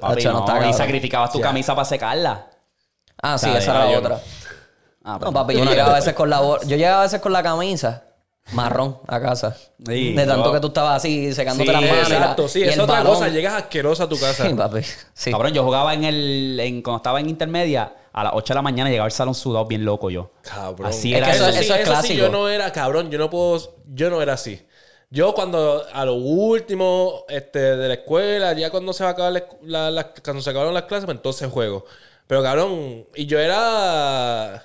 Papi, 0.00 0.20
Hacho, 0.20 0.32
no 0.32 0.40
no, 0.46 0.52
está 0.52 0.68
y 0.68 0.72
sacrificabas 0.74 1.30
tu 1.32 1.38
Ya. 1.38 1.44
camisa 1.44 1.74
para 1.74 1.84
secarla. 1.84 2.46
Ah, 3.22 3.38
sí, 3.38 3.48
esa 3.56 3.70
era 3.70 3.84
la 3.90 3.98
otra. 3.98 4.20
Ah, 5.04 5.18
No, 5.20 5.32
papi, 5.32 5.54
yo 5.56 5.64
llegaba 5.64 5.92
a 5.92 5.94
veces 5.96 6.14
con 6.14 6.30
la 6.30 6.40
bo- 6.40 6.60
yo 6.62 6.76
llegaba 6.76 7.00
a 7.00 7.04
veces 7.04 7.20
con 7.20 7.32
la 7.32 7.42
camisa 7.42 8.04
marrón 8.52 8.98
a 9.06 9.20
casa. 9.20 9.56
Sí, 9.86 10.12
de 10.14 10.26
tanto 10.26 10.52
que 10.52 10.60
tú 10.60 10.68
estabas 10.68 10.96
así 10.96 11.32
secándote 11.32 11.70
Sí, 11.70 11.72
las 11.72 11.82
manos. 11.82 12.10
Exacto, 12.10 12.48
sí, 12.48 12.60
y 12.60 12.64
es 12.64 12.78
otra 12.78 12.98
balón. 12.98 13.14
cosa. 13.14 13.28
Llegas 13.28 13.54
asqueroso 13.54 14.02
a 14.04 14.08
tu 14.08 14.18
casa. 14.18 14.46
Sí, 14.48 14.54
papi. 14.54 14.80
Sí. 15.14 15.30
Cabrón, 15.30 15.52
yo 15.52 15.62
jugaba 15.64 15.94
en 15.94 16.04
el. 16.04 16.58
En, 16.60 16.82
cuando 16.82 16.96
estaba 16.98 17.20
en 17.20 17.28
intermedia, 17.28 17.92
a 18.12 18.24
las 18.24 18.32
8 18.34 18.52
de 18.52 18.54
la 18.56 18.62
mañana 18.62 18.90
llegaba 18.90 19.06
al 19.06 19.12
salón 19.12 19.34
sudado 19.34 19.66
bien 19.66 19.84
loco 19.84 20.10
yo. 20.10 20.30
Cabrón. 20.42 20.88
Así 20.88 21.12
Es 21.12 21.18
era 21.18 21.26
que 21.26 21.32
eso, 21.36 21.48
eso- 21.48 21.58
sí, 21.58 21.64
eso 21.64 21.74
es 21.74 21.80
eso 21.80 21.84
sí, 21.86 21.90
clásico. 21.90 22.18
yo 22.20 22.28
no 22.30 22.48
era 22.48 22.70
cabrón. 22.72 23.10
Yo 23.10 23.18
no 23.18 23.30
puedo. 23.30 23.60
Yo 23.92 24.10
no 24.10 24.20
era 24.22 24.34
así. 24.34 24.60
Yo 25.10 25.34
cuando 25.34 25.84
a 25.92 26.04
lo 26.04 26.14
último 26.14 27.24
este, 27.28 27.58
de 27.76 27.88
la 27.88 27.94
escuela, 27.94 28.52
ya 28.54 28.70
cuando 28.70 28.92
se 28.92 29.04
va 29.04 29.10
a 29.10 29.12
acabar 29.12 29.32
la 29.32 29.40
escu- 29.46 29.58
la- 29.62 29.90
la- 29.90 30.10
cuando 30.24 30.42
se 30.42 30.50
acabaron 30.50 30.72
las 30.74 30.84
clases, 30.84 31.04
pues 31.04 31.16
entonces 31.16 31.50
juego. 31.50 31.84
Pero 32.26 32.42
cabrón, 32.42 33.04
y 33.14 33.26
yo 33.26 33.38
era 33.38 34.64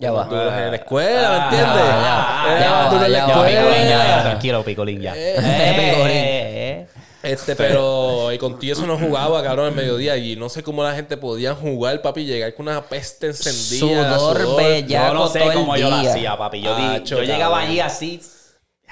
Ya 0.00 0.10
va. 0.12 0.24
duro 0.24 0.58
en 0.58 0.70
la 0.70 0.76
escuela, 0.76 1.10
¿me 1.30 1.36
Ah, 1.36 1.44
entiendes? 1.44 2.60
ya, 2.64 2.72
va, 2.72 2.90
duro 2.90 3.04
en 3.04 3.12
la 3.12 3.18
ya 3.18 3.26
Ya, 3.28 3.36
va. 3.36 3.48
escuela. 3.48 3.60
Picolín, 3.70 3.88
ya, 3.88 4.06
ya, 4.16 4.22
tranquilo, 4.22 4.64
Picolín, 4.64 5.00
ya. 5.02 5.12
Eh, 5.14 5.34
Eh, 5.36 6.06
eh. 6.06 6.86
Este, 7.22 7.54
pero 7.54 8.32
y 8.32 8.38
contigo 8.38 8.72
eso 8.72 8.86
no 8.86 8.96
jugaba, 8.98 9.42
cabrón, 9.42 9.68
en 9.68 9.76
mediodía. 9.76 10.16
Y 10.16 10.36
no 10.36 10.48
sé 10.48 10.62
cómo 10.62 10.82
la 10.82 10.94
gente 10.94 11.18
podía 11.18 11.54
jugar, 11.54 12.00
papi, 12.00 12.24
llegar 12.24 12.54
con 12.54 12.66
una 12.66 12.80
peste 12.82 13.26
encendida. 13.26 14.18
Sudor 14.18 14.56
bella. 14.56 15.08
Yo 15.08 15.14
no 15.14 15.28
sé 15.28 15.40
cómo 15.52 15.76
yo 15.76 15.90
lo 15.90 15.96
hacía, 15.96 16.38
papi. 16.38 16.62
Yo, 16.62 16.74
di- 16.74 16.98
yo 17.00 17.04
cho, 17.04 17.22
llegaba 17.22 17.60
allí 17.60 17.78
así. 17.80 18.22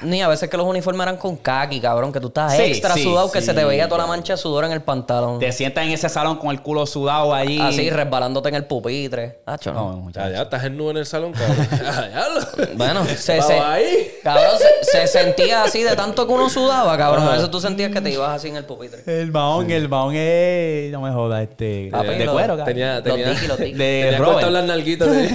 Ni 0.03 0.22
a 0.22 0.28
veces 0.28 0.49
que 0.49 0.57
los 0.57 0.64
uniformes 0.66 1.03
eran 1.03 1.16
con 1.16 1.36
khaki, 1.36 1.80
cabrón, 1.80 2.12
que 2.12 2.20
tú 2.20 2.28
estabas 2.28 2.55
Sí, 2.57 2.62
extra 2.62 2.94
sí, 2.94 3.03
sudado, 3.03 3.32
que 3.32 3.40
sí, 3.40 3.46
se 3.46 3.55
te 3.55 3.64
veía 3.64 3.88
toda 3.88 4.03
la 4.03 4.07
mancha 4.07 4.34
de 4.34 4.36
sudor 4.36 4.64
en 4.64 4.70
el 4.72 4.80
pantalón. 4.80 5.40
Te 5.40 5.51
sientas 5.51 5.84
en 5.84 5.90
ese 5.90 6.09
salón 6.09 6.36
con 6.36 6.51
el 6.51 6.62
culo 6.62 6.86
sudado 6.86 7.34
allí. 7.34 7.61
Así, 7.61 7.90
resbalándote 7.90 8.49
en 8.51 8.55
el 8.55 8.64
pupitre. 8.64 9.40
Acho, 9.44 9.72
No, 9.72 9.90
no. 9.92 9.96
muchacho. 9.96 10.28
Ya, 10.28 10.36
ya, 10.36 10.42
estás 10.42 10.62
en 10.64 10.76
nube 10.76 10.92
en 10.92 10.96
el 10.99 11.07
salón, 11.07 11.32
cabrón. 11.32 11.66
Bueno, 12.76 13.05
se, 13.16 13.42
se- 13.42 13.59
ahí. 13.59 14.12
cabrón, 14.22 14.53
se, 14.82 14.90
se 15.01 15.07
sentía 15.09 15.64
así 15.64 15.82
de 15.82 15.96
tanto 15.96 16.26
que 16.26 16.32
uno 16.32 16.49
sudaba, 16.49 16.96
cabrón. 16.96 17.26
A 17.26 17.32
veces 17.32 17.51
tú 17.51 17.61
sentías 17.61 17.90
que 17.90 18.01
te 18.01 18.11
ibas 18.11 18.30
así 18.36 18.49
en 18.49 18.57
el 18.57 18.64
pupitre. 18.64 19.03
El 19.07 19.32
mahón, 19.32 19.70
el 19.70 19.88
mahón 19.88 20.14
es. 20.14 20.92
No 20.92 21.01
me 21.01 21.11
jodas, 21.11 21.42
este. 21.42 21.88
Papi, 21.90 22.07
de 22.09 22.24
lo- 22.24 22.32
cuero, 22.34 22.57
cabrón. 22.57 22.66
Tenía, 22.66 22.94
Los 22.96 23.03
tenía, 23.05 23.30
tiki, 23.34 23.46
los 23.49 23.57
tiki. 23.59 23.72
De 23.72 24.03
tenía 24.05 24.18
Robert. 24.18 24.49
las 24.51 24.64
nalguitas. 24.64 25.11
de- 25.11 25.28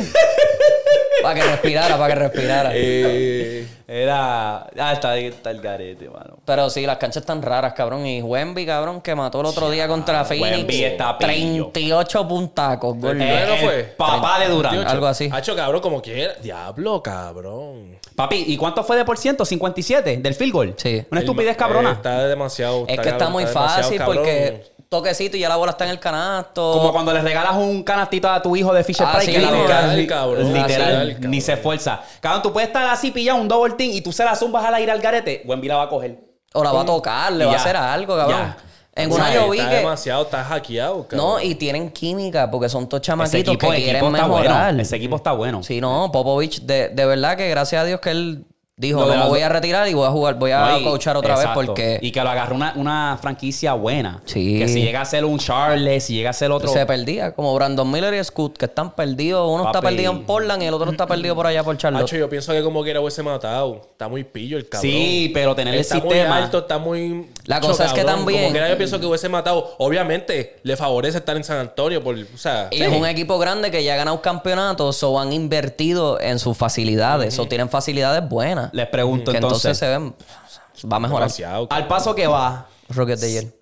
Para 1.23 1.35
que 1.35 1.43
respirara, 1.43 1.97
para 1.97 2.13
que 2.13 2.19
respirara. 2.19 2.69
Eh, 2.75 3.67
Era. 3.87 4.67
Ah, 4.77 4.93
está, 4.93 5.17
está 5.17 5.51
el 5.51 5.61
garete, 5.61 6.09
mano. 6.09 6.37
Pero 6.45 6.69
sí, 6.69 6.85
las 6.85 6.97
canchas 6.97 7.21
están 7.21 7.41
raras, 7.41 7.73
cabrón. 7.73 8.05
Y 8.05 8.21
Wemby, 8.21 8.65
cabrón, 8.65 9.01
que 9.01 9.13
mató 9.15 9.39
el 9.41 9.45
otro 9.47 9.69
día 9.69 9.87
contra 9.87 10.23
Phoenix. 10.25 10.57
Wemby 10.57 10.83
está 10.83 11.17
pillo. 11.17 11.67
38 11.71 12.27
puntacos, 12.27 12.97
gordo. 12.97 13.21
Eh, 13.23 13.57
fue? 13.61 13.83
Papá 13.97 14.39
de 14.39 14.47
Durán. 14.49 14.71
28. 14.73 14.93
Algo 14.93 15.07
así. 15.07 15.29
Hacho, 15.31 15.55
cabrón, 15.55 15.81
como 15.81 16.01
quiera. 16.01 16.33
Diablo, 16.41 17.01
cabrón. 17.03 17.97
Papi, 18.15 18.43
¿y 18.47 18.57
cuánto 18.57 18.83
fue 18.83 18.95
de 18.97 19.05
por 19.05 19.17
ciento? 19.17 19.43
57 19.45 20.17
del 20.17 20.33
field 20.35 20.53
goal. 20.53 20.73
Sí. 20.77 21.03
Una 21.11 21.21
estupidez 21.21 21.57
cabrona. 21.57 21.89
eh, 21.89 21.93
está 21.93 22.27
demasiado. 22.27 22.85
Es 22.87 22.99
que 22.99 23.09
está 23.09 23.29
muy 23.29 23.45
fácil 23.45 23.97
cabrón. 23.97 24.17
porque 24.17 24.72
toquecito 24.93 25.35
y 25.35 25.41
ya 25.41 25.49
la 25.49 25.55
bola 25.57 25.71
está 25.71 25.83
en 25.85 25.89
el 25.91 25.99
canasto. 25.99 26.71
Como 26.73 26.91
cuando 26.93 27.11
le 27.13 27.21
regalas 27.21 27.55
un 27.55 27.83
canastito 27.83 28.29
a 28.29 28.41
tu 28.41 28.55
hijo 28.55 28.73
de 28.73 28.83
Fisher 28.83 29.05
Ah, 29.09 29.13
Price 29.17 29.25
sí, 29.25 29.31
que 29.37 29.41
la 29.45 29.51
literal, 29.51 30.07
cabrón. 30.07 30.53
literal, 30.53 30.67
Literal, 30.69 31.13
cabrón. 31.13 31.31
ni 31.31 31.41
se 31.41 31.53
esfuerza. 31.53 32.01
Cabrón, 32.21 32.41
tú 32.41 32.53
puedes 32.53 32.67
estar 32.69 32.85
así 32.87 33.11
pillado 33.11 33.39
un 33.41 33.47
double 33.47 33.73
team 33.75 33.91
y 33.93 34.01
tú 34.01 34.11
se 34.13 34.23
la 34.23 34.35
zumbas 34.35 34.63
al 34.65 34.75
aire 34.75 34.91
al 34.91 34.99
garete. 35.01 35.41
Buen 35.45 35.65
la 35.67 35.75
va 35.77 35.83
a 35.83 35.89
coger. 35.89 36.19
O 36.53 36.63
la 36.63 36.71
va 36.71 36.81
a 36.81 36.85
tocar, 36.85 37.31
le 37.33 37.43
Y 37.43 37.47
va 37.47 37.53
a 37.53 37.55
hacer 37.57 37.75
algo, 37.75 38.15
cabrón. 38.15 38.37
Ya. 38.39 38.57
En 38.95 39.11
O 39.11 39.15
una 39.15 39.33
yo 39.33 39.49
vi 39.49 39.57
está 39.57 39.69
que. 39.71 39.75
demasiado, 39.77 40.21
está 40.23 40.43
hackeado, 40.43 41.07
cabrón. 41.07 41.27
No, 41.27 41.41
y 41.41 41.55
tienen 41.55 41.89
química 41.89 42.51
porque 42.51 42.69
son 42.69 42.87
todos 42.87 43.01
chamaquitos 43.01 43.55
equipo, 43.55 43.71
que 43.71 43.77
quieren 43.83 44.11
mejorar. 44.11 44.65
bueno. 44.67 44.81
Ese 44.83 44.95
equipo 44.97 45.15
está 45.15 45.31
bueno. 45.31 45.63
Sí, 45.63 45.81
no, 45.81 46.11
Popovich, 46.11 46.61
de, 46.61 46.89
de 46.89 47.05
verdad 47.07 47.35
que 47.35 47.49
gracias 47.49 47.81
a 47.81 47.85
Dios 47.85 47.99
que 47.99 48.11
él 48.11 48.45
dijo, 48.87 49.01
Lo 49.01 49.13
no 49.15 49.23
me 49.23 49.29
voy 49.29 49.41
a 49.41 49.49
retirar 49.49 49.87
y 49.87 49.93
voy 49.93 50.07
a 50.07 50.11
jugar, 50.11 50.35
voy 50.35 50.51
a 50.51 50.59
No, 50.71 50.79
y- 50.79 50.83
coachar 50.83 51.17
otra 51.17 51.33
exacto. 51.33 51.59
vez 51.59 51.67
porque 51.67 51.99
Y 52.01 52.11
que 52.11 52.21
lo 52.21 52.29
agarró 52.29 52.55
una, 52.55 52.73
una 52.75 53.17
franquicia 53.21 53.73
buena. 53.73 54.21
Sí. 54.25 54.59
Que 54.59 54.67
si 54.67 54.81
llega 54.81 55.01
a 55.01 55.05
ser 55.05 55.25
un 55.25 55.39
Charles, 55.39 56.03
si 56.05 56.13
llega 56.15 56.29
a 56.29 56.33
ser 56.33 56.51
otro... 56.51 56.67
se 56.69 56.85
perdía, 56.85 57.33
como 57.33 57.53
Brandon 57.55 57.89
Miller 57.89 58.13
y 58.13 58.23
Scoot, 58.23 58.57
que 58.57 58.65
están 58.65 58.93
perdidos. 58.95 59.49
Uno 59.51 59.65
está 59.65 59.81
perdido 59.81 60.11
en 60.11 60.23
Portland 60.23 60.61
y 60.63 60.65
el 60.65 60.73
otro 60.73 60.91
está 60.91 61.07
perdido 61.07 61.35
por 61.35 61.47
allá 61.47 61.63
por 61.63 61.75
Charlotte. 61.77 62.03
Hacho, 62.03 62.17
yo 62.17 62.29
pienso 62.29 62.51
que 62.53 62.61
como 62.61 62.83
quiera 62.83 62.99
hubiese 63.01 63.23
matado. 63.23 63.81
Está 63.91 64.07
muy 64.07 64.23
pillo 64.23 64.57
el 64.57 64.67
cabrón. 64.69 64.91
Sí, 64.91 65.31
pero 65.33 65.55
tener 65.55 65.73
el 65.73 65.79
está 65.79 65.95
sistema... 65.95 66.33
muy 66.35 66.43
alto, 66.43 66.59
está 66.59 66.77
muy... 66.77 67.29
La 67.45 67.59
cosa 67.61 67.85
es 67.85 67.93
que 67.93 68.03
también- 68.03 68.39
Como 68.41 68.51
quiera 68.51 68.69
yo 68.69 68.77
pienso 68.77 68.99
que 68.99 69.05
hubiese 69.05 69.29
matado. 69.29 69.75
Obviamente, 69.79 70.57
le 70.63 70.75
favorece 70.77 71.17
estar 71.19 71.35
en 71.37 71.43
San 71.43 71.57
Antonio 71.57 72.03
por... 72.03 72.15
O 72.15 72.37
sea... 72.37 72.67
Y 72.71 72.81
es 72.81 72.91
un 72.91 73.05
equipo 73.05 73.37
grande 73.37 73.71
que 73.71 73.83
ya 73.83 73.93
ha 73.93 73.97
ganado 73.97 74.21
campeonatos 74.21 75.01
o 75.03 75.19
han 75.19 75.31
invertido 75.33 76.19
en 76.19 76.39
sus 76.39 76.57
facilidades 76.57 77.37
o 77.39 77.45
tienen 77.47 77.69
facilidades 77.69 78.27
buenas. 78.27 78.72
Les 78.73 78.87
pregunto 78.87 79.31
que 79.31 79.37
entonces, 79.37 79.65
entonces... 79.65 79.77
se 79.77 79.87
ven. 79.87 80.91
Va 80.91 80.97
a 80.97 80.99
mejorar. 80.99 81.21
demasiado, 81.29 81.67
Al 81.69 81.87
paso 81.87 82.13
que 82.13 82.27
va... 82.27 82.67
Rockets 82.89 83.21
de 83.21 83.27
ayer. 83.27 83.53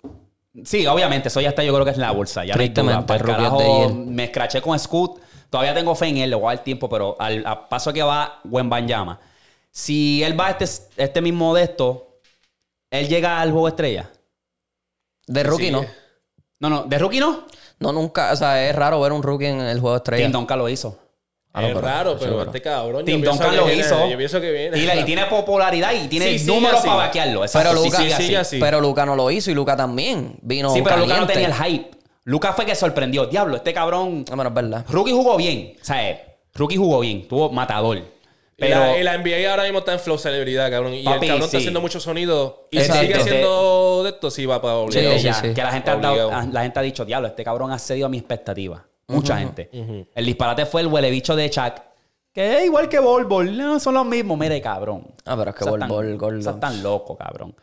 Sí, 0.64 0.86
obviamente, 0.86 1.28
eso 1.28 1.40
ya 1.40 1.50
está, 1.50 1.62
yo 1.62 1.72
creo 1.72 1.84
que 1.84 1.92
es 1.92 1.96
en 1.96 2.02
la 2.02 2.10
bolsa. 2.10 2.44
Ya 2.44 2.54
no. 2.54 2.58
Tristemente, 2.58 3.18
carajo, 3.18 3.58
year. 3.60 3.92
me 3.94 4.24
escraché 4.24 4.60
con 4.60 4.78
Scoot. 4.78 5.20
Todavía 5.48 5.74
tengo 5.74 5.94
fe 5.94 6.08
en 6.08 6.16
él, 6.18 6.30
le 6.30 6.36
voy 6.36 6.52
a 6.52 6.56
dar 6.56 6.64
tiempo, 6.64 6.88
pero 6.88 7.16
al, 7.18 7.46
al 7.46 7.68
paso 7.68 7.92
que 7.92 8.02
va, 8.02 8.40
buen 8.44 8.68
Banyama. 8.68 9.20
Si 9.70 10.22
él 10.22 10.38
va 10.38 10.48
a 10.48 10.50
este, 10.50 10.64
este 10.96 11.20
mismo 11.20 11.54
de 11.54 11.62
esto, 11.62 12.18
él 12.90 13.08
llega 13.08 13.40
al 13.40 13.52
juego 13.52 13.68
estrella. 13.68 14.10
De 15.26 15.42
rookie 15.42 15.66
Sí. 15.66 15.70
no. 15.70 15.84
No, 16.60 16.70
no, 16.70 16.82
de 16.84 16.98
rookie 16.98 17.20
no. 17.20 17.46
No, 17.80 17.92
nunca. 17.92 18.32
O 18.32 18.36
sea, 18.36 18.68
es 18.68 18.74
raro 18.74 19.00
ver 19.00 19.12
un 19.12 19.22
rookie 19.22 19.46
en 19.46 19.60
el 19.60 19.80
juego 19.80 19.94
de 19.94 19.98
estrella. 19.98 20.24
Tim 20.24 20.32
Duncan 20.32 20.58
lo 20.58 20.68
hizo. 20.68 20.98
Ah, 21.54 21.62
es 21.62 21.68
pero- 21.68 21.80
raro, 21.82 22.10
sí, 22.12 22.16
pero 22.20 22.32
pero- 22.38 22.44
este 22.50 22.62
cabrón... 22.62 23.04
Tim 23.04 23.20
Duncan 23.22 23.56
lo 23.56 23.66
viene- 23.66 23.80
hizo. 23.82 24.08
Yo 24.08 24.16
pienso 24.16 24.40
que 24.40 24.50
viene... 24.50 24.78
Y, 24.78 24.86
la- 24.86 24.96
y 24.96 25.04
tiene 25.04 25.26
popularidad 25.26 25.92
y 25.92 26.08
tiene 26.08 26.38
Sí, 26.38 26.46
números 26.46 26.80
para 26.80 26.94
vaquearlo. 26.94 27.42
Pero 27.52 27.72
sí, 27.82 27.90
sigue 27.90 27.96
sigue 27.98 28.14
así. 28.14 28.34
así. 28.36 28.58
Pero 28.58 28.80
Luca 28.80 29.04
no 29.04 29.14
lo 29.16 29.30
hizo 29.30 29.50
y 29.50 29.54
Luca 29.54 29.76
también 29.76 30.36
vino. 30.40 30.72
Sí, 30.72 30.80
pero 30.82 30.96
Luca 30.98 31.18
no 31.18 31.26
tenía 31.26 31.48
el 31.48 31.54
hype. 31.54 31.90
Luca 32.24 32.52
fue 32.54 32.64
que 32.64 32.74
sorprendió. 32.74 33.26
Diablo, 33.26 33.56
este 33.56 33.74
cabrón. 33.74 34.24
No, 34.30 34.36
pero 34.36 34.48
es 34.48 34.54
verdad. 34.54 34.86
Rookie 34.88 35.12
jugó 35.12 35.36
bien. 35.36 35.74
O 35.80 35.84
sea, 35.84 36.08
eh, 36.08 36.24
Rookie 36.54 36.76
jugó 36.76 37.00
bien. 37.00 37.28
Tuvo 37.28 37.50
matador. 37.50 38.00
Pero... 38.56 38.96
Y 38.96 39.02
la, 39.02 39.18
NBA 39.18 39.50
ahora 39.50 39.64
mismo 39.64 39.80
está 39.80 39.92
en 39.94 39.98
flow 39.98 40.16
celebridad, 40.18 40.70
cabrón. 40.70 40.94
Y 40.94 41.02
Papi, 41.02 41.16
el 41.26 41.32
cabrón 41.32 41.38
está 41.46 41.50
sí. 41.50 41.56
haciendo 41.58 41.80
mucho 41.80 41.98
sonido. 41.98 42.68
Y 42.70 42.78
Exacto. 42.78 43.00
si 43.00 43.06
sigue 43.08 43.18
haciendo 43.20 44.02
de 44.04 44.10
esto, 44.10 44.30
sí 44.30 44.46
va 44.46 44.62
para 44.62 44.74
Sí, 44.74 44.80
obligado. 44.98 45.18
sí, 45.18 45.48
sí. 45.48 45.54
Que 45.54 45.62
la 45.62 45.72
gente, 45.72 45.90
ha 45.90 45.96
la 45.96 46.62
gente 46.62 46.78
ha 46.78 46.82
dicho, 46.82 47.04
diablo, 47.04 47.26
este 47.28 47.42
cabrón 47.42 47.72
ha 47.72 47.78
cedido 47.78 48.06
a 48.06 48.08
mi 48.08 48.18
expectativa. 48.18 48.86
Mucha 49.16 49.38
gente. 49.38 50.06
El 50.14 50.26
disparate 50.26 50.66
fue 50.66 50.80
el 50.82 50.86
huele 50.88 51.10
bicho 51.10 51.34
de 51.36 51.48
Chuck. 51.50 51.74
Que 52.32 52.58
es 52.58 52.64
igual 52.64 52.88
que 52.88 52.98
Bol. 52.98 53.56
No, 53.56 53.78
son 53.78 53.94
los 53.94 54.06
mismos. 54.06 54.38
Mire, 54.38 54.60
cabrón. 54.62 55.06
Ah, 55.26 55.36
pero 55.36 55.50
es 55.50 55.56
que 55.56 55.60
Estás 55.64 55.70
Bol 55.70 55.80
tan- 55.80 55.88
Bol, 55.88 56.16
gordo. 56.16 56.38
estás 56.38 56.58
tan 56.60 56.82
loco, 56.82 57.16
cabrón. 57.16 57.54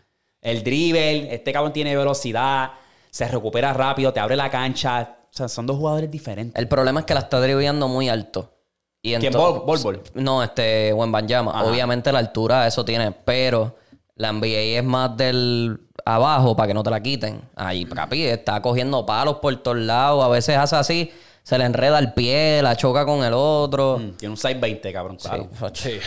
El 0.41 0.64
dribble, 0.64 1.34
este 1.34 1.52
cabrón 1.52 1.74
tiene 1.74 1.95
velocidad, 1.97 2.72
se 3.10 3.28
recupera 3.28 3.74
rápido, 3.74 4.14
te 4.14 4.20
abre 4.20 4.36
la 4.36 4.50
cancha. 4.50 5.16
O 5.24 5.28
sea, 5.32 5.47
son 5.50 5.66
dos 5.66 5.78
jugadores 5.78 6.10
diferentes. 6.12 6.58
El 6.60 6.68
problema 6.68 7.00
es 7.02 7.06
que 7.06 7.14
la 7.16 7.22
está 7.22 7.39
driblando 7.41 7.88
muy 7.88 8.10
alto. 8.10 8.54
Y 9.02 9.16
¿Quién? 9.16 9.34
ento- 9.34 9.38
Bol- 9.39 9.66
Bol 9.66 9.80
Bol? 9.82 10.02
No, 10.14 10.43
este, 10.43 10.93
Buen 10.93 11.12
Banyama. 11.12 11.52
Ajá. 11.52 11.64
Obviamente 11.66 12.12
la 12.12 12.20
altura 12.20 12.68
eso 12.68 12.86
tiene, 12.86 13.12
pero 13.12 13.76
La 14.16 14.34
NBA 14.34 14.78
es 14.80 14.84
más 14.84 15.16
del 15.16 15.80
abajo 16.04 16.54
para 16.56 16.68
que 16.68 16.74
no 16.74 16.84
te 16.84 16.89
la 16.89 17.02
quiten. 17.02 17.41
Ahí, 17.56 17.86
papi, 17.86 18.26
está 18.26 18.62
cogiendo 18.62 19.06
palos 19.06 19.38
por 19.38 19.56
todos 19.64 19.78
lados. 19.78 20.24
A 20.24 20.28
veces 20.28 20.58
hace 20.58 20.76
así, 20.76 21.12
se 21.43 21.57
le 21.57 21.65
enreda 21.65 21.99
el 21.99 22.13
pie, 22.13 22.61
la 22.61 22.75
choca 22.75 23.05
con 23.05 23.23
el 23.23 23.33
otro. 23.33 23.97
Mm, 23.99 24.11
Tiene 24.17 24.31
un 24.31 24.37
620, 24.37 24.93
cabrón, 24.93 25.17
claro. 25.17 25.49
Sí. 25.73 25.99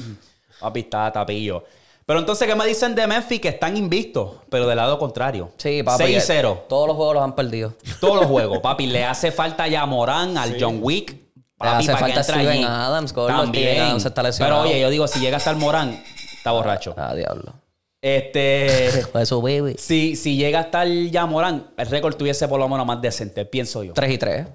Papi, 0.60 0.80
está 0.80 1.10
tapillo. 1.12 1.64
Pero 2.06 2.18
entonces, 2.18 2.46
¿qué 2.48 2.54
me 2.54 2.66
dicen 2.66 2.94
de 2.94 3.06
Memphis? 3.06 3.40
Que 3.40 3.48
están 3.48 3.76
invictos, 3.76 4.36
pero 4.48 4.66
del 4.66 4.76
lado 4.76 4.98
contrario. 4.98 5.52
Sí, 5.56 5.82
papi. 5.82 6.04
6 6.04 6.16
y 6.16 6.20
0. 6.20 6.66
Todos 6.68 6.88
los 6.88 6.96
juegos 6.96 7.14
los 7.14 7.24
han 7.24 7.34
perdido. 7.34 7.74
Todos 8.00 8.16
los 8.16 8.26
juegos, 8.26 8.58
papi. 8.62 8.86
Le 8.86 9.04
hace 9.04 9.32
falta 9.32 9.68
ya 9.68 9.82
a 9.82 9.86
Morán, 9.86 10.36
al 10.36 10.56
John 10.60 10.78
Wick. 10.82 11.16
Papi, 11.56 11.84
hace 11.84 11.92
para 11.92 12.06
que 12.06 12.12
falta 12.14 12.22
Steven. 12.24 12.64
Adams. 12.64 13.10
Steven 13.10 13.28
También. 13.28 13.80
Adams 13.82 14.04
está 14.04 14.22
Pero 14.38 14.60
oye, 14.62 14.80
yo 14.80 14.90
digo, 14.90 15.06
si 15.06 15.20
llega 15.20 15.36
hasta 15.36 15.50
el 15.50 15.56
Morán, 15.56 16.02
está 16.36 16.50
borracho. 16.50 16.94
Ah, 16.96 17.14
diablo. 17.14 17.54
Este. 18.00 19.06
Pues 19.12 19.28
su 19.28 19.40
baby. 19.40 19.76
si, 19.78 20.16
si 20.16 20.36
llega 20.36 20.58
hasta 20.58 20.82
el 20.82 21.10
ya 21.12 21.24
Morán, 21.26 21.70
el 21.76 21.86
récord 21.86 22.16
tuviese 22.16 22.48
por 22.48 22.58
lo 22.58 22.68
menos 22.68 22.84
más 22.84 23.00
decente, 23.00 23.44
pienso 23.44 23.84
yo. 23.84 23.92
3 23.92 24.10
y 24.10 24.18
3. 24.18 24.46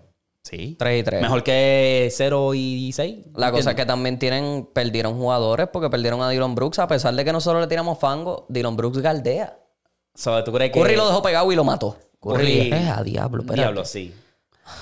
Sí. 0.50 0.76
3 0.80 1.02
y 1.02 1.04
3. 1.04 1.22
Mejor 1.22 1.43
que 1.43 2.10
0 2.12 2.54
y 2.54 2.91
6. 2.93 3.18
La 3.36 3.52
cosa 3.52 3.72
es 3.72 3.76
que 3.76 3.86
también 3.86 4.18
tienen, 4.20 4.68
perdieron 4.74 5.18
jugadores 5.18 5.68
porque 5.74 5.89
perdieron 5.89 6.22
a 6.22 6.30
Dylan 6.30 6.56
Brooks. 6.56 6.80
A 6.80 6.88
pesar 6.88 7.14
de 7.16 7.26
que 7.26 7.34
nosotros 7.34 7.62
le 7.62 7.68
tiramos 7.68 8.00
fango, 8.00 8.45
Dylan 8.50 8.76
Brooks 8.78 9.00
galdea. 9.00 9.60
¿Tú 10.45 10.52
crees 10.54 10.72
que.? 10.72 10.80
Curry 10.80 10.95
lo 10.95 11.08
dejó 11.08 11.22
pegado 11.22 11.52
y 11.52 11.56
lo 11.56 11.64
mató. 11.64 11.98
Curry, 12.22 12.70
Curry- 12.70 12.74
es 12.74 12.88
a 12.89 13.04
diablo, 13.04 13.41
espérate. 13.41 13.62
Diablo, 13.62 13.86
sí. 13.86 14.14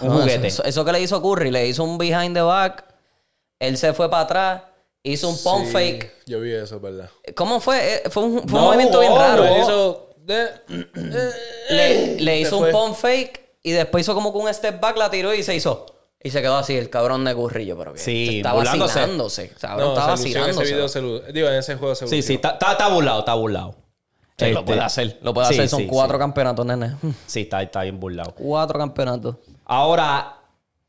Un 0.02 0.08
No, 0.10 0.20
juguete. 0.22 0.48
Eso, 0.48 0.64
eso 0.64 0.86
que 0.86 0.92
le 0.92 1.02
hizo 1.02 1.22
Curry, 1.22 1.52
le 1.52 1.68
hizo 1.68 1.84
un 1.84 1.98
behind 1.98 2.34
the 2.36 2.42
back. 2.42 2.86
Él 3.60 3.78
se 3.78 3.94
fue 3.94 4.10
para 4.10 4.24
atrás, 4.24 4.62
hizo 5.04 5.30
un 5.30 5.38
pump 5.44 5.66
Sí, 5.66 5.72
fake. 5.72 6.12
Yo 6.26 6.40
vi 6.42 6.52
eso, 6.54 6.80
¿verdad? 6.80 7.10
¿Cómo 7.36 7.60
fue? 7.60 7.96
Eh, 7.96 8.10
Fue 8.10 8.24
un, 8.24 8.48
fue 8.48 8.60
un 8.60 8.66
movimiento 8.66 9.00
bien 9.00 9.16
raro. 9.16 9.44
No. 9.46 9.62
hizo... 9.62 10.10
de- 10.18 10.48
Le, 11.70 12.20
le 12.22 12.40
hizo 12.40 12.58
un 12.58 12.72
pump 12.72 12.96
fake 12.96 13.45
y 13.70 13.72
después 13.74 14.04
hizo 14.06 14.14
como 14.14 14.32
que 14.32 14.40
un 14.40 14.54
step 14.54 14.80
back, 14.80 14.98
la 14.98 15.10
tiró 15.10 15.34
y 15.34 15.44
se 15.44 15.56
hizo. 15.56 15.86
Y 16.24 16.32
se 16.32 16.42
quedó 16.42 16.58
así, 16.58 16.76
el 16.76 16.90
cabrón 16.90 17.24
de 17.26 17.36
Currillo, 17.36 17.78
pero 17.78 17.94
que 17.94 18.00
Sí, 18.00 18.38
estaba 18.38 18.58
burlándose. 18.58 19.00
vacilándose. 19.00 19.50
Cabrón, 19.60 19.94
No, 19.94 20.00
ese 20.00 20.08
vacilándose. 20.08 20.64
video, 20.74 20.88
se 20.88 21.02
lu- 21.02 21.20
Digo, 21.32 21.48
en 21.50 21.56
ese 21.56 21.76
juego 21.76 21.94
se 21.94 22.08
Sí, 22.08 22.22
sí, 22.24 22.34
está, 22.36 22.52
está, 22.52 22.72
está 22.72 22.88
burlado, 22.90 23.20
está 23.20 23.34
burlado. 23.36 23.76
Sí, 24.38 24.46
lo 24.52 24.60
Este, 24.60 24.64
puede 24.64 24.82
hacer. 24.82 25.20
Lo 25.22 25.34
puede 25.34 25.48
sí, 25.50 25.54
hacer. 25.54 25.70
Son 25.70 25.80
sí, 25.82 25.88
cuatro 25.88 26.18
sí. 26.18 26.20
campeonatos, 26.20 26.66
nene. 26.66 26.96
Sí, 27.28 27.42
está, 27.42 27.62
está 27.62 27.84
bien 27.84 28.00
burlado. 28.00 28.34
Cuatro 28.34 28.80
campeonatos. 28.80 29.36
Ahora, 29.66 30.40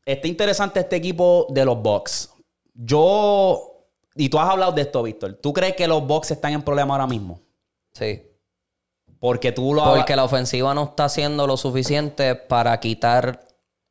está 0.05 0.27
interesante 0.27 0.79
este 0.79 0.95
equipo 0.95 1.45
de 1.49 1.65
los 1.65 1.81
Bucks. 1.81 2.29
Yo. 2.73 3.73
Y 4.15 4.29
tú 4.29 4.39
has 4.39 4.49
hablado 4.49 4.71
de 4.71 4.81
esto, 4.81 5.03
Víctor. 5.03 5.33
¿Tú 5.35 5.53
crees 5.53 5.75
que 5.75 5.87
los 5.87 6.05
Bucks 6.05 6.31
están 6.31 6.53
en 6.53 6.63
problema 6.63 6.95
ahora 6.95 7.05
mismo? 7.07 7.39
Sí. 7.93 8.23
Porque 9.19 9.51
tú 9.51 9.73
lo 9.73 9.83
Porque 9.83 10.15
la 10.15 10.23
ofensiva 10.23 10.73
no 10.73 10.83
está 10.83 11.05
haciendo 11.05 11.47
lo 11.47 11.57
suficiente 11.57 12.35
para 12.35 12.79
quitar 12.79 13.47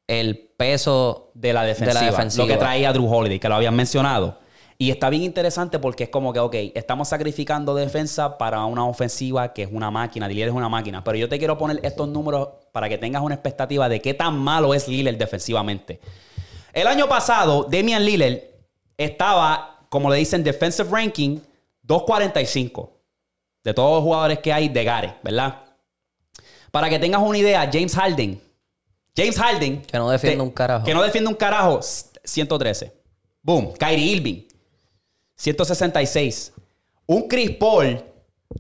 el 0.07 0.39
peso 0.57 1.31
de 1.35 1.53
la 1.53 1.65
defensiva, 1.65 2.03
defensiva. 2.03 2.47
Lo 2.47 2.53
que 2.53 2.59
traía 2.59 2.93
Drew 2.93 3.13
Holiday, 3.13 3.39
que 3.41 3.49
lo 3.49 3.57
habían 3.57 3.75
mencionado. 3.75 4.39
Y 4.79 4.91
está 4.91 5.09
bien 5.09 5.23
interesante 5.23 5.79
porque 5.79 6.05
es 6.05 6.11
como 6.11 6.33
que, 6.33 6.39
ok, 6.39 6.55
estamos 6.75 7.09
sacrificando 7.09 7.75
defensa 7.75 8.37
para 8.37 8.65
una 8.67 8.87
ofensiva 8.87 9.53
que 9.53 9.63
es 9.63 9.69
una 9.73 9.91
máquina. 9.91 10.29
Lillard 10.29 10.51
es 10.51 10.55
una 10.55 10.69
máquina. 10.69 11.03
Pero 11.03 11.17
yo 11.17 11.29
te 11.29 11.39
quiero 11.39 11.57
poner 11.57 11.81
estos 11.83 12.09
números 12.09 12.49
para 12.73 12.89
que 12.89 12.99
tengas 12.99 13.23
una 13.23 13.35
expectativa 13.35 13.89
de 13.89 14.01
qué 14.01 14.15
tan 14.15 14.39
malo 14.39 14.75
es 14.75 14.87
Lillard 14.87 15.17
defensivamente. 15.17 15.99
El 16.73 16.87
año 16.87 17.09
pasado, 17.09 17.67
Damian 17.71 18.05
Lillard 18.05 18.39
estaba, 18.99 19.81
como 19.89 20.11
le 20.11 20.19
dicen, 20.19 20.45
defensive 20.45 20.89
ranking 20.91 21.41
245 21.83 22.96
de 23.67 23.75
todos 23.75 23.97
los 23.97 24.05
jugadores 24.05 24.39
que 24.39 24.53
hay 24.53 24.69
de 24.69 24.85
Gare, 24.85 25.17
¿verdad? 25.25 25.65
Para 26.71 26.89
que 26.89 27.01
tengas 27.01 27.21
una 27.21 27.37
idea, 27.37 27.69
James 27.73 27.97
Harden. 27.97 28.41
James 29.17 29.37
Harden. 29.37 29.83
Que 29.83 29.99
no 29.99 30.09
defiende 30.09 30.41
un 30.41 30.51
carajo. 30.51 30.85
Que 30.85 30.95
no 30.95 31.03
defiende 31.03 31.29
un 31.29 31.35
carajo. 31.35 31.81
113. 31.83 32.93
Boom. 33.43 33.73
Kyrie 33.73 34.05
Irving. 34.05 34.43
166. 35.35 36.53
Un 37.07 37.27
Chris 37.27 37.51
Paul 37.57 38.05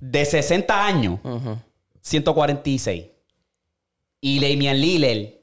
de 0.00 0.24
60 0.24 0.86
años. 0.86 1.20
146. 2.00 3.06
Y 4.20 4.40
Damian 4.40 4.80
Lillard. 4.80 5.34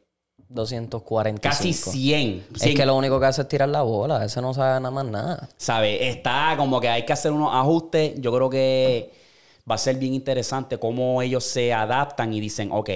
245. 0.49 1.41
Casi 1.41 1.71
100. 1.71 2.47
Es 2.53 2.61
100. 2.63 2.75
que 2.75 2.85
lo 2.85 2.97
único 2.97 3.17
que 3.17 3.27
hace 3.27 3.43
es 3.43 3.47
tirar 3.47 3.69
la 3.69 3.83
bola. 3.83 4.25
Ese 4.25 4.41
no 4.41 4.53
sabe 4.53 4.81
nada 4.81 4.91
más 4.91 5.05
nada. 5.05 5.49
¿Sabe? 5.55 6.09
Está 6.09 6.55
como 6.57 6.81
que 6.81 6.89
hay 6.89 7.05
que 7.05 7.13
hacer 7.13 7.31
unos 7.31 7.53
ajustes. 7.53 8.19
Yo 8.19 8.33
creo 8.33 8.49
que 8.49 9.22
va 9.69 9.75
a 9.75 9.77
ser 9.77 9.97
bien 9.97 10.13
interesante 10.13 10.77
cómo 10.77 11.21
ellos 11.21 11.43
se 11.43 11.73
adaptan 11.73 12.33
y 12.33 12.39
dicen, 12.39 12.69
ok, 12.71 12.89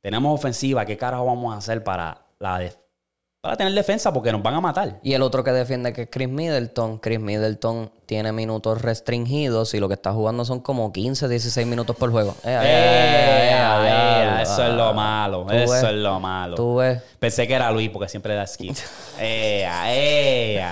tenemos 0.00 0.34
ofensiva, 0.34 0.84
¿qué 0.84 0.96
carajo 0.96 1.26
vamos 1.26 1.54
a 1.54 1.58
hacer 1.58 1.84
para, 1.84 2.26
la 2.38 2.70
para 3.40 3.56
tener 3.56 3.72
defensa? 3.72 4.12
Porque 4.12 4.32
nos 4.32 4.42
van 4.42 4.54
a 4.54 4.60
matar. 4.60 5.00
Y 5.02 5.14
el 5.14 5.22
otro 5.22 5.42
que 5.42 5.50
defiende 5.50 5.94
que 5.94 6.02
es 6.02 6.08
Chris 6.10 6.28
Middleton. 6.28 6.98
Chris 6.98 7.18
Middleton 7.20 7.90
tiene 8.04 8.32
minutos 8.32 8.82
restringidos 8.82 9.72
y 9.72 9.80
lo 9.80 9.88
que 9.88 9.94
está 9.94 10.12
jugando 10.12 10.44
son 10.44 10.60
como 10.60 10.92
15, 10.92 11.26
16 11.26 11.66
minutos 11.66 11.96
por 11.96 12.10
juego. 12.10 12.34
Eso 14.42 14.66
es 14.66 14.74
lo 14.74 14.92
malo. 14.92 15.46
Eso 15.50 15.72
ves. 15.72 15.82
es 15.84 15.92
lo 15.94 16.20
malo. 16.20 16.54
Tú 16.54 16.76
ves. 16.76 17.02
Pensé 17.18 17.48
que 17.48 17.54
era 17.54 17.70
Luis 17.70 17.88
porque 17.88 18.10
siempre 18.10 18.34
da 18.34 18.46
skip. 18.46 18.76
¡Eh! 19.18 19.66
¡Eh! 19.86 20.62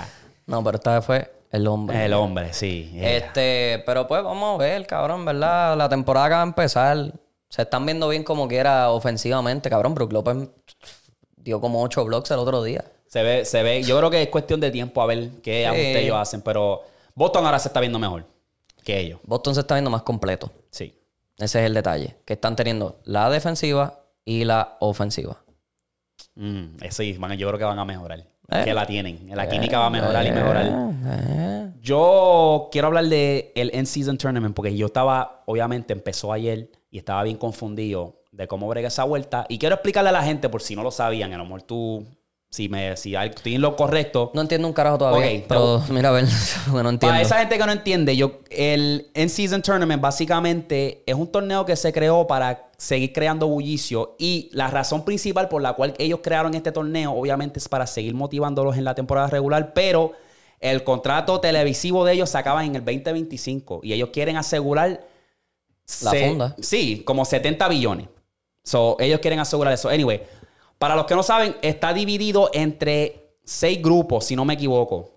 No, 0.45 0.63
pero 0.63 0.77
esta 0.77 0.95
vez 0.95 1.05
fue 1.05 1.38
el 1.51 1.67
hombre. 1.67 2.05
El 2.05 2.13
hombre, 2.13 2.53
sí. 2.53 2.91
Este, 2.95 3.83
pero 3.85 4.07
pues 4.07 4.23
vamos 4.23 4.55
a 4.55 4.63
ver, 4.63 4.85
cabrón, 4.85 5.25
¿verdad? 5.25 5.75
La 5.77 5.89
temporada 5.89 6.27
acaba 6.27 6.41
de 6.43 6.49
empezar. 6.49 7.13
Se 7.49 7.63
están 7.63 7.85
viendo 7.85 8.07
bien 8.07 8.23
como 8.23 8.47
quiera 8.47 8.91
ofensivamente, 8.91 9.69
cabrón. 9.69 9.95
Brook 9.95 10.13
López 10.13 10.49
dio 11.37 11.59
como 11.59 11.81
8 11.81 12.05
blocks 12.05 12.29
el 12.31 12.39
otro 12.39 12.61
día. 12.63 12.85
Se 13.07 13.23
ve, 13.23 13.45
se 13.45 13.63
ve. 13.63 13.81
Yo 13.81 13.97
creo 13.97 14.11
que 14.11 14.21
es 14.21 14.29
cuestión 14.29 14.59
de 14.59 14.69
tiempo 14.69 15.01
a 15.01 15.07
ver 15.07 15.29
qué 15.41 15.65
ajustes 15.65 15.95
ellos 15.95 16.17
hacen. 16.17 16.41
Pero 16.41 16.83
Boston 17.15 17.45
ahora 17.45 17.57
se 17.57 17.69
está 17.69 17.79
viendo 17.79 17.97
mejor 17.97 18.25
que 18.83 18.99
ellos. 18.99 19.19
Boston 19.23 19.55
se 19.55 19.61
está 19.61 19.73
viendo 19.73 19.89
más 19.89 20.03
completo. 20.03 20.51
Sí. 20.69 20.93
Ese 21.37 21.59
es 21.59 21.65
el 21.65 21.73
detalle. 21.73 22.17
Que 22.25 22.33
están 22.33 22.55
teniendo 22.55 22.99
la 23.05 23.31
defensiva 23.31 24.03
y 24.23 24.43
la 24.43 24.77
ofensiva. 24.79 25.43
Mm, 26.35 26.83
eso 26.83 27.01
sí, 27.01 27.17
yo 27.37 27.47
creo 27.47 27.57
que 27.57 27.65
van 27.65 27.79
a 27.79 27.85
mejorar. 27.85 28.25
Eh. 28.51 28.61
Que 28.65 28.73
la 28.73 28.85
tienen. 28.85 29.29
La 29.33 29.47
química 29.47 29.79
va 29.79 29.87
a 29.87 29.89
mejorar 29.89 30.25
y 30.25 30.31
mejorar. 30.31 30.65
Eh, 31.05 31.71
Yo 31.81 32.69
quiero 32.71 32.87
hablar 32.87 33.05
de 33.05 33.51
el 33.55 33.71
End-Season 33.73 34.17
Tournament 34.17 34.55
porque 34.55 34.75
yo 34.75 34.87
estaba, 34.87 35.43
obviamente, 35.45 35.93
empezó 35.93 36.33
ayer 36.33 36.69
y 36.91 36.97
estaba 36.97 37.23
bien 37.23 37.37
confundido 37.37 38.15
de 38.31 38.47
cómo 38.47 38.67
brega 38.67 38.87
esa 38.87 39.03
vuelta. 39.03 39.45
Y 39.49 39.57
quiero 39.59 39.75
explicarle 39.75 40.09
a 40.09 40.13
la 40.13 40.23
gente, 40.23 40.49
por 40.49 40.61
si 40.61 40.75
no 40.75 40.83
lo 40.83 40.91
sabían, 40.91 41.33
a 41.33 41.37
lo 41.37 41.43
mejor 41.45 41.61
tú, 41.63 42.05
si, 42.51 42.67
me, 42.67 42.97
si 42.97 43.15
hay- 43.15 43.29
estoy 43.29 43.55
en 43.55 43.61
lo 43.61 43.75
correcto. 43.75 44.31
No 44.33 44.41
entiendo 44.41 44.67
un 44.67 44.73
carajo 44.73 44.97
todavía. 44.97 45.39
Ok, 45.39 45.45
pero 45.47 45.83
mira, 45.89 46.09
a 46.09 46.11
ver, 46.11 46.23
no 46.67 46.79
entiendo. 46.79 46.99
Para 46.99 47.21
esa 47.21 47.37
gente 47.39 47.57
que 47.57 47.65
no 47.65 47.71
entiende, 47.71 48.15
yo, 48.17 48.39
el 48.49 49.09
End-Season 49.13 49.61
Tournament 49.61 50.01
básicamente 50.01 51.03
es 51.05 51.15
un 51.15 51.27
torneo 51.27 51.65
que 51.65 51.75
se 51.75 51.93
creó 51.93 52.25
para 52.27 52.69
seguir 52.77 53.13
creando 53.13 53.47
bullicio 53.47 54.15
y 54.17 54.49
la 54.53 54.67
razón 54.69 55.03
principal 55.05 55.49
por 55.49 55.61
la 55.61 55.73
cual 55.73 55.93
ellos 55.99 56.21
crearon 56.23 56.53
este 56.55 56.71
torneo 56.71 57.11
obviamente 57.11 57.59
es 57.59 57.67
para 57.67 57.85
seguir 57.85 58.13
motivándolos 58.15 58.77
en 58.77 58.85
la 58.85 58.95
temporada 58.95 59.27
regular, 59.27 59.73
pero 59.73 60.13
el 60.61 60.83
contrato 60.83 61.39
televisivo 61.41 62.03
de 62.05 62.13
ellos 62.13 62.29
se 62.29 62.37
acaba 62.37 62.65
en 62.65 62.75
el 62.75 62.83
2025 62.85 63.81
y 63.83 63.93
ellos 63.93 64.09
quieren 64.11 64.37
asegurar... 64.37 65.05
La 66.03 66.11
se- 66.11 66.27
funda. 66.29 66.55
Sí, 66.61 67.01
como 67.05 67.25
70 67.25 67.67
billones. 67.67 68.07
So, 68.63 68.95
ellos 68.99 69.19
quieren 69.21 69.39
asegurar 69.39 69.73
eso. 69.73 69.89
Anyway, 69.89 70.21
para 70.79 70.95
los 70.95 71.05
que 71.05 71.13
no 71.15 71.21
saben, 71.21 71.55
está 71.61 71.93
dividido 71.93 72.49
entre 72.53 73.35
seis 73.43 73.79
grupos, 73.81 74.25
si 74.25 74.35
no 74.35 74.45
me 74.45 74.55
equivoco. 74.55 75.11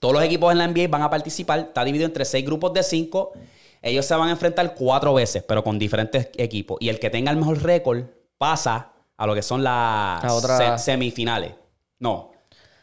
Todos 0.00 0.14
los 0.14 0.24
equipos 0.24 0.52
en 0.52 0.58
la 0.58 0.66
NBA 0.66 0.88
van 0.88 1.02
a 1.02 1.08
participar. 1.10 1.60
Está 1.60 1.84
dividido 1.84 2.06
entre 2.06 2.24
seis 2.24 2.44
grupos 2.44 2.72
de 2.74 2.82
cinco. 2.82 3.32
Ellos 3.80 4.04
se 4.04 4.14
van 4.14 4.28
a 4.28 4.32
enfrentar 4.32 4.74
cuatro 4.74 5.14
veces, 5.14 5.42
pero 5.46 5.62
con 5.64 5.78
diferentes 5.78 6.28
equipos. 6.36 6.76
Y 6.80 6.88
el 6.88 6.98
que 6.98 7.08
tenga 7.10 7.30
el 7.30 7.36
mejor 7.38 7.62
récord 7.62 8.02
pasa 8.36 8.90
a 9.16 9.26
lo 9.26 9.34
que 9.34 9.42
son 9.42 9.62
las 9.62 10.24
otra- 10.30 10.76
semifinales. 10.78 11.52
No, 12.00 12.32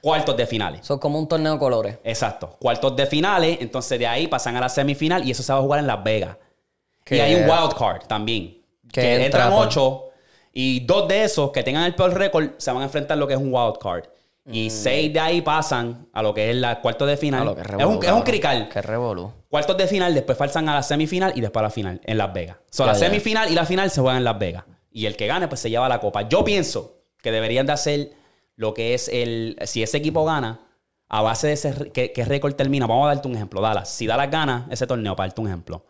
cuartos 0.02 0.38
de 0.38 0.48
finales. 0.48 0.86
Son 0.88 0.98
como 1.00 1.20
un 1.20 1.28
torneo 1.28 1.54
de 1.54 1.60
colores. 1.60 1.98
Exacto. 2.06 2.56
Cuartos 2.60 2.96
de 2.96 3.06
finales. 3.06 3.58
Entonces 3.60 4.00
de 4.00 4.08
ahí 4.08 4.28
pasan 4.28 4.56
a 4.56 4.62
la 4.62 4.70
semifinal 4.70 5.28
y 5.28 5.32
eso 5.32 5.44
se 5.44 5.52
va 5.52 5.60
a 5.60 5.62
jugar 5.62 5.82
en 5.82 5.88
Las 5.88 6.02
Vegas. 6.02 6.38
Que- 7.04 7.18
Y 7.18 7.20
hay 7.20 7.36
un 7.36 7.50
wild 7.50 7.74
card 7.78 8.04
también. 8.08 8.62
Que 8.94 9.02
Que, 9.02 9.26
entra 9.26 9.46
entran 9.48 9.54
ocho 9.54 10.06
y 10.54 10.82
dos 10.82 11.08
de 11.08 11.24
esos 11.24 11.52
que 11.52 11.64
tengan 11.64 11.84
el 11.86 11.96
peor 11.96 12.14
récord 12.14 12.52
se 12.58 12.72
van 12.72 12.82
a 12.82 12.86
enfrentar 12.86 13.16
a 13.18 13.20
lo 13.20 13.28
que 13.28 13.34
es 13.34 13.40
un 13.40 13.54
wild 13.54 13.78
card. 13.82 14.06
Y 14.52 14.72
seis 14.72 15.14
de 15.14 15.20
ahí 15.20 15.42
pasan 15.42 16.08
a 16.12 16.24
lo 16.24 16.34
que 16.34 16.50
es 16.50 16.56
la 16.56 16.82
cuartos 16.82 17.08
de 17.08 17.18
final. 17.18 17.42
Mm. 17.42 17.44
A 17.44 17.46
lo 17.52 17.56
que 17.56 17.62
es, 17.62 17.68
un, 17.70 17.80
es 17.82 17.86
un 17.88 17.98
cabrón. 18.00 18.22
crical. 18.24 18.70
Que 18.70 18.82
revolú. 18.82 19.32
Cuartos 19.48 19.78
de 19.78 19.86
final, 19.88 20.14
después 20.16 20.38
pasan 20.40 20.68
a 20.70 20.74
la 20.74 20.82
semifinal 20.82 21.34
y 21.36 21.42
después 21.42 21.60
a 21.62 21.64
la 21.64 21.70
final 21.70 22.02
en 22.04 22.18
Las 22.18 22.34
Vegas. 22.34 22.58
So, 22.72 22.84
Ya, 22.84 22.88
la 22.88 22.94
ya. 22.98 23.00
semifinal 23.06 23.52
y 23.52 23.54
la 23.54 23.66
final 23.68 23.92
se 23.92 24.02
juegan 24.02 24.18
en 24.18 24.24
Las 24.24 24.40
Vegas. 24.40 24.64
Y 24.92 25.06
el 25.06 25.16
que 25.16 25.28
gane, 25.28 25.48
pues 25.48 25.62
se 25.62 25.70
lleva 25.70 25.88
la 25.88 26.00
copa. 26.00 26.28
Yo 26.28 26.44
pienso 26.44 26.96
que 27.22 27.32
deberían 27.32 27.68
de 27.68 27.74
hacer 27.74 28.12
lo 28.56 28.74
que 28.74 28.96
es 28.96 29.08
el. 29.10 29.56
Si 29.66 29.84
ese 29.84 29.98
equipo 29.98 30.26
gana, 30.26 30.62
a 31.10 31.22
base 31.22 31.46
de 31.46 31.54
ese. 31.54 31.72
re- 31.74 31.92
¿Qué, 31.92 32.12
qué 32.12 32.26
récord 32.26 32.54
termina? 32.56 32.88
Vamos 32.88 33.06
a 33.06 33.14
darte 33.14 33.28
un 33.28 33.36
ejemplo. 33.36 33.62
Dallas. 33.62 33.88
Si 33.90 34.08
Dallas 34.08 34.32
gana 34.32 34.68
ese 34.72 34.88
torneo, 34.88 35.16
para 35.16 35.28
darte 35.28 35.42
un 35.42 35.48
ejemplo. 35.48 35.86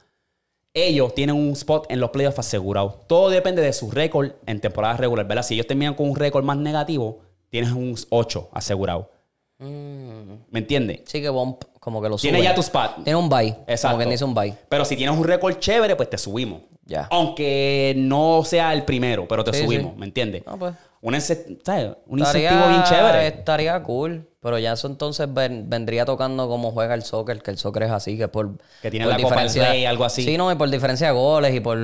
Ellos 0.74 1.13
tienen 1.15 1.36
un 1.36 1.51
spot 1.53 1.88
en 1.89 1.99
los 1.99 2.09
playoffs 2.11 2.39
asegurado. 2.39 3.01
Todo 3.07 3.30
depende 3.30 3.61
de 3.61 3.74
su 3.74 3.89
récord 3.91 4.32
en 4.45 4.59
temporada 4.59 4.97
regular, 4.97 5.28
¿verdad? 5.28 5.43
Si 5.43 5.53
ellos 5.55 5.67
terminan 5.67 5.93
con 5.95 6.09
un 6.09 6.15
récord 6.15 6.43
más 6.43 6.57
negativo, 6.57 7.20
tienes 7.49 7.72
un 7.72 7.95
8 8.09 8.49
asegurado. 8.53 9.11
¿Me 9.59 10.59
entiendes? 10.59 11.01
Sí, 11.05 11.22
que 11.22 11.30
bump, 11.30 11.63
como 11.80 12.01
que 12.01 12.07
lo 12.07 12.17
sube. 12.17 12.30
Tienes 12.32 12.43
ya 12.43 12.55
tu 12.55 12.61
spot. 12.61 13.03
Tiene 13.03 13.15
un 13.20 13.28
bye. 13.28 13.55
Exacto. 13.67 13.97
Como 13.97 14.05
que 14.05 14.11
dice 14.11 14.24
un 14.24 14.34
bye. 14.34 14.53
Pero 14.70 14.86
si 14.86 14.95
tienes 14.95 15.17
un 15.17 15.24
récord 15.24 15.57
chévere, 15.59 15.95
pues 15.95 16.09
te 16.09 16.17
subimos. 16.17 16.61
Ya. 16.86 17.07
Aunque 17.11 17.93
no 17.97 18.43
sea 18.45 18.74
el 18.74 18.84
primero, 18.84 19.28
pero 19.28 19.43
te 19.43 19.53
Sí, 19.53 19.65
subimos, 19.65 19.93
sí. 19.93 19.99
¿me 19.99 20.05
entiendes? 20.05 20.43
Ah, 20.45 20.55
pues. 20.57 20.74
Un, 21.02 21.14
ince- 21.16 21.58
¿sabes? 21.64 21.91
un 22.08 22.20
Estaría- 22.22 22.52
incentivo 22.52 22.70
bien 22.70 22.84
chévere. 22.84 23.28
Estaría 23.28 23.82
cool. 23.84 24.26
Pero 24.41 24.58
ya 24.58 24.74
eso 24.74 24.88
entonces 24.88 25.28
ven- 25.34 25.70
vendría 25.70 26.06
tocando 26.06 26.47
como 26.47 26.72
juega 26.72 26.93
el 26.93 27.04
soccer, 27.04 27.41
que 27.41 27.52
el 27.52 27.58
soccer 27.58 27.84
es 27.84 27.91
así, 27.91 28.18
que 28.18 28.28
por. 28.30 28.58
Que 28.82 28.89
tiene 28.89 29.06
por 29.06 29.14
la 29.14 29.22
Copa 29.22 29.36
del 29.36 29.47
diferencia- 29.47 29.70
Rey, 29.72 29.86
algo 29.86 30.06
así. 30.06 30.24
Sí, 30.24 30.38
no, 30.38 30.52
y 30.52 30.56
por 30.56 30.70
diferencia 30.70 31.08
de 31.08 31.14
goles 31.14 31.54
y 31.56 31.60
por 31.60 31.78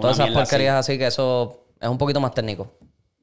todas 0.00 0.18
esas 0.18 0.30
porquerías 0.30 0.76
así. 0.76 0.98
que 0.98 1.06
eso 1.06 1.64
es 1.80 1.88
un 1.88 1.98
poquito 1.98 2.20
más 2.20 2.32
técnico. 2.32 2.72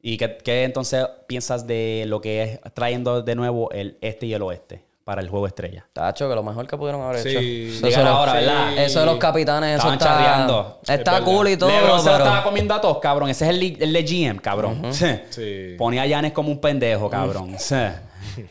¿Y 0.02 0.18
qué, 0.18 0.38
qué 0.44 0.64
entonces 0.64 1.06
piensas 1.28 1.68
de 1.68 2.06
lo 2.08 2.20
que 2.22 2.44
es 2.44 2.60
trayendo 2.74 3.22
de 3.22 3.36
nuevo 3.36 3.70
el 3.72 3.98
este 4.02 4.26
y 4.26 4.34
el 4.34 4.42
oeste 4.42 4.84
para 5.04 5.22
el 5.22 5.30
juego 5.30 5.48
estrella? 5.48 5.86
Tacho, 5.94 6.30
que 6.30 6.36
lo 6.36 6.44
mejor 6.44 6.68
que 6.68 6.78
pudieron 6.78 7.02
haber 7.02 7.20
Sí. 7.22 7.30
hecho. 7.30 7.40
Llegar 7.40 7.90
Eso 7.90 8.00
de 8.00 8.04
los- 8.06 8.14
ahora, 8.14 8.34
¿verdad? 8.34 8.78
Eso 8.78 9.00
de 9.00 9.06
los 9.06 9.18
capitanes, 9.18 9.70
eso 9.70 9.78
Estaban 9.78 9.94
está. 9.98 10.06
charreando. 10.10 10.80
Es 10.84 10.90
Está 10.90 11.12
verdad. 11.14 11.26
cool 11.26 11.48
y 11.50 11.58
todo, 11.58 11.70
LeBron 11.70 12.00
se 12.04 12.10
lo 12.10 12.18
estaba 12.18 12.44
comiendo 12.44 12.74
a 12.74 12.82
todos, 12.82 12.98
cabrón. 13.00 13.30
Ese 13.30 13.46
es 13.46 13.50
el, 13.52 13.82
el 13.82 13.94
de 13.94 14.04
GM, 14.04 14.40
cabrón. 14.42 14.82
Sí. 14.94 15.76
Ponía 15.78 16.04
a 16.04 16.06
Yanes 16.06 16.32
como 16.34 16.50
un 16.52 16.60
pendejo, 16.62 17.10
cabrón. 17.10 17.56
Sí. 17.58 17.76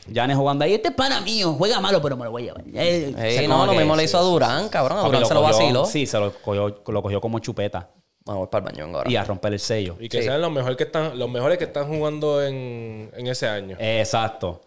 Yanes 0.09 0.37
jugando 0.37 0.65
ahí. 0.65 0.75
Este 0.75 0.89
es 0.89 0.95
pana 0.95 1.21
mío. 1.21 1.55
Juega 1.55 1.81
malo, 1.81 2.03
pero 2.03 2.17
me 2.17 2.25
lo 2.25 2.33
voy 2.33 2.43
a 2.43 2.45
llevar. 2.47 2.65
Eh, 2.75 3.15
se 3.39 3.49
no, 3.49 3.65
lo 3.67 3.73
mismo 3.73 3.95
le 3.97 4.05
hizo 4.05 4.19
a 4.19 4.23
Durán, 4.23 4.69
cabrón. 4.69 4.99
A 4.99 5.03
Durán 5.03 5.25
se 5.25 5.35
lo 5.35 5.43
vaciló. 5.43 5.85
Sí, 5.87 6.07
se 6.07 6.19
lo 6.19 6.33
cogió, 6.35 6.83
lo 6.87 7.03
cogió 7.03 7.21
como 7.21 7.39
chupeta. 7.39 7.89
Bueno, 8.25 8.41
voy 8.41 8.49
para 8.49 8.69
el 8.71 8.77
vengo 8.77 8.99
ahora. 8.99 9.11
Y 9.11 9.17
a 9.17 9.25
romper 9.25 9.53
el 9.55 9.59
sello. 9.61 9.97
Y 9.99 10.09
que 10.09 10.19
Sí. 10.19 10.25
sean 10.25 10.41
los 10.43 10.51
mejores 10.53 10.77
que 10.77 10.85
están, 10.85 11.19
los 11.19 11.31
mejores 11.31 11.57
que 11.57 11.65
están 11.65 11.89
jugando 11.89 12.45
en, 12.45 13.11
en 13.17 13.27
ese 13.29 13.49
año. 13.49 13.77
Exacto. 13.81 14.61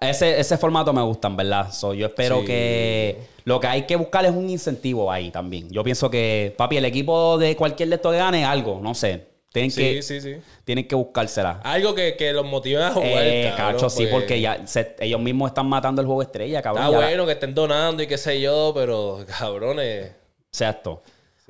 Ese, 0.00 0.40
ese 0.40 0.56
formato 0.56 0.92
me 0.94 1.02
gusta, 1.02 1.28
en 1.28 1.36
verdad. 1.36 1.70
So, 1.72 1.92
yo 1.92 2.06
espero 2.06 2.40
Sí. 2.40 2.46
que 2.46 3.18
lo 3.44 3.60
que 3.60 3.66
hay 3.66 3.82
que 3.86 3.96
buscar 3.96 4.24
es 4.24 4.30
un 4.30 4.48
incentivo 4.48 5.12
ahí 5.12 5.30
también. 5.30 5.68
Yo 5.70 5.84
pienso 5.84 6.10
que, 6.10 6.54
papi, 6.56 6.78
el 6.78 6.86
equipo 6.86 7.36
de 7.36 7.54
cualquier 7.54 7.90
de 7.90 7.96
estos 7.96 8.14
gane 8.14 8.44
algo, 8.44 8.80
no 8.82 8.94
sé. 8.94 9.28
Tienen, 9.52 9.70
Sí, 9.72 9.80
que, 9.82 10.02
sí, 10.02 10.20
sí. 10.20 10.36
tienen 10.64 10.86
que 10.86 10.94
buscársela. 10.94 11.60
Algo 11.64 11.92
que, 11.94 12.16
que 12.16 12.32
los 12.32 12.46
motive 12.46 12.82
a 12.82 12.92
jugar. 12.92 13.10
Eh, 13.26 13.52
cabrón, 13.56 13.74
cacho, 13.74 13.90
sí, 13.90 14.06
porque 14.10 14.40
ya 14.40 14.64
se- 14.66 14.94
ellos 15.00 15.20
mismos 15.20 15.50
están 15.50 15.68
matando 15.68 16.00
el 16.00 16.06
juego 16.06 16.22
estrella, 16.22 16.62
cabrón. 16.62 16.84
Está 16.86 16.98
Ya- 17.00 17.06
bueno 17.06 17.26
que 17.26 17.32
estén 17.32 17.52
donando 17.54 18.02
y 18.02 18.06
qué 18.06 18.16
sé 18.16 18.40
yo, 18.40 18.72
pero 18.74 19.18
cabrones. 19.38 20.12
Exacto. 20.50 21.02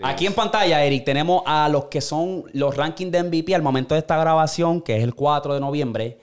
Aquí 0.03 0.27
en 0.27 0.33
pantalla, 0.33 0.83
Eric, 0.83 1.05
tenemos 1.05 1.43
a 1.45 1.69
los 1.69 1.85
que 1.85 2.01
son 2.01 2.45
los 2.55 2.75
rankings 2.75 3.13
de 3.13 3.19
MVP 3.23 3.55
al 3.55 3.61
momento 3.63 3.95
de 3.95 4.01
esta 4.01 4.17
grabación, 4.17 4.81
que 4.81 4.97
es 4.97 5.05
el 5.05 5.15
4 5.15 5.53
de 5.55 5.61
noviembre. 5.61 6.19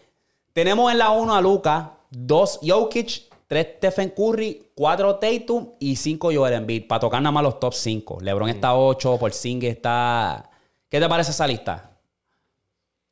Tenemos 0.54 0.92
en 0.92 0.98
la 0.98 1.12
1 1.12 1.36
a 1.36 1.42
Luca, 1.42 1.97
2 2.12 2.60
Jokic, 2.64 3.24
3 3.48 3.68
Stephen 3.78 4.14
Curry, 4.16 4.72
4 4.76 5.16
Tatum 5.16 5.70
y 5.80 5.96
5 5.96 6.32
Joel 6.34 6.54
Embiid, 6.54 6.88
para 6.88 7.00
tocar 7.00 7.22
nada 7.22 7.32
más 7.32 7.44
los 7.44 7.60
top 7.60 7.74
5. 7.74 8.20
LeBron 8.22 8.50
está 8.50 8.76
8, 8.76 9.18
Porzingis 9.18 9.70
está... 9.70 10.50
¿Qué 10.90 11.00
te 11.00 11.10
parece 11.10 11.32
esa 11.32 11.48
lista? 11.48 11.92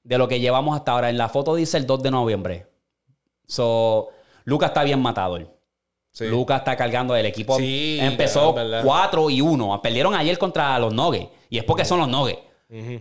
De 0.04 0.18
lo 0.18 0.28
que 0.28 0.40
llevamos 0.40 0.76
hasta 0.76 0.92
ahora. 0.92 1.10
En 1.10 1.18
la 1.18 1.30
foto 1.30 1.56
dice 1.56 1.78
el 1.78 1.86
2 1.86 2.04
de 2.04 2.12
noviembre. 2.12 2.68
So, 3.48 4.10
Luca 4.46 4.68
está 4.68 4.84
bien 4.84 5.02
matado. 5.02 5.38
Sí. 6.12 6.28
Lucas 6.28 6.60
está 6.60 6.78
cargando 6.78 7.14
el 7.16 7.26
equipo. 7.26 7.58
Sí, 7.58 7.98
empezó 8.00 8.54
verdad, 8.54 8.72
verdad. 8.72 8.86
4 8.86 9.30
y 9.32 9.42
1. 9.42 9.82
Perdieron 9.82 10.16
ayer 10.16 10.38
contra 10.38 10.80
los 10.80 10.94
Nuggets. 10.94 11.30
Y 11.50 11.58
es 11.58 11.66
porque 11.66 11.84
son 11.84 12.00
los 12.00 12.08
Nuggets. 12.08 12.40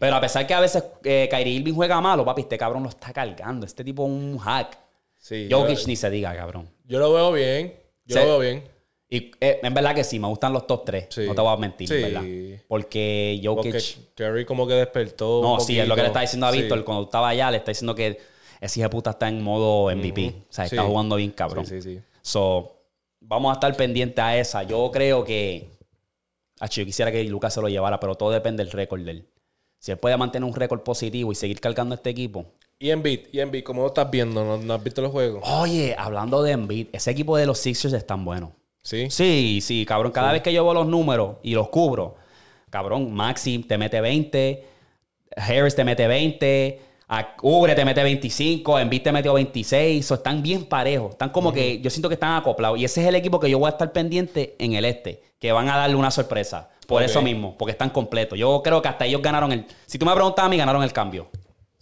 Pero 0.00 0.16
a 0.16 0.20
pesar 0.20 0.46
que 0.46 0.54
a 0.54 0.60
veces 0.60 0.84
eh, 1.04 1.28
Kyrie 1.30 1.54
Irving 1.54 1.74
juega 1.74 2.00
malo, 2.00 2.24
papi, 2.24 2.42
este 2.42 2.58
cabrón 2.58 2.82
lo 2.82 2.88
está 2.88 3.12
cargando. 3.12 3.64
Este 3.66 3.84
tipo 3.84 4.04
es 4.04 4.10
un 4.10 4.38
hack. 4.38 4.78
Sí, 5.24 5.48
yo, 5.48 5.60
Jokic 5.62 5.86
ni 5.86 5.96
se 5.96 6.10
diga, 6.10 6.36
cabrón. 6.36 6.68
yo 6.84 6.98
lo 6.98 7.10
veo 7.14 7.32
bien. 7.32 7.74
Yo 8.04 8.16
Sí. 8.16 8.22
lo 8.26 8.38
veo 8.38 8.38
bien. 8.40 8.64
Y 9.08 9.30
eh, 9.40 9.60
en 9.62 9.72
verdad 9.72 9.94
que 9.94 10.04
sí, 10.04 10.18
me 10.18 10.28
gustan 10.28 10.52
los 10.52 10.66
top 10.66 10.84
3. 10.84 11.06
Sí. 11.08 11.22
No 11.26 11.34
te 11.34 11.40
voy 11.40 11.50
a 11.54 11.56
mentir, 11.56 11.88
Sí. 11.88 11.94
¿verdad? 11.94 12.22
Porque 12.68 13.40
Jokic... 13.42 13.72
Porque 13.72 13.84
Curry 14.16 14.44
como 14.44 14.66
que 14.66 14.74
despertó. 14.74 15.40
no, 15.42 15.54
un 15.54 15.60
sí, 15.62 15.78
es 15.80 15.88
lo 15.88 15.94
que 15.94 16.02
le 16.02 16.08
está 16.08 16.20
diciendo 16.20 16.46
a 16.46 16.52
Sí. 16.52 16.60
Víctor. 16.60 16.84
Cuando 16.84 17.04
estaba 17.04 17.30
allá, 17.30 17.50
le 17.50 17.56
está 17.56 17.70
diciendo 17.70 17.94
que 17.94 18.18
ese 18.60 18.80
hijo 18.80 18.86
de 18.88 18.90
puta 18.90 19.10
está 19.10 19.28
en 19.28 19.42
modo 19.42 19.90
MVP. 19.90 20.34
O 20.50 20.52
sea, 20.52 20.66
está 20.66 20.82
Sí. 20.82 20.86
jugando 20.88 21.16
bien 21.16 21.30
cabrón. 21.30 21.64
Sí, 21.64 21.80
sí, 21.80 21.94
sí. 21.96 22.00
So, 22.20 22.76
vamos 23.20 23.50
a 23.50 23.54
estar 23.54 23.74
pendientes 23.76 24.22
a 24.22 24.36
esa. 24.36 24.62
Yo 24.64 24.90
creo 24.92 25.24
que. 25.24 25.70
Acho, 26.60 26.82
yo 26.82 26.86
quisiera 26.86 27.10
que 27.10 27.24
Lucas 27.24 27.54
se 27.54 27.62
lo 27.62 27.68
llevara, 27.70 27.98
pero 27.98 28.14
todo 28.14 28.30
depende 28.30 28.62
del 28.62 28.72
récord 28.72 29.00
de 29.02 29.10
él. 29.10 29.28
Si 29.78 29.90
él 29.90 29.96
puede 29.98 30.16
mantener 30.18 30.46
un 30.46 30.54
récord 30.54 30.80
positivo 30.82 31.32
y 31.32 31.34
seguir 31.34 31.60
cargando 31.60 31.94
este 31.94 32.10
equipo. 32.10 32.44
Y 32.78 32.90
Embiid, 32.90 33.20
y 33.32 33.40
Embiid, 33.40 33.62
¿cómo 33.64 33.82
lo 33.82 33.88
estás 33.88 34.10
viendo? 34.10 34.44
¿No, 34.44 34.56
no 34.58 34.74
has 34.74 34.82
visto 34.82 35.00
los 35.00 35.10
juegos? 35.12 35.42
Oye, 35.46 35.94
hablando 35.96 36.42
de 36.42 36.52
Embiid, 36.52 36.88
ese 36.92 37.10
equipo 37.12 37.36
de 37.36 37.46
los 37.46 37.58
Sixers 37.58 37.94
es 37.94 38.06
tan 38.06 38.24
bueno. 38.24 38.52
Sí. 38.82 39.08
Sí, 39.10 39.60
sí, 39.62 39.86
cabrón. 39.86 40.12
Cada 40.12 40.32
vez 40.32 40.42
que 40.42 40.52
yo 40.52 40.64
veo 40.64 40.74
los 40.74 40.86
números 40.86 41.36
y 41.42 41.54
los 41.54 41.68
cubro, 41.70 42.16
cabrón, 42.70 43.12
Maxi 43.14 43.60
te 43.60 43.78
mete 43.78 44.00
20, 44.00 44.66
Harris 45.36 45.74
te 45.74 45.84
mete 45.84 46.06
20, 46.06 46.80
a- 47.08 47.36
Ubre 47.42 47.74
te 47.74 47.84
mete 47.84 48.02
25, 48.02 48.78
Embiid 48.78 49.02
te 49.02 49.12
metió 49.12 49.32
26. 49.32 50.04
So, 50.04 50.14
están 50.14 50.42
bien 50.42 50.66
parejos. 50.66 51.12
Están 51.12 51.30
como 51.30 51.52
que 51.52 51.80
yo 51.80 51.88
siento 51.88 52.08
que 52.08 52.14
están 52.14 52.36
acoplados. 52.36 52.78
Y 52.78 52.84
ese 52.84 53.00
es 53.02 53.06
el 53.08 53.14
equipo 53.14 53.40
que 53.40 53.48
yo 53.48 53.58
voy 53.58 53.68
a 53.68 53.70
estar 53.70 53.90
pendiente 53.92 54.56
en 54.58 54.74
el 54.74 54.84
este, 54.84 55.22
que 55.38 55.52
van 55.52 55.68
a 55.70 55.76
darle 55.78 55.96
una 55.96 56.10
sorpresa. 56.10 56.68
Por 56.86 57.02
eso 57.02 57.22
mismo, 57.22 57.56
porque 57.56 57.72
están 57.72 57.88
completos. 57.88 58.38
Yo 58.38 58.60
creo 58.62 58.82
que 58.82 58.88
hasta 58.88 59.06
ellos 59.06 59.22
ganaron 59.22 59.52
el. 59.52 59.64
Si 59.86 59.96
tú 59.98 60.04
me 60.04 60.12
preguntas 60.12 60.44
a 60.44 60.48
mí, 60.50 60.58
ganaron 60.58 60.82
el 60.82 60.92
cambio. 60.92 61.28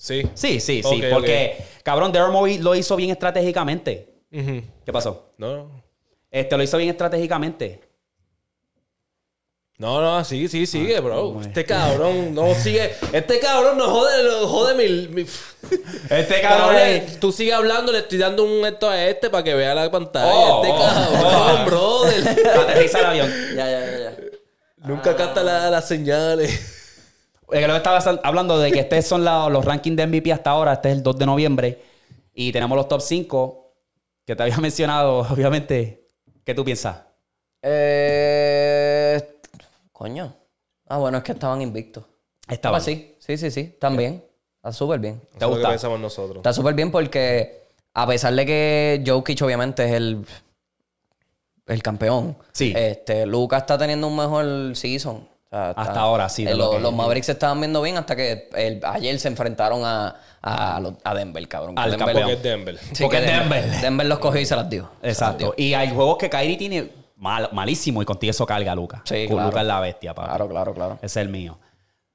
Sí. 0.02 0.22
Sí, 0.34 0.58
sí, 0.58 0.82
sí. 0.82 0.84
Ok, 0.84 1.04
porque, 1.12 1.64
cabrón, 1.84 2.10
Daryl 2.10 2.60
lo 2.60 2.74
hizo 2.74 2.96
bien 2.96 3.10
estratégicamente. 3.10 4.08
¿Qué 4.32 4.92
pasó? 4.92 5.32
No, 5.38 5.70
Este 6.28 6.56
lo 6.56 6.62
hizo 6.64 6.76
bien 6.76 6.90
estratégicamente. 6.90 7.80
no, 9.78 10.00
no, 10.02 10.24
sí, 10.24 10.48
sí, 10.48 10.66
sigue, 10.66 10.98
bro. 10.98 11.40
Este 11.40 11.64
cabrón 11.64 12.34
no 12.34 12.52
sigue. 12.56 12.90
Este 13.12 13.38
cabrón 13.38 13.78
no 13.78 13.88
jode, 13.88 14.24
no 14.24 14.48
jode 14.48 14.74
mi. 14.74 15.06
mi- 15.06 15.22
Este 16.10 16.40
Cabrón, 16.40 16.74
cabrón. 16.74 17.20
tú 17.20 17.30
sigues 17.30 17.54
hablando, 17.54 17.92
le 17.92 17.98
estoy 17.98 18.18
dando 18.18 18.42
un 18.42 18.66
esto 18.66 18.90
a 18.90 19.04
este 19.06 19.30
para 19.30 19.44
que 19.44 19.54
vea 19.54 19.72
la 19.72 19.88
pantalla. 19.88 20.32
Oh, 20.34 20.64
este 20.64 20.74
oh, 20.74 20.80
cabrón, 20.80 21.60
oh. 21.60 21.64
brother. 21.64 22.48
Aterriza 22.58 22.98
el 22.98 23.06
avión. 23.06 23.30
Ya, 23.54 23.70
ya, 23.70 23.86
ya, 23.86 23.98
ya. 24.00 24.16
Nunca 24.78 25.14
capta 25.14 25.44
la- 25.44 25.70
las 25.70 25.86
señales. 25.86 26.80
Eh, 27.50 27.60
que 27.60 27.66
lo 27.66 27.72
que 27.74 27.78
estaba 27.78 28.00
sal- 28.00 28.20
hablando 28.22 28.58
de 28.58 28.70
que 28.72 28.80
estos 28.80 29.04
son 29.04 29.24
la- 29.24 29.48
los 29.48 29.64
rankings 29.64 29.96
de 29.96 30.06
MVP 30.06 30.32
hasta 30.32 30.50
ahora. 30.50 30.74
Este 30.74 30.90
es 30.90 30.96
el 30.96 31.02
2 31.02 31.18
de 31.18 31.26
noviembre. 31.26 31.82
Y 32.34 32.52
tenemos 32.52 32.76
los 32.76 32.88
top 32.88 33.00
5 33.02 33.72
que 34.24 34.34
te 34.36 34.42
había 34.42 34.56
mencionado, 34.58 35.18
obviamente. 35.20 36.06
¿Qué 36.44 36.54
tú 36.54 36.64
piensas? 36.64 36.96
Eh, 37.62 39.38
coño. 39.92 40.34
Ah, 40.88 40.98
bueno, 40.98 41.18
es 41.18 41.24
que 41.24 41.32
estaban 41.32 41.60
invictos. 41.62 42.04
Estaban. 42.48 42.80
Ah, 42.80 42.84
sí, 42.84 43.14
sí, 43.18 43.36
sí, 43.36 43.50
sí. 43.50 43.76
También. 43.80 44.24
Está 44.56 44.72
súper 44.72 45.00
bien. 45.00 45.20
¿Te 45.20 45.26
Eso 45.26 45.34
es 45.36 45.40
lo 45.42 45.48
que 45.48 45.54
gusta? 45.54 45.68
pensamos 45.70 46.00
nosotros. 46.00 46.36
Está 46.38 46.52
súper 46.52 46.74
bien 46.74 46.90
porque 46.90 47.62
a 47.94 48.06
pesar 48.06 48.34
de 48.34 48.46
que 48.46 49.02
Jokic 49.06 49.42
obviamente 49.42 49.84
es 49.84 49.92
el, 49.92 50.24
el 51.66 51.82
campeón, 51.82 52.36
Sí. 52.52 52.72
este, 52.76 53.26
Lucas 53.26 53.62
está 53.62 53.76
teniendo 53.78 54.06
un 54.06 54.16
mejor 54.16 54.76
season. 54.76 55.28
Sea, 55.52 55.70
Hasta 55.76 56.00
ahora, 56.00 56.28
sí, 56.30 56.44
de 56.44 56.52
lo 56.52 56.56
los, 56.56 56.70
que- 56.76 56.80
los 56.80 56.92
Mavericks 56.94 57.26
se 57.26 57.32
estaban 57.32 57.60
viendo 57.60 57.82
bien 57.82 57.98
hasta 57.98 58.16
que 58.16 58.48
el- 58.54 58.80
ayer 58.84 59.18
se 59.20 59.28
enfrentaron 59.28 59.82
a, 59.84 60.16
a, 60.40 61.14
Denver, 61.14 61.46
cabrón. 61.46 61.78
Al 61.78 61.90
Denver, 61.90 62.06
campeón. 62.06 62.22
Porque 62.22 62.32
es 62.32 62.42
Denver. 62.42 62.78
Sí, 62.92 63.02
Porque 63.04 63.18
que 63.18 63.24
es 63.26 63.30
Denver. 63.38 63.70
Denver 63.82 64.06
los 64.06 64.18
cogió 64.18 64.40
y 64.40 64.46
se 64.46 64.56
las 64.56 64.70
dio. 64.70 64.88
Exacto. 65.02 65.52
Y 65.58 65.74
hay 65.74 65.90
juegos 65.90 66.16
que 66.16 66.30
Kyrie 66.30 66.56
tiene 66.56 66.90
mal- 67.16 67.50
malísimo 67.52 68.00
y 68.00 68.06
contigo 68.06 68.30
eso 68.30 68.46
carga 68.46 68.74
Lucas. 68.74 69.02
Sí, 69.04 69.26
Con 69.26 69.36
claro. 69.36 69.48
Lucas 69.50 69.60
es 69.62 69.68
la 69.68 69.80
bestia, 69.80 70.14
papá. 70.14 70.28
Claro, 70.30 70.48
claro, 70.48 70.72
claro. 70.74 70.94
Ese 71.02 71.20
es 71.20 71.26
el 71.26 71.28
mío. 71.28 71.58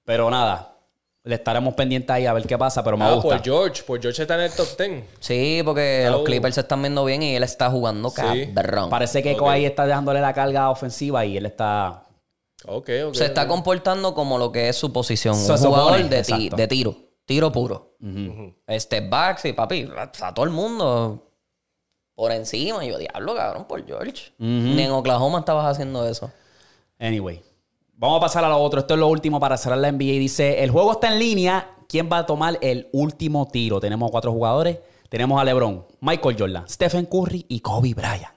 Pero 0.03 0.31
nada, 0.31 0.73
le 1.23 1.35
estaremos 1.35 1.75
pendientes 1.75 2.09
ahí 2.09 2.25
a 2.25 2.33
ver 2.33 2.47
qué 2.47 2.57
pasa, 2.57 2.83
pero 2.83 2.97
me 2.97 3.05
Ah, 3.05 3.11
gusta. 3.11 3.29
por 3.35 3.43
George. 3.43 3.83
Por 3.83 4.01
George 4.01 4.21
está 4.23 4.33
en 4.33 4.41
el 4.41 4.51
top 4.51 4.67
10. 4.79 5.03
Sí, 5.19 5.61
porque 5.63 6.07
los. 6.09 6.23
Clippers 6.23 6.55
se 6.55 6.61
están 6.61 6.81
viendo 6.81 7.05
bien 7.05 7.21
y 7.21 7.35
él 7.35 7.43
está 7.43 7.69
jugando 7.69 8.09
Sí. 8.09 8.15
cabrón. 8.55 8.89
Parece 8.89 9.21
que 9.21 9.33
Ok. 9.33 9.39
Kawhi 9.45 9.65
está 9.65 9.85
dejándole 9.85 10.21
la 10.21 10.33
carga 10.33 10.71
ofensiva 10.71 11.23
y 11.23 11.38
él 11.38 11.45
está... 11.45 12.03
Se 13.14 13.26
está 13.26 13.47
comportando 13.47 14.14
como 14.14 14.38
lo 14.38 14.51
que 14.51 14.70
es 14.70 14.76
su 14.76 14.91
posición. 14.91 15.36
Se 15.36 15.51
un 15.53 15.58
jugador 15.60 15.97
de, 16.10 16.24
ti- 16.24 16.34
exacto. 16.34 16.55
de 16.55 16.68
tiro. 16.68 16.95
Tiro 17.26 17.51
puro. 17.51 17.95
Este 18.68 19.01
backs 19.01 19.45
y 19.45 19.53
papi, 19.53 19.89
a 20.22 20.34
todo 20.34 20.45
el 20.45 20.51
mundo 20.51 21.24
por 22.16 22.32
encima. 22.32 22.84
Y 22.86 22.89
yo, 22.89 22.97
diablo, 22.97 23.36
cabrón, 23.36 23.66
por 23.68 23.86
George. 23.86 24.32
Ni 24.38 24.82
en 24.82 24.91
Oklahoma 24.91 25.39
estabas 25.39 25.66
haciendo 25.66 26.08
eso. 26.08 26.32
Anyway, 26.99 27.43
vamos 27.93 28.18
a 28.18 28.22
pasar 28.22 28.43
a 28.45 28.49
lo 28.49 28.58
otro. 28.58 28.80
Esto 28.80 28.93
es 28.95 28.99
lo 28.99 29.08
último 29.08 29.39
para 29.39 29.58
cerrar 29.58 29.78
la 29.80 29.91
NBA. 29.91 30.18
Dice, 30.20 30.64
el 30.64 30.72
juego 30.72 30.93
está 30.93 31.12
en 31.14 31.20
línea. 31.20 31.74
¿Quién 31.89 32.10
va 32.12 32.20
a 32.20 32.26
tomar 32.26 32.58
el 32.62 32.89
último 32.91 33.47
tiro? 33.47 33.80
Tenemos 33.80 34.10
cuatro 34.12 34.32
jugadores. 34.32 34.80
Tenemos 35.10 35.39
a 35.39 35.45
LeBron, 35.45 35.86
Michael 36.01 36.36
Jordan, 36.38 36.68
Stephen 36.68 37.05
Curry 37.05 37.45
y 37.47 37.62
Kobe 37.62 37.93
Bryant. 37.93 38.34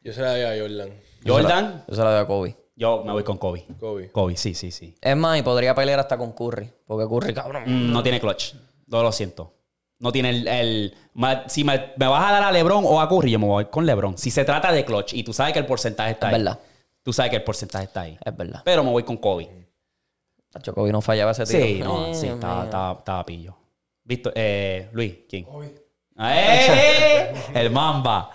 Yo 0.00 0.12
se 0.12 0.20
la 0.20 0.32
doy 0.32 0.42
a 0.42 0.60
Jordan. 0.60 0.90
Jordan, 1.24 1.84
Yo 1.86 1.94
se 1.94 2.02
la 2.02 2.10
doy 2.12 2.20
a 2.22 2.26
Kobe. 2.26 2.56
Yo 2.78 3.02
me 3.04 3.10
voy 3.12 3.24
con 3.24 3.38
Kobe. 3.38 3.66
Kobe. 3.80 4.10
Kobe, 4.12 4.36
sí, 4.36 4.54
sí, 4.54 4.70
sí. 4.70 4.94
Es 5.00 5.16
más, 5.16 5.36
y 5.38 5.42
podría 5.42 5.74
pelear 5.74 5.98
hasta 5.98 6.16
con 6.16 6.30
Curry. 6.32 6.70
Porque 6.86 7.08
Curry, 7.08 7.34
cabrón. 7.34 7.64
Mm, 7.66 7.92
no 7.92 8.02
tiene 8.04 8.20
clutch. 8.20 8.54
No 8.86 9.02
lo 9.02 9.10
siento. 9.10 9.52
No 9.98 10.12
tiene 10.12 10.30
el... 10.30 10.46
el- 10.48 10.94
si 11.48 11.64
me, 11.64 11.92
me 11.96 12.06
vas 12.06 12.28
a 12.28 12.32
dar 12.34 12.44
a 12.44 12.52
LeBron 12.52 12.84
o 12.86 13.00
a 13.00 13.08
Curry, 13.08 13.32
yo 13.32 13.38
me 13.40 13.46
voy 13.46 13.64
con 13.64 13.84
LeBron. 13.84 14.16
Si 14.16 14.30
se 14.30 14.44
trata 14.44 14.70
de 14.70 14.84
clutch 14.84 15.12
y 15.14 15.24
tú 15.24 15.32
sabes 15.32 15.52
que 15.52 15.58
el 15.58 15.66
porcentaje 15.66 16.12
está 16.12 16.28
Es 16.28 16.34
ahí. 16.34 16.40
verdad. 16.40 16.60
Tú 17.02 17.12
sabes 17.12 17.30
que 17.30 17.36
el 17.36 17.42
porcentaje 17.42 17.84
está 17.86 18.02
ahí. 18.02 18.16
Es 18.24 18.36
verdad. 18.36 18.62
Pero 18.64 18.84
me 18.84 18.90
voy 18.90 19.02
con 19.02 19.16
Kobe. 19.16 19.48
Tacho, 20.50 20.72
Kobe 20.72 20.92
no 20.92 21.00
fallaba 21.00 21.32
ese 21.32 21.44
tiro. 21.46 21.64
Sí, 21.66 21.80
no, 21.82 22.04
Ay, 22.04 22.14
sí, 22.14 22.26
estaba, 22.28 22.64
estaba, 22.64 22.92
estaba 22.98 23.26
pillo. 23.26 23.56
Visto, 24.04 24.30
eh, 24.34 24.88
Luis, 24.92 25.14
¿quién? 25.28 25.44
Kobe. 25.44 25.74
¡Eh! 26.20 27.32
El 27.54 27.70
Mamba. 27.70 28.30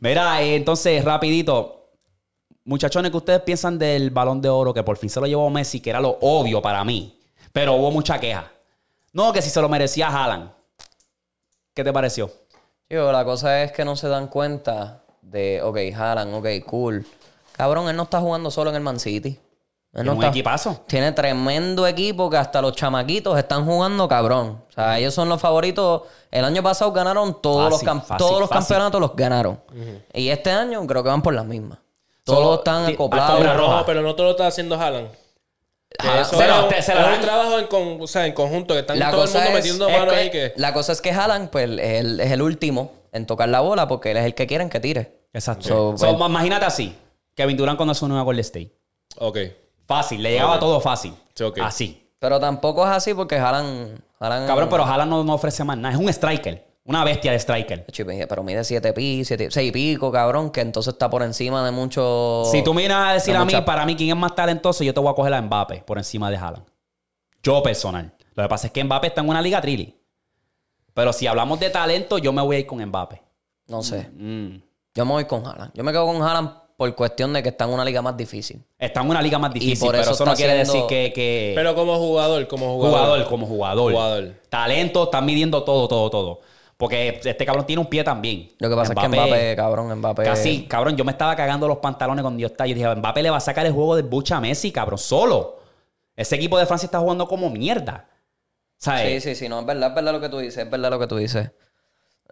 Mira, 0.00 0.42
eh, 0.42 0.56
entonces, 0.56 1.02
rapidito. 1.04 1.85
Muchachones, 2.66 3.10
¿qué 3.12 3.16
ustedes 3.16 3.40
piensan 3.42 3.78
del 3.78 4.10
balón 4.10 4.40
de 4.42 4.48
oro 4.48 4.74
que 4.74 4.82
por 4.82 4.96
fin 4.96 5.08
se 5.08 5.20
lo 5.20 5.26
llevó 5.26 5.48
Messi, 5.50 5.80
que 5.80 5.90
era 5.90 6.00
lo 6.00 6.18
obvio 6.20 6.60
para 6.60 6.82
mí? 6.84 7.18
Pero 7.52 7.74
hubo 7.74 7.90
mucha 7.92 8.18
queja. 8.18 8.50
No, 9.12 9.32
que 9.32 9.40
si 9.40 9.50
se 9.50 9.60
lo 9.62 9.68
merecía 9.68 10.08
Haaland. 10.08 10.50
¿Qué 11.74 11.84
te 11.84 11.92
pareció? 11.92 12.30
Digo, 12.88 13.10
la 13.12 13.24
cosa 13.24 13.62
es 13.62 13.72
que 13.72 13.84
no 13.84 13.94
se 13.96 14.08
dan 14.08 14.26
cuenta 14.28 15.02
de, 15.22 15.62
ok, 15.62 15.78
Haaland, 15.96 16.34
ok, 16.34 16.46
cool. 16.68 17.06
Cabrón, 17.52 17.88
él 17.88 17.96
no 17.96 18.02
está 18.02 18.20
jugando 18.20 18.50
solo 18.50 18.70
en 18.70 18.76
el 18.76 18.82
Man 18.82 18.98
City. 19.00 19.38
Él 19.92 20.04
no 20.04 20.12
un 20.12 20.18
está- 20.18 20.28
equipazo. 20.28 20.82
Tiene 20.86 21.12
tremendo 21.12 21.86
equipo 21.86 22.28
que 22.28 22.36
hasta 22.36 22.60
los 22.60 22.72
chamaquitos 22.74 23.38
están 23.38 23.64
jugando 23.64 24.06
cabrón. 24.08 24.62
O 24.68 24.72
sea, 24.72 24.98
ellos 24.98 25.14
son 25.14 25.28
los 25.28 25.40
favoritos. 25.40 26.02
El 26.30 26.44
año 26.44 26.62
pasado 26.62 26.92
ganaron 26.92 27.40
todos 27.40 27.70
Fácil, 27.72 27.86
los, 27.86 27.96
cam- 27.96 28.00
fácil, 28.04 28.16
todos 28.26 28.40
los 28.40 28.48
fácil. 28.50 28.60
campeonatos, 28.74 29.00
los 29.00 29.16
ganaron. 29.16 29.60
Y 30.12 30.28
este 30.28 30.50
año 30.50 30.86
creo 30.86 31.02
que 31.02 31.08
van 31.08 31.22
por 31.22 31.32
las 31.32 31.46
mismas. 31.46 31.78
Todos 32.26 32.40
Solo- 32.40 32.54
están 32.56 32.86
acoplados. 32.86 33.56
roja. 33.56 33.86
Pero 33.86 34.02
no 34.02 34.14
todo 34.14 34.26
lo 34.26 34.30
está 34.32 34.48
haciendo 34.48 34.74
Haaland. 34.78 35.08
Que 35.98 36.20
eso 36.20 36.36
se 36.36 36.46
lo- 36.46 36.68
es 36.68 36.76
un- 36.76 36.82
se 36.82 36.92
trabajo 37.22 37.58
en, 37.58 37.66
con- 37.68 38.02
o 38.02 38.06
sea, 38.08 38.26
en 38.26 38.32
conjunto, 38.34 38.74
que 38.74 38.80
están 38.80 38.98
La 38.98 39.10
todo 39.12 39.22
el 39.22 39.28
cosa, 39.28 39.38
mundo 39.38 39.50
es, 39.58 39.64
metiendo 39.64 39.88
mano 39.88 40.10
que- 40.10 40.16
ahí 40.16 40.30
que... 40.30 40.52
la 40.56 40.72
cosa 40.74 40.92
es 40.92 41.00
que 41.00 41.12
Haaland 41.12 41.48
pues, 41.50 41.70
es, 41.70 42.00
el, 42.00 42.20
es 42.20 42.30
el 42.32 42.42
último 42.42 42.90
en 43.12 43.24
tocar 43.26 43.48
la 43.48 43.60
bola 43.60 43.86
porque 43.88 44.10
él 44.10 44.16
es 44.18 44.24
el 44.24 44.34
que 44.34 44.46
quieren 44.48 44.68
que 44.68 44.80
tire. 44.80 45.20
Exacto. 45.32 45.62
So, 45.68 45.96
So, 45.96 46.18
pues- 46.18 46.28
imagínate 46.30 46.66
así. 46.66 46.98
Kevin 47.36 47.56
Durant 47.56 47.76
cuando 47.76 47.94
se 47.94 48.04
unió 48.04 48.18
a 48.18 48.22
Golden 48.22 48.40
State. 48.40 48.72
Ok. 49.18 49.38
Fácil, 49.86 50.20
le 50.22 50.32
llegaba 50.32 50.58
todo 50.58 50.80
fácil. 50.80 51.14
Sí. 51.34 51.44
Así. 51.62 52.10
Pero 52.18 52.40
tampoco 52.40 52.84
es 52.84 52.90
así 52.90 53.14
porque 53.14 53.36
Haaland... 53.36 54.00
Haaland 54.18 54.46
Cabrón, 54.48 54.68
pero 54.68 54.84
Haaland 54.84 55.10
no, 55.10 55.22
no 55.22 55.34
ofrece 55.34 55.62
más 55.62 55.78
nada. 55.78 55.94
Es 55.94 56.00
un 56.00 56.08
striker. 56.08 56.65
Una 56.86 57.02
bestia 57.04 57.32
de 57.32 57.38
striker. 57.38 57.84
Pero 58.28 58.42
mide 58.42 58.62
7 58.62 58.92
pi, 58.92 59.24
6 59.24 59.56
y 59.58 59.72
pico, 59.72 60.12
cabrón, 60.12 60.50
que 60.50 60.60
entonces 60.60 60.92
está 60.92 61.10
por 61.10 61.22
encima 61.22 61.64
de 61.64 61.72
muchos... 61.72 62.50
Si 62.50 62.62
tú 62.62 62.72
me 62.74 62.82
vienes 62.82 62.96
a 62.96 63.12
decir 63.14 63.32
de 63.34 63.38
a 63.38 63.44
mí, 63.44 63.52
mucha- 63.52 63.64
para 63.64 63.84
mí, 63.84 63.96
quién 63.96 64.10
es 64.10 64.16
más 64.16 64.34
talentoso, 64.34 64.84
yo 64.84 64.94
te 64.94 65.00
voy 65.00 65.10
a 65.10 65.14
coger 65.14 65.34
a 65.34 65.42
Mbappé 65.42 65.82
por 65.86 65.98
encima 65.98 66.30
de 66.30 66.36
Haaland. 66.36 66.64
Yo 67.42 67.62
personal. 67.62 68.12
Lo 68.34 68.42
que 68.44 68.48
pasa 68.48 68.66
es 68.68 68.72
que 68.72 68.84
Mbappé 68.84 69.08
está 69.08 69.20
en 69.22 69.28
una 69.28 69.42
liga 69.42 69.60
trilly. 69.60 69.96
Pero 70.94 71.12
si 71.12 71.26
hablamos 71.26 71.58
de 71.60 71.70
talento, 71.70 72.18
yo 72.18 72.32
me 72.32 72.40
voy 72.42 72.56
a 72.56 72.58
ir 72.60 72.66
con 72.66 72.84
Mbappé. 72.84 73.20
No 73.68 73.82
sé. 73.82 74.08
Mm. 74.14 74.62
Yo 74.94 75.04
me 75.04 75.12
voy 75.12 75.24
con 75.24 75.44
Haaland. 75.46 75.72
Yo 75.74 75.82
me 75.84 75.90
quedo 75.92 76.06
con 76.06 76.22
Haaland 76.22 76.50
por 76.76 76.94
cuestión 76.94 77.32
de 77.32 77.42
que 77.42 77.48
está 77.48 77.64
en 77.64 77.70
una 77.70 77.84
liga 77.84 78.00
más 78.02 78.16
difícil. 78.16 78.62
Está 78.78 79.00
en 79.00 79.10
una 79.10 79.20
liga 79.22 79.38
más 79.38 79.52
difícil, 79.52 79.78
por 79.80 79.90
pero 79.92 80.02
eso 80.02 80.12
eso 80.12 80.24
no 80.24 80.32
está 80.32 80.44
quiere 80.44 80.58
decir 80.58 80.82
que... 80.88 81.12
que- 81.14 81.52
Pero 81.54 81.74
como 81.74 81.96
jugador, 81.98 82.46
como 82.46 82.74
jugador. 82.76 82.98
jugador, 83.00 83.26
como 83.28 83.46
jugador. 83.46 83.92
Jugador. 83.92 84.34
Talento, 84.48 85.04
están 85.04 85.24
midiendo 85.24 85.64
todo, 85.64 85.88
todo, 85.88 86.10
todo. 86.10 86.40
Porque 86.76 87.20
este 87.24 87.46
cabrón 87.46 87.66
tiene 87.66 87.80
un 87.80 87.88
pie 87.88 88.04
también. 88.04 88.48
Lo 88.58 88.68
que 88.68 88.76
pasa 88.76 88.92
es 88.92 88.98
que 88.98 89.08
Mbappé, 89.08 89.56
cabrón, 89.56 89.98
Mbappé... 89.98 90.24
Casi, 90.24 90.66
cabrón, 90.66 90.96
yo 90.96 91.04
me 91.04 91.12
estaba 91.12 91.34
cagando 91.34 91.66
los 91.66 91.78
pantalones 91.78 92.22
cuando 92.22 92.38
yo 92.38 92.48
estaba. 92.48 92.68
Yo 92.68 92.74
dije, 92.74 92.94
Mbappé 92.94 93.22
le 93.22 93.30
va 93.30 93.38
a 93.38 93.40
sacar 93.40 93.64
el 93.64 93.72
juego 93.72 93.96
del 93.96 94.04
bucha 94.04 94.36
a 94.36 94.40
Messi, 94.40 94.70
cabrón, 94.70 94.98
solo. 94.98 95.60
Ese 96.14 96.36
equipo 96.36 96.58
de 96.58 96.66
Francia 96.66 96.86
está 96.86 96.98
jugando 96.98 97.26
como 97.26 97.48
mierda. 97.48 98.08
Sí, 98.78 98.90
¿Sabes? 98.90 99.22
sí, 99.22 99.34
sí. 99.34 99.48
No, 99.48 99.60
es 99.60 99.66
verdad, 99.66 99.88
es 99.88 99.94
verdad 99.94 100.12
lo 100.12 100.20
que 100.20 100.28
tú 100.28 100.38
dices. 100.38 100.64
Es 100.64 100.70
verdad 100.70 100.90
lo 100.90 100.98
que 100.98 101.06
tú 101.06 101.16
dices. 101.16 101.50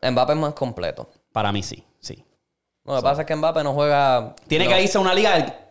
Mbappé 0.03 0.35
es 0.35 0.39
más 0.39 0.53
completo. 0.53 1.09
Para 1.33 1.51
mí 1.51 1.63
sí, 1.63 1.83
sí. 2.01 2.23
Lo 2.85 2.97
que 2.97 3.03
pasa 3.03 3.23
es 3.23 3.27
que 3.27 3.35
Mbappé 3.35 3.65
no 3.65 3.73
juega... 3.73 4.35
Tiene 4.47 4.67
no. 4.67 4.73
que 4.73 4.83
irse 4.83 4.99
a 4.99 5.01
una 5.01 5.15
liga 5.15 5.67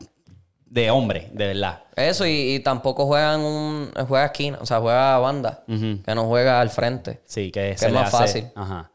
de, 0.73 0.89
hombre, 0.89 1.29
de 1.33 1.47
verdad. 1.47 1.83
Eso, 1.95 2.25
y, 2.25 2.55
y 2.55 2.59
tampoco 2.61 3.05
juega 3.05 3.35
en 3.35 3.41
un... 3.41 3.91
Juega 4.07 4.25
esquina, 4.25 4.57
o 4.59 4.65
sea, 4.65 4.79
juega 4.79 5.17
banda. 5.19 5.63
Que 5.67 6.15
no 6.15 6.25
juega 6.25 6.59
al 6.61 6.69
frente. 6.71 7.21
Sí, 7.25 7.51
que, 7.51 7.71
Que 7.71 7.77
se 7.77 7.85
es 7.87 7.91
le 7.91 7.99
más 7.99 8.07
hace- 8.13 8.17
fácil. 8.17 8.45
Ajá. 8.55 8.89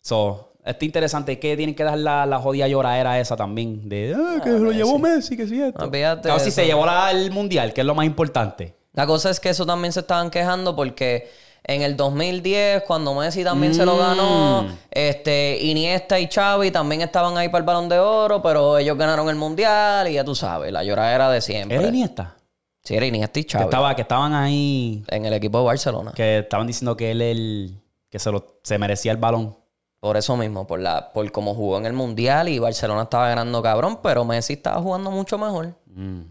So, 0.00 0.54
está 0.64 0.84
interesante 0.84 1.38
que 1.38 1.56
tienen 1.56 1.74
que 1.74 1.84
dar 1.84 1.98
la, 1.98 2.26
la 2.26 2.38
jodida 2.38 2.68
lloradera 2.68 3.18
esa 3.20 3.36
también. 3.36 3.88
De 3.88 4.14
"Ah, 4.16 4.40
que 4.42 4.50
lo 4.50 4.72
llevó 4.72 4.98
Messi, 4.98 5.36
que 5.36 5.46
sí 5.46 5.60
esto. 5.60 5.90
Claro, 5.90 6.38
si 6.38 6.50
se 6.50 6.66
llevó 6.66 6.86
la- 6.86 7.10
el 7.10 7.30
mundial, 7.30 7.72
que 7.72 7.80
es 7.80 7.86
lo 7.86 7.94
más 7.94 8.06
importante. 8.06 8.76
La 8.92 9.06
cosa 9.06 9.30
es 9.30 9.40
que 9.40 9.48
eso 9.48 9.64
también 9.66 9.92
se 9.92 10.00
estaban 10.00 10.30
quejando 10.30 10.76
porque 10.76 11.30
en 11.64 11.82
el 11.82 11.96
2010, 11.96 12.82
cuando 12.84 13.14
Messi 13.14 13.44
también 13.44 13.74
se 13.74 13.84
lo 13.86 13.94
Mm. 13.94 13.98
ganó, 13.98 14.66
este, 14.90 15.58
Iniesta 15.62 16.18
y 16.18 16.26
Xavi 16.28 16.70
también 16.70 17.02
estaban 17.02 17.36
ahí 17.36 17.48
para 17.48 17.58
el 17.60 17.64
Balón 17.66 17.88
de 17.88 17.98
Oro, 17.98 18.42
pero 18.42 18.78
ellos 18.78 18.96
ganaron 18.98 19.28
el 19.28 19.36
Mundial 19.36 20.08
y 20.08 20.14
ya 20.14 20.24
tú 20.24 20.34
sabes, 20.34 20.72
la 20.72 20.82
lloradera 20.82 21.30
de 21.30 21.40
siempre. 21.40 21.76
¿Era 21.78 21.88
Iniesta? 21.88 22.36
Sí, 22.82 22.94
era 22.96 23.06
Iniesta 23.06 23.38
y 23.38 23.44
Que, 23.44 23.52
Xavi. 23.52 23.64
estaba, 23.64 23.94
que 23.94 24.02
estaban 24.02 24.32
ahí, 24.34 25.04
En 25.08 25.24
el 25.24 25.32
equipo 25.34 25.58
de 25.58 25.64
Barcelona. 25.64 26.12
que 26.14 26.38
estaban 26.40 26.66
diciendo 26.66 26.96
que 26.96 27.12
él 27.12 27.22
el, 27.22 27.80
que 28.10 28.18
se, 28.18 28.32
lo, 28.32 28.58
se 28.64 28.76
merecía 28.78 29.12
el 29.12 29.18
balón. 29.18 29.56
Por 30.00 30.16
eso 30.16 30.36
mismo, 30.36 30.66
por 30.66 30.80
la 30.80 31.12
por 31.12 31.30
cómo 31.30 31.54
jugó 31.54 31.78
en 31.78 31.86
el 31.86 31.92
Mundial 31.92 32.48
y 32.48 32.58
Barcelona 32.58 33.02
estaba 33.02 33.28
ganando 33.28 33.62
cabrón, 33.62 34.00
pero 34.02 34.24
Messi 34.24 34.54
estaba 34.54 34.82
jugando 34.82 35.12
mucho 35.12 35.38
mejor. 35.38 35.74
Mm. 35.86 36.22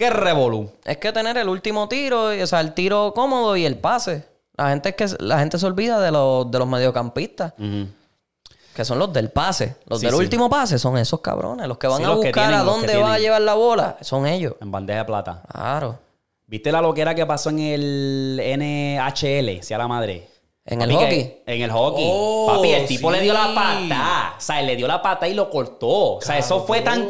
¿Qué 0.00 0.08
revolú? 0.08 0.70
Es 0.82 0.96
que 0.96 1.12
tener 1.12 1.36
el 1.36 1.46
último 1.46 1.86
tiro, 1.86 2.28
o 2.30 2.46
sea, 2.46 2.60
el 2.60 2.72
tiro 2.72 3.12
cómodo 3.14 3.54
y 3.54 3.66
el 3.66 3.76
pase. 3.76 4.24
La 4.56 4.70
gente 4.70 4.88
es 4.88 4.94
que 4.94 5.22
la 5.22 5.38
gente 5.38 5.58
se 5.58 5.66
olvida 5.66 6.00
de 6.00 6.10
los, 6.10 6.50
de 6.50 6.58
los 6.58 6.66
mediocampistas. 6.66 7.52
Que 8.74 8.82
son 8.82 8.98
los 8.98 9.12
del 9.12 9.30
pase. 9.30 9.76
Los 9.86 10.00
Sí, 10.00 10.06
del 10.06 10.14
sí. 10.14 10.20
último 10.22 10.48
pase 10.48 10.78
son 10.78 10.96
esos 10.96 11.20
cabrones. 11.20 11.68
Los 11.68 11.76
que 11.76 11.86
van 11.86 11.98
Sí, 11.98 12.04
a 12.04 12.06
los 12.06 12.20
que 12.20 12.28
buscar 12.28 12.44
tienen, 12.48 12.60
a 12.60 12.64
dónde 12.64 12.96
va 12.96 13.12
a 13.12 13.18
llevar 13.18 13.42
la 13.42 13.52
bola. 13.52 13.98
Son 14.00 14.26
ellos. 14.26 14.54
En 14.62 14.70
bandeja 14.70 15.00
de 15.00 15.04
plata. 15.04 15.42
Claro. 15.52 15.98
¿Viste 16.46 16.72
la 16.72 16.80
loquera 16.80 17.14
que 17.14 17.26
pasó 17.26 17.50
en 17.50 17.58
el 17.58 18.40
NHL? 18.58 19.62
Sea 19.62 19.76
la 19.76 19.86
madre. 19.86 20.28
¿En 20.64 20.80
el 20.80 20.92
hockey? 20.92 21.08
que- 21.08 21.42
En 21.46 21.60
el 21.62 21.70
hockey. 21.70 22.04
Oh, 22.10 22.46
Papi, 22.54 22.70
el 22.70 22.86
tipo 22.86 23.10
sí. 23.12 23.18
le 23.18 23.22
dio 23.22 23.34
la 23.34 23.54
pata. 23.54 24.34
O 24.38 24.40
sea, 24.40 24.60
él 24.60 24.66
le 24.66 24.76
dio 24.76 24.86
la 24.88 25.02
pata 25.02 25.28
y 25.28 25.34
lo 25.34 25.50
cortó. 25.50 26.14
O 26.16 26.20
sea, 26.22 26.38
eso 26.38 26.64
fue 26.64 26.80
tan. 26.80 27.02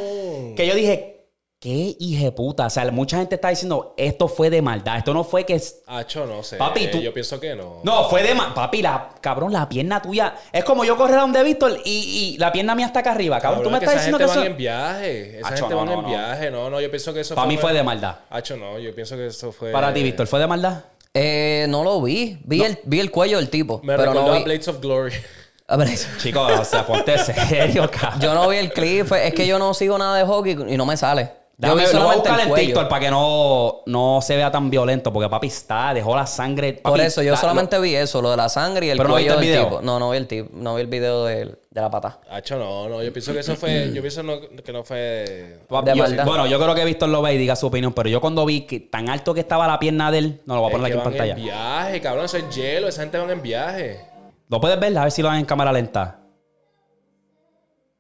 Que 0.56 0.66
yo 0.66 0.74
dije, 0.74 1.19
qué 1.60 1.94
hija 2.00 2.30
puta. 2.34 2.66
O 2.66 2.70
sea, 2.70 2.90
mucha 2.90 3.18
gente 3.18 3.34
está 3.36 3.50
diciendo, 3.50 3.94
esto 3.98 4.26
fue 4.28 4.48
de 4.50 4.62
maldad. 4.62 4.96
Esto 4.98 5.12
no 5.14 5.22
fue 5.24 5.44
que. 5.44 5.54
es- 5.54 5.82
Acho, 5.86 6.24
no 6.26 6.42
sé. 6.42 6.56
Papi, 6.56 6.88
tú- 6.88 7.00
Yo 7.00 7.12
pienso 7.12 7.38
que 7.38 7.54
no. 7.54 7.80
No, 7.84 8.08
fue 8.08 8.22
de 8.22 8.34
maldad. 8.34 8.54
Papi, 8.54 8.80
la, 8.82 9.10
cabrón, 9.20 9.52
la 9.52 9.68
pierna 9.68 10.00
tuya. 10.00 10.34
Es 10.52 10.64
como 10.64 10.84
yo 10.84 10.96
correr 10.96 11.18
a 11.18 11.20
donde 11.20 11.42
Víctor 11.44 11.78
y, 11.84 11.90
y 12.34 12.38
la 12.38 12.50
pierna 12.50 12.74
mía 12.74 12.86
está 12.86 13.00
acá 13.00 13.12
arriba. 13.12 13.38
Cabrón, 13.40 13.62
tú 13.62 13.70
me 13.70 13.76
es 13.76 13.80
que 13.80 13.86
estás 13.86 14.06
esa 14.06 14.16
diciendo 14.16 14.18
gente 14.18 14.32
que 14.32 14.38
van 14.38 14.46
eso. 14.46 14.50
en 14.50 14.56
viaje. 14.56 15.38
Esa 15.38 15.48
Acho, 15.48 15.56
gente 15.56 15.74
no, 15.74 15.76
van 15.80 15.86
no, 15.86 15.92
en 15.94 16.02
no. 16.02 16.08
viaje. 16.08 16.50
No, 16.50 16.70
no, 16.70 16.80
yo 16.80 16.90
pienso 16.90 17.12
que 17.12 17.20
eso 17.20 17.34
Para 17.34 17.46
fue... 17.46 17.54
mí 17.54 17.60
fue 17.60 17.72
de 17.74 17.82
maldad. 17.82 18.16
Acho, 18.30 18.56
no, 18.56 18.78
yo 18.78 18.94
pienso 18.94 19.16
que 19.16 19.26
eso 19.26 19.52
fue... 19.52 19.70
Para 19.70 19.92
ti, 19.92 20.02
Víctor, 20.02 20.26
¿fue 20.26 20.40
de 20.40 20.46
maldad? 20.46 20.84
Eh, 21.12 21.66
no 21.68 21.84
lo 21.84 22.00
vi. 22.00 22.38
Vi, 22.44 22.62
el, 22.62 22.78
vi 22.84 23.00
el 23.00 23.10
cuello 23.10 23.36
del 23.36 23.50
tipo. 23.50 23.80
Me 23.84 23.96
pero 23.96 24.12
recordó 24.12 24.28
no 24.28 24.34
a 24.34 24.38
vi. 24.38 24.44
Blades 24.44 24.68
of 24.68 24.80
Glory. 24.80 25.12
A 25.66 25.76
ver, 25.76 25.88
Chicos, 26.18 26.50
o 26.58 26.64
sea, 26.64 26.84
ponte 26.84 27.16
serio, 27.18 27.88
cabrón. 27.90 28.20
yo 28.20 28.34
no 28.34 28.48
vi 28.48 28.56
el 28.56 28.72
clip. 28.72 29.12
Es 29.12 29.32
que 29.34 29.46
yo 29.46 29.56
no 29.58 29.72
sigo 29.72 29.96
nada 29.98 30.16
de 30.16 30.24
hockey 30.24 30.56
y 30.68 30.76
no 30.76 30.84
me 30.84 30.96
sale. 30.96 31.30
Yo 31.62 31.76
Déjame, 31.76 31.92
lo 31.92 32.04
voy 32.06 32.12
a 32.14 32.16
buscar 32.16 32.40
en. 32.40 32.54
TikTok 32.54 32.88
para 32.88 33.00
que 33.04 33.10
no, 33.10 33.82
no 33.84 34.20
se 34.22 34.34
vea 34.34 34.50
tan 34.50 34.70
violento, 34.70 35.12
porque 35.12 35.28
papi 35.28 35.48
está, 35.48 35.92
dejó 35.92 36.16
la 36.16 36.26
sangre. 36.26 36.72
Por 36.72 36.92
papi, 36.92 37.02
eso, 37.04 37.22
yo 37.22 37.32
la- 37.32 37.36
solamente 37.36 37.78
vi 37.78 37.94
eso, 37.94 38.22
lo 38.22 38.30
de 38.30 38.38
la 38.38 38.48
sangre 38.48 38.86
y 38.86 38.90
el 38.90 38.96
Pero 38.96 39.10
no 39.10 39.16
viste 39.16 39.32
el 39.34 39.40
del 39.40 39.46
video. 39.48 39.64
tipo. 39.64 39.82
No, 39.82 39.98
no 39.98 40.10
vi 40.10 40.16
el 40.16 40.26
tipo. 40.26 40.48
No 40.54 40.74
vi 40.76 40.80
el 40.80 40.86
video 40.86 41.26
del- 41.26 41.58
de 41.70 41.80
la 41.82 41.90
pata. 41.90 42.18
Acho, 42.30 42.56
no, 42.58 42.88
no, 42.88 43.02
yo 43.02 43.12
pienso 43.12 43.34
que 43.34 43.40
eso 43.40 43.56
fue... 43.56 43.90
Yo 43.94 44.00
pienso 44.00 44.22
no- 44.22 44.40
que 44.40 44.72
no 44.72 44.84
fue... 44.84 45.58
Papi, 45.68 45.90
yo- 45.98 46.04
bueno, 46.24 46.46
yo 46.46 46.58
creo 46.58 46.74
que 46.74 46.84
Víctor 46.86 47.10
lo 47.10 47.20
ve 47.20 47.34
y 47.34 47.36
diga 47.36 47.54
su 47.56 47.66
opinión, 47.66 47.92
pero 47.92 48.08
yo 48.08 48.22
cuando 48.22 48.46
vi 48.46 48.62
que 48.62 48.80
tan 48.80 49.10
alto 49.10 49.34
que 49.34 49.40
estaba 49.40 49.66
la 49.66 49.78
pierna 49.78 50.10
de 50.10 50.18
él, 50.18 50.40
no 50.46 50.54
lo 50.54 50.62
voy 50.62 50.68
a 50.68 50.70
Es 50.70 50.78
poner 50.78 50.92
que 50.92 50.98
aquí 50.98 50.98
en 50.98 51.04
van 51.04 51.12
en 51.12 51.18
pantalla. 51.18 51.44
viaje, 51.44 52.00
cabrón. 52.00 52.24
Eso 52.24 52.36
es 52.38 52.56
hielo. 52.56 52.88
Esa 52.88 53.02
gente 53.02 53.18
van 53.18 53.30
en 53.30 53.42
viaje. 53.42 54.00
¿Lo 54.48 54.60
puedes 54.60 54.80
ver? 54.80 54.96
A 54.96 55.02
ver 55.02 55.12
si 55.12 55.20
lo 55.20 55.28
dan 55.28 55.38
en 55.38 55.44
cámara 55.44 55.72
lenta. 55.72 56.20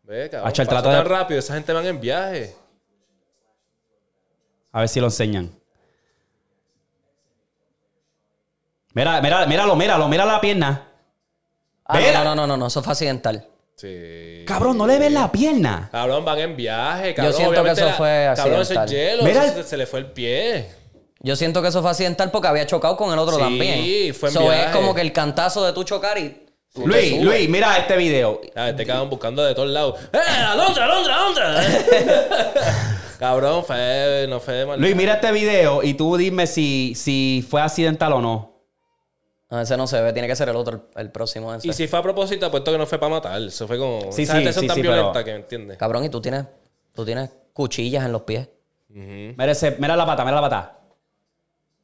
Ve, 0.04 0.28
cabrón. 0.30 0.48
Hacho, 0.48 0.62
el 0.62 0.68
trato 0.68 0.88
de- 0.88 0.96
tan 0.96 1.06
rápido. 1.06 1.38
Esa 1.40 1.54
gente 1.54 1.72
van 1.74 1.86
en 1.86 2.00
viaje. 2.00 2.54
A 4.72 4.80
ver 4.80 4.88
si 4.88 5.00
lo 5.00 5.06
enseñan. 5.06 5.50
Mira, 8.94 9.20
mira, 9.20 9.46
míralo, 9.46 9.76
míralo, 9.76 10.08
mira 10.08 10.24
la 10.24 10.40
pierna. 10.40 10.86
Ah, 11.84 12.00
no, 12.00 12.24
no, 12.24 12.34
no, 12.34 12.46
no, 12.46 12.56
no, 12.56 12.66
eso 12.66 12.82
fue 12.82 12.92
accidental. 12.92 13.46
Sí. 13.76 14.44
Cabrón, 14.46 14.76
no 14.76 14.86
le 14.86 14.98
ves 14.98 15.10
la 15.12 15.30
pierna. 15.32 15.88
Cabrón, 15.90 16.24
van 16.24 16.38
en 16.38 16.56
viaje, 16.56 17.14
cabrón. 17.14 17.34
siento 17.34 17.64
que 17.64 17.70
eso 17.70 17.84
la- 17.86 17.94
fue 17.94 18.32
Cabrón, 18.36 18.60
eso 18.60 18.72
es 18.72 18.78
accidental. 18.78 18.88
hielo. 18.90 19.22
Mira 19.24 19.44
eso 19.46 19.56
el- 19.58 19.62
se, 19.64 19.70
se 19.70 19.76
le 19.76 19.86
fue 19.86 20.00
el 20.00 20.06
pie. 20.12 20.70
Yo 21.20 21.36
siento 21.36 21.62
que 21.62 21.68
eso 21.68 21.80
fue 21.82 21.90
accidental 21.90 22.30
porque 22.30 22.48
había 22.48 22.66
chocado 22.66 22.96
con 22.96 23.12
el 23.12 23.18
otro 23.18 23.36
Sí, 23.36 23.40
también. 23.42 24.14
fue 24.14 24.28
en 24.28 24.34
So, 24.34 24.52
es 24.52 24.58
viaje. 24.58 24.72
como 24.72 24.94
que 24.94 25.00
el 25.02 25.12
cantazo 25.12 25.64
de 25.64 25.72
tu 25.72 25.82
chocar 25.84 26.18
y. 26.18 26.46
tú 26.74 26.86
Luis. 26.86 27.22
Luis, 27.22 27.48
mira 27.48 27.76
este 27.78 27.96
video. 27.96 28.40
A 28.54 28.64
ver, 28.66 28.76
te 28.76 28.84
quedan 28.86 29.08
buscando 29.10 29.42
de 29.42 29.54
todos 29.54 29.68
lados. 29.70 29.98
¡Eh, 30.12 30.18
Alondra, 30.18 30.84
Alondra, 30.84 31.16
Alondra! 31.16 31.62
Cabrón, 33.20 33.62
fue, 33.66 34.24
no 34.30 34.40
fue 34.40 34.54
de 34.54 34.64
maldad. 34.66 34.82
Luis, 34.82 34.96
mira 34.96 35.12
este 35.12 35.30
video 35.30 35.82
y 35.82 35.92
tú 35.92 36.16
dime 36.16 36.46
si, 36.46 36.94
si 36.96 37.46
fue 37.46 37.60
accidental 37.60 38.14
o 38.14 38.20
no. 38.22 38.50
No, 39.50 39.60
ese 39.60 39.76
no 39.76 39.86
se 39.86 40.00
ve, 40.00 40.12
tiene 40.14 40.26
que 40.26 40.34
ser 40.34 40.48
el 40.48 40.56
otro, 40.56 40.88
el, 40.96 41.00
el 41.02 41.10
próximo. 41.12 41.52
ese. 41.54 41.68
Y 41.68 41.72
si 41.74 41.86
fue 41.86 41.98
a 41.98 42.02
propósito, 42.02 42.46
apuesto 42.46 42.72
que 42.72 42.78
no 42.78 42.86
fue 42.86 42.98
para 42.98 43.10
matar. 43.16 43.42
Eso 43.42 43.66
fue 43.68 43.76
como. 43.76 44.10
Sí, 44.10 44.22
esa 44.22 44.32
sí, 44.32 44.38
gente 44.38 44.52
son 44.54 44.62
sí, 44.62 44.66
tan 44.68 44.76
sí, 44.76 44.80
violentas 44.82 45.12
pero- 45.12 45.24
que 45.26 45.30
me 45.32 45.36
entiendes. 45.38 45.76
Cabrón, 45.76 46.04
y 46.04 46.08
tú 46.08 46.20
tienes, 46.22 46.46
tú 46.94 47.04
tienes 47.04 47.30
cuchillas 47.52 48.06
en 48.06 48.12
los 48.12 48.22
pies. 48.22 48.48
Mira, 48.88 49.52
ese- 49.52 49.76
mira 49.78 49.96
la 49.96 50.06
pata, 50.06 50.24
mira 50.24 50.36
la 50.36 50.42
pata. 50.48 50.78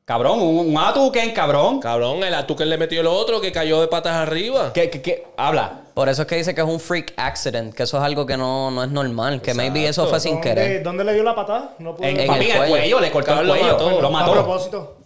Cabrón, 0.07 0.41
un, 0.41 0.69
un 0.71 0.79
atuken, 0.79 1.33
cabrón. 1.35 1.81
Cabrón, 1.81 2.23
el 2.25 2.47
tú 2.47 2.57
que 2.57 2.65
le 2.65 2.79
metió 2.79 3.01
el 3.03 3.09
otro 3.09 3.41
que 3.43 3.53
cayó 3.53 3.81
de 3.83 3.89
patas 3.89 4.15
arriba. 4.15 4.73
¿Qué, 4.73 4.89
qué, 4.89 5.03
qué? 5.03 5.27
Habla. 5.37 5.83
Por 5.97 6.11
eso 6.11 6.23
es 6.23 6.29
que 6.29 6.37
dice 6.37 6.55
que 6.55 6.61
es 6.61 6.67
un 6.67 6.79
freak 6.79 7.15
accident, 7.17 7.73
que 7.73 7.85
eso 7.85 7.97
es 7.97 8.03
algo 8.03 8.27
que 8.27 8.37
no, 8.37 8.71
no 8.71 8.85
es 8.85 8.91
normal, 8.91 9.41
que 9.41 9.55
maybe 9.55 9.89
eso 9.89 10.07
fue 10.07 10.21
sin 10.21 10.33
¿Dónde, 10.35 10.49
querer. 10.51 10.83
¿Dónde 10.83 11.03
le 11.05 11.15
dio 11.15 11.23
la 11.23 11.35
patada? 11.35 11.71
No 11.79 11.95
pude 11.97 12.11
En, 12.11 12.21
En 12.21 12.27
papi, 12.27 12.39
el 12.45 12.45
en 12.45 12.51
el 12.51 12.59
cuello. 12.59 12.71
cuello, 12.77 13.01
le 13.01 13.11
cortó 13.11 13.31
el 13.31 13.37
Cabrón, 13.39 13.47
lo 13.49 13.55
cuello. 13.55 13.73
mató. 13.73 14.01
Lo 14.03 14.17
A 14.19 14.33
propósito. 14.45 14.97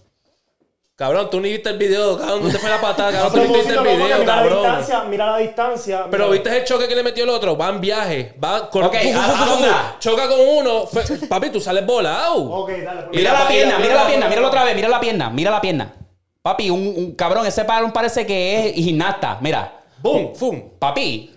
Cabrón, 0.97 1.31
tú 1.31 1.41
ni 1.41 1.51
viste 1.53 1.69
el 1.71 1.79
video, 1.79 2.19
cabrón. 2.19 2.43
¿Dónde 2.43 2.59
fue 2.59 2.69
la 2.69 2.81
patada? 2.81 3.13
Cabrón, 3.13 3.33
tú 3.33 3.39
ni 3.53 3.55
viste 3.59 3.69
el 3.71 3.77
no, 3.77 3.83
video, 3.85 4.19
mira 4.19 4.37
la 4.37 4.43
distancia, 4.43 5.03
mira 5.05 5.27
la 5.31 5.37
distancia. 5.39 6.07
Pero 6.11 6.25
mira. 6.25 6.33
viste 6.43 6.59
el 6.59 6.65
choque 6.65 6.89
que 6.89 6.97
le 6.97 7.03
metió 7.05 7.23
el 7.23 7.31
otro. 7.31 7.57
Va 7.57 7.69
en 7.69 7.81
viaje. 7.81 8.35
Va 8.43 8.69
con. 8.69 8.91
Choca 10.01 10.29
con 10.29 10.41
uno. 10.41 10.87
Fue- 10.89 11.05
Papi, 11.29 11.51
tú 11.51 11.61
sales 11.61 11.87
volado. 11.87 12.35
Ok, 12.51 12.71
dale. 12.85 13.07
Mira 13.15 13.33
la 13.33 13.45
la 13.45 13.49
pierna, 13.49 13.79
mira 13.79 13.89
la 13.95 13.95
mira- 14.01 14.07
pierna, 14.09 14.29
míralo 14.29 14.49
otra 14.49 14.65
vez, 14.65 14.75
mira 14.75 14.89
la 14.89 14.99
pierna, 14.99 15.31
mira 15.31 15.51
la 15.53 15.61
pierna. 15.61 15.93
Papi, 16.43 16.69
un, 16.69 16.81
un 16.97 17.15
cabrón, 17.15 17.47
ese 17.47 17.65
parón 17.65 17.93
parece 17.93 18.27
que 18.27 18.71
es 18.71 18.75
gimnasta. 18.75 19.39
Mira. 19.41 19.80
Boom, 20.03 20.35
fum. 20.35 20.71
Papi, 20.79 21.31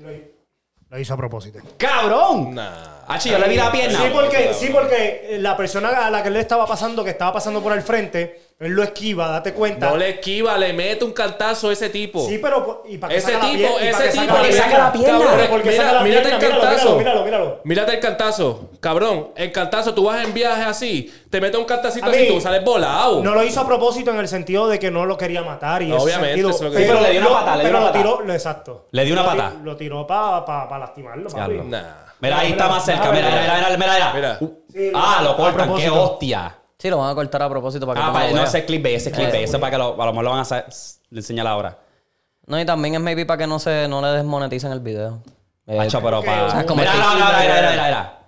Lo 0.90 1.00
hizo 1.00 1.14
a 1.14 1.18
propósito. 1.18 1.60
cabrón. 1.78 2.54
Nah. 2.56 2.93
Hachi, 3.08 3.30
yo 3.30 3.38
le 3.38 3.48
vi 3.50 3.56
la 3.56 3.72
pierna. 3.72 4.00
Sí, 4.00 4.10
porque, 4.14 4.54
sí, 4.54 4.70
porque 4.72 5.38
la 5.40 5.56
persona 5.58 5.90
a 6.08 6.10
la 6.10 6.24
que 6.24 6.30
le 6.30 6.40
estaba 6.40 6.66
pasando, 6.66 7.04
que 7.04 7.10
estaba 7.12 7.34
pasando 7.34 7.62
por 7.62 7.74
el 7.74 7.82
frente, 7.82 8.42
él 8.60 8.72
lo 8.72 8.84
esquiva, 8.84 9.28
date 9.30 9.54
cuenta. 9.54 9.90
No 9.90 9.98
le 9.98 10.12
esquiva, 10.12 10.58
le 10.58 10.72
mete 10.74 11.04
un 11.04 11.12
cartazo 11.12 11.70
a 11.70 11.74
ese 11.74 11.90
tipo. 11.90 12.26
Sí, 12.28 12.40
pero 12.42 12.84
¿y 12.88 12.98
para 12.98 13.12
qué 13.12 13.18
Ese 13.20 13.34
saca 13.34 13.46
la 13.46 13.52
tipo, 13.52 13.74
para 13.74 13.86
ese 13.90 14.20
tipo 14.20 14.38
le 14.42 14.52
la 14.52 14.58
saca 14.64 14.78
la 14.78 14.92
pierna. 14.94 15.20
Cabrón, 15.20 15.48
¿por 15.50 15.62
qué 15.64 15.70
Mira, 15.72 15.84
saca 15.84 15.94
la 15.96 16.04
mírate 16.04 16.30
pierna? 16.30 16.38
el 16.38 16.44
Míralo, 16.54 16.62
cantazo. 16.62 16.98
Míralo, 16.98 17.24
míralo, 17.26 17.26
míralo. 17.46 17.62
Mírate 17.66 17.92
el 17.94 18.00
cantazo. 18.00 18.70
Cabrón, 18.80 19.30
el 19.36 19.52
cantazo, 19.52 19.94
tú 19.94 20.06
vas 20.06 20.24
en 20.24 20.34
viaje 20.34 20.64
así, 20.64 21.14
te 21.30 21.42
metes 21.42 21.60
un 21.60 21.66
cantacito 21.66 22.06
así, 22.06 22.28
tú 22.28 22.40
sales 22.40 22.64
volado. 22.64 23.22
No 23.24 23.34
lo 23.34 23.44
hizo 23.44 23.60
a 23.60 23.68
propósito 23.68 24.12
en 24.12 24.18
el 24.18 24.28
sentido 24.30 24.68
de 24.70 24.80
que 24.80 24.92
no 24.92 25.06
lo 25.06 25.18
quería 25.18 25.42
matar 25.42 25.82
y 25.84 25.92
Obviamente, 25.92 26.28
sentido, 26.28 26.50
eso 26.52 26.58
es 26.58 26.64
lo 26.64 26.72
que- 26.72 26.78
Sí, 26.78 26.84
pero 26.88 27.02
le 27.02 27.10
dio 27.12 27.20
una 27.22 27.30
lo- 27.30 27.36
patada, 27.36 27.56
le 27.58 27.64
dio 27.64 27.68
pero 27.68 27.78
una 27.80 27.86
lo 27.88 27.92
patada. 27.94 28.04
tiró, 28.16 28.26
lo- 28.28 28.34
exacto. 28.34 28.86
Le 28.92 29.04
dio 29.06 29.14
una 29.14 29.24
Lo 29.24 29.30
patada. 29.30 29.54
Lo 29.64 29.76
tiró 29.76 30.08
para 30.08 30.80
lastimarlo, 30.80 31.30
papi. 31.30 31.54
Nah. 31.66 31.82
Mira, 32.24 32.40
ahí 32.40 32.52
está 32.52 32.68
más 32.70 32.86
cerca. 32.86 33.12
Mira, 33.12 33.28
mira, 33.30 33.76
mira, 33.76 33.78
mira, 33.78 34.14
mira. 34.14 34.40
Sí, 34.72 34.92
Ah, 34.96 35.20
lo 35.24 35.36
cortan, 35.36 35.76
qué 35.76 35.90
hostia. 35.90 36.56
Sí, 36.78 36.90
lo 36.90 36.98
van 36.98 37.12
a 37.12 37.16
cortar 37.16 37.42
a 37.44 37.50
propósito 37.50 37.86
para 37.86 38.00
que 38.00 38.04
Ah, 38.06 38.08
tú 38.10 38.14
para, 38.14 38.30
no 38.32 38.36
no, 38.38 38.44
ese 38.44 38.66
clip, 38.66 38.86
ese 38.88 39.12
clip, 39.12 39.30
ese 39.34 39.60
para 39.60 39.72
que 39.72 39.78
lo, 39.78 40.02
a 40.02 40.06
lo 40.06 40.12
mejor 40.14 40.24
lo 40.24 40.30
van 40.32 40.40
a 40.40 40.42
hacer- 40.44 40.66
enseñar 41.12 41.48
ahora. 41.48 41.78
No, 42.46 42.60
y 42.60 42.66
también 42.66 42.96
es 42.96 43.02
maybe 43.02 43.26
para 43.26 43.38
que 43.40 43.48
no 43.48 43.60
se 43.60 43.88
no 43.88 44.02
le 44.02 44.08
desmoneticen 44.10 44.72
el 44.72 44.80
video. 44.82 45.22
Eh, 45.68 45.80
Hacho, 45.80 46.02
pero 46.02 46.20
ok, 46.20 46.26
para. 46.26 46.46
o 46.46 46.52
sea, 46.52 46.66
como 46.66 46.82
Mira, 46.82 46.94
mira, 46.94 47.14
mira, 47.16 47.72
mira, 47.72 47.84
mira. 47.86 48.20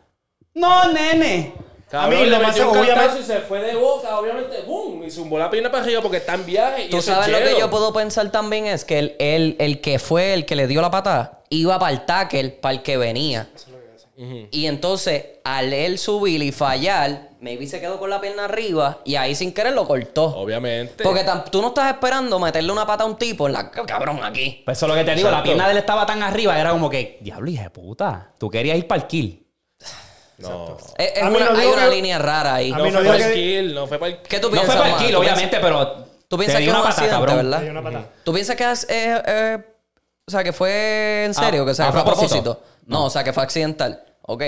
No, 0.53 0.91
nene. 0.93 1.53
Cabrón, 1.89 2.13
A 2.13 2.23
mí 2.23 2.29
lo 2.29 2.37
le 2.37 2.43
más 2.43 2.59
obviamente- 2.59 3.19
y 3.19 3.23
se 3.23 3.39
fue 3.41 3.59
de 3.61 3.75
boca, 3.75 4.17
obviamente, 4.19 4.61
boom, 4.65 5.03
y 5.03 5.11
zumbó 5.11 5.37
la 5.37 5.49
pierna 5.49 5.69
para 5.69 5.83
arriba 5.83 6.01
porque 6.01 6.17
está 6.17 6.33
en 6.33 6.45
viaje 6.45 6.85
y 6.85 6.89
Tú 6.89 7.01
sabes 7.01 7.27
lo 7.29 7.37
que 7.39 7.59
yo 7.59 7.69
puedo 7.69 7.93
pensar 7.93 8.29
también 8.31 8.65
es 8.65 8.83
que 8.85 8.99
el, 8.99 9.15
el, 9.19 9.55
el 9.59 9.81
que 9.81 9.99
fue 9.99 10.33
el 10.33 10.45
que 10.45 10.55
le 10.55 10.67
dio 10.67 10.81
la 10.81 10.89
patada 10.91 11.41
iba 11.49 11.77
para 11.77 11.91
el 11.91 12.05
tackle, 12.05 12.49
para 12.49 12.73
el 12.75 12.81
que 12.83 12.97
venía. 12.97 13.47
Y 14.17 14.65
entonces, 14.67 15.25
al 15.43 15.73
él 15.73 15.97
subir 15.97 16.41
y 16.41 16.51
fallar, 16.53 17.31
maybe 17.41 17.67
se 17.67 17.81
quedó 17.81 17.99
con 17.99 18.09
la 18.09 18.21
pierna 18.21 18.45
arriba 18.45 18.99
y 19.03 19.15
ahí 19.15 19.35
sin 19.35 19.51
querer 19.53 19.73
lo 19.73 19.85
cortó. 19.85 20.25
Obviamente. 20.37 21.03
Porque 21.03 21.25
tú 21.51 21.61
no 21.61 21.67
estás 21.69 21.91
esperando 21.93 22.39
meterle 22.39 22.71
una 22.71 22.87
pata 22.87 23.03
a 23.03 23.07
un 23.07 23.17
tipo 23.17 23.47
en 23.47 23.53
la 23.53 23.69
cabrón 23.71 24.23
aquí. 24.23 24.61
Pues 24.63 24.77
eso 24.77 24.85
es 24.85 24.89
lo 24.89 24.95
que 24.95 25.03
te 25.03 25.15
digo, 25.15 25.29
la 25.29 25.43
pierna 25.43 25.65
de 25.65 25.73
él 25.73 25.77
estaba 25.79 26.05
tan 26.05 26.23
arriba, 26.23 26.57
era 26.59 26.71
como 26.71 26.89
que, 26.89 27.17
diablo, 27.21 27.51
hija 27.51 27.63
de 27.63 27.69
puta, 27.71 28.31
tú 28.37 28.49
querías 28.49 28.77
ir 28.77 28.87
para 28.87 29.01
el 29.01 29.07
kill. 29.07 29.45
no. 30.37 30.77
Es- 30.97 31.13
es 31.15 31.23
A 31.23 31.29
mí 31.29 31.35
una- 31.37 31.49
no 31.51 31.57
hay 31.59 31.67
una 31.67 31.85
que- 31.89 31.95
línea 31.95 32.17
rara 32.19 32.55
ahí. 32.55 32.71
A 32.71 32.77
No 32.77 32.83
mí 32.85 32.91
fue 32.91 33.03
para 33.03 33.17
el 33.17 33.23
que- 33.23 33.33
kill, 33.33 33.73
no 33.73 33.87
fue 33.87 33.99
para 33.99 34.11
el 34.13 34.21
¿Qué 34.21 34.39
tú 34.39 34.49
No 34.49 34.61
fue 34.61 34.75
para 34.75 34.89
el 34.91 34.95
kill, 34.97 35.11
¿Tú 35.11 35.17
obviamente, 35.19 35.57
pero. 35.61 36.05
¿Tú 36.27 36.37
piensas 36.37 36.57
que 36.59 36.63
es 36.65 36.69
un 36.73 36.75
una 36.79 36.83
patada, 36.89 37.07
accidente, 37.07 37.27
cabrón. 37.27 37.83
verdad? 37.91 38.05
¿Tú 38.23 38.33
piensas 38.33 38.55
que 38.55 38.71
es, 38.71 38.87
o 40.27 40.31
sea, 40.31 40.43
que 40.43 40.53
fue 40.53 41.25
en 41.25 41.33
serio, 41.35 41.61
A- 41.61 41.65
que 41.65 41.71
o 41.71 41.73
sea, 41.75 41.85
a 41.85 41.87
que 41.89 41.91
fue 41.93 42.01
a 42.01 42.05
propósito. 42.05 42.41
propósito? 42.43 42.67
No, 42.87 43.05
o 43.05 43.09
sea, 43.09 43.23
que 43.23 43.31
fue 43.31 43.43
accidental. 43.43 44.03
Ok. 44.23 44.41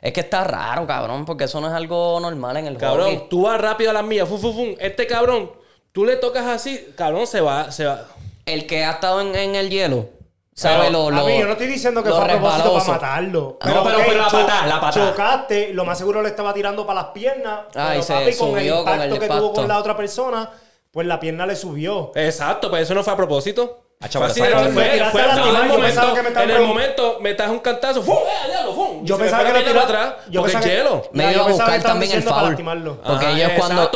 Es 0.00 0.12
que 0.12 0.20
está 0.20 0.42
raro, 0.42 0.86
cabrón, 0.86 1.24
porque 1.26 1.44
eso 1.44 1.60
no 1.60 1.68
es 1.68 1.74
algo 1.74 2.18
normal 2.18 2.56
en 2.56 2.66
el 2.66 2.76
Cabrón, 2.78 3.12
hockey. 3.14 3.28
tú 3.28 3.42
vas 3.42 3.60
rápido 3.60 3.90
a 3.90 3.92
las 3.92 4.04
mías, 4.04 4.26
fum, 4.28 4.40
fum, 4.40 4.54
fum. 4.54 4.74
Este 4.80 5.06
cabrón, 5.06 5.52
tú 5.92 6.04
le 6.04 6.16
tocas 6.16 6.46
así, 6.46 6.92
cabrón, 6.96 7.26
se 7.26 7.40
va, 7.40 7.70
se 7.70 7.84
va. 7.84 8.06
El 8.46 8.66
que 8.66 8.84
ha 8.84 8.92
estado 8.92 9.20
en, 9.20 9.36
en 9.36 9.54
el 9.54 9.68
hielo, 9.70 10.08
sabe 10.54 10.86
Pero, 10.88 10.90
lo, 10.90 11.10
lo 11.12 11.20
a 11.20 11.24
mí, 11.26 11.38
yo 11.38 11.46
no 11.46 11.52
estoy 11.52 11.68
diciendo 11.68 12.02
que 12.02 12.08
fue 12.10 12.18
a 12.18 12.26
propósito 12.26 12.72
para 12.72 12.84
matarlo. 12.86 13.58
No, 13.64 13.84
pero- 13.84 13.96
ok, 13.98 14.02
pero 14.08 14.18
la 14.18 14.24
patada, 14.28 14.66
la 14.66 14.80
patada. 14.80 15.10
Chocaste, 15.10 15.74
lo 15.74 15.84
más 15.84 15.98
seguro 15.98 16.20
le 16.22 16.30
estaba 16.30 16.52
tirando 16.54 16.84
para 16.86 17.02
las 17.02 17.10
piernas. 17.12 17.60
Ah, 17.76 17.88
pero 17.90 18.00
y 18.00 18.02
se 18.02 18.12
papi, 18.14 18.34
con 18.36 18.58
el 18.58 18.70
con 18.70 18.78
impacto 18.80 19.02
el 19.04 19.08
que 19.10 19.14
impacto. 19.26 19.38
tuvo 19.38 19.52
con 19.52 19.68
la 19.68 19.78
otra 19.78 19.96
persona, 19.96 20.50
pues 20.90 21.06
la 21.06 21.20
pierna 21.20 21.46
le 21.46 21.54
subió. 21.54 22.10
Exacto, 22.16 22.70
pues 22.70 22.82
eso 22.82 22.94
no 22.94 23.04
fue 23.04 23.12
a 23.12 23.16
propósito. 23.16 23.84
Ah, 24.04 24.08
Fue 24.10 24.28
fue, 24.72 24.96
en 24.96 25.56
el 25.56 25.68
momento, 25.68 26.14
que 26.14 26.22
me 26.22 26.42
en 26.42 26.50
el 26.50 26.62
momento 26.62 27.18
metas 27.20 27.48
un 27.50 27.60
cantazo, 27.60 28.02
¡fum! 28.02 28.16
¡Eh, 28.16 28.72
fum! 28.74 29.04
Yo 29.04 29.16
pensaba 29.16 29.44
que 29.44 29.52
lo 29.52 29.80
atrás, 29.80 30.14
yo 30.28 30.40
porque 30.40 30.52
pensaba 30.54 30.70
que- 30.72 30.76
hielo. 30.76 31.08
Me 31.12 31.32
iba 31.32 31.44
a 31.44 31.48
buscar 31.48 31.82
también 31.82 32.12
el 32.12 32.22
foul. 32.22 32.42
lastimarlo. 32.48 32.96
Porque 33.00 33.26
Ah, 33.26 33.32
ellos 33.32 33.52
cuando, 33.56 33.90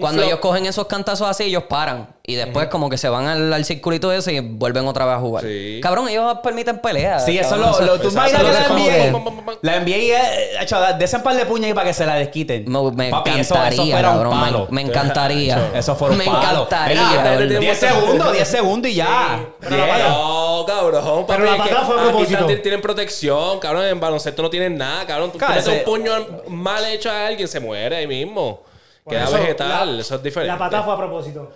cuando, 0.00 0.22
ellos 0.22 0.38
cogen 0.40 0.66
esos 0.66 0.86
cantazos 0.86 1.28
así, 1.28 1.44
ellos 1.44 1.62
paran. 1.68 2.08
Y 2.22 2.34
después 2.36 2.68
como 2.68 2.88
que 2.90 2.98
se 2.98 3.08
van 3.08 3.26
al, 3.26 3.52
al 3.52 3.64
circulito 3.64 4.12
ese 4.12 4.34
y 4.34 4.40
vuelven 4.40 4.86
otra 4.86 5.04
vez 5.06 5.14
a 5.16 5.18
jugar. 5.18 5.42
Sí. 5.42 5.80
Cabrón, 5.82 6.08
ellos 6.08 6.38
permiten 6.44 6.78
peleas. 6.78 7.24
Sí, 7.24 7.36
eso 7.38 7.56
lo, 7.56 7.80
lo 7.80 7.94
tú 7.98 8.02
que 8.02 8.08
eso 8.08 8.16
la 8.42 8.68
NBA, 8.68 9.58
la 9.62 9.80
NBA, 9.80 9.90
eh, 9.94 10.50
hecho, 10.60 10.78
de 10.80 11.04
ese 11.04 11.18
par 11.20 11.34
de 11.34 11.46
puñas 11.46 11.68
ahí 11.68 11.74
para 11.74 11.86
que 11.88 11.94
se 11.94 12.04
la 12.06 12.14
desquiten. 12.16 12.64
Me, 12.70 12.78
me 12.92 13.10
Papi, 13.10 13.30
eso, 13.30 13.54
encantaría, 13.54 13.82
eso 13.82 14.08
un 14.10 14.14
cabrón. 14.14 14.40
palo. 14.40 14.66
Me, 14.70 14.74
me 14.84 14.88
encantaría. 14.90 15.70
Eso 15.74 15.96
fue 15.96 16.10
un 16.10 16.18
Me 16.18 16.24
palo. 16.26 16.62
encantaría. 16.64 17.08
Mira, 17.10 17.22
de 17.22 17.30
te- 17.30 17.36
te- 17.36 17.46
verdad. 17.46 17.60
10 17.60 17.78
segundos, 17.78 18.32
10 18.32 18.48
segundos 18.48 18.90
y 18.90 18.94
ya. 18.94 19.44
pero 19.58 19.76
la 19.76 19.84
Bien. 19.84 19.96
patada- 19.96 20.10
No, 20.14 20.64
cabrón. 20.66 21.24
Pero 21.26 21.44
la 21.44 21.56
patada 21.56 21.84
fue 21.84 21.94
a 21.96 22.02
aquí 22.02 22.08
propósito. 22.10 22.46
tienen 22.62 22.80
protección, 22.82 23.58
cabrón. 23.58 23.86
En 23.86 23.98
baloncesto 23.98 24.42
no 24.42 24.50
tienen 24.50 24.76
nada, 24.76 25.06
cabrón. 25.06 25.32
Tú 25.32 25.38
metes 25.38 25.66
ese- 25.66 25.78
un 25.78 25.84
puño 25.84 26.12
mal 26.48 26.84
hecho 26.84 27.10
a 27.10 27.26
alguien, 27.26 27.48
se 27.48 27.58
muere 27.60 27.96
ahí 27.96 28.06
mismo. 28.06 28.62
Queda 29.08 29.24
eso, 29.24 29.32
vegetal, 29.32 29.98
eso 30.00 30.14
es 30.16 30.22
diferente. 30.22 30.52
La 30.52 30.58
patada 30.58 30.82
fue 30.84 30.94
a 30.94 30.96
propósito. 30.98 31.50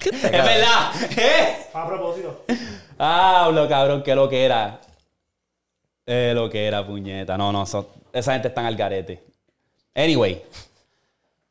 Es 0.00 0.12
verdad. 0.32 0.92
¿Eh? 1.16 1.56
A 1.72 1.86
propósito. 1.86 2.44
Ah, 2.98 3.50
lo 3.52 3.68
cabrón, 3.68 4.02
que 4.02 4.14
lo 4.14 4.28
que 4.28 4.44
era. 4.44 4.80
Eh, 6.06 6.32
lo 6.34 6.48
que 6.50 6.66
era, 6.66 6.86
puñeta. 6.86 7.36
No, 7.38 7.52
no, 7.52 7.66
son- 7.66 7.86
esa 8.12 8.32
gente 8.32 8.48
está 8.48 8.62
en 8.62 8.66
el 8.68 8.76
garete. 8.76 9.22
Anyway, 9.94 10.42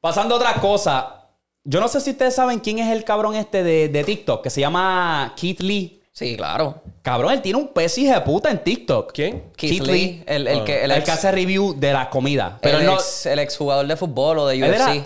pasando 0.01 0.35
a 0.35 0.37
otra 0.37 0.53
cosa. 0.55 1.15
Yo 1.63 1.79
no 1.79 1.87
sé 1.87 1.99
si 2.01 2.11
ustedes 2.11 2.35
saben 2.35 2.59
quién 2.59 2.79
es 2.79 2.89
el 2.91 3.03
cabrón 3.03 3.35
este 3.35 3.63
de, 3.63 3.89
de 3.89 4.03
TikTok, 4.03 4.41
que 4.43 4.49
se 4.49 4.61
llama 4.61 5.33
Keith 5.37 5.59
Lee. 5.61 6.01
Sí, 6.11 6.35
claro. 6.35 6.81
Cabrón, 7.01 7.33
él 7.33 7.41
tiene 7.41 7.59
un 7.59 7.67
pez 7.69 7.97
hija 7.97 8.15
de 8.15 8.21
puta 8.21 8.49
en 8.49 8.63
TikTok. 8.63 9.11
¿Quién? 9.13 9.43
Keith, 9.55 9.71
Keith 9.71 9.83
Lee, 9.83 9.93
Lee. 9.93 10.23
el, 10.25 10.47
el 10.47 10.63
que, 10.63 10.83
el, 10.83 10.91
El, 10.91 10.97
ex, 10.97 11.05
que 11.05 11.11
hace 11.11 11.31
review 11.31 11.75
de 11.77 11.93
la 11.93 12.09
comida. 12.09 12.57
Pero 12.61 12.77
el, 12.77 12.83
él 12.83 12.89
no. 12.89 12.95
ex, 12.95 13.25
el 13.27 13.39
exjugador 13.39 13.85
de 13.87 13.95
fútbol 13.95 14.39
o 14.39 14.47
de 14.47 14.55
¿Él 14.55 14.63
era? 14.63 14.91
UFC. 14.91 15.03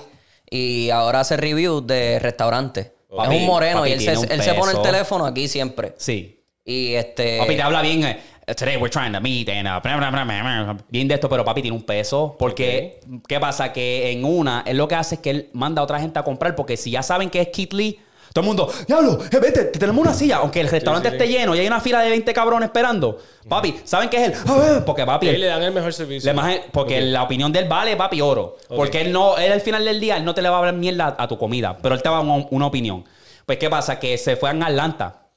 Y 0.55 0.91
ahora 0.91 1.21
hace 1.21 1.35
review 1.35 1.81
de 1.81 2.19
restaurantes. 2.19 2.91
Papi, 3.09 3.35
es 3.35 3.41
un 3.41 3.47
moreno 3.47 3.79
papi 3.79 3.89
y 3.89 3.93
él, 3.93 3.99
se, 4.01 4.11
él 4.11 4.41
se 4.41 4.53
pone 4.53 4.73
el 4.73 4.81
teléfono 4.83 5.25
aquí 5.25 5.47
siempre. 5.47 5.95
Sí. 5.97 6.43
Y 6.63 6.93
este... 6.93 7.39
Papi 7.39 7.55
te 7.55 7.61
habla 7.63 7.81
bien. 7.81 8.03
eh, 8.03 8.19
Today 8.55 8.77
we're 8.77 8.91
trying 8.91 9.13
to 9.13 9.19
meet 9.19 9.49
and 9.49 9.67
uh, 9.67 10.77
bien 10.89 11.07
de 11.07 11.15
esto, 11.15 11.27
pero 11.27 11.43
papi 11.43 11.63
tiene 11.63 11.75
un 11.75 11.81
peso. 11.81 12.35
Porque, 12.37 12.99
¿qué 13.27 13.39
pasa? 13.39 13.73
Que 13.73 14.11
en 14.11 14.23
una, 14.25 14.63
él 14.67 14.77
lo 14.77 14.87
que 14.87 14.93
hace 14.93 15.15
es 15.15 15.21
que 15.21 15.29
él 15.31 15.49
manda 15.53 15.81
a 15.81 15.85
otra 15.85 15.99
gente 15.99 16.19
a 16.19 16.23
comprar. 16.23 16.55
Porque 16.55 16.77
si 16.77 16.91
ya 16.91 17.01
saben 17.01 17.31
que 17.31 17.41
es 17.41 17.47
Kit 17.47 17.73
Lee, 17.73 17.99
todo 18.33 18.41
el 18.41 18.47
mundo, 18.47 18.69
diablo, 18.87 19.19
eh, 19.31 19.39
vete, 19.39 19.65
te 19.65 19.77
tenemos 19.79 20.01
una 20.01 20.13
silla. 20.13 20.37
Aunque 20.37 20.59
el 20.59 20.67
restaurante 20.67 21.09
sí, 21.09 21.15
esté 21.15 21.27
lleno 21.27 21.55
y 21.55 21.59
hay 21.59 21.67
una 21.67 21.79
fila 21.79 22.01
de 22.01 22.09
20 22.09 22.33
cabrones 22.33 22.67
esperando. 22.67 23.19
Papi, 23.47 23.81
¿saben 23.83 24.09
qué 24.09 24.17
es 24.25 24.29
él? 24.29 24.33
A 24.51 24.57
ver, 24.57 24.85
porque 24.85 25.05
papi. 25.05 25.29
Él- 25.29 25.39
le 25.39 25.45
dan 25.47 25.61
el 25.61 25.71
mejor 25.71 25.93
servicio. 25.93 26.33
le 26.33 26.63
porque 26.71 26.99
la 26.99 27.23
opinión 27.23 27.51
de 27.53 27.59
él 27.59 27.67
vale, 27.69 27.95
papi, 27.95 28.21
oro. 28.21 28.57
Porque 28.67 29.01
él 29.01 29.11
no, 29.11 29.37
él 29.37 29.51
al 29.51 29.61
final 29.61 29.85
del 29.85 29.99
día, 29.99 30.17
él 30.17 30.25
no 30.25 30.33
te 30.33 30.41
le 30.41 30.49
va 30.49 30.55
a 30.55 30.59
hablar 30.59 30.73
mierda 30.73 31.15
a 31.17 31.27
tu 31.27 31.37
comida, 31.37 31.77
pero 31.81 31.93
él 31.95 32.01
te 32.01 32.09
va 32.09 32.17
a 32.19 32.23
dar 32.23 32.27
una, 32.29 32.47
una 32.49 32.65
opinión. 32.65 33.05
Pues, 33.45 33.59
¿qué 33.59 33.69
pasa? 33.69 33.99
Que 33.99 34.17
se 34.17 34.35
fue 34.35 34.49
a 34.49 34.53
Atlanta. 34.53 35.27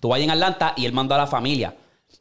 Tú 0.00 0.08
vas 0.08 0.20
en 0.20 0.30
Atlanta 0.30 0.72
y 0.76 0.86
él 0.86 0.92
mandó 0.92 1.14
a 1.14 1.18
la 1.18 1.26
familia. 1.26 1.74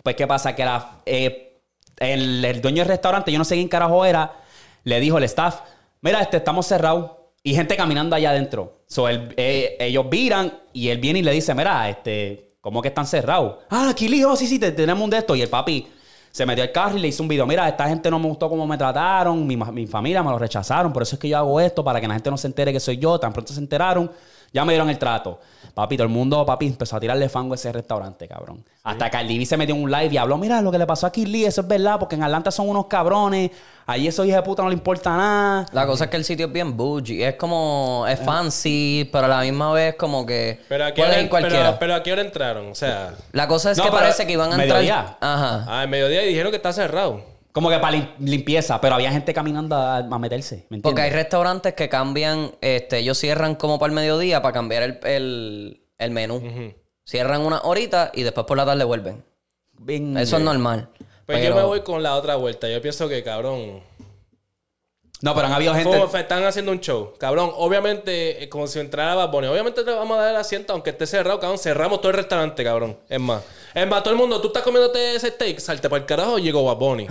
Pues, 0.03 0.15
¿qué 0.17 0.27
pasa? 0.27 0.53
Que 0.53 0.65
la, 0.65 0.99
eh, 1.05 1.61
el, 1.97 2.43
el 2.43 2.61
dueño 2.61 2.79
del 2.79 2.87
restaurante, 2.89 3.31
yo 3.31 3.37
no 3.37 3.45
sé 3.45 3.55
quién 3.55 3.69
carajo 3.69 4.03
era, 4.05 4.33
le 4.83 4.99
dijo 4.99 5.15
al 5.17 5.23
staff, 5.23 5.61
mira, 6.01 6.19
este, 6.21 6.37
estamos 6.37 6.65
cerrados. 6.67 7.11
Y 7.43 7.53
gente 7.53 7.75
caminando 7.77 8.15
allá 8.15 8.31
adentro. 8.31 8.83
So, 8.87 9.07
él- 9.07 9.33
eh, 9.37 9.77
ellos 9.79 10.05
viran 10.09 10.51
y 10.73 10.89
él 10.89 10.97
viene 10.97 11.19
y 11.19 11.21
le 11.23 11.31
dice, 11.31 11.53
mira, 11.55 11.89
este, 11.89 12.55
¿cómo 12.61 12.81
que 12.81 12.89
están 12.89 13.07
cerrados? 13.07 13.57
Ah, 13.69 13.89
aquí, 13.91 14.23
oh, 14.23 14.35
sí, 14.35 14.47
sí, 14.47 14.59
te- 14.59 14.71
tenemos 14.71 15.03
un 15.03 15.09
de 15.09 15.17
estos. 15.19 15.37
Y 15.37 15.41
el 15.41 15.49
papi 15.49 15.87
Se 16.31 16.45
metió 16.45 16.63
al 16.63 16.71
carro 16.71 16.95
y 16.95 16.99
le 16.99 17.07
hizo 17.07 17.23
un 17.23 17.27
video. 17.29 17.47
Mira, 17.47 17.67
esta 17.67 17.89
gente 17.89 18.11
no 18.11 18.19
me 18.19 18.27
gustó 18.27 18.47
cómo 18.49 18.67
me 18.67 18.77
trataron, 18.77 19.47
mi, 19.47 19.57
mi 19.57 19.87
familia 19.87 20.21
me 20.21 20.29
lo 20.29 20.37
rechazaron, 20.37 20.93
por 20.93 21.01
eso 21.01 21.15
es 21.15 21.19
que 21.19 21.27
yo 21.27 21.35
hago 21.37 21.59
esto, 21.59 21.83
para 21.83 21.99
que 21.99 22.07
la 22.07 22.13
gente 22.13 22.29
no 22.29 22.37
se 22.37 22.45
entere 22.45 22.71
que 22.71 22.79
soy 22.79 22.97
yo. 22.99 23.19
Tan 23.19 23.33
pronto 23.33 23.51
se 23.51 23.59
enteraron, 23.59 24.11
ya 24.53 24.63
me 24.63 24.73
dieron 24.73 24.91
el 24.91 24.99
trato. 24.99 25.39
Papi, 25.73 25.97
todo 25.97 26.05
el 26.07 26.13
mundo, 26.13 26.45
papi, 26.45 26.67
empezó 26.67 26.97
a 26.97 26.99
tirarle 26.99 27.29
fango 27.29 27.53
a 27.53 27.55
ese 27.55 27.71
restaurante, 27.71 28.27
cabrón. 28.27 28.63
Hasta 28.83 29.09
Cardi 29.09 29.37
B 29.37 29.45
se 29.45 29.55
metió 29.57 29.75
en 29.75 29.83
un 29.83 29.91
live 29.91 30.09
y 30.11 30.17
habló, 30.17 30.37
mira, 30.37 30.61
lo 30.61 30.71
que 30.71 30.77
le 30.77 30.85
pasó 30.87 31.07
a 31.07 31.11
Lee, 31.15 31.45
eso 31.45 31.61
es 31.61 31.67
verdad, 31.67 31.99
porque 31.99 32.15
en 32.15 32.23
Atlanta 32.23 32.49
son 32.51 32.67
unos 32.69 32.87
cabrones, 32.87 33.51
ahí 33.85 34.07
esos 34.07 34.25
hijos 34.25 34.37
de 34.37 34.41
puta 34.43 34.63
no 34.63 34.69
le 34.69 34.73
importa 34.75 35.15
nada. 35.15 35.65
La 35.71 35.85
cosa 35.85 36.05
es 36.05 36.09
que 36.09 36.17
el 36.17 36.25
sitio 36.25 36.47
es 36.47 36.51
bien 36.51 36.75
bougie. 36.75 37.27
Es 37.27 37.35
como... 37.35 38.05
Es 38.09 38.19
fancy, 38.19 39.07
pero 39.11 39.25
a 39.25 39.29
la 39.29 39.41
misma 39.41 39.71
vez 39.73 39.95
como 39.95 40.25
que... 40.25 40.61
Pero 40.67 40.85
a 40.85 40.93
qué 40.93 41.01
puede 41.01 41.11
hora, 41.13 41.21
ir 41.21 41.29
cualquiera. 41.29 41.65
pero, 41.65 41.79
pero 41.79 41.95
a 41.95 42.03
qué 42.03 42.13
hora 42.13 42.21
entraron, 42.21 42.71
o 42.71 42.75
sea, 42.75 43.13
La 43.31 43.47
cosa 43.47 43.71
es 43.71 43.77
No, 43.77 43.85
que 43.85 43.91
parece 43.91 44.25
que 44.25 44.33
iban 44.33 44.49
a 44.51 44.55
entrar... 44.55 44.67
mediodía. 44.81 45.17
Ajá. 45.21 45.65
ah, 45.67 45.83
en 45.83 45.89
mediodía 45.89 46.23
y 46.23 46.29
dijeron 46.29 46.51
que 46.51 46.57
está 46.57 46.73
cerrado. 46.73 47.21
Como 47.51 47.69
que 47.69 47.79
para 47.79 47.97
lim- 47.97 48.09
limpieza, 48.19 48.79
pero 48.79 48.95
había 48.95 49.11
gente 49.11 49.33
caminando 49.33 49.75
a, 49.75 49.97
a 49.97 50.19
meterse, 50.19 50.67
¿me 50.69 50.79
Porque 50.79 51.01
hay 51.01 51.09
restaurantes 51.11 51.73
que 51.73 51.89
cambian, 51.89 52.51
este, 52.61 52.99
ellos 52.99 53.17
cierran 53.17 53.55
como 53.55 53.79
para 53.79 53.89
el 53.91 53.95
mediodía 53.95 54.41
para 54.41 54.53
cambiar 54.53 54.83
el, 54.83 54.99
el, 55.03 55.81
el 55.97 56.11
menú. 56.11 56.41
Cierran 57.05 57.41
una 57.41 57.59
horita 57.61 58.11
y 58.13 58.21
después 58.23 58.45
por 58.45 58.55
la 58.57 58.65
tarde 58.65 58.83
vuelven. 58.83 59.23
Bien- 59.79 60.15
Eso 60.17 60.37
es 60.37 60.43
normal. 60.43 60.89
Pues 61.25 61.39
Pero- 61.39 61.49
yo 61.49 61.55
me 61.55 61.63
voy 61.67 61.81
con 61.81 62.03
la 62.03 62.15
otra 62.15 62.35
vuelta. 62.35 62.69
Yo 62.69 62.81
pienso 62.81 63.09
que, 63.09 63.23
cabrón, 63.23 63.81
No, 65.21 65.35
pero 65.35 65.47
han 65.47 65.53
habido 65.53 65.73
gente... 65.75 65.97
Como 65.99 66.17
están 66.17 66.45
haciendo 66.45 66.71
un 66.71 66.79
show. 66.79 67.13
Cabrón, 67.19 67.51
obviamente, 67.57 68.41
eh, 68.43 68.47
como 68.49 68.67
si 68.67 68.79
entrara 68.79 69.15
Bad 69.15 69.29
Bunny. 69.31 69.47
Obviamente 69.47 69.83
le 69.83 69.91
vamos 69.93 70.17
a 70.17 70.21
dar 70.21 70.29
el 70.31 70.37
asiento, 70.37 70.71
aunque 70.71 70.91
esté 70.91 71.05
cerrado, 71.07 71.39
cabrón. 71.41 71.57
Cerramos 71.59 71.99
todo 71.99 72.11
el 72.11 72.17
restaurante, 72.17 72.63
cabrón. 72.63 72.97
Es 73.09 73.19
más. 73.19 73.41
Es 73.75 73.85
más, 73.87 74.01
todo 74.01 74.13
el 74.13 74.19
mundo, 74.19 74.39
tú 74.41 74.47
estás 74.47 74.63
comiéndote 74.63 75.15
ese 75.15 75.29
steak, 75.29 75.59
salte 75.59 75.89
para 75.89 75.99
el 76.01 76.05
carajo 76.07 76.39
y 76.39 76.43
llegó 76.43 76.63
Bad 76.63 76.77
Bunny. 76.77 77.05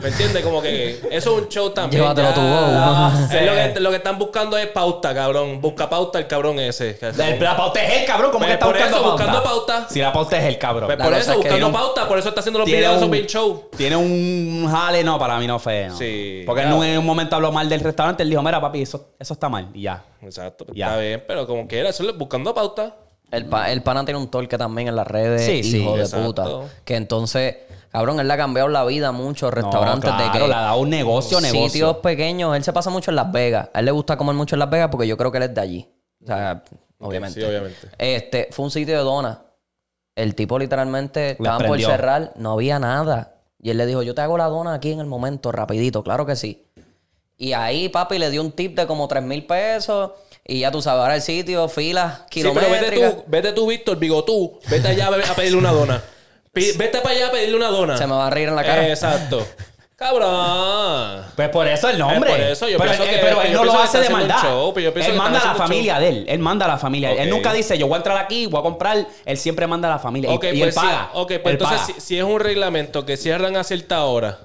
¿Me 0.00 0.08
entiendes? 0.08 0.42
Como 0.44 0.60
que 0.60 1.00
eso 1.10 1.36
es 1.36 1.42
un 1.44 1.48
show 1.48 1.70
también. 1.70 2.02
Llévatelo 2.02 2.28
ya. 2.28 2.34
tú, 2.34 2.40
wow. 2.40 3.28
Es 3.38 3.46
lo, 3.46 3.74
que, 3.74 3.80
lo 3.80 3.90
que 3.90 3.96
están 3.96 4.18
buscando 4.18 4.58
es 4.58 4.66
pauta, 4.66 5.14
cabrón. 5.14 5.60
Busca 5.60 5.88
pauta 5.88 6.18
el 6.18 6.26
cabrón 6.26 6.58
ese. 6.58 6.98
El- 7.00 7.40
La 7.42 7.56
pauta 7.56 7.82
es 7.82 8.00
el 8.00 8.06
cabrón, 8.06 8.30
¿cómo 8.32 8.40
Pues 8.40 8.48
que 8.48 8.52
está 8.54 8.66
por 8.66 8.74
buscando 8.74 8.96
eso, 8.98 9.06
pauta? 9.06 9.24
buscando 9.24 9.42
pauta. 9.44 9.86
Si 9.88 10.00
la 10.00 10.12
pauta 10.12 10.38
es 10.38 10.44
el 10.46 10.58
cabrón. 10.58 10.86
Pues 10.86 10.98
por 10.98 11.14
eso, 11.14 11.34
buscando 11.36 11.66
un- 11.68 11.72
pauta. 11.72 12.08
Por 12.08 12.18
eso 12.18 12.28
está 12.28 12.40
haciendo 12.40 12.58
los 12.58 12.66
videos 12.66 13.00
de 13.00 13.18
esos 13.18 13.32
show. 13.32 13.68
Tiene 13.76 13.94
un 13.96 14.68
jale, 14.70 15.04
no, 15.04 15.16
para 15.18 15.38
mí 15.38 15.46
no 15.46 15.58
fue. 15.60 15.86
¿no? 15.88 15.96
Sí. 15.96 16.42
Porque 16.44 16.62
Claro. 16.62 16.76
no 16.76 16.84
en 16.84 16.98
un 16.98 17.06
momento 17.06 17.36
habló 17.36 17.51
mal 17.52 17.68
del 17.68 17.80
restaurante, 17.80 18.22
él 18.22 18.30
dijo, 18.30 18.42
mira 18.42 18.60
papi, 18.60 18.82
eso, 18.82 19.10
eso 19.18 19.34
está 19.34 19.48
mal. 19.48 19.68
Y 19.74 19.82
ya. 19.82 20.04
Exacto. 20.22 20.64
pues 20.66 20.76
Ya. 20.76 20.86
Está 20.88 21.00
bien, 21.00 21.24
pero 21.26 21.46
como 21.46 21.66
quiera, 21.68 21.88
eso 21.90 22.08
es 22.08 22.16
buscando 22.18 22.52
pauta. 22.54 22.96
El, 23.30 23.46
pa- 23.46 23.70
el 23.72 23.82
pana 23.82 24.04
tiene 24.04 24.18
un 24.20 24.28
torque 24.30 24.58
también 24.58 24.88
en 24.88 24.96
las 24.96 25.06
redes, 25.06 25.44
Sí, 25.46 25.62
sí, 25.62 25.82
hijo 25.82 25.96
de 25.96 26.02
exacto. 26.02 26.26
puta. 26.26 26.46
Que 26.84 26.96
entonces, 26.96 27.56
cabrón, 27.90 28.20
él 28.20 28.28
le 28.28 28.34
ha 28.34 28.36
cambiado 28.36 28.68
la 28.68 28.84
vida 28.84 29.08
a 29.08 29.12
muchos 29.12 29.52
restaurantes 29.54 30.10
no, 30.10 30.16
claro, 30.18 30.32
de 30.32 30.38
que 30.38 30.48
le 30.48 30.54
ha 30.54 30.60
dado 30.60 30.78
un 30.80 30.90
negocio, 30.90 31.40
negocio. 31.40 31.68
sitios 31.70 31.96
pequeños. 31.98 32.54
Él 32.56 32.62
se 32.62 32.72
pasa 32.74 32.90
mucho 32.90 33.10
en 33.10 33.16
Las 33.16 33.32
Vegas. 33.32 33.70
A 33.72 33.78
él 33.78 33.86
le 33.86 33.90
gusta 33.90 34.18
comer 34.18 34.34
mucho 34.34 34.54
en 34.54 34.58
Las 34.58 34.68
Vegas 34.68 34.88
porque 34.90 35.06
yo 35.08 35.16
creo 35.16 35.30
que 35.32 35.38
él 35.38 35.44
es 35.44 35.54
de 35.54 35.60
allí. 35.62 35.90
O 36.22 36.26
sea, 36.26 36.62
obviamente. 36.98 37.40
Sí, 37.40 37.46
obviamente. 37.46 37.78
Este, 37.96 38.48
fue 38.50 38.66
un 38.66 38.70
sitio 38.70 38.98
de 38.98 39.02
donas. 39.02 39.38
El 40.14 40.34
tipo 40.34 40.58
literalmente 40.58 41.30
estaban 41.30 41.66
por 41.66 41.80
cerrar, 41.80 42.32
no 42.36 42.52
había 42.52 42.78
nada. 42.78 43.36
Y 43.58 43.70
él 43.70 43.78
le 43.78 43.86
dijo, 43.86 44.02
yo 44.02 44.14
te 44.14 44.20
hago 44.20 44.36
la 44.36 44.46
dona 44.48 44.74
aquí 44.74 44.92
en 44.92 45.00
el 45.00 45.06
momento, 45.06 45.52
rapidito, 45.52 46.02
claro 46.02 46.26
que 46.26 46.36
sí. 46.36 46.66
Y 47.42 47.54
ahí, 47.54 47.88
papi, 47.88 48.18
le 48.20 48.30
dio 48.30 48.40
un 48.40 48.52
tip 48.52 48.76
de 48.76 48.86
como 48.86 49.08
3 49.08 49.20
mil 49.24 49.44
pesos. 49.44 50.12
Y 50.46 50.60
ya 50.60 50.70
tú 50.70 50.80
sabes, 50.80 51.00
ahora 51.00 51.16
el 51.16 51.22
sitio, 51.22 51.68
filas, 51.68 52.20
Sí, 52.30 52.40
pero 52.42 52.52
kilométricas. 52.54 53.00
vete 53.00 53.10
tú, 53.16 53.24
vete 53.26 53.52
tú, 53.52 53.66
Víctor, 53.66 53.96
bigotú. 53.98 54.60
Vete 54.68 54.88
allá 54.88 55.08
a 55.08 55.34
pedirle 55.34 55.58
una 55.58 55.72
dona. 55.72 56.02
Vete 56.54 56.98
para 57.00 57.14
allá 57.16 57.28
a 57.28 57.30
pedirle 57.32 57.56
una 57.56 57.68
dona. 57.68 57.96
Se 57.96 58.06
me 58.06 58.12
va 58.14 58.26
a 58.26 58.30
reír 58.30 58.48
en 58.48 58.54
la 58.54 58.62
cara. 58.62 58.86
Exacto. 58.88 59.44
Cabrón. 59.96 61.24
Pues 61.34 61.48
por 61.48 61.66
eso 61.66 61.88
el 61.88 61.98
nombre. 61.98 62.30
Es 62.30 62.36
por 62.36 62.46
eso, 62.46 62.68
yo 62.68 62.78
pero 62.78 62.90
pienso 62.90 63.04
él, 63.08 63.10
que- 63.16 63.22
pero 63.24 63.36
yo 63.36 63.48
él 63.48 63.52
no 63.54 63.64
lo 63.64 63.78
hace 63.78 64.00
de 64.00 64.08
maldad. 64.10 64.42
show, 64.42 64.72
él 64.76 65.14
manda 65.16 65.40
a 65.40 65.46
la 65.46 65.54
familia 65.54 65.98
de 65.98 66.08
él. 66.08 66.24
Él 66.28 66.38
manda 66.38 66.66
a 66.66 66.68
la 66.68 66.78
familia. 66.78 67.12
Él 67.12 67.30
nunca 67.30 67.52
dice, 67.52 67.76
yo 67.78 67.86
voy 67.86 67.94
a 67.94 67.98
entrar 67.98 68.18
aquí, 68.18 68.46
voy 68.46 68.60
a 68.60 68.62
comprar. 68.62 69.04
Él 69.24 69.36
siempre 69.38 69.66
manda 69.66 69.88
a 69.88 69.92
la 69.92 69.98
familia. 69.98 70.32
Y- 70.32 70.38
pues 70.38 70.52
él 70.52 70.72
sí. 70.72 70.78
paga. 70.78 71.10
Ok, 71.14 71.28
pues 71.28 71.40
Él 71.46 71.50
entonces, 71.52 71.80
paga. 71.80 71.94
si, 71.94 72.00
si 72.00 72.18
es 72.18 72.24
un 72.24 72.38
reglamento 72.38 73.04
que 73.04 73.16
cierran 73.16 73.56
a 73.56 73.64
cierta 73.64 74.04
hora. 74.04 74.38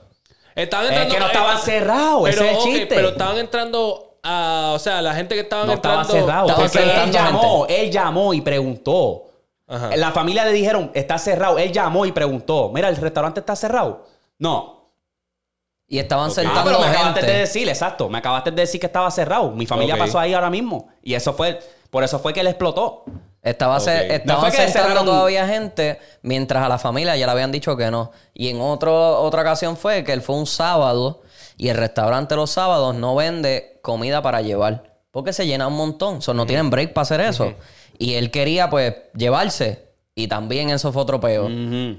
Estaban 0.57 0.85
Es 0.87 0.91
entrando. 0.91 1.13
que 1.13 1.19
no 1.19 1.27
estaban 1.27 1.57
cerrados, 1.59 2.29
ese 2.29 2.37
Pero, 2.39 2.49
es 2.49 2.51
el 2.51 2.57
ok, 2.57 2.65
chiste. 2.65 2.95
pero 2.95 3.09
estaban 3.09 3.37
entrando 3.37 4.17
a. 4.23 4.71
O 4.75 4.79
sea, 4.79 5.01
la 5.01 5.13
gente 5.13 5.35
que 5.35 5.41
estaban 5.41 5.67
No 5.67 5.73
estaba 5.73 6.01
entrando. 6.01 6.25
cerrado. 6.25 6.47
Estaba 6.47 6.67
Porque 6.67 6.79
él 6.79 6.85
sentando 6.89 7.11
llamó, 7.17 7.65
él 7.69 7.91
llamó 7.91 8.33
y 8.33 8.41
preguntó. 8.41 9.23
Ajá. 9.67 9.95
La 9.95 10.11
familia 10.11 10.45
le 10.45 10.51
dijeron, 10.53 10.91
está 10.93 11.17
cerrado. 11.17 11.57
Él 11.59 11.71
llamó 11.71 12.05
y 12.05 12.11
preguntó, 12.11 12.71
mira, 12.73 12.89
¿el 12.89 12.95
restaurante 12.95 13.39
está 13.41 13.55
cerrado? 13.55 14.05
No. 14.39 14.91
Y 15.89 15.99
estaban 15.99 16.27
Ah, 16.27 16.33
sentando 16.33 16.63
pero 16.65 16.79
me 16.79 16.87
acabaste 16.87 17.25
de 17.25 17.33
decir, 17.39 17.69
exacto. 17.69 18.09
Me 18.09 18.17
acabaste 18.17 18.51
de 18.51 18.61
decir 18.61 18.79
que 18.79 18.87
estaba 18.87 19.09
cerrado. 19.11 19.51
Mi 19.51 19.65
familia 19.65 19.97
pasó 19.97 20.19
ahí 20.19 20.33
ahora 20.33 20.49
mismo. 20.49 20.89
Y 21.03 21.13
eso 21.13 21.33
fue, 21.33 21.59
por 21.89 22.03
eso 22.03 22.17
fue 22.19 22.33
que 22.33 22.39
él 22.41 22.47
explotó. 22.47 23.05
Estaba 23.49 23.79
se- 23.79 24.05
Ok. 24.05 24.11
estaban 24.11 24.45
No 24.45 24.51
sentando 24.51 25.03
todavía 25.05 25.47
gente, 25.47 25.99
mientras 26.21 26.63
a 26.63 26.69
la 26.69 26.77
familia 26.77 27.15
ya 27.15 27.25
le 27.25 27.31
habían 27.31 27.51
dicho 27.51 27.75
que 27.77 27.89
no. 27.91 28.11
Y 28.33 28.49
en 28.49 28.59
otro, 28.61 29.21
otra 29.21 29.41
ocasión 29.41 29.77
fue 29.77 30.03
que 30.03 30.13
él 30.13 30.21
fue 30.21 30.35
un 30.35 30.45
sábado 30.47 31.21
y 31.57 31.69
el 31.69 31.77
restaurante 31.77 32.35
los 32.35 32.51
sábados 32.51 32.95
no 32.95 33.15
vende 33.15 33.79
comida 33.81 34.21
para 34.21 34.41
llevar. 34.41 34.83
Porque 35.11 35.33
se 35.33 35.47
llena 35.47 35.67
un 35.67 35.75
montón. 35.75 36.21
So, 36.21 36.33
no 36.33 36.45
tienen 36.45 36.69
break 36.69 36.93
para 36.93 37.03
hacer 37.03 37.21
eso. 37.21 37.53
Y 37.97 38.13
él 38.15 38.29
quería, 38.29 38.69
pues, 38.69 38.93
llevarse. 39.15 39.87
Y 40.13 40.27
también 40.27 40.69
eso 40.69 40.91
fue 40.91 41.01
otro 41.03 41.19
peo. 41.19 41.47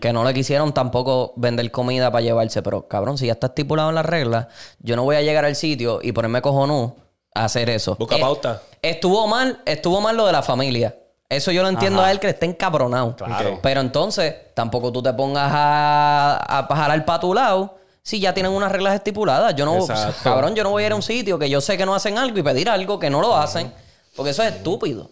Que 0.01 0.13
no 0.13 0.25
le 0.25 0.35
quisieron 0.35 0.73
tampoco 0.73 1.33
vender 1.37 1.71
comida 1.73 2.11
para 2.13 2.23
llevarse. 2.23 2.63
Pero, 2.63 2.87
cabrón, 2.87 3.17
si 3.19 3.27
ya 3.27 3.33
está 3.33 3.49
estipulado 3.49 3.89
en 3.89 3.95
las 3.97 4.07
reglas, 4.07 4.47
yo 4.81 4.95
no 4.97 5.03
voy 5.05 5.17
a 5.17 5.23
llegar 5.23 5.45
al 5.45 5.57
sitio 5.57 6.01
y 6.03 6.13
ponerme 6.13 6.43
cojonú 6.43 6.95
a 7.35 7.45
hacer 7.45 7.71
eso. 7.71 7.97
Busca 7.97 8.17
Eh, 8.17 8.21
pauta. 8.21 8.63
Estuvo 8.83 9.27
mal, 9.27 9.61
estuvo 9.67 10.01
mal 10.01 10.17
lo 10.17 10.27
de 10.27 10.33
la 10.33 10.43
familia. 10.43 10.95
Eso 11.29 11.53
yo 11.53 11.63
lo 11.63 11.69
entiendo 11.69 12.01
Ajá. 12.01 12.09
a 12.09 12.13
él 12.13 12.21
que 12.21 12.29
esté 12.31 12.47
encabronado. 12.47 13.15
Claro. 13.17 13.59
Pero 13.63 13.81
entonces, 13.81 14.35
tampoco 14.55 14.91
tú 14.91 15.03
te 15.03 15.13
pongas 15.13 15.51
a, 15.53 16.67
a 16.67 16.75
jalar 16.75 17.05
para 17.05 17.21
tu 17.21 17.35
lado 17.35 17.77
si 18.03 18.21
ya 18.21 18.33
tienen 18.33 18.53
unas 18.53 18.73
reglas 18.73 18.95
estipuladas. 18.95 19.55
Yo 19.55 19.67
no, 19.67 19.77
Exacto. 19.77 20.15
cabrón, 20.23 20.55
yo 20.55 20.65
no 20.65 20.71
voy 20.71 20.85
a 20.85 20.87
ir 20.87 20.93
a 20.93 20.97
un 20.97 21.03
sitio 21.03 21.39
que 21.39 21.51
yo 21.51 21.61
sé 21.61 21.77
que 21.77 21.85
no 21.85 21.95
hacen 21.95 22.17
algo 22.17 22.39
y 22.39 22.43
pedir 22.43 22.71
algo 22.71 22.99
que 22.99 23.11
no 23.11 23.21
lo 23.21 23.37
hacen. 23.37 23.71
Porque 24.17 24.31
eso 24.31 24.43
es 24.43 24.55
estúpido. 24.55 25.11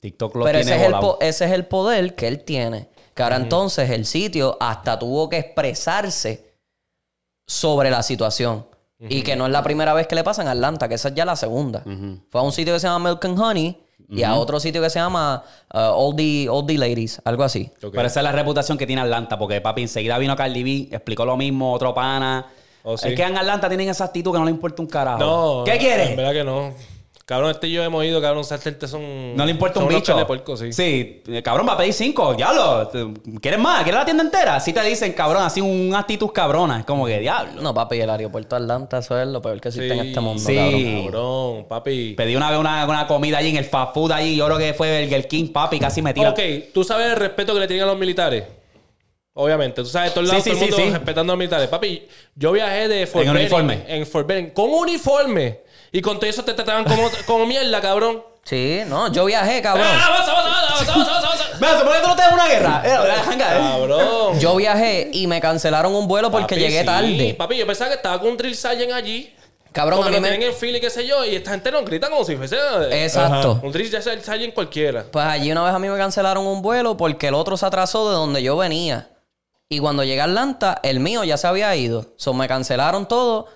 TikTok 0.00 0.36
lo 0.36 0.44
Pero 0.44 0.60
tiene 0.60 0.74
ese 0.74 0.86
es, 0.86 0.88
el 0.88 0.94
ese 1.20 1.44
es 1.44 1.52
el 1.52 1.66
poder 1.66 2.14
que 2.14 2.28
él 2.28 2.42
tiene. 2.42 2.88
Que 3.14 3.22
ahora 3.22 3.36
entonces 3.36 3.90
el 3.90 4.06
sitio 4.06 4.56
hasta 4.58 4.98
tuvo 4.98 5.28
que 5.28 5.36
expresarse 5.36 6.54
sobre 7.46 7.90
la 7.90 8.02
situación. 8.02 8.66
Y 8.98 9.22
que 9.22 9.36
no 9.36 9.46
es 9.46 9.52
la 9.52 9.62
primera 9.62 9.92
vez 9.94 10.06
que 10.06 10.14
le 10.14 10.24
pasa 10.24 10.42
en 10.42 10.48
Atlanta, 10.48 10.88
que 10.88 10.94
esa 10.94 11.08
es 11.08 11.14
ya 11.14 11.24
la 11.26 11.36
segunda. 11.36 11.82
Fue 12.30 12.40
a 12.40 12.44
un 12.44 12.52
sitio 12.52 12.72
que 12.72 12.80
se 12.80 12.86
llama 12.86 13.10
Milk 13.10 13.24
and 13.26 13.38
Honey 13.38 13.81
y 14.12 14.22
a 14.22 14.34
otro 14.34 14.60
sitio 14.60 14.82
que 14.82 14.90
se 14.90 14.98
llama 14.98 15.42
uh, 15.72 15.78
Oldie, 15.78 16.48
Oldie 16.48 16.78
Ladies, 16.78 17.20
algo 17.24 17.42
así. 17.44 17.70
Ok. 17.82 17.92
Pero 17.92 18.06
esa 18.06 18.20
es 18.20 18.24
la 18.24 18.32
reputación 18.32 18.76
que 18.78 18.86
tiene 18.86 19.02
Atlanta, 19.02 19.38
porque 19.38 19.60
papi 19.60 19.82
enseguida 19.82 20.18
vino 20.18 20.36
Cardi 20.36 20.62
B, 20.62 20.88
explicó 20.94 21.24
lo 21.24 21.36
mismo, 21.36 21.72
otro 21.72 21.94
pana. 21.94 22.46
Oh, 22.84 22.96
sí. 22.96 23.08
Es 23.08 23.14
que 23.14 23.22
en 23.22 23.36
Atlanta 23.36 23.68
tienen 23.68 23.88
esa 23.88 24.04
actitud 24.04 24.32
que 24.32 24.38
no 24.38 24.44
le 24.44 24.50
importa 24.50 24.82
un 24.82 24.88
carajo. 24.88 25.18
No. 25.18 25.64
¿Qué 25.64 25.72
En 25.72 25.78
quiere? 25.78 26.16
verdad 26.16 26.32
que 26.32 26.44
no. 26.44 26.74
Cabrón, 27.24 27.52
este 27.52 27.68
y 27.68 27.72
yo 27.72 27.82
hemos 27.84 28.04
ido, 28.04 28.20
cabrón, 28.20 28.42
esas 28.42 28.62
gente 28.62 28.88
son. 28.88 29.36
No 29.36 29.44
le 29.44 29.52
importa 29.52 29.74
son 29.74 29.84
un 29.84 29.94
bicho. 29.94 30.16
sí. 30.56 30.72
Sí, 30.72 31.22
cabrón, 31.42 31.68
va 31.68 31.74
a 31.74 31.76
pedir 31.78 31.92
cinco, 31.92 32.34
diablo. 32.34 32.90
¿Quieres 33.40 33.60
más? 33.60 33.84
¿Quieres 33.84 34.00
la 34.00 34.04
tienda 34.04 34.24
entera? 34.24 34.56
Así 34.56 34.72
te 34.72 34.82
dicen, 34.82 35.12
cabrón, 35.12 35.42
así 35.44 35.60
un 35.60 35.94
actitud 35.94 36.30
cabrona. 36.30 36.80
Es 36.80 36.84
como 36.84 37.06
que, 37.06 37.20
diablo. 37.20 37.62
No, 37.62 37.72
papi, 37.72 38.00
el 38.00 38.10
aeropuerto 38.10 38.56
de 38.56 38.62
Atlanta, 38.62 38.98
eso 38.98 39.20
es 39.20 39.28
lo 39.28 39.40
peor 39.40 39.60
que 39.60 39.68
existe 39.68 39.92
en 39.92 40.00
este 40.00 40.20
mundo, 40.20 40.42
sí. 40.42 40.56
cabrón. 40.56 41.04
Cabrón, 41.04 41.66
papi. 41.68 42.14
Pedí 42.16 42.34
una 42.34 42.50
vez 42.50 42.58
una, 42.58 42.84
una 42.86 43.06
comida 43.06 43.38
allí 43.38 43.50
en 43.50 43.56
el 43.56 43.66
fast 43.66 43.94
food 43.94 44.10
allí. 44.10 44.34
Yo 44.36 44.46
creo 44.46 44.58
que 44.58 44.74
fue 44.74 45.04
el 45.04 45.26
King, 45.28 45.52
papi, 45.52 45.78
casi 45.78 46.02
me 46.02 46.12
tira. 46.12 46.30
Ok, 46.30 46.40
tú 46.74 46.82
sabes 46.82 47.06
el 47.06 47.16
respeto 47.16 47.54
que 47.54 47.60
le 47.60 47.66
tienen 47.68 47.84
a 47.84 47.86
los 47.86 47.98
militares. 47.98 48.44
Obviamente, 49.34 49.80
tú 49.80 49.88
sabes, 49.88 50.12
todos 50.12 50.28
Sí, 50.28 50.32
lados, 50.34 50.44
sí, 50.44 50.50
todo 50.50 50.58
el 50.60 50.66
sí, 50.66 50.70
mundo 50.72 50.86
sí. 50.86 50.92
respetando 50.92 51.32
a 51.32 51.36
los 51.36 51.38
militares. 51.38 51.68
Papi, 51.68 52.02
yo 52.34 52.52
viajé 52.52 52.88
de 52.88 53.06
Fort 53.06 53.24
En 53.24 53.30
uniforme. 53.30 53.84
En 53.86 54.06
Fort 54.06 54.26
Benning, 54.26 54.50
con 54.50 54.68
uniforme. 54.70 55.60
Y 55.92 56.00
con 56.00 56.18
todo 56.18 56.28
eso 56.28 56.42
te 56.42 56.54
trataban 56.54 56.84
como, 56.84 57.08
como 57.26 57.46
mierda, 57.46 57.80
cabrón. 57.80 58.22
Sí, 58.44 58.80
no, 58.86 59.12
yo 59.12 59.24
viajé, 59.26 59.62
cabrón. 59.62 59.86
¡Ah! 59.88 60.82
Mira, 61.60 61.78
supone 61.78 61.96
que 61.96 62.02
tú 62.02 62.08
no 62.08 62.16
te 62.16 62.22
das 62.22 62.32
una 62.32 62.48
guerra. 62.48 62.82
Eh, 62.84 62.94
eh. 62.94 63.38
Cabrón. 63.38 64.40
Yo 64.40 64.56
viajé 64.56 65.10
y 65.12 65.26
me 65.26 65.40
cancelaron 65.40 65.94
un 65.94 66.08
vuelo 66.08 66.30
porque 66.30 66.54
Papi, 66.56 66.60
llegué 66.60 66.80
sí. 66.80 66.86
tarde. 66.86 67.34
Papi, 67.38 67.56
yo 67.56 67.66
pensaba 67.66 67.90
que 67.90 67.96
estaba 67.96 68.18
con 68.18 68.30
un 68.30 68.36
drill 68.36 68.56
sergeant 68.56 68.92
allí. 68.92 69.32
Cabrón, 69.70 70.00
porque 70.00 70.08
a 70.08 70.10
mí 70.10 70.16
lo 70.16 70.22
me- 70.22 70.28
tienen 70.36 70.48
en 70.48 70.54
fila 70.54 70.78
y 70.78 70.80
qué 70.80 70.90
sé 70.90 71.06
yo. 71.06 71.24
Y 71.24 71.36
esta 71.36 71.52
gente 71.52 71.70
nos 71.70 71.84
grita 71.84 72.10
como 72.10 72.24
si 72.24 72.36
fuese... 72.36 72.56
Exacto. 73.04 73.60
Un 73.62 73.70
drill 73.72 73.90
sergeant 74.02 74.54
cualquiera. 74.54 75.04
Pues 75.10 75.24
allí 75.24 75.52
una 75.52 75.62
vez 75.62 75.72
a 75.72 75.78
mí 75.78 75.88
me 75.88 75.96
cancelaron 75.96 76.46
un 76.46 76.62
vuelo 76.62 76.96
porque 76.96 77.28
el 77.28 77.34
otro 77.34 77.56
se 77.56 77.64
atrasó 77.64 78.08
de 78.10 78.16
donde 78.16 78.42
yo 78.42 78.56
venía. 78.56 79.10
Y 79.68 79.78
cuando 79.78 80.04
llegué 80.04 80.20
a 80.20 80.24
Atlanta, 80.24 80.80
el 80.82 81.00
mío 81.00 81.24
ya 81.24 81.36
se 81.36 81.46
había 81.46 81.74
ido. 81.76 82.06
So 82.16 82.34
me 82.34 82.48
cancelaron 82.48 83.06
todo. 83.06 83.46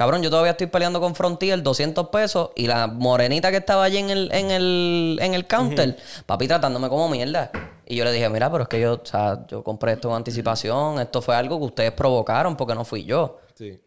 Cabrón, 0.00 0.22
yo 0.22 0.30
todavía 0.30 0.52
estoy 0.52 0.68
peleando 0.68 0.98
con 0.98 1.14
Frontier 1.14 1.62
200 1.62 2.08
pesos 2.08 2.52
y 2.56 2.66
la 2.66 2.86
morenita 2.86 3.50
que 3.50 3.58
estaba 3.58 3.84
allí 3.84 3.98
en 3.98 4.08
el, 4.08 4.32
en 4.32 4.50
el, 4.50 5.18
en 5.20 5.34
el 5.34 5.46
counter, 5.46 5.94
papi 6.24 6.48
tratándome 6.48 6.88
como 6.88 7.06
mierda. 7.10 7.50
Y 7.84 7.96
yo 7.96 8.04
le 8.04 8.12
dije, 8.12 8.26
mira, 8.30 8.50
pero 8.50 8.62
es 8.62 8.68
que 8.70 8.80
yo, 8.80 8.94
o 8.94 9.04
sea, 9.04 9.46
yo 9.46 9.62
compré 9.62 9.92
esto 9.92 10.08
en 10.08 10.14
anticipación, 10.14 11.00
esto 11.00 11.20
fue 11.20 11.36
algo 11.36 11.58
que 11.58 11.66
ustedes 11.66 11.92
provocaron 11.92 12.56
porque 12.56 12.74
no 12.74 12.82
fui 12.86 13.04
yo. 13.04 13.40
Sí. 13.54 13.78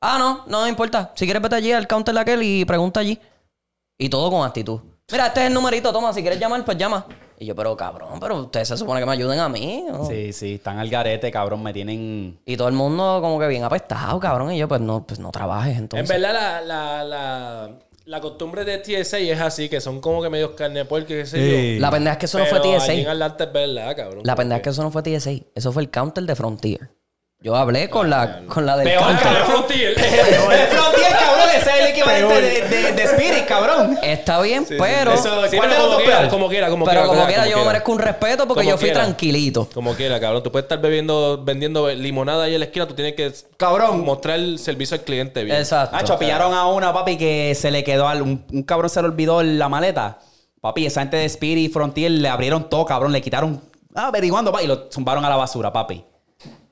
Ah, 0.00 0.16
no, 0.18 0.44
no 0.48 0.64
me 0.64 0.70
importa. 0.70 1.12
Si 1.14 1.24
quieres 1.24 1.40
vete 1.40 1.54
allí 1.54 1.70
al 1.70 1.86
counter 1.86 2.16
de 2.16 2.20
aquel 2.20 2.42
y 2.42 2.64
pregunta 2.64 2.98
allí. 2.98 3.16
Y 3.96 4.08
todo 4.08 4.28
con 4.28 4.44
actitud. 4.44 4.80
Mira, 5.12 5.28
este 5.28 5.42
es 5.42 5.46
el 5.46 5.54
numerito, 5.54 5.92
toma, 5.92 6.12
si 6.12 6.20
quieres 6.20 6.40
llamar, 6.40 6.64
pues 6.64 6.78
llama. 6.78 7.06
Y 7.42 7.46
yo, 7.46 7.56
pero 7.56 7.74
cabrón, 7.74 8.20
pero 8.20 8.36
ustedes 8.36 8.68
se 8.68 8.76
supone 8.76 9.00
que 9.00 9.06
me 9.06 9.12
ayuden 9.12 9.38
a 9.40 9.48
mí. 9.48 9.82
¿no? 9.90 10.04
Sí, 10.06 10.30
sí, 10.34 10.54
están 10.56 10.78
al 10.78 10.90
garete, 10.90 11.30
cabrón. 11.32 11.62
Me 11.62 11.72
tienen. 11.72 12.38
Y 12.44 12.54
todo 12.56 12.68
el 12.68 12.74
mundo 12.74 13.18
como 13.22 13.40
que 13.40 13.46
bien 13.48 13.64
apestado, 13.64 14.20
cabrón. 14.20 14.52
Y 14.52 14.58
yo, 14.58 14.68
pues 14.68 14.82
no, 14.82 15.06
pues 15.06 15.18
no 15.18 15.30
trabajes 15.32 15.78
entonces. 15.78 16.08
En 16.10 16.20
verdad, 16.22 16.34
la, 16.34 16.60
la, 16.60 17.02
la, 17.04 17.70
la 18.04 18.20
costumbre 18.20 18.64
de 18.66 18.76
TSA 18.78 19.18
es 19.20 19.40
así, 19.40 19.70
que 19.70 19.80
son 19.80 20.02
como 20.02 20.20
que 20.22 20.28
medios 20.28 20.50
carne 20.50 20.80
de 20.80 20.84
puerco, 20.84 21.08
qué 21.08 21.24
sé 21.24 21.38
Sí. 21.38 21.74
yo. 21.76 21.80
La 21.80 21.90
pendeja 21.90 22.12
es 22.12 22.18
que 22.18 22.26
eso 22.26 22.38
no 22.38 22.44
fue 22.44 22.60
TSA. 22.60 22.92
en 22.92 23.08
Atlanta 23.08 23.44
es 23.44 23.52
verdad, 23.54 23.96
cabrón. 23.96 24.20
La 24.22 24.36
pendeja 24.36 24.56
es 24.58 24.62
que 24.62 24.70
eso 24.70 24.82
no 24.82 24.90
fue 24.90 25.02
TSA. 25.02 25.30
Eso 25.54 25.72
fue 25.72 25.82
el 25.82 25.90
counter 25.90 26.24
de 26.24 26.36
Frontier. 26.36 26.90
Yo 27.42 27.56
hablé 27.56 27.88
con 27.88 28.10
la, 28.10 28.42
con 28.46 28.66
la 28.66 28.76
del 28.76 28.86
Peor, 28.86 29.02
counter. 29.02 29.22
cabrón. 29.22 29.46
Frontier. 29.46 29.94
Frontier, 29.98 30.12
ese 30.12 30.30
es 30.30 30.36
el 30.36 30.44
equivalente 32.00 32.40
de, 32.42 32.68
de, 32.82 32.92
de 32.92 33.02
Spirit, 33.04 33.44
cabrón. 33.46 33.98
Está 34.02 34.40
bien, 34.40 34.64
pero... 34.68 35.12
Eso- 35.14 35.48
Sí, 35.50 35.56
¿Cuál 35.56 35.70
de 35.70 35.76
pero 35.76 35.88
como 35.88 35.98
quiera, 35.98 36.28
como 36.28 36.48
quiera, 36.48 36.68
como 36.70 36.84
pero 36.84 36.92
quiera. 37.00 37.06
como 37.06 37.14
como 37.20 37.26
quiera, 37.28 37.46
yo 37.46 37.52
quiera. 37.54 37.66
merezco 37.68 37.92
un 37.92 37.98
respeto 37.98 38.46
porque 38.46 38.60
Como 38.62 38.70
yo 38.70 38.76
fui 38.78 38.88
quiera. 38.88 39.04
tranquilito. 39.04 39.68
Como 39.74 39.94
quiera, 39.94 40.20
cabrón. 40.20 40.42
Tú 40.42 40.52
puedes 40.52 40.64
estar 40.64 40.80
bebiendo, 40.80 41.42
vendiendo 41.44 41.88
limonada 41.90 42.44
ahí 42.44 42.54
en 42.54 42.60
la 42.60 42.66
esquina, 42.66 42.86
tú 42.86 42.94
tienes 42.94 43.14
que 43.14 43.32
Cabrón. 43.56 44.04
mostrar 44.04 44.38
el 44.38 44.58
servicio 44.58 44.96
al 44.96 45.02
cliente 45.02 45.42
bien. 45.44 45.56
Exacto. 45.56 45.96
Hacho, 45.96 46.18
pillaron 46.18 46.54
a 46.54 46.66
una, 46.66 46.92
papi, 46.92 47.16
que 47.16 47.54
se 47.54 47.70
le 47.70 47.82
quedó 47.84 48.08
al. 48.08 48.22
Un, 48.22 48.44
un 48.52 48.62
cabrón 48.62 48.90
se 48.90 49.00
le 49.02 49.08
olvidó 49.08 49.42
la 49.42 49.68
maleta. 49.68 50.18
Papi, 50.60 50.86
esa 50.86 51.00
gente 51.00 51.16
de 51.16 51.24
Spirit 51.24 51.70
y 51.70 51.72
Frontier 51.72 52.10
le 52.10 52.28
abrieron 52.28 52.68
todo, 52.68 52.84
cabrón. 52.84 53.12
Le 53.12 53.20
quitaron. 53.22 53.60
Ah, 53.94 54.08
averiguando, 54.08 54.52
papi. 54.52 54.64
Y 54.64 54.66
lo 54.68 54.88
zumbaron 54.92 55.24
a 55.24 55.30
la 55.30 55.36
basura, 55.36 55.72
papi. 55.72 56.04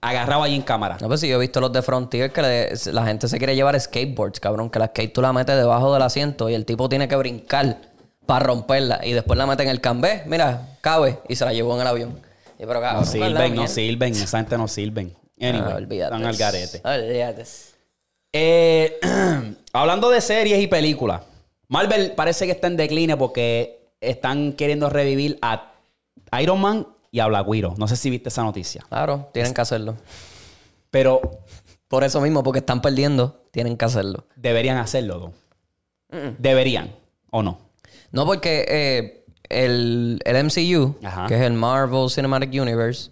Agarrado 0.01 0.43
ahí 0.45 0.55
en 0.55 0.63
cámara. 0.63 0.97
No, 1.01 1.09
pues 1.09 1.21
si 1.21 1.29
yo 1.29 1.37
he 1.37 1.41
visto 1.41 1.61
los 1.61 1.73
de 1.73 1.83
Frontier 1.83 2.31
que 2.33 2.41
le- 2.43 2.93
la 2.93 3.05
gente 3.07 3.27
se 3.29 3.37
quiere 3.39 3.57
llevar 3.57 3.79
skateboards, 3.81 4.39
cabrón. 4.41 4.71
Que 4.71 4.79
la 4.79 4.87
skate 4.87 5.13
tú 5.13 5.21
la 5.23 5.33
metes 5.33 5.57
debajo 5.57 5.93
del 5.93 6.03
asiento 6.03 6.49
y 6.49 6.55
el 6.55 6.65
tipo 6.65 6.89
tiene 6.89 7.09
que 7.09 7.17
brincar 7.17 7.79
para 8.27 8.45
romperla. 8.47 9.01
Y 9.05 9.13
después 9.13 9.37
la 9.39 9.47
mete 9.47 9.65
en 9.65 9.71
el 9.71 9.81
cambé. 9.81 10.23
Mira, 10.27 10.77
cabe. 10.81 11.19
Y 11.29 11.35
se 11.37 11.45
la 11.45 11.53
llevó 11.53 11.75
en 11.75 11.81
el 11.81 11.87
avión. 11.89 12.21
Y 12.59 12.67
pero 12.67 12.81
cabrón, 12.81 13.01
No 13.01 13.07
sirven, 13.07 13.35
¿verdad, 13.35 13.49
no 13.57 13.67
sirven. 13.69 14.13
Esa 14.13 14.39
gente 14.39 14.57
no 14.59 14.69
sirven. 14.69 15.17
Anyway, 15.41 15.73
Ah, 15.73 15.77
olvídate. 15.77 16.15
están 16.15 16.27
al 16.29 16.37
garete. 16.37 16.81
Olvídate. 16.85 17.45
Eh, 18.33 18.99
hablando 19.73 20.11
de 20.11 20.21
series 20.21 20.61
y 20.63 20.67
películas, 20.67 21.23
Marvel 21.69 22.13
parece 22.13 22.47
que 22.47 22.53
está 22.53 22.67
en 22.67 22.77
decline 22.77 23.17
porque 23.17 23.89
están 24.01 24.53
queriendo 24.53 24.89
revivir 24.91 25.39
a 25.43 25.73
Iron 26.41 26.61
Man 26.61 26.87
y 27.11 27.21
a 27.21 27.27
Black 27.27 27.47
Widow. 27.49 27.75
No 27.79 27.89
sé 27.89 27.97
si 27.97 28.11
viste 28.11 28.29
esa 28.29 28.43
noticia. 28.43 28.85
Claro, 28.89 29.29
tienen 29.33 29.55
que 29.55 29.61
hacerlo. 29.61 29.97
Pero 30.91 31.21
Por 31.89 32.05
eso 32.05 32.21
mismo, 32.21 32.43
porque 32.43 32.59
están 32.59 32.83
perdiendo, 32.83 33.43
tienen 33.51 33.77
que 33.77 33.85
hacerlo. 33.87 34.27
deberían 34.37 34.77
hacerlo, 34.77 35.33
¿no? 36.11 36.29
Deberían, 36.39 36.95
¿o 37.31 37.43
no? 37.43 37.59
No, 38.13 38.25
porque 38.27 38.65
eh, 38.69 39.25
el, 39.49 40.21
el 40.25 40.45
MCU, 40.45 40.97
Ajá. 41.05 41.27
que 41.27 41.35
es 41.37 41.41
el 41.43 41.53
Marvel 41.55 42.11
Cinematic 42.11 42.51
Universe, 42.61 43.11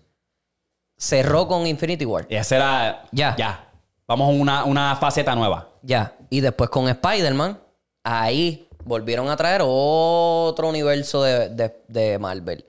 cerró 0.96 1.46
con 1.48 1.66
Infinity 1.66 2.04
War. 2.04 2.26
Y 2.28 2.36
esa 2.36 2.56
era... 2.56 3.04
Ya. 3.12 3.34
Ya. 3.36 3.70
Vamos 4.06 4.28
a 4.28 4.32
una, 4.32 4.64
una 4.64 4.96
faceta 4.96 5.34
nueva. 5.34 5.68
Ya. 5.82 6.14
Y 6.30 6.40
después 6.40 6.70
con 6.70 6.88
Spider-Man, 6.88 7.58
ahí 8.04 8.68
volvieron 8.84 9.28
a 9.28 9.36
traer 9.36 9.62
otro 9.64 10.68
universo 10.68 11.22
de, 11.22 11.48
de- 11.50 11.82
de 11.88 12.18
Marvel. 12.18 12.64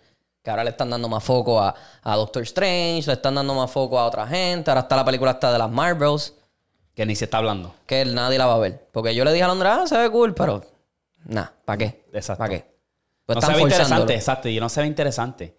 Que 0.48 0.52
ahora 0.52 0.64
le 0.64 0.70
están 0.70 0.90
dando 0.90 1.10
más 1.10 1.22
foco 1.26 1.60
a, 1.60 1.76
a 2.04 2.16
Doctor 2.16 2.42
Strange, 2.44 3.04
le 3.06 3.12
están 3.12 3.36
dando 3.36 3.54
más 3.54 3.70
foco 3.70 4.00
a 4.00 4.06
otra 4.06 4.26
gente. 4.26 4.72
Ahora 4.72 4.80
está 4.80 4.96
la 4.96 5.04
película 5.04 5.32
esta 5.32 5.52
de 5.52 5.58
las 5.58 5.70
Marvels, 5.70 6.36
Que 6.96 7.06
ni 7.06 7.18
se 7.18 7.26
está 7.26 7.40
hablando. 7.40 7.76
que 7.86 8.06
nadie 8.06 8.38
la 8.38 8.46
va 8.46 8.54
a 8.54 8.60
ver. 8.60 8.88
Porque 8.94 9.14
yo 9.14 9.26
le 9.26 9.34
dije 9.34 9.44
a 9.44 9.50
Londra, 9.50 9.82
ah, 9.82 9.88
se 9.88 9.98
ve 9.98 10.10
cool, 10.10 10.34
pero... 10.34 10.64
Nah, 11.26 11.48
¿para 11.66 11.78
qué? 11.80 12.06
Exacto. 12.14 12.38
¿Para 12.38 12.50
qué? 12.50 12.66
Pues 13.26 13.36
no 13.36 13.42
se 13.42 13.54
ve 13.56 13.62
interesante, 13.62 14.16
exacto. 14.16 14.48
Y 14.48 14.58
no 14.62 14.70
se 14.70 14.80
ve 14.80 14.88
interesante. 14.88 15.58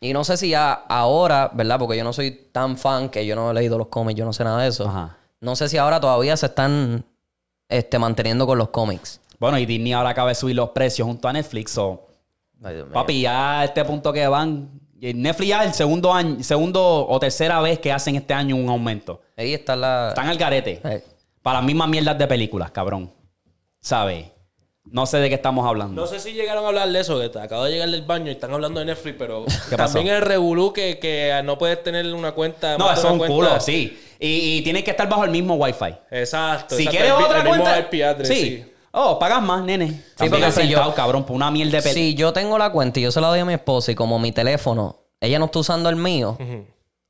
Y 0.00 0.12
no 0.12 0.22
sé 0.22 0.36
si 0.36 0.50
ya 0.50 0.70
ahora, 0.86 1.50
¿verdad? 1.54 1.78
Porque 1.78 1.96
yo 1.96 2.04
no 2.04 2.12
soy 2.12 2.50
tan 2.52 2.76
fan 2.76 3.08
que 3.08 3.24
yo 3.24 3.36
no 3.36 3.52
he 3.52 3.54
leído 3.54 3.78
los 3.78 3.86
cómics, 3.86 4.18
yo 4.18 4.26
no 4.26 4.34
sé 4.34 4.44
nada 4.44 4.60
de 4.60 4.68
eso. 4.68 4.86
Ajá. 4.86 5.16
No 5.40 5.56
sé 5.56 5.70
si 5.70 5.78
ahora 5.78 5.98
todavía 5.98 6.36
se 6.36 6.44
están 6.44 7.06
este, 7.70 7.98
manteniendo 7.98 8.46
con 8.46 8.58
los 8.58 8.68
cómics. 8.68 9.18
Bueno, 9.38 9.56
y 9.58 9.64
Disney 9.64 9.94
ahora 9.94 10.10
acaba 10.10 10.28
de 10.28 10.34
subir 10.34 10.56
los 10.56 10.68
precios 10.72 11.08
junto 11.08 11.26
a 11.26 11.32
Netflix. 11.32 11.70
so, 11.70 12.02
Papi, 12.92 13.20
ya 13.22 13.60
a 13.60 13.64
este 13.64 13.84
punto 13.84 14.12
que 14.12 14.26
van. 14.26 14.70
Netflix 14.98 15.48
ya 15.48 15.60
es 15.62 15.68
el 15.68 15.74
segundo 15.74 16.12
año, 16.12 16.42
segundo 16.42 17.06
o 17.06 17.20
tercera 17.20 17.60
vez 17.60 17.78
que 17.78 17.92
hacen 17.92 18.16
este 18.16 18.32
año 18.34 18.56
un 18.56 18.68
aumento. 18.68 19.20
Ahí 19.36 19.52
está 19.54 19.76
la. 19.76 20.08
Están 20.08 20.28
al 20.28 20.38
garete. 20.38 20.80
Eh, 20.84 21.04
Para 21.42 21.58
las 21.58 21.66
mismas 21.66 21.88
mierdas 21.88 22.16
de 22.18 22.26
películas, 22.26 22.70
cabrón. 22.70 23.12
¿Sabes? 23.80 24.26
No 24.88 25.04
sé 25.04 25.18
de 25.18 25.28
qué 25.28 25.34
estamos 25.34 25.66
hablando. 25.66 26.00
No 26.00 26.06
sé 26.06 26.18
si 26.20 26.32
llegaron 26.32 26.64
a 26.64 26.68
hablar 26.68 26.88
de 26.88 27.00
eso, 27.00 27.20
que 27.20 27.28
te 27.28 27.40
acabo 27.40 27.64
de 27.64 27.72
llegar 27.72 27.90
del 27.90 28.02
baño 28.02 28.28
y 28.28 28.30
están 28.30 28.52
hablando 28.52 28.80
de 28.80 28.86
Netflix, 28.86 29.16
pero 29.18 29.44
también 29.76 30.06
el 30.08 30.22
revolú 30.22 30.72
que, 30.72 30.98
que 31.00 31.40
no 31.44 31.58
puedes 31.58 31.82
tener 31.82 32.12
una 32.14 32.32
cuenta. 32.32 32.78
No, 32.78 32.90
eso 32.92 33.08
es 33.08 33.12
un 33.12 33.26
culo, 33.26 33.60
sí. 33.60 33.98
Y, 34.18 34.58
y 34.58 34.62
tienes 34.62 34.82
que 34.84 34.92
estar 34.92 35.08
bajo 35.08 35.24
el 35.24 35.30
mismo 35.30 35.56
Wi-Fi. 35.56 35.94
Exacto. 36.10 36.76
Si 36.76 36.84
exacto, 36.84 36.90
quieres 36.90 37.18
el, 37.18 37.24
otra 37.24 37.38
el 37.38 37.44
mismo 37.44 37.64
cuenta. 37.64 37.80
IP 37.80 38.02
address, 38.04 38.28
sí. 38.28 38.34
sí. 38.40 38.72
Oh, 38.98 39.18
pagas 39.18 39.42
más, 39.42 39.62
nene. 39.62 39.88
Sí, 39.88 40.00
porque 40.16 40.30
porque 40.30 40.50
si 40.52 40.68
yo- 40.68 40.94
cabrón, 40.94 41.24
por 41.24 41.36
una 41.36 41.50
mierda 41.50 41.72
de 41.78 41.82
película. 41.82 41.94
Si 42.06 42.14
yo 42.14 42.32
tengo 42.32 42.56
la 42.56 42.70
cuenta 42.72 42.98
y 42.98 43.02
yo 43.02 43.12
se 43.12 43.20
la 43.20 43.28
doy 43.28 43.40
a 43.40 43.44
mi 43.44 43.52
esposa 43.52 43.92
y 43.92 43.94
como 43.94 44.18
mi 44.18 44.32
teléfono, 44.32 44.96
ella 45.20 45.38
no 45.38 45.44
está 45.46 45.58
usando 45.58 45.88
el 45.90 45.96
mío, 45.96 46.38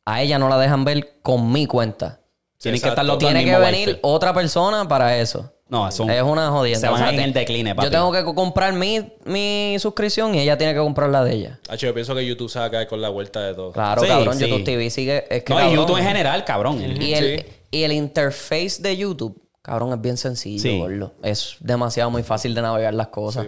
a 0.04 0.22
ella 0.22 0.38
no 0.38 0.48
la 0.48 0.58
dejan 0.58 0.84
ver 0.84 1.18
con 1.22 1.52
mi 1.52 1.66
cuenta. 1.66 2.20
Tienen 2.58 2.80
que 2.80 2.88
estar 2.88 3.04
los 3.04 3.18
Tiene 3.18 3.44
que 3.44 3.56
venir 3.58 3.88
wifi. 3.88 4.00
otra 4.02 4.32
persona 4.34 4.88
para 4.88 5.16
eso. 5.18 5.52
No, 5.68 5.86
eso 5.88 6.08
Es 6.08 6.22
una 6.22 6.48
jodienda. 6.50 6.80
Se 6.80 6.86
van 6.86 6.94
O 6.94 6.98
sea, 6.98 7.12
en 7.12 7.20
el 7.20 7.32
decline, 7.32 7.74
papi. 7.74 7.86
Yo 7.86 7.90
tengo 7.90 8.12
que 8.12 8.22
co- 8.24 8.34
comprar 8.36 8.72
mi, 8.72 9.12
mi 9.24 9.76
suscripción 9.80 10.34
y 10.34 10.40
ella 10.40 10.56
tiene 10.56 10.72
que 10.74 10.78
comprar 10.78 11.10
la 11.10 11.24
de 11.24 11.34
ella. 11.34 11.58
Hacho, 11.68 11.86
yo 11.86 11.94
pienso 11.94 12.14
que 12.14 12.24
YouTube 12.24 12.48
se 12.48 12.58
va 12.60 12.66
a 12.66 12.70
caer 12.70 12.86
con 12.86 13.00
la 13.02 13.08
vuelta 13.08 13.40
de 13.42 13.52
todo. 13.54 13.72
Claro, 13.72 14.00
Sí, 14.02 14.08
cabrón. 14.08 14.36
sí. 14.38 14.46
YouTube 14.46 14.64
TV 14.64 14.90
sigue. 14.90 15.24
Es 15.28 15.42
que, 15.42 15.52
No, 15.52 15.68
y 15.70 15.74
YouTube 15.74 15.98
en 15.98 16.04
general, 16.04 16.44
cabrón. 16.44 16.80
Y 16.80 17.14
el, 17.14 17.40
Sí. 17.40 17.46
y 17.72 17.82
el 17.82 17.92
interface 17.92 18.80
de 18.80 18.96
YouTube, 18.96 19.40
cabrón, 19.66 19.92
es 19.92 20.00
bien 20.00 20.16
sencillo, 20.16 20.62
Sí. 20.62 20.78
gordo. 20.78 21.12
Es 21.22 21.56
demasiado 21.60 22.08
muy 22.10 22.22
fácil 22.22 22.54
de 22.54 22.62
navegar 22.62 22.94
las 22.94 23.08
cosas. 23.08 23.46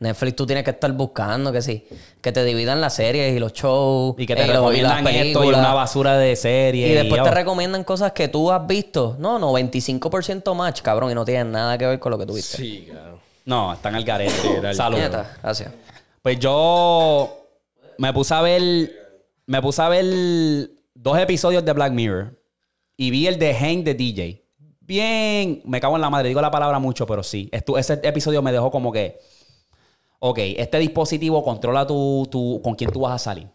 Netflix 0.00 0.34
tú 0.34 0.46
tienes 0.46 0.64
que 0.64 0.70
estar 0.72 0.90
buscando 0.92 1.52
que 1.52 1.62
sí, 1.62 1.86
que 2.20 2.32
te 2.32 2.42
dividan 2.42 2.80
las 2.80 2.96
series 2.96 3.36
y 3.36 3.38
los 3.38 3.52
shows. 3.52 4.16
Y 4.18 4.26
que 4.26 4.34
te 4.34 4.44
y 4.44 4.48
los- 4.48 4.74
y 4.74 4.80
las 4.80 4.96
recomiendan 4.96 5.06
esto 5.06 5.28
y 5.28 5.32
películas. 5.34 5.60
una 5.60 5.74
basura 5.74 6.18
de 6.18 6.34
serie. 6.34 6.88
Y 6.88 6.94
después 6.94 7.20
oh. 7.20 7.24
te 7.24 7.30
recomiendan 7.30 7.84
cosas 7.84 8.10
que 8.10 8.26
tú 8.26 8.50
has 8.50 8.66
visto. 8.66 9.14
No, 9.20 9.38
no, 9.38 9.52
25% 9.52 10.54
match, 10.56 10.82
cabrón, 10.82 11.12
y 11.12 11.14
no 11.14 11.24
tienen 11.24 11.52
nada 11.52 11.78
que 11.78 11.86
ver 11.86 12.00
con 12.00 12.10
lo 12.10 12.18
que 12.18 12.26
tú 12.26 12.34
viste. 12.34 12.56
Sí, 12.56 12.88
cabrón. 12.92 13.20
No, 13.44 13.72
están 13.72 13.94
al 13.94 14.02
garete. 14.04 14.74
Saludos. 14.74 15.24
Gracias. 15.40 15.70
Pues 16.20 16.38
yo 16.40 17.46
me 17.98 18.12
puse 18.12 18.34
a 18.34 18.40
ver. 18.42 18.90
Me 19.46 19.62
puse 19.62 19.82
a 19.82 19.88
ver 19.88 20.04
dos 20.94 21.16
episodios 21.18 21.64
de 21.64 21.72
Black 21.72 21.92
Mirror. 21.92 22.36
Y 22.96 23.10
vi 23.10 23.28
el 23.28 23.38
de 23.38 23.54
Hank 23.54 23.84
de 23.84 23.94
DJ. 23.94 24.41
Bien. 24.92 25.62
Me 25.64 25.80
cago 25.80 25.96
en 25.96 26.02
la 26.02 26.10
madre. 26.10 26.28
Digo 26.28 26.40
la 26.42 26.50
palabra 26.50 26.78
mucho, 26.78 27.06
pero 27.06 27.22
sí. 27.22 27.48
Estu- 27.50 27.78
ese 27.78 27.94
episodio 28.02 28.42
me 28.42 28.52
dejó 28.52 28.70
como 28.70 28.92
que. 28.92 29.18
Ok, 30.18 30.38
este 30.38 30.78
dispositivo 30.78 31.42
controla 31.42 31.86
tu, 31.86 32.28
tu, 32.30 32.60
con 32.62 32.74
quién 32.74 32.90
tú 32.92 33.00
vas 33.00 33.14
a 33.14 33.18
salir. 33.18 33.48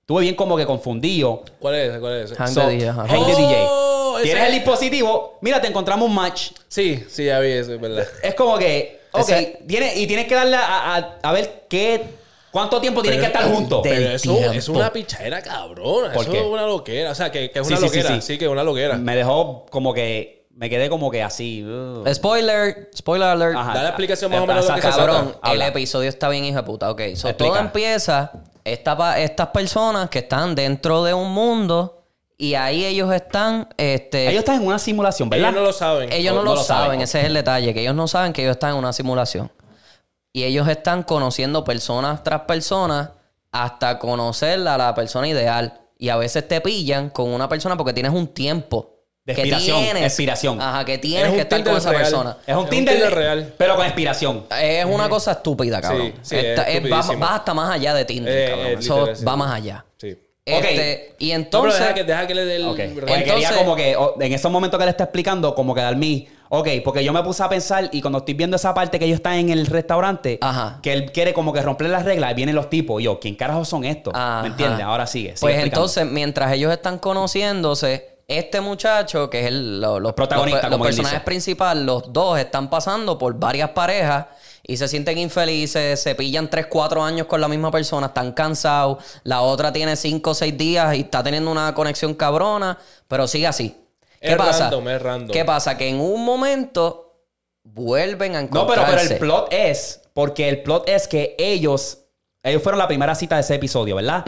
Estuve 0.00 0.22
bien 0.22 0.34
como 0.34 0.56
que 0.56 0.66
confundido. 0.66 1.42
¿Cuál 1.60 1.76
es 1.76 1.90
ese? 1.90 2.00
¿Cuál 2.00 2.12
es 2.16 2.24
ese? 2.26 2.34
Hank 2.34 2.48
So, 2.50 2.66
de 2.66 2.74
DJ, 2.74 2.90
Oh, 2.90 2.96
DJ. 3.38 4.18
ese- 4.18 4.22
Tienes 4.24 4.44
el 4.48 4.52
dispositivo. 4.54 5.38
Mira, 5.40 5.60
te 5.60 5.68
encontramos 5.68 6.08
un 6.08 6.14
match. 6.14 6.50
Sí, 6.68 7.04
sí, 7.08 7.24
ya 7.26 7.38
vi 7.38 7.52
eso, 7.52 7.72
es 7.74 7.80
verdad. 7.80 8.04
Es 8.22 8.34
como 8.34 8.58
que, 8.58 9.00
ok, 9.12 9.20
Ese- 9.20 9.62
tiene, 9.66 9.94
y 9.96 10.06
tienes 10.08 10.26
que 10.26 10.34
darle 10.34 10.56
a, 10.56 10.96
a- 10.96 11.18
a 11.22 11.32
ver 11.32 11.66
qué, 11.70 12.02
cuánto 12.50 12.80
tiempo 12.80 13.00
tienen 13.00 13.20
que 13.20 13.26
estar 13.26 13.44
juntos. 13.44 13.80
Pero 13.84 14.10
eso 14.10 14.34
tiempo. 14.34 14.52
es 14.52 14.68
una 14.68 14.92
pichadera 14.92 15.40
cabrona. 15.40 16.12
¿Por 16.12 16.22
eso 16.24 16.32
qué? 16.32 16.40
es 16.40 16.44
una 16.46 16.66
loquera. 16.66 17.12
O 17.12 17.14
sea, 17.14 17.30
que, 17.30 17.50
que 17.50 17.60
es 17.60 17.66
Sí, 17.66 17.72
una 17.72 17.80
sí, 17.80 17.88
sí, 17.88 17.96
loquera. 17.96 18.14
sí. 18.20 18.26
Sí, 18.32 18.38
que 18.38 18.44
es 18.46 18.50
una 18.50 18.64
loquera. 18.64 18.96
Me 18.98 19.14
dejó 19.16 19.64
como 19.70 19.94
que, 19.94 20.39
me 20.60 20.68
quedé 20.68 20.90
como 20.90 21.10
que 21.10 21.22
así. 21.22 21.64
uh. 21.64 22.04
Spoiler, 22.12 22.90
spoiler 22.94 23.28
alert. 23.28 23.56
Ajá. 23.56 23.72
Da 23.72 23.82
la 23.82 23.88
explicación 23.88 24.30
más 24.30 24.42
o 24.42 24.46
menos 24.46 24.66
de 24.66 24.68
lo 24.68 24.76
que 24.76 24.82
se. 24.82 24.88
Cabrón, 24.90 25.34
el 25.42 25.62
episodio 25.62 26.10
está 26.10 26.28
bien 26.28 26.44
hijo 26.44 26.58
de 26.58 26.62
puta. 26.64 26.90
Ok, 26.90 27.00
so, 27.14 27.34
todo 27.34 27.56
empieza. 27.56 28.30
esta 28.62 29.18
estas 29.18 29.46
personas 29.48 30.10
que 30.10 30.18
están 30.18 30.54
dentro 30.54 31.02
de 31.02 31.14
un 31.14 31.32
mundo 31.32 32.04
y 32.36 32.56
ahí 32.56 32.84
ellos 32.84 33.10
están. 33.10 33.70
Este, 33.78 34.28
Ellos 34.28 34.40
están 34.40 34.60
en 34.60 34.66
una 34.66 34.78
simulación, 34.78 35.30
¿verdad? 35.30 35.48
Ellos 35.48 35.60
no 35.62 35.66
lo 35.66 35.72
saben. 35.72 36.12
ellos 36.12 36.34
no, 36.34 36.42
no 36.42 36.50
lo, 36.50 36.56
lo 36.56 36.62
saben, 36.62 36.84
saben. 36.84 37.00
ese 37.00 37.20
es 37.20 37.24
el 37.24 37.32
detalle, 37.32 37.72
que 37.72 37.80
ellos 37.80 37.94
no 37.94 38.06
saben 38.06 38.34
que 38.34 38.42
ellos 38.42 38.52
están 38.52 38.72
en 38.72 38.76
una 38.76 38.92
simulación. 38.92 39.50
Y 40.34 40.44
ellos 40.44 40.68
están 40.68 41.04
conociendo 41.04 41.64
personas 41.64 42.22
tras 42.22 42.42
personas 42.42 43.12
hasta 43.50 43.98
conocer 43.98 44.68
a 44.68 44.76
la 44.76 44.94
persona 44.94 45.26
ideal. 45.26 45.80
Y 45.96 46.10
a 46.10 46.16
veces 46.18 46.46
te 46.46 46.60
pillan 46.60 47.08
con 47.08 47.32
una 47.32 47.48
persona 47.48 47.78
porque 47.78 47.94
tienes 47.94 48.12
un 48.12 48.26
tiempo. 48.26 48.99
De 49.30 49.34
que 49.34 49.40
expiración, 49.42 49.82
tienes, 49.82 50.02
expiración. 50.04 50.60
Ajá, 50.60 50.84
que 50.84 50.94
Es 50.94 51.00
tienes 51.00 51.32
que 51.32 51.40
estar 51.40 51.64
con 51.64 51.76
esa 51.76 51.90
real. 51.90 52.02
persona. 52.02 52.36
Es 52.46 52.54
un 52.54 52.60
Es 52.60 52.64
un 52.64 52.70
Tinder, 52.70 52.94
Tinder 52.94 53.14
real. 53.14 53.54
pero 53.56 53.76
con 53.76 53.84
expiración. 53.86 54.44
Es 54.60 54.84
una 54.84 55.08
cosa 55.08 55.32
estúpida, 55.32 55.80
cabrón. 55.80 56.12
Sí, 56.16 56.18
sí, 56.22 56.36
es 56.36 56.44
Esta- 56.44 56.62
es- 56.68 56.82
va, 57.20 57.34
hasta 57.36 57.54
más 57.54 57.70
allá 57.74 57.94
de 57.94 58.04
Tinder, 58.04 58.32
Eh, 58.36 58.50
cabrón. 58.50 58.66
eh, 58.66 58.76
Eso 58.78 58.94
literal, 58.98 59.16
sí. 59.16 59.24
va 59.24 59.36
más 59.36 59.54
allá. 59.54 59.84
Sí. 59.98 60.16
Este, 60.44 61.14
y 61.18 61.28
No, 61.28 61.34
pero 61.34 61.36
entonces... 61.44 61.80
deja 61.80 61.94
que, 61.94 62.04
deja 62.04 62.26
que 62.26 62.34
le 62.34 62.44
dé 62.44 62.56
el... 62.56 62.66
Ok. 62.66 62.76
real. 62.78 62.90
Porque 62.94 63.06
quería 63.14 63.34
Entonces- 63.34 63.56
como 63.56 63.76
que, 63.76 63.96
en 64.20 64.32
esos 64.32 64.50
momentos 64.50 64.78
que 64.78 64.84
le 64.84 64.90
está 64.90 65.04
explicando, 65.04 65.54
como 65.54 65.74
que 65.74 65.80
dar 65.80 65.96
mi. 65.96 66.28
Ok, 66.52 66.66
porque 66.82 67.04
yo 67.04 67.12
me 67.12 67.22
puse 67.22 67.44
a 67.44 67.48
pensar 67.48 67.88
y 67.92 68.00
cuando 68.00 68.18
estoy 68.18 68.34
viendo 68.34 68.56
esa 68.56 68.74
parte 68.74 68.98
que 68.98 69.04
ellos 69.04 69.16
están 69.16 69.34
en 69.34 69.50
el 69.50 69.66
restaurante, 69.66 70.38
Ajá. 70.40 70.80
que 70.82 70.92
él 70.92 71.12
quiere 71.12 71.32
como 71.32 71.52
que 71.52 71.62
romper 71.62 71.88
las 71.90 72.04
reglas, 72.04 72.32
y 72.32 72.34
vienen 72.34 72.56
los 72.56 72.68
tipos. 72.68 73.00
Y 73.00 73.04
yo, 73.04 73.20
¿quién 73.20 73.36
carajo 73.36 73.64
son 73.64 73.84
estos? 73.84 74.12
Ajá. 74.16 74.42
¿Me 74.42 74.48
entiendes? 74.48 74.80
Ahora 74.84 75.06
sigue. 75.06 75.28
sigue 75.28 75.40
Pues 75.40 75.54
explicando. 75.54 75.80
entonces, 75.84 76.06
mientras 76.06 76.52
ellos 76.52 76.72
están 76.72 76.98
conociéndose, 76.98 78.18
este 78.30 78.60
muchacho, 78.60 79.28
que 79.28 79.40
es 79.40 79.46
el, 79.46 79.80
lo- 79.80 80.00
los, 80.00 80.12
Protagonista, 80.14 80.62
los, 80.62 80.70
los 80.70 80.72
como 80.72 80.84
personajes 80.84 81.18
dice. 81.18 81.24
principales, 81.24 81.84
los 81.84 82.12
dos 82.12 82.38
están 82.38 82.70
pasando 82.70 83.18
por 83.18 83.34
varias 83.38 83.70
parejas 83.70 84.26
y 84.62 84.76
se 84.76 84.86
sienten 84.88 85.18
infelices, 85.18 86.00
se 86.00 86.14
pillan 86.14 86.48
3, 86.48 86.66
4 86.68 87.02
años 87.02 87.26
con 87.26 87.40
la 87.40 87.48
misma 87.48 87.70
persona, 87.70 88.08
están 88.08 88.32
cansados, 88.32 89.02
la 89.24 89.42
otra 89.42 89.72
tiene 89.72 89.96
5 89.96 90.30
o 90.30 90.34
6 90.34 90.56
días 90.56 90.94
y 90.96 91.00
está 91.00 91.22
teniendo 91.22 91.50
una 91.50 91.74
conexión 91.74 92.14
cabrona, 92.14 92.78
pero 93.08 93.26
sigue 93.26 93.46
así. 93.46 93.76
¿Qué 94.20 94.32
Es 94.32 94.36
pasa? 94.36 94.64
random, 94.64 94.88
es 94.88 95.02
random. 95.02 95.30
¿Qué 95.30 95.44
pasa? 95.44 95.76
Que 95.78 95.88
en 95.88 95.98
un 96.00 96.24
momento 96.24 97.16
vuelven 97.64 98.36
a 98.36 98.42
No, 98.42 98.48
pero, 98.66 98.82
encontrarse. 98.82 98.94
pero 99.08 99.12
el 99.14 99.18
plot 99.18 99.48
es, 99.52 100.02
porque 100.12 100.48
el 100.48 100.62
plot 100.62 100.88
es 100.88 101.08
que 101.08 101.34
ellos, 101.38 101.98
ellos 102.42 102.62
fueron 102.62 102.78
la 102.78 102.86
primera 102.88 103.14
cita 103.14 103.36
de 103.36 103.40
ese 103.42 103.54
episodio, 103.54 103.96
¿verdad? 103.96 104.24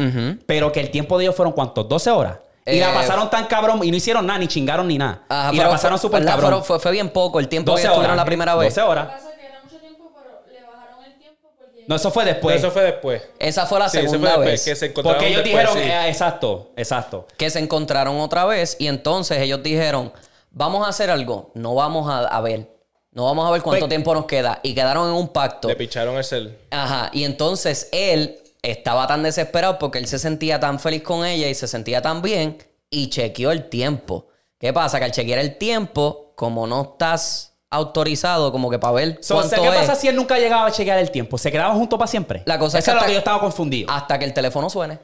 Pero 0.47 0.73
que 0.73 0.81
el 0.81 0.91
tiempo 0.91 1.19
de 1.19 1.25
ellos 1.25 1.37
furon 1.37 1.53
cuántos, 1.53 1.89
12 1.89 2.11
horas. 2.11 2.39
Y 2.65 2.77
Eh, 2.77 2.81
la 2.81 2.95
pasaron 2.95 3.29
tan 3.29 3.47
cabrón 3.47 3.81
y 3.83 3.91
no 3.91 3.97
hicieron 3.97 4.25
nada, 4.27 4.39
ni 4.39 4.47
chingaron 4.47 4.87
ni 4.87 4.97
nada. 4.99 5.23
Ajá, 5.29 5.51
y 5.53 5.57
pero 5.57 5.69
la 5.69 5.75
pasaron 5.75 5.99
súper 5.99 6.25
cabrón. 6.25 6.41
Fueron- 6.43 6.65
Fue, 6.65 6.79
fue 6.79 6.93
bien 6.93 7.09
poco 7.11 7.41
el 7.41 7.49
tiempo 7.49 7.73
que 7.75 7.81
12 7.83 7.87
estuvieron 7.89 8.17
la 8.17 8.25
primera 8.25 8.55
vez. 8.55 8.75
12 8.75 8.81
Lo 8.81 8.87
que 8.87 8.91
horas. 8.93 9.07
pasa 9.13 9.31
es 9.31 9.37
que 9.37 9.47
era 9.47 9.61
mucho 9.65 9.77
tiempo, 9.79 10.13
pero 10.15 10.43
le 10.53 10.61
bajaron 10.67 11.05
el 11.05 11.19
tiempo 11.19 11.51
porque... 11.59 11.85
No, 11.89 11.97
eso 11.97 12.11
fue 12.13 12.25
No, 12.25 12.31
después. 12.31 12.57
eso 12.57 12.71
fue 12.71 12.83
después. 12.83 13.23
Esa 13.41 13.67
fue 13.67 13.79
la 13.81 13.89
Sí, 13.89 13.99
eso 13.99 14.07
fue 14.07 14.11
segunda 14.13 14.31
después, 14.31 14.49
vez. 14.51 14.65
que 14.65 14.77
se 14.77 14.87
encontraron 14.87 15.19
Porque 15.19 15.29
ellos 15.33 15.45
después, 15.45 15.75
dijeron, 15.75 15.85
sí. 15.85 15.91
eh, 16.07 16.09
exacto, 16.09 16.71
exacto. 16.77 17.27
que 17.37 17.51
se 17.51 17.59
encontraron 17.59 18.21
otra 18.21 18.45
vez 18.45 18.77
y 18.79 18.87
entonces 18.87 19.39
ellos 19.39 19.61
dijeron, 19.63 20.13
vamos 20.53 20.87
a 20.87 20.91
hacer 20.91 21.11
algo, 21.11 21.51
no 21.55 21.75
vamos 21.75 22.09
a, 22.09 22.21
a 22.29 22.41
ver, 22.41 22.69
no 23.11 23.25
vamos 23.25 23.49
a 23.49 23.51
ver 23.51 23.63
cuánto 23.63 23.81
Pues- 23.87 23.89
tiempo 23.91 24.15
nos 24.15 24.27
queda 24.27 24.61
y 24.63 24.73
quedaron 24.75 25.09
en 25.09 25.15
un 25.15 25.29
pacto. 25.29 25.67
Le 25.67 25.75
picharon 25.75 26.17
el 26.17 26.23
cel. 26.25 26.57
Ajá, 26.71 27.11
y 27.13 27.25
entonces 27.25 27.89
él 27.91 28.39
estaba 28.63 29.07
tan 29.09 29.23
desesperado 29.25 29.79
porque 29.79 29.99
él 29.99 30.07
se 30.07 30.19
sentía 30.19 30.61
tan 30.61 30.79
feliz 30.79 31.03
con 31.03 31.27
ella 31.27 31.49
y 31.49 31.55
se 31.55 31.67
sentía 31.67 32.01
tan 32.01 32.23
bien 32.23 32.59
y 32.91 33.11
chequeó 33.11 33.51
el 33.51 33.69
tiempo. 33.69 34.29
¿Qué 34.59 34.73
pasa? 34.73 34.99
Que 35.01 35.07
al 35.07 35.13
chequear 35.13 35.41
el 35.41 35.59
tiempo, 35.59 36.33
como 36.37 36.67
no 36.69 36.83
estás 36.93 37.57
autorizado 37.71 38.53
como 38.53 38.69
que 38.71 38.79
para 38.79 38.93
ver 38.93 39.19
So, 39.23 39.39
o 39.39 39.43
sea, 39.43 39.59
cuánto 39.59 39.63
¿Qué 39.73 39.81
es, 39.83 39.89
pasa 39.89 40.01
si 40.01 40.07
él 40.07 40.15
nunca 40.15 40.39
llegaba 40.39 40.67
a 40.67 40.71
chequear 40.71 40.99
el 40.99 41.11
tiempo? 41.11 41.39
¿Se 41.39 41.51
quedaban 41.51 41.77
juntos 41.77 41.99
para 41.99 42.07
siempre? 42.07 42.43
La 42.45 42.59
cosa 42.59 42.79
es 42.79 42.85
que 42.85 42.91
lo 42.91 42.99
hasta- 42.99 43.07
que 43.07 43.13
yo 43.15 43.19
estaba 43.19 43.41
confundido. 43.41 43.91
hasta 43.91 44.19
que 44.19 44.25
el 44.27 44.33
teléfono 44.35 44.71
suene. 44.71 44.99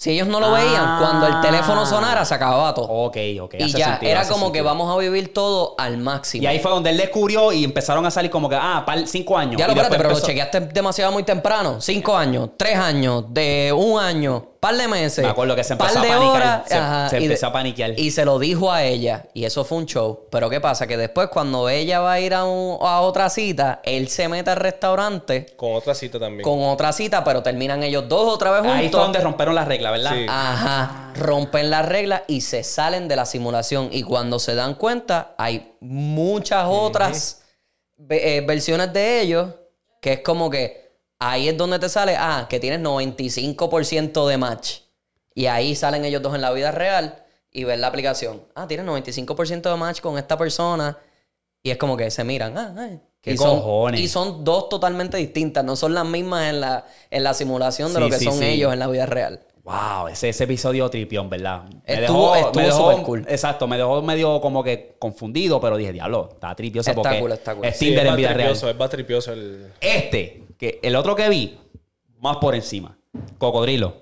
Si 0.00 0.12
ellos 0.12 0.28
no 0.28 0.40
lo 0.40 0.46
Ah. 0.46 0.58
veían, 0.58 0.98
cuando 0.98 1.26
el 1.26 1.42
teléfono 1.42 1.84
sonara, 1.84 2.24
se 2.24 2.32
acababa 2.34 2.72
todo. 2.72 2.86
Ok, 2.88 3.18
ok. 3.38 3.54
y 3.58 3.70
ya, 3.70 3.90
sentido, 3.90 4.10
era 4.12 4.26
como 4.26 4.50
que 4.50 4.62
vamos 4.62 4.90
a 4.90 4.98
vivir 4.98 5.34
todo 5.34 5.74
al 5.76 5.98
máximo. 5.98 6.42
Y 6.42 6.46
ahí 6.46 6.58
fue 6.58 6.70
donde 6.70 6.88
él 6.88 6.96
descubrió 6.96 7.52
y 7.52 7.64
empezaron 7.64 8.06
a 8.06 8.10
salir 8.10 8.30
como 8.30 8.48
que, 8.48 8.56
ah, 8.58 8.82
para 8.86 9.06
cinco 9.06 9.36
años. 9.36 9.56
Ya 9.58 9.66
lo 9.66 9.72
espérate, 9.74 9.96
pero 9.98 10.08
lo 10.08 10.18
chequeaste 10.18 10.60
demasiado 10.60 11.12
muy 11.12 11.22
temprano. 11.22 11.82
Cinco 11.82 12.16
años, 12.16 12.48
tres 12.56 12.76
años, 12.78 13.24
de 13.28 13.74
un 13.76 14.00
año, 14.00 14.46
par 14.60 14.76
de 14.76 14.86
meses. 14.88 15.24
Me 15.24 15.30
acuerdo 15.30 15.56
que 15.56 15.64
se 15.64 15.74
par 15.74 15.88
empezó 15.88 16.00
a 16.00 16.02
de 16.02 16.08
panicar, 16.10 16.36
horas, 16.36 16.62
se- 16.68 16.74
ajá, 16.74 17.08
se 17.08 17.16
y 17.16 17.20
de- 17.20 17.24
empezó 17.26 17.46
a 17.46 17.52
paniquear. 17.52 17.98
Y 17.98 18.10
se 18.10 18.24
lo 18.26 18.38
dijo 18.38 18.70
a 18.70 18.84
ella. 18.84 19.24
Y 19.32 19.44
eso 19.46 19.64
fue 19.64 19.78
un 19.78 19.86
show. 19.86 20.26
Pero 20.30 20.50
¿qué 20.50 20.60
pasa? 20.60 20.86
Que 20.86 20.96
después, 20.98 21.28
cuando 21.28 21.68
ella 21.70 22.00
va 22.00 22.12
a 22.12 22.20
ir 22.20 22.34
a, 22.34 22.44
un- 22.44 22.76
a 22.80 23.00
otra 23.00 23.30
cita, 23.30 23.80
él 23.84 24.08
se 24.08 24.28
mete 24.28 24.50
al 24.50 24.56
restaurante 24.58 25.46
Con 25.56 25.74
otra 25.74 25.94
cita 25.94 26.18
también. 26.20 26.42
con 26.42 26.62
otra 26.62 26.92
cita, 26.92 27.24
pero 27.24 27.42
terminan 27.42 27.82
ellos 27.82 28.04
dos 28.08 28.32
otra 28.34 28.50
vez 28.50 28.60
juntos. 28.60 28.78
Ahí 28.78 28.88
fue 28.90 29.00
donde 29.00 29.20
rompieron 29.20 29.54
las 29.54 29.66
reglas, 29.66 29.92
¿verdad? 29.92 30.12
Sí. 30.14 30.26
Ajá, 30.28 31.12
rompen 31.16 31.70
las 31.70 31.86
reglas 31.86 32.22
y 32.28 32.42
se 32.42 32.62
salen 32.62 33.08
de 33.08 33.16
la 33.16 33.24
simulación. 33.24 33.88
Y 33.92 34.02
cuando 34.02 34.38
se 34.38 34.54
dan 34.54 34.74
cuenta, 34.74 35.34
hay 35.38 35.72
muchas 35.80 36.66
otras 36.68 37.42
eh, 38.10 38.42
versiones 38.46 38.92
de 38.92 39.20
ellos 39.22 39.48
que 40.00 40.14
es 40.14 40.20
como 40.20 40.48
que 40.50 40.89
ahí 41.20 41.48
es 41.48 41.56
donde 41.56 41.78
te 41.78 41.88
sale, 41.88 42.16
ah, 42.18 42.46
que 42.48 42.58
tienes 42.58 42.80
95% 42.80 44.26
de 44.26 44.36
match. 44.38 44.78
Y 45.34 45.46
ahí 45.46 45.74
salen 45.76 46.04
ellos 46.04 46.22
dos 46.22 46.34
en 46.34 46.40
la 46.40 46.50
vida 46.50 46.70
real 46.72 47.22
y 47.52 47.64
ven 47.64 47.80
la 47.80 47.86
aplicación. 47.86 48.42
Ah, 48.54 48.66
tienes 48.66 48.84
95% 48.86 49.70
de 49.70 49.76
match 49.76 50.00
con 50.00 50.18
esta 50.18 50.36
persona. 50.36 50.98
Y 51.62 51.70
es 51.70 51.76
como 51.76 51.96
que 51.96 52.10
se 52.10 52.24
miran. 52.24 52.56
Ah, 52.58 52.74
ay. 52.78 53.00
¿Qué 53.20 53.32
y 53.32 53.36
son, 53.36 53.58
cojones? 53.60 54.00
y 54.00 54.08
son 54.08 54.44
dos 54.44 54.68
totalmente 54.70 55.18
distintas. 55.18 55.62
No 55.62 55.76
son 55.76 55.92
las 55.92 56.06
mismas 56.06 56.48
en 56.50 56.60
la, 56.60 56.86
en 57.10 57.22
la 57.22 57.34
simulación 57.34 57.88
de 57.92 57.96
Sí, 57.96 58.00
lo 58.00 58.08
que 58.08 58.18
sí, 58.18 58.24
son 58.24 58.38
sí. 58.38 58.44
ellos 58.46 58.72
en 58.72 58.78
la 58.78 58.86
vida 58.88 59.04
real. 59.04 59.40
Wow, 59.62 60.08
ese, 60.08 60.30
ese 60.30 60.44
episodio 60.44 60.88
tripión, 60.88 61.28
¿verdad? 61.28 61.64
Estuvo- 61.84 62.34
estuvo 62.34 62.70
súper 62.72 63.02
cool. 63.04 63.26
Exacto, 63.28 63.68
me 63.68 63.76
dejó 63.76 64.00
medio 64.00 64.40
como 64.40 64.64
que 64.64 64.96
confundido, 64.98 65.60
pero 65.60 65.76
dije, 65.76 65.92
diablo, 65.92 66.30
está 66.32 66.54
tripioso 66.56 66.90
Está 66.90 67.02
porque 67.02 67.20
cool, 67.20 67.32
está 67.32 67.54
cool. 67.54 67.66
es 67.66 67.76
Sí, 67.76 67.86
Tinder 67.86 68.06
es 68.06 68.10
en 68.10 68.16
vida 68.16 68.32
real. 68.32 68.52
es 68.52 68.76
más 68.76 68.90
tripioso 68.90 69.32
el... 69.34 69.70
Este, 69.82 70.44
que 70.60 70.78
el 70.82 70.94
otro 70.94 71.16
que 71.16 71.28
vi, 71.28 71.58
más 72.20 72.36
por 72.36 72.54
encima, 72.54 72.96
Cocodrilo. 73.38 73.94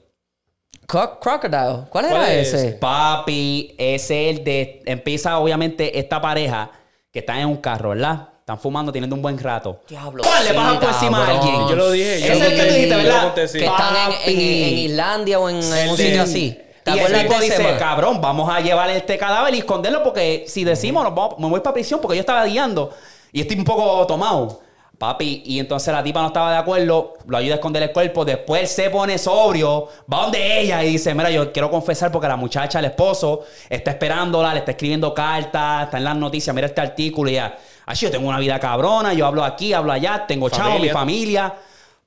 Cro- 0.86 1.18
Crocodile. 1.20 1.84
¿Cuál 1.88 2.04
era 2.06 2.14
¿Cuál 2.16 2.30
es 2.32 2.48
ese? 2.48 2.68
ese? 2.68 2.76
Papi, 2.78 3.74
ese 3.78 4.28
es 4.30 4.36
el 4.38 4.44
de. 4.44 4.82
Empieza, 4.86 5.38
obviamente, 5.38 5.98
esta 5.98 6.20
pareja 6.20 6.70
que 7.12 7.20
está 7.20 7.38
en 7.40 7.46
un 7.46 7.58
carro, 7.58 7.90
¿verdad? 7.90 8.30
Están 8.40 8.58
fumando, 8.58 8.90
teniendo 8.90 9.14
un 9.14 9.22
buen 9.22 9.38
rato. 9.38 9.80
Diablo. 9.88 10.22
¡Pam! 10.24 10.42
Le 10.42 10.48
sí, 10.50 10.54
pasan 10.56 10.80
por 10.80 10.88
encima 10.88 11.24
a 11.26 11.30
alguien. 11.30 11.68
Yo 11.68 11.76
lo 11.76 11.90
dije. 11.90 12.20
Yo 12.20 12.32
Ese 12.32 12.38
lo 12.38 12.44
es 12.46 12.50
el 12.52 12.56
que 12.58 12.62
tú 12.66 12.74
dijiste, 12.74 12.90
yo 12.90 12.96
¿verdad? 12.96 13.34
Que 13.34 13.42
están 13.44 13.94
en, 14.26 14.38
en- 14.40 14.78
Islandia 14.78 15.38
o 15.38 15.48
en, 15.50 15.56
en 15.62 15.72
El 15.74 15.90
un 15.90 15.96
de- 15.96 16.04
sitio 16.04 16.22
así. 16.22 16.58
¿Te 16.82 16.90
Y 16.96 16.98
el 17.00 17.20
tipo 17.20 17.38
dice, 17.40 17.62
man? 17.62 17.78
cabrón, 17.78 18.20
vamos 18.22 18.48
a 18.50 18.60
llevar 18.60 18.88
este 18.90 19.18
cadáver 19.18 19.54
y 19.54 19.58
esconderlo 19.58 20.02
porque 20.02 20.44
si 20.48 20.64
decimos, 20.64 21.04
nos 21.04 21.14
vamos- 21.14 21.38
me 21.38 21.46
voy 21.48 21.60
para 21.60 21.74
prisión 21.74 22.00
porque 22.00 22.16
yo 22.16 22.20
estaba 22.20 22.44
guiando 22.46 22.90
y 23.30 23.42
estoy 23.42 23.58
un 23.58 23.64
poco 23.64 24.06
tomado. 24.06 24.62
Papi, 24.98 25.44
y 25.46 25.60
entonces 25.60 25.94
la 25.94 26.02
tipa 26.02 26.20
no 26.20 26.26
estaba 26.26 26.50
de 26.50 26.56
acuerdo, 26.58 27.14
lo 27.28 27.36
ayuda 27.36 27.54
a 27.54 27.56
esconder 27.58 27.84
el 27.84 27.92
cuerpo, 27.92 28.24
después 28.24 28.62
él 28.62 28.66
se 28.66 28.90
pone 28.90 29.16
sobrio, 29.16 29.88
va 30.12 30.22
donde 30.22 30.60
ella 30.60 30.82
y 30.82 30.90
dice, 30.90 31.14
mira, 31.14 31.30
yo 31.30 31.52
quiero 31.52 31.70
confesar 31.70 32.10
porque 32.10 32.26
la 32.26 32.34
muchacha, 32.34 32.80
el 32.80 32.86
esposo, 32.86 33.42
está 33.70 33.92
esperándola, 33.92 34.52
le 34.52 34.58
está 34.58 34.72
escribiendo 34.72 35.14
cartas, 35.14 35.84
está 35.84 35.98
en 35.98 36.04
las 36.04 36.16
noticias, 36.16 36.52
mira 36.52 36.66
este 36.66 36.80
artículo 36.80 37.30
y 37.30 37.34
ya, 37.34 37.56
así 37.86 38.06
yo 38.06 38.10
tengo 38.10 38.28
una 38.28 38.40
vida 38.40 38.58
cabrona, 38.58 39.12
yo 39.12 39.24
hablo 39.24 39.44
aquí, 39.44 39.72
hablo 39.72 39.92
allá, 39.92 40.24
tengo 40.26 40.50
chavo, 40.50 40.80
mi 40.80 40.88
Familia. 40.88 40.92
familia. 40.92 41.54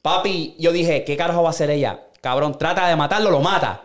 Papi, 0.02 0.56
yo 0.60 0.74
dije, 0.74 1.06
¿qué 1.06 1.16
carajo 1.16 1.44
va 1.44 1.50
a 1.50 1.52
hacer 1.52 1.70
ella? 1.70 1.98
Cabrón, 2.20 2.58
trata 2.58 2.88
de 2.88 2.96
matarlo, 2.98 3.32
lo 3.32 3.40
mata. 3.40 3.84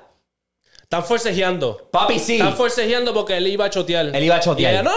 Están 0.87 1.05
forcejeando. 1.05 1.89
Papi, 1.91 2.21
sí. 2.21 2.35
Están 2.35 2.55
forcejeando 2.55 3.13
porque 3.13 3.37
él 3.37 3.49
iba 3.49 3.65
a 3.65 3.71
chotear. 3.71 4.07
Él 4.15 4.23
iba 4.23 4.37
a 4.37 4.41
chotear. 4.41 4.73
Y 4.73 4.77
ella, 4.77 4.83
no. 4.85 4.93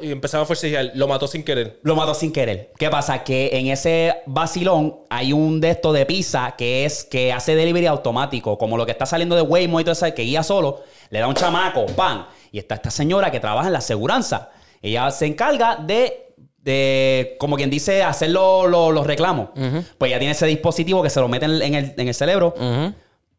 Y 0.00 0.10
empezaba 0.10 0.44
a 0.44 0.46
forcejear. 0.46 0.92
Lo 0.94 1.06
mató 1.08 1.28
sin 1.28 1.44
querer. 1.44 1.78
Lo 1.82 1.94
mató 1.94 2.14
sin 2.14 2.32
querer. 2.32 2.72
¿Qué 2.78 2.88
pasa? 2.88 3.22
Que 3.22 3.50
en 3.52 3.66
ese 3.66 4.14
vacilón 4.24 5.00
hay 5.10 5.34
un 5.34 5.60
de 5.60 5.70
estos 5.72 5.92
de 5.92 6.06
pizza 6.06 6.54
que 6.56 6.86
es 6.86 7.04
que 7.04 7.34
hace 7.34 7.54
delivery 7.54 7.84
automático, 7.84 8.56
como 8.56 8.78
lo 8.78 8.86
que 8.86 8.92
está 8.92 9.04
saliendo 9.04 9.36
de 9.36 9.42
Waymo 9.42 9.78
y 9.78 9.84
todo 9.84 9.92
eso, 9.92 10.06
que 10.14 10.22
guía 10.22 10.42
solo, 10.42 10.82
le 11.10 11.18
da 11.18 11.28
un 11.28 11.34
chamaco, 11.34 11.84
pan. 11.84 12.26
Y 12.50 12.58
está 12.58 12.76
esta 12.76 12.90
señora 12.90 13.30
que 13.30 13.38
trabaja 13.38 13.66
en 13.66 13.74
la 13.74 13.80
aseguranza. 13.80 14.48
Ella 14.80 15.10
se 15.10 15.26
encarga 15.26 15.76
de, 15.76 16.32
de 16.62 17.36
como 17.38 17.56
quien 17.56 17.68
dice, 17.68 18.02
hacer 18.02 18.30
lo- 18.30 18.66
lo- 18.66 18.90
los 18.90 19.06
reclamos. 19.06 19.50
Pues 19.98 20.10
ella 20.10 20.18
tiene 20.18 20.32
ese 20.32 20.46
dispositivo 20.46 21.02
que 21.02 21.10
se 21.10 21.20
lo 21.20 21.28
mete 21.28 21.44
en 21.44 21.50
el, 21.50 21.62
en 21.62 21.74
el- 21.74 21.94
en 21.98 22.08
el 22.08 22.14
cerebro 22.14 22.54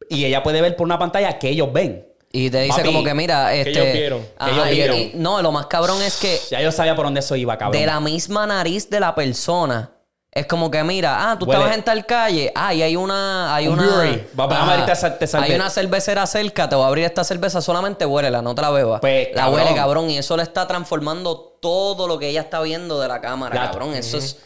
y 0.10 0.26
ella 0.26 0.44
puede 0.44 0.62
ver 0.62 0.76
por 0.76 0.86
una 0.86 1.00
pantalla 1.00 1.38
que 1.40 1.50
ellos 1.50 1.72
ven. 1.72 2.06
Y 2.32 2.50
te 2.50 2.62
dice 2.62 2.78
Papi, 2.82 2.88
como 2.94 3.04
que 3.06 3.14
mira, 3.14 3.54
este... 3.54 3.72
ellos 3.72 3.94
vieron, 3.94 4.22
que 4.22 4.28
Ajá, 4.38 4.52
ellos 4.52 4.68
y- 4.68 4.74
vieron. 4.76 4.98
y- 4.98 5.12
no, 5.16 5.42
lo 5.42 5.52
más 5.52 5.68
cabrón 5.68 6.02
es 6.02 6.18
que 6.18 6.40
Ya 6.52 6.62
yo 6.62 6.72
sabía 6.72 6.96
por 6.96 7.06
dónde 7.06 7.22
eso 7.22 7.36
iba, 7.36 7.58
cabrón. 7.58 7.80
de 7.80 7.86
la 7.88 8.00
misma 8.02 8.46
nariz 8.46 8.90
de 8.90 9.00
la 9.00 9.16
persona. 9.16 9.92
Es 10.30 10.46
como 10.46 10.70
que 10.70 10.84
mira, 10.84 11.32
ah, 11.32 11.40
tú 11.40 11.46
Huele. 11.46 11.58
estabas 11.62 11.78
en 11.78 11.84
tal 11.84 12.06
calle, 12.06 12.52
ah, 12.54 12.72
y 12.74 12.84
hay 12.84 12.96
una, 12.96 13.56
hay 13.56 13.68
Un 13.70 13.80
una, 13.80 13.88
brewery. 13.88 14.28
Va- 14.40 14.46
vamos 14.46 14.58
a 14.70 14.72
abrirte 14.74 14.92
esa- 14.92 15.18
te 15.18 15.26
salvé. 15.26 15.48
hay 15.48 15.56
una 15.56 15.70
cervecera 15.72 16.28
cerca, 16.28 16.70
te 16.70 16.76
voy 16.76 16.84
a 16.84 16.88
abrir 16.88 17.06
esta 17.06 17.24
cerveza, 17.24 17.60
solamente 17.62 18.06
huélela, 18.06 18.42
no 18.44 18.54
te 18.54 18.62
la 18.62 18.70
bebas. 18.70 19.00
Pues, 19.02 19.30
la 19.34 19.44
cabrón. 19.44 19.62
huele, 19.64 19.76
cabrón, 19.76 20.10
y 20.12 20.18
eso 20.18 20.38
le 20.38 20.44
está 20.44 20.68
transformando 20.68 21.58
todo 21.60 22.08
lo 22.08 22.20
que 22.20 22.28
ella 22.30 22.42
está 22.42 22.62
viendo 22.62 23.00
de 23.00 23.08
la 23.08 23.20
cámara, 23.20 23.56
La- 23.56 23.72
cabrón. 23.72 23.96
Eso 23.96 24.18
es, 24.18 24.38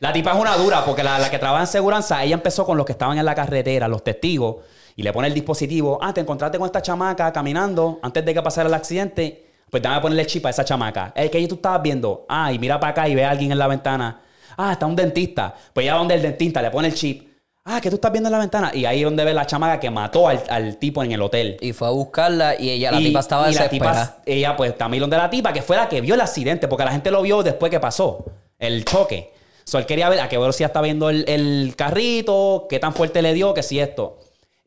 La 0.00 0.12
tipa 0.12 0.32
es 0.32 0.38
una 0.38 0.56
dura 0.56 0.84
porque 0.84 1.02
la, 1.04 1.18
la 1.18 1.30
que 1.30 1.38
trabaja 1.38 1.62
en 1.62 1.68
seguranza, 1.68 2.24
ella 2.24 2.34
empezó 2.34 2.64
con 2.64 2.76
los 2.78 2.86
que 2.86 2.92
estaban 2.92 3.18
en 3.18 3.24
la 3.26 3.34
carretera, 3.34 3.86
los 3.86 4.02
testigos, 4.02 4.56
y 4.96 5.02
le 5.02 5.12
pone 5.12 5.28
el 5.28 5.34
dispositivo. 5.34 5.98
Ah, 6.00 6.12
te 6.12 6.20
encontraste 6.20 6.58
con 6.58 6.66
esta 6.66 6.82
chamaca 6.82 7.32
caminando 7.32 7.98
antes 8.02 8.24
de 8.24 8.34
que 8.34 8.42
pasara 8.42 8.68
el 8.68 8.74
accidente. 8.74 9.46
Pues 9.70 9.82
dame 9.82 9.96
a 9.96 10.00
ponerle 10.00 10.26
chip 10.26 10.44
a 10.46 10.50
esa 10.50 10.64
chamaca. 10.64 11.12
El 11.14 11.30
que 11.30 11.46
tú 11.46 11.54
estabas 11.56 11.80
viendo. 11.82 12.26
Ah, 12.28 12.52
y 12.52 12.58
mira 12.58 12.80
para 12.80 12.90
acá 12.90 13.08
y 13.08 13.14
ve 13.14 13.24
a 13.24 13.30
alguien 13.30 13.52
en 13.52 13.58
la 13.58 13.68
ventana. 13.68 14.20
Ah, 14.56 14.72
está 14.72 14.86
un 14.86 14.96
dentista. 14.96 15.54
Pues 15.72 15.86
ya 15.86 15.92
va 15.94 16.00
donde 16.00 16.14
el 16.14 16.22
dentista 16.22 16.60
le 16.60 16.70
pone 16.70 16.88
el 16.88 16.94
chip. 16.94 17.28
Ah, 17.64 17.80
que 17.80 17.88
tú 17.88 17.96
estás 17.96 18.10
viendo 18.10 18.28
en 18.28 18.32
la 18.32 18.38
ventana. 18.38 18.72
Y 18.74 18.84
ahí 18.84 18.98
es 18.98 19.04
donde 19.04 19.24
ve 19.24 19.32
la 19.32 19.46
chamaca 19.46 19.78
que 19.78 19.88
mató 19.90 20.26
al, 20.26 20.42
al 20.48 20.76
tipo 20.78 21.04
en 21.04 21.12
el 21.12 21.22
hotel. 21.22 21.56
Y 21.60 21.72
fue 21.72 21.86
a 21.86 21.90
buscarla 21.92 22.58
y 22.58 22.68
ella, 22.70 22.90
la 22.90 23.00
Y- 23.00 23.04
tipa 23.04 23.20
estaba 23.20 23.50
y 23.50 23.54
la 23.54 23.68
tipa, 23.68 24.16
ella, 24.26 24.56
pues, 24.56 24.76
también 24.76 25.02
donde 25.02 25.16
la 25.16 25.30
tipa, 25.30 25.52
que 25.52 25.62
fue 25.62 25.76
la 25.76 25.88
que 25.88 26.00
vio 26.00 26.14
el 26.14 26.20
accidente, 26.20 26.66
porque 26.66 26.84
la 26.84 26.90
gente 26.90 27.10
lo 27.12 27.22
vio 27.22 27.42
después 27.44 27.70
que 27.70 27.78
pasó, 27.78 28.24
el 28.58 28.84
choque. 28.84 29.32
So, 29.64 29.78
él 29.78 29.86
quería 29.86 30.08
ver 30.08 30.18
a 30.20 30.28
qué 30.28 30.36
velocidad 30.36 30.70
está 30.70 30.80
viendo 30.80 31.10
el, 31.10 31.24
el 31.28 31.74
carrito, 31.76 32.66
qué 32.68 32.80
tan 32.80 32.92
fuerte 32.92 33.22
le 33.22 33.34
dio, 33.34 33.54
que 33.54 33.62
si 33.62 33.78
esto. 33.78 34.18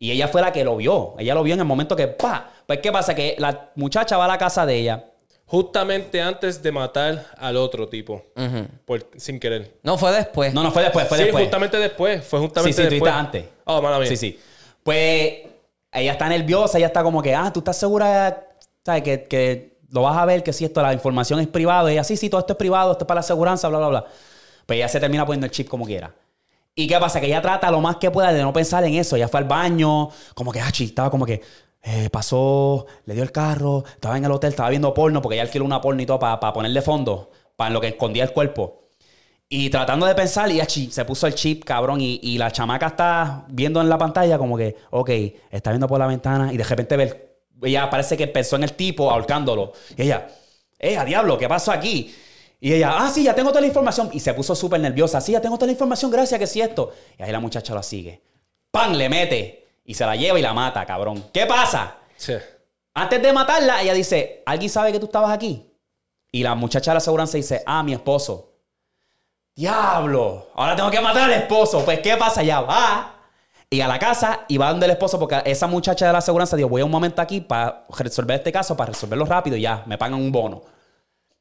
Y 0.04 0.12
ella 0.12 0.28
fue 0.28 0.42
la 0.42 0.52
que 0.52 0.66
lo 0.66 0.76
vio. 0.76 1.16
Ella 1.18 1.34
lo 1.34 1.44
vio 1.44 1.54
en 1.54 1.62
el 1.62 1.66
momento 1.66 1.96
que, 1.96 2.10
pa. 2.10 2.50
Pues, 2.68 2.80
¿qué 2.80 2.92
pasa? 2.92 3.16
Que 3.16 3.36
la 3.40 3.70
muchacha 3.76 4.18
va 4.18 4.26
a 4.26 4.28
la 4.28 4.38
casa 4.38 4.66
de 4.66 4.76
ella. 4.76 5.06
Justamente 5.46 6.22
antes 6.22 6.62
de 6.62 6.74
matar 6.74 7.26
al 7.38 7.56
otro 7.56 7.88
tipo. 7.88 8.22
por- 8.84 9.08
sin 9.16 9.40
querer. 9.40 9.78
No, 9.82 9.98
fue 9.98 10.12
después. 10.12 10.54
No, 10.54 10.62
no, 10.62 10.72
fue 10.74 10.84
después, 10.84 11.08
fue 11.08 11.18
sí, 11.20 11.24
después. 11.24 11.44
justamente 11.46 11.78
después. 11.78 12.22
Fue 12.26 12.40
Sí, 12.40 12.46
justamente 12.46 12.74
sí, 12.82 12.84
tú 12.84 12.90
después. 12.96 13.10
estás 13.12 13.26
antes. 13.26 13.46
Oh, 13.64 13.82
mala 13.82 13.98
mía. 14.00 14.08
Sí, 14.10 14.18
sí. 14.18 14.38
Pues 14.84 15.34
ella 15.94 16.12
está 16.12 16.28
nerviosa, 16.28 16.78
ella 16.80 16.88
está 16.88 17.02
como 17.02 17.22
que, 17.22 17.34
ah, 17.34 17.52
tú 17.54 17.60
estás 17.62 17.78
segura, 17.78 18.48
¿sabes? 18.86 19.04
Que, 19.04 19.24
que 19.24 19.78
lo 19.90 20.02
vas 20.02 20.18
a 20.18 20.26
ver, 20.26 20.44
que 20.44 20.52
si 20.52 20.66
esto, 20.66 20.82
la 20.82 20.92
información 20.92 21.40
es 21.40 21.48
privada. 21.48 21.90
Y 21.90 21.94
ella, 21.94 22.04
sí, 22.04 22.18
sí, 22.18 22.30
todo 22.30 22.42
esto 22.42 22.52
es 22.54 22.58
privado, 22.58 22.92
esto 22.92 23.06
es 23.06 23.08
para 23.08 23.20
la 23.20 23.22
aseguranza, 23.22 23.70
bla, 23.70 23.78
bla, 23.78 23.88
bla. 23.88 24.06
Pues 24.66 24.76
ella 24.78 24.90
se 24.90 25.00
termina 25.00 25.26
poniendo 25.26 25.46
el 25.46 25.52
chip 25.52 25.70
como 25.70 25.86
quiera. 25.86 26.12
¿Y 26.76 26.88
qué 26.88 27.00
pasa? 27.00 27.20
Que 27.20 27.28
ella 27.28 27.42
trata 27.42 27.70
lo 27.70 27.82
más 27.82 27.98
que 27.98 28.10
pueda 28.10 28.34
de 28.34 28.42
no 28.42 28.52
pensar 28.52 28.84
en 28.84 28.96
eso. 28.96 29.16
Ella 29.16 29.28
fue 29.28 29.40
al 29.40 29.46
baño, 29.46 30.10
como 30.34 30.52
que, 30.52 30.60
ah, 30.60 30.72
estaba 30.78 31.10
como 31.12 31.26
que, 31.26 31.42
eh, 31.84 32.10
pasó, 32.10 32.86
le 33.06 33.14
dio 33.14 33.24
el 33.24 33.32
carro, 33.32 33.84
estaba 33.86 34.18
en 34.18 34.26
el 34.26 34.32
hotel, 34.32 34.52
estaba 34.52 34.70
viendo 34.70 34.94
porno, 34.94 35.22
porque 35.22 35.36
ella 35.36 35.44
alquiló 35.44 35.66
una 35.66 35.82
porno 35.82 36.02
y 36.02 36.06
todo 36.06 36.20
para 36.20 36.40
ponerle 36.54 36.82
fondo, 36.82 37.30
para 37.56 37.70
lo 37.70 37.82
que 37.82 37.90
escondía 37.90 38.24
el 38.24 38.32
cuerpo. 38.32 38.90
Y 39.50 39.70
tratando 39.70 40.08
de 40.08 40.16
pensar, 40.16 40.50
y 40.52 40.62
achi, 40.62 40.90
se 40.92 41.06
puso 41.06 41.28
el 41.28 41.36
chip, 41.36 41.64
cabrón, 41.64 42.02
y, 42.02 42.20
y 42.24 42.38
la 42.40 42.52
chamaca 42.52 42.88
está 42.88 43.46
viendo 43.50 43.82
en 43.82 43.90
la 43.90 43.98
pantalla 44.00 44.38
como 44.40 44.58
que, 44.58 44.76
ok, 44.90 45.10
está 45.52 45.70
viendo 45.72 45.88
por 45.88 46.00
la 46.00 46.08
ventana, 46.08 46.52
y 46.52 46.58
de 46.58 46.64
repente 46.64 46.98
ve, 46.98 47.38
ella 47.62 47.90
parece 47.90 48.18
que 48.18 48.28
pensó 48.28 48.56
en 48.56 48.64
el 48.64 48.74
tipo 48.74 49.12
ahorcándolo. 49.12 49.74
Y 49.96 50.04
ella, 50.04 50.28
eh, 50.80 50.98
a 50.98 51.06
diablo, 51.06 51.38
¿qué 51.38 51.48
pasó 51.48 51.72
aquí? 51.72 52.14
Y 52.64 52.74
ella, 52.74 52.96
ah, 52.98 53.10
sí, 53.10 53.24
ya 53.24 53.36
tengo 53.36 53.50
toda 53.50 53.60
la 53.60 53.68
información. 53.68 54.10
Y 54.14 54.22
se 54.22 54.34
puso 54.34 54.56
súper 54.56 54.80
nerviosa. 54.80 55.20
Sí, 55.20 55.34
ya 55.34 55.42
tengo 55.42 55.58
toda 55.58 55.66
la 55.66 55.74
información, 55.74 56.10
gracias, 56.10 56.40
que 56.40 56.48
sí 56.48 56.62
esto. 56.62 56.94
Y 57.20 57.24
ahí 57.24 57.30
la 57.30 57.42
muchacha 57.42 57.76
la 57.76 57.84
sigue. 57.84 58.22
¡Pam! 58.72 58.94
Le 58.94 59.10
mete. 59.10 59.68
Y 59.84 59.94
se 59.96 60.06
la 60.06 60.16
lleva 60.16 60.40
y 60.40 60.42
la 60.42 60.54
mata, 60.54 60.86
cabrón. 60.86 61.26
¿Qué 61.34 61.46
pasa? 61.46 61.98
Sí. 62.16 62.36
Antes 62.94 63.22
de 63.22 63.34
matarla, 63.34 63.82
ella 63.82 63.94
dice, 63.94 64.44
¿alguien 64.46 64.70
sabe 64.70 64.94
que 64.94 65.00
tú 65.00 65.08
estabas 65.08 65.32
aquí? 65.32 65.70
Y 66.32 66.42
la 66.42 66.56
muchacha 66.56 66.92
de 66.92 66.94
la 66.96 66.98
aseguranza 67.00 67.36
dice, 67.36 67.64
ah, 67.66 67.84
mi 67.84 67.92
esposo. 67.92 68.54
Diablo, 69.54 70.48
ahora 70.56 70.78
tengo 70.78 70.90
que 70.90 71.02
matar 71.02 71.24
al 71.24 71.34
esposo. 71.34 71.84
Pues, 71.84 72.00
¿qué 72.00 72.16
pasa? 72.16 72.44
Ya 72.44 72.62
va. 72.62 73.14
Y 73.70 73.82
a 73.82 73.90
la 73.90 74.00
casa 74.00 74.46
y 74.48 74.58
va 74.58 74.70
donde 74.70 74.86
el 74.86 74.94
esposo, 74.94 75.20
porque 75.20 75.42
esa 75.44 75.68
muchacha 75.68 76.08
de 76.08 76.14
la 76.14 76.20
aseguranza 76.20 76.56
dijo, 76.56 76.70
voy 76.70 76.82
a 76.82 76.86
un 76.86 76.92
momento 76.92 77.22
aquí 77.22 77.42
para 77.42 77.86
resolver 77.90 78.38
este 78.38 78.54
caso, 78.54 78.78
para 78.78 78.94
resolverlo 78.94 79.26
rápido 79.26 79.58
y 79.58 79.62
ya, 79.64 79.84
me 79.86 79.98
pagan 79.98 80.14
un 80.14 80.32
bono. 80.32 80.62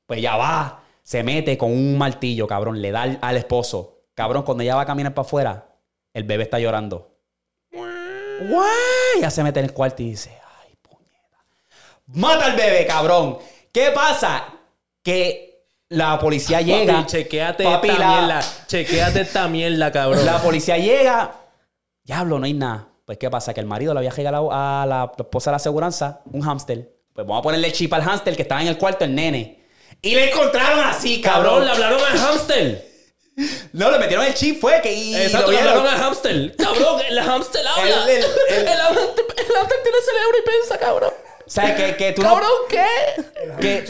Pues 0.05 0.21
ya 0.21 0.37
va, 0.37 0.82
se 1.03 1.23
mete 1.23 1.57
con 1.59 1.71
un 1.73 1.99
martillo, 1.99 2.47
cabrón, 2.47 2.81
le 2.81 2.91
da 2.93 3.03
al, 3.03 3.19
al 3.21 3.37
esposo. 3.37 4.05
Cabrón, 4.15 4.43
cuando 4.43 4.63
ella 4.63 4.77
va 4.77 4.83
a 4.83 4.87
caminar 4.87 5.15
para 5.15 5.27
afuera, 5.27 5.67
el 6.15 6.25
bebé 6.25 6.45
está 6.45 6.59
llorando. 6.59 7.17
¡Guay! 8.49 9.21
Ya 9.21 9.31
se 9.31 9.43
mete 9.43 9.61
en 9.61 9.67
el 9.67 9.73
cuarto 9.73 10.03
y 10.03 10.11
dice, 10.11 10.39
ay, 10.65 10.75
puñeta. 10.83 11.39
Mata 12.07 12.47
al 12.47 12.57
bebé, 12.57 12.87
cabrón. 12.87 13.39
¿Qué 13.71 13.91
pasa? 13.95 14.45
Que 15.03 15.65
la 15.89 16.19
policía 16.19 16.61
llega. 16.61 16.95
Papi, 16.95 17.07
chequéate 17.07 17.65
Papi, 17.65 17.89
esta 17.89 18.01
la- 18.01 18.09
mierda. 18.21 18.41
Chequéate 18.67 19.21
esta 19.23 19.49
mierda, 19.49 19.93
cabrón. 19.93 20.25
La 20.27 20.39
policía 20.43 20.77
llega. 20.79 21.33
Diablo, 22.05 22.39
no 22.39 22.47
hay 22.47 22.55
nada. 22.55 22.89
Pues, 23.05 23.19
¿qué 23.19 23.31
pasa? 23.31 23.53
Que 23.55 23.61
el 23.61 23.67
marido 23.67 23.93
le 23.95 23.99
había 23.99 24.11
regalado 24.11 24.51
a 24.53 24.85
la 24.87 25.13
esposa 25.19 25.51
de 25.51 25.53
la 25.53 25.57
aseguranza 25.57 26.21
un 26.33 26.41
hámster. 26.43 26.97
Pues 27.13 27.27
vamos 27.27 27.41
a 27.41 27.43
ponerle 27.43 27.71
chip 27.73 27.93
al 27.93 28.03
hámster 28.03 28.35
que 28.37 28.43
estaba 28.43 28.63
en 28.63 28.69
el 28.69 28.79
cuarto, 28.79 29.05
el 29.05 29.15
nene. 29.15 29.62
Y 30.03 30.15
le 30.17 30.31
encontraron 30.31 30.81
así, 30.81 31.21
cabrón. 31.21 31.61
Cabrón, 31.61 31.65
le 31.67 31.71
hablaron 31.73 32.01
al 32.05 32.19
hamster. 32.19 32.93
No, 33.73 33.91
le 33.91 33.99
metieron 33.99 34.27
el 34.27 34.35
chip, 34.35 34.61
fue 34.61 34.81
que. 34.83 34.93
Y 34.93 35.15
Exacto, 35.15 35.47
lo 35.47 35.53
le 35.53 35.59
vieron. 35.63 35.79
hablaron 35.79 35.95
al 35.95 36.05
hamster. 36.07 36.57
Cabrón, 36.57 37.01
el 37.09 37.21
hamster 37.21 37.63
habla. 37.67 38.05
El- 38.05 38.11
el- 38.11 38.25
el- 38.25 38.69
El 38.69 38.79
hamster, 38.79 39.25
el 39.39 39.55
hamster 39.55 39.83
tiene 39.83 39.99
cerebro 40.05 40.39
y 40.39 40.49
piensa, 40.51 40.79
cabrón. 40.79 41.11
¿Sabes 41.47 41.75
que, 41.77 41.97
que 41.97 42.13
tú 42.13 42.23
Cabrón, 42.23 42.49
no. 42.63 42.69
¿qué? 42.69 42.85
Que, 43.61 43.85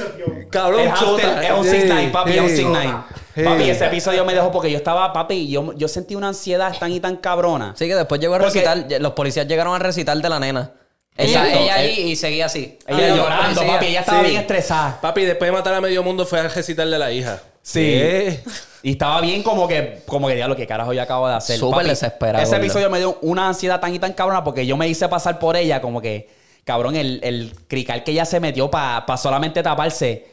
Cabrón, 0.51 0.81
el 0.81 0.91
hámster 0.91 1.25
chota. 1.27 1.43
es 1.47 1.51
un 1.53 1.65
6 1.65 2.11
papi, 2.13 2.33
es 2.33 2.41
un 2.41 2.49
sí. 2.49 2.57
6 2.57 2.91
Sí. 3.35 3.43
Papi, 3.45 3.71
ese 3.71 3.87
episodio 3.87 4.25
me 4.27 4.35
dejó 4.35 4.53
porque 4.53 4.71
yo 4.71 4.77
estaba, 4.77 5.11
papi, 5.13 5.49
yo, 5.49 5.73
yo 5.75 5.89
sentí 5.89 6.15
una 6.15 6.29
ansiedad 6.29 6.77
tan 6.79 6.93
y 6.93 7.01
tan 7.01 7.17
cabrona. 7.17 7.75
Sí, 7.79 7.89
que 7.89 7.95
después 7.95 8.21
llegó 8.21 8.35
a 8.35 8.39
Porque- 8.39 8.61
recitar. 8.63 9.01
Los 9.01 9.13
policías 9.13 9.47
llegaron 9.47 9.75
a 9.75 9.79
recitar 9.79 10.17
de 10.19 10.29
la 10.29 10.39
nena. 10.39 10.71
Ella, 11.17 11.41
Exacto. 11.45 11.59
ella 11.65 11.75
ahí 11.75 12.01
y 12.13 12.17
seguía 12.17 12.47
así. 12.47 12.79
Ella 12.87 13.13
Ah, 13.13 13.17
llorando, 13.17 13.67
papi, 13.67 13.87
ella 13.87 14.01
estaba 14.01 14.21
Sí. 14.23 14.29
bien 14.31 14.41
estresada. 14.41 15.01
Papi, 15.01 15.25
después 15.25 15.49
de 15.49 15.53
matar 15.53 15.75
a 15.75 15.81
medio 15.81 16.03
mundo 16.03 16.25
fue 16.25 16.41
a 16.41 16.49
recitarle 16.49 16.97
a 16.97 16.99
la 16.99 17.13
hija. 17.13 17.41
Sí. 17.61 17.81
¿Qué? 17.81 18.41
Y 18.83 18.93
estaba 18.93 19.21
bien 19.21 19.43
como 19.43 19.69
que, 19.69 20.03
como 20.07 20.27
que 20.27 20.35
diablo, 20.35 20.57
que 20.57 20.67
carajo 20.67 20.93
yo 20.93 21.03
acabo 21.03 21.29
de 21.29 21.35
hacer. 21.35 21.59
Súper 21.59 21.79
Papi, 21.79 21.89
desesperado, 21.91 22.43
Ese 22.45 22.57
episodio 22.57 22.89
me 22.91 22.99
dio 22.99 23.19
una 23.23 23.47
ansiedad 23.49 23.79
tan 23.81 23.95
y 23.95 23.99
tan 23.99 24.13
cabrona 24.15 24.43
porque 24.43 24.67
yo 24.67 24.77
me 24.77 24.89
hice 24.89 25.09
pasar 25.09 25.39
por 25.39 25.57
ella 25.57 25.81
como 25.81 26.01
que, 26.01 26.29
cabrón, 26.65 26.97
el, 26.97 27.21
el 27.23 27.53
crical 27.69 28.03
que 28.05 28.13
ella 28.13 28.25
se 28.25 28.41
metió 28.41 28.71
para 28.71 29.05
solamente 29.17 29.63
taparse, 29.63 30.27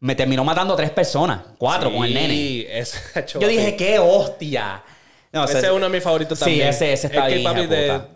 me 0.00 0.14
terminó 0.16 0.42
matando 0.42 0.74
tres 0.74 0.90
personas, 0.90 1.40
cuatro 1.58 1.92
con 1.92 2.04
el 2.04 2.14
nene. 2.14 2.34
Sí, 2.34 2.66
ese, 2.68 2.98
Yo 3.40 3.46
dije, 3.46 3.76
qué 3.76 3.98
hostia. 3.98 4.82
No, 5.32 5.44
Ese 5.44 5.60
se- 5.60 5.66
es 5.66 5.72
uno 5.72 5.86
de 5.86 5.92
mis 5.92 6.02
favoritos 6.02 6.38
Sí, 6.38 6.44
también. 6.44 6.68
ese- 6.68 6.92
ese 6.94 7.06
está 7.08 7.20
es 7.28 7.28
que, 7.28 7.34
bien, 7.38 7.44
papi, 7.44 7.60
hija 7.60 7.70
de 7.74 7.92
puta. 7.92 8.08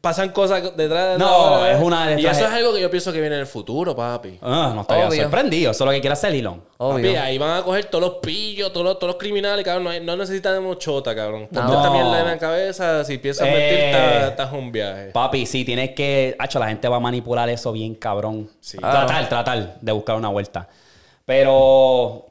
Pasan 0.00 0.30
cosas 0.30 0.62
detrás 0.76 1.12
de 1.12 1.18
No, 1.18 1.60
la- 1.60 1.72
es 1.72 1.82
una 1.82 2.12
Y 2.12 2.16
detrás 2.16 2.36
eso 2.38 2.46
de- 2.48 2.52
es 2.52 2.56
algo 2.58 2.74
que 2.74 2.80
yo 2.80 2.90
pienso 2.90 3.12
que 3.12 3.20
viene 3.20 3.34
en 3.34 3.40
el 3.40 3.46
futuro, 3.46 3.94
papi. 3.96 4.38
Ah, 4.40 4.72
no 4.74 4.82
estoy 4.82 5.02
Obvio. 5.02 5.22
sorprendido. 5.22 5.70
Eso 5.72 5.84
es 5.84 5.86
lo 5.86 5.92
que 5.92 6.00
quiere 6.00 6.12
hacer 6.12 6.34
Elon. 6.34 6.62
Obvio. 6.78 7.08
Papi, 7.12 7.16
ahí 7.16 7.38
van 7.38 7.58
a 7.58 7.62
coger 7.62 7.86
todos 7.86 8.02
los 8.02 8.14
pillos, 8.22 8.72
todos 8.72 8.84
los, 8.86 8.98
todos 8.98 9.14
los 9.14 9.16
criminales, 9.20 9.64
cabrón. 9.64 9.84
No, 9.84 9.90
hay- 9.90 10.00
no 10.00 10.16
necesitan 10.16 10.78
chota, 10.78 11.14
cabrón. 11.14 11.48
Ponte 11.52 11.60
No. 11.72 11.76
esta 11.76 11.90
mierda 11.90 12.20
en 12.20 12.26
la 12.26 12.38
cabeza. 12.38 13.04
Si 13.04 13.18
piensas 13.18 13.48
Eh. 13.48 13.50
mentir, 13.50 13.78
estás 13.80 14.30
estás 14.30 14.52
un 14.52 14.70
viaje. 14.72 15.10
Papi, 15.12 15.44
sí, 15.44 15.64
tienes 15.64 15.90
que. 15.90 16.36
Hacho, 16.38 16.58
la 16.58 16.68
gente 16.68 16.88
va 16.88 16.96
a 16.96 17.00
manipular 17.00 17.48
eso 17.48 17.72
bien 17.72 17.94
cabrón. 17.96 18.48
Tratar, 18.80 19.28
tratar 19.28 19.78
de 19.80 19.92
buscar 19.92 20.16
una 20.16 20.28
vuelta. 20.28 20.68
Pero. 21.24 22.26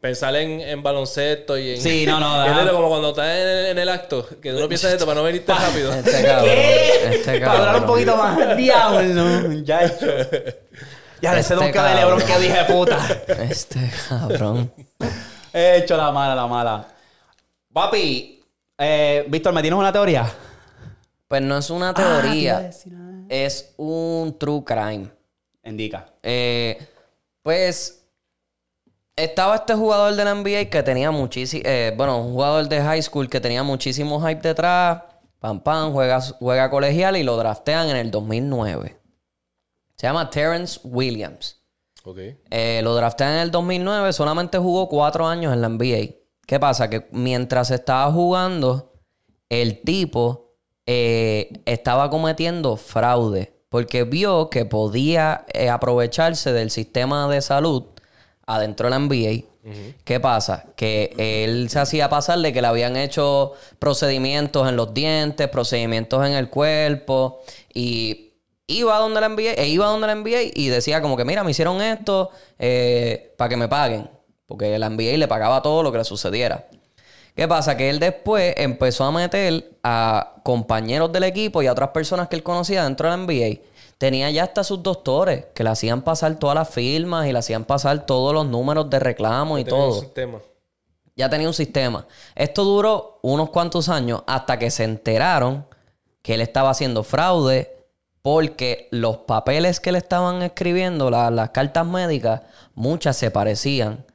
Pensar 0.00 0.34
en, 0.36 0.60
en 0.62 0.82
baloncesto 0.82 1.58
y 1.58 1.74
en... 1.74 1.80
Sí, 1.80 2.06
no, 2.06 2.18
no, 2.18 2.36
¿Entiendes? 2.46 2.64
ajá. 2.64 2.72
Como 2.72 2.88
cuando 2.88 3.10
estás 3.10 3.36
en, 3.36 3.66
en 3.66 3.78
el 3.78 3.88
acto. 3.88 4.26
Que 4.40 4.52
tú 4.52 4.58
no 4.60 4.68
piensas 4.68 4.92
esto 4.92 5.04
para 5.04 5.16
no 5.16 5.24
venirte 5.24 5.52
rápido. 5.52 5.92
Este 5.92 6.22
cabrón. 6.24 6.48
Este 6.48 7.40
Para 7.40 7.52
hablar 7.58 7.76
un 7.82 7.86
poquito 7.86 8.16
más. 8.16 8.56
Diablo. 8.56 9.52
Ya 9.62 9.84
hecho. 9.84 10.06
Ya 11.20 11.34
le 11.34 11.42
sé 11.42 11.52
Este 11.52 11.66
nunca 11.66 11.84
de 11.86 12.00
cabrón. 12.00 12.18
Lebron 12.18 12.22
que 12.26 12.38
dije 12.48 12.64
puta. 12.64 13.22
Este 13.50 13.90
cabrón. 14.08 14.72
He 15.52 15.76
hecho 15.78 15.96
la 15.96 16.10
mala, 16.12 16.34
la 16.34 16.46
mala. 16.46 16.88
Papi, 17.72 18.42
eh, 18.78 19.24
Víctor, 19.28 19.52
¿me 19.52 19.60
tienes 19.60 19.78
una 19.78 19.92
teoría? 19.92 20.32
Pues 21.28 21.42
no 21.42 21.58
es 21.58 21.68
una 21.70 21.90
Ah, 21.90 21.94
teoría. 21.94 22.70
ah. 22.72 23.22
es 23.28 23.74
un 23.76 24.36
true 24.38 24.62
crime. 24.64 25.10
Indica. 25.62 26.06
Eh, 26.22 26.78
pues 27.42 27.99
estaba 29.24 29.56
este 29.56 29.74
jugador 29.74 30.14
de 30.14 30.24
la 30.24 30.34
NBA 30.34 30.66
que 30.70 30.82
tenía 30.82 31.10
muchísimo, 31.10 31.62
bueno, 31.96 32.18
un 32.18 32.32
jugador 32.32 32.68
de 32.68 32.80
high 32.80 33.02
school 33.02 33.28
que 33.28 33.40
tenía 33.40 33.62
muchísimo 33.62 34.20
hype 34.20 34.40
detrás. 34.40 35.02
Pam, 35.38 35.60
pam, 35.60 35.92
juega, 35.92 36.20
juega 36.20 36.68
colegial 36.68 37.16
y 37.16 37.22
lo 37.22 37.36
draftean 37.36 37.88
en 37.88 37.96
el 37.96 38.10
2009. 38.10 39.00
Se 39.96 40.06
llama 40.06 40.28
Terrence 40.28 40.80
Williams. 40.84 41.62
Ok. 42.04 42.18
Eh, 42.50 42.80
lo 42.82 42.94
draftean 42.94 43.32
en 43.34 43.38
el 43.40 43.50
2009, 43.50 44.12
solamente 44.12 44.58
jugó 44.58 44.88
cuatro 44.88 45.26
años 45.26 45.52
en 45.52 45.62
la 45.62 45.68
NBA. 45.68 46.14
¿Qué 46.46 46.58
pasa? 46.58 46.90
Que 46.90 47.06
mientras 47.12 47.70
estaba 47.70 48.10
jugando, 48.12 48.92
el 49.48 49.82
tipo 49.82 50.56
eh, 50.86 51.62
estaba 51.64 52.10
cometiendo 52.10 52.76
fraude 52.76 53.60
porque 53.68 54.04
vio 54.04 54.50
que 54.50 54.64
podía 54.64 55.46
eh, 55.52 55.70
aprovecharse 55.70 56.52
del 56.52 56.70
sistema 56.70 57.28
de 57.28 57.40
salud 57.40 57.84
adentro 58.54 58.86
de 58.86 58.90
la 58.90 58.98
NBA. 58.98 59.44
¿Qué 60.04 60.20
pasa? 60.20 60.66
Que 60.76 61.14
él 61.18 61.68
se 61.68 61.78
hacía 61.78 62.08
pasar 62.08 62.38
de 62.38 62.52
que 62.52 62.62
le 62.62 62.68
habían 62.68 62.96
hecho 62.96 63.52
procedimientos 63.78 64.68
en 64.68 64.76
los 64.76 64.94
dientes, 64.94 65.48
procedimientos 65.48 66.26
en 66.26 66.32
el 66.32 66.48
cuerpo 66.48 67.40
y 67.72 68.32
iba 68.66 68.96
a 68.96 69.00
donde 69.00 69.20
la 69.20 69.28
NBA, 69.28 69.52
e 69.52 69.68
iba 69.68 69.86
a 69.86 69.90
donde 69.90 70.06
la 70.06 70.14
NBA 70.14 70.52
y 70.54 70.68
decía 70.68 71.02
como 71.02 71.16
que 71.16 71.24
mira, 71.24 71.44
me 71.44 71.50
hicieron 71.50 71.82
esto 71.82 72.30
para 73.36 73.48
que 73.48 73.56
me 73.56 73.68
paguen. 73.68 74.08
Porque 74.46 74.76
la 74.78 74.88
NBA 74.90 75.16
le 75.16 75.28
pagaba 75.28 75.62
todo 75.62 75.82
lo 75.84 75.92
que 75.92 75.98
le 75.98 76.04
sucediera. 76.04 76.66
¿Qué 77.36 77.46
pasa? 77.46 77.76
Que 77.76 77.88
él 77.88 78.00
después 78.00 78.52
empezó 78.56 79.04
a 79.04 79.12
meter 79.12 79.78
a 79.84 80.34
compañeros 80.42 81.12
del 81.12 81.22
equipo 81.22 81.62
y 81.62 81.68
a 81.68 81.72
otras 81.72 81.90
personas 81.90 82.26
que 82.26 82.34
él 82.34 82.42
conocía 82.42 82.82
dentro 82.82 83.08
de 83.08 83.16
la 83.16 83.22
NBA. 83.22 83.60
Tenía 84.00 84.30
ya 84.30 84.44
hasta 84.44 84.64
sus 84.64 84.82
doctores 84.82 85.44
que 85.54 85.62
le 85.62 85.68
hacían 85.68 86.00
pasar 86.00 86.36
todas 86.38 86.54
las 86.54 86.70
firmas 86.70 87.26
y 87.26 87.32
le 87.34 87.38
hacían 87.38 87.66
pasar 87.66 88.06
todos 88.06 88.32
los 88.32 88.46
números 88.46 88.88
de 88.88 88.98
reclamo 88.98 89.58
y 89.58 89.64
Tenía 89.64 89.78
un 89.84 89.90
todo. 89.90 90.00
sistema. 90.00 90.38
Ya 91.16 91.28
tenía 91.28 91.46
un 91.48 91.52
sistema. 91.52 92.06
Esto 92.34 92.64
duró 92.64 93.18
unos 93.20 93.50
cuantos 93.50 93.90
años 93.90 94.22
hasta 94.26 94.58
que 94.58 94.70
se 94.70 94.84
enteraron 94.84 95.66
que 96.22 96.32
él 96.32 96.40
estaba 96.40 96.70
haciendo 96.70 97.02
fraude 97.02 97.76
porque 98.22 98.88
los 98.90 99.18
papeles 99.18 99.80
que 99.80 99.92
le 99.92 99.98
estaban 99.98 100.40
escribiendo, 100.40 101.10
la- 101.10 101.30
las 101.30 101.50
cartas 101.50 101.84
médicas, 101.84 102.40
muchas 102.74 103.18
se 103.18 103.30
parecían 103.30 104.06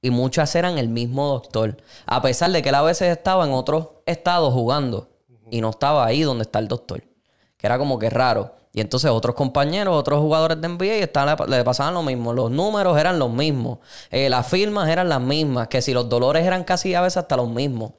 y 0.00 0.08
muchas 0.08 0.54
eran 0.54 0.78
el 0.78 0.88
mismo 0.88 1.28
doctor. 1.28 1.76
A 2.06 2.22
pesar 2.22 2.50
de 2.50 2.62
que 2.62 2.70
él 2.70 2.74
a 2.76 2.82
veces 2.82 3.08
estaba 3.14 3.44
en 3.44 3.52
otros 3.52 3.88
estados 4.06 4.54
jugando 4.54 5.10
y 5.50 5.60
no 5.60 5.68
estaba 5.68 6.06
ahí 6.06 6.22
donde 6.22 6.44
está 6.44 6.60
el 6.60 6.68
doctor. 6.68 7.04
Que 7.58 7.66
era 7.66 7.76
como 7.76 7.98
que 7.98 8.08
raro. 8.08 8.54
Y 8.74 8.80
entonces 8.80 9.08
otros 9.08 9.36
compañeros, 9.36 9.94
otros 9.94 10.20
jugadores 10.20 10.60
de 10.60 10.68
NBA 10.68 10.96
estaban, 10.96 11.36
le, 11.48 11.62
pasaban 11.62 11.94
lo 11.94 12.02
mismo. 12.02 12.32
Los 12.32 12.50
números 12.50 12.98
eran 12.98 13.20
los 13.20 13.30
mismos. 13.30 13.78
Eh, 14.10 14.28
las 14.28 14.48
firmas 14.48 14.88
eran 14.88 15.08
las 15.08 15.20
mismas. 15.20 15.68
Que 15.68 15.80
si 15.80 15.94
los 15.94 16.08
dolores 16.08 16.44
eran 16.44 16.64
casi 16.64 16.92
a 16.92 17.00
veces 17.00 17.18
hasta 17.18 17.36
los 17.36 17.48
mismos. 17.48 17.92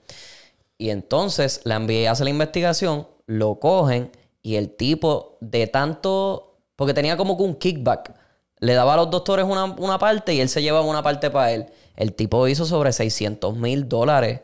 Y 0.77 0.89
entonces 0.89 1.61
la 1.63 1.79
NBA 1.79 2.11
hace 2.11 2.25
la 2.25 2.29
investigación, 2.29 3.07
lo 3.25 3.57
cogen 3.57 4.11
y 4.43 4.57
el 4.57 4.75
tipo 4.75 5.37
de 5.39 5.67
tanto, 5.67 6.57
porque 6.75 6.93
tenía 6.93 7.15
como 7.15 7.37
que 7.37 7.43
un 7.43 7.55
kickback, 7.55 8.13
le 8.59 8.73
daba 8.73 8.95
a 8.95 8.97
los 8.97 9.09
doctores 9.09 9.45
una, 9.45 9.63
una 9.63 9.97
parte 9.97 10.33
y 10.33 10.41
él 10.41 10.49
se 10.49 10.61
llevaba 10.61 10.85
una 10.85 11.01
parte 11.01 11.29
para 11.29 11.53
él. 11.53 11.67
El 11.95 12.13
tipo 12.13 12.45
hizo 12.49 12.65
sobre 12.65 12.91
600 12.91 13.55
mil 13.55 13.87
dólares 13.87 14.41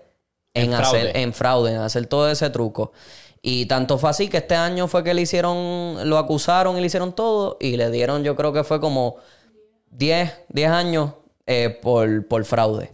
en, 0.54 0.66
En 0.66 0.74
hacer, 0.74 1.16
en 1.16 1.34
fraude, 1.34 1.74
en 1.74 1.82
hacer 1.82 2.08
todo 2.08 2.30
ese 2.30 2.50
truco. 2.50 2.94
Y 3.42 3.66
tanto 3.66 3.98
fue 3.98 4.10
así 4.12 4.28
que 4.28 4.38
este 4.38 4.56
año 4.56 4.88
fue 4.88 5.04
que 5.04 5.14
le 5.16 5.22
hicieron, 5.24 6.08
lo 6.08 6.18
acusaron 6.20 6.78
y 6.78 6.82
le 6.82 6.88
hicieron 6.88 7.14
todo 7.14 7.58
y 7.60 7.76
le 7.76 7.90
dieron, 7.90 8.24
yo 8.24 8.36
creo 8.36 8.54
que 8.54 8.64
fue 8.64 8.80
como 8.80 9.16
10, 9.90 10.32
10 10.50 10.70
años 10.70 11.14
eh, 11.48 11.70
por, 11.82 12.28
por 12.28 12.46
fraude. 12.46 12.94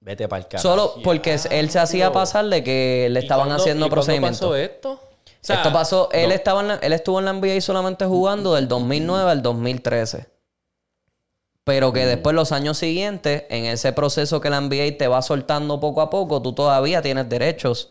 Vete 0.00 0.26
para 0.26 0.40
el 0.42 0.48
carro. 0.48 0.62
Solo 0.62 0.94
porque 1.04 1.38
él 1.50 1.70
se 1.70 1.78
hacía 1.78 2.10
pasar 2.12 2.46
de 2.46 2.64
que 2.64 3.08
le 3.10 3.20
¿Y 3.20 3.22
estaban 3.22 3.52
haciendo 3.52 3.90
procedimientos. 3.90 4.40
pasó 4.40 4.56
esto? 4.56 4.92
O 4.92 5.00
sea, 5.42 5.56
Esto 5.56 5.72
pasó, 5.72 6.08
él, 6.12 6.32
estaba 6.32 6.62
en 6.62 6.68
la- 6.68 6.74
él 6.76 6.92
estuvo 6.94 7.18
en 7.18 7.26
la 7.26 7.32
NBA 7.32 7.60
solamente 7.60 8.06
jugando 8.06 8.54
del 8.54 8.68
2009 8.68 9.30
al 9.30 9.42
2013. 9.42 10.26
Pero 11.64 11.90
Mm. 11.90 11.92
que 11.92 12.06
después 12.06 12.34
los 12.34 12.52
años 12.52 12.78
siguientes, 12.78 13.44
en 13.50 13.66
ese 13.66 13.92
proceso 13.92 14.40
que 14.40 14.48
la 14.48 14.56
NBA 14.62 14.96
te 14.96 15.08
va 15.08 15.20
soltando 15.20 15.78
poco 15.78 16.00
a 16.00 16.08
poco, 16.08 16.40
tú 16.40 16.54
todavía 16.54 17.02
tienes 17.02 17.28
derechos 17.28 17.90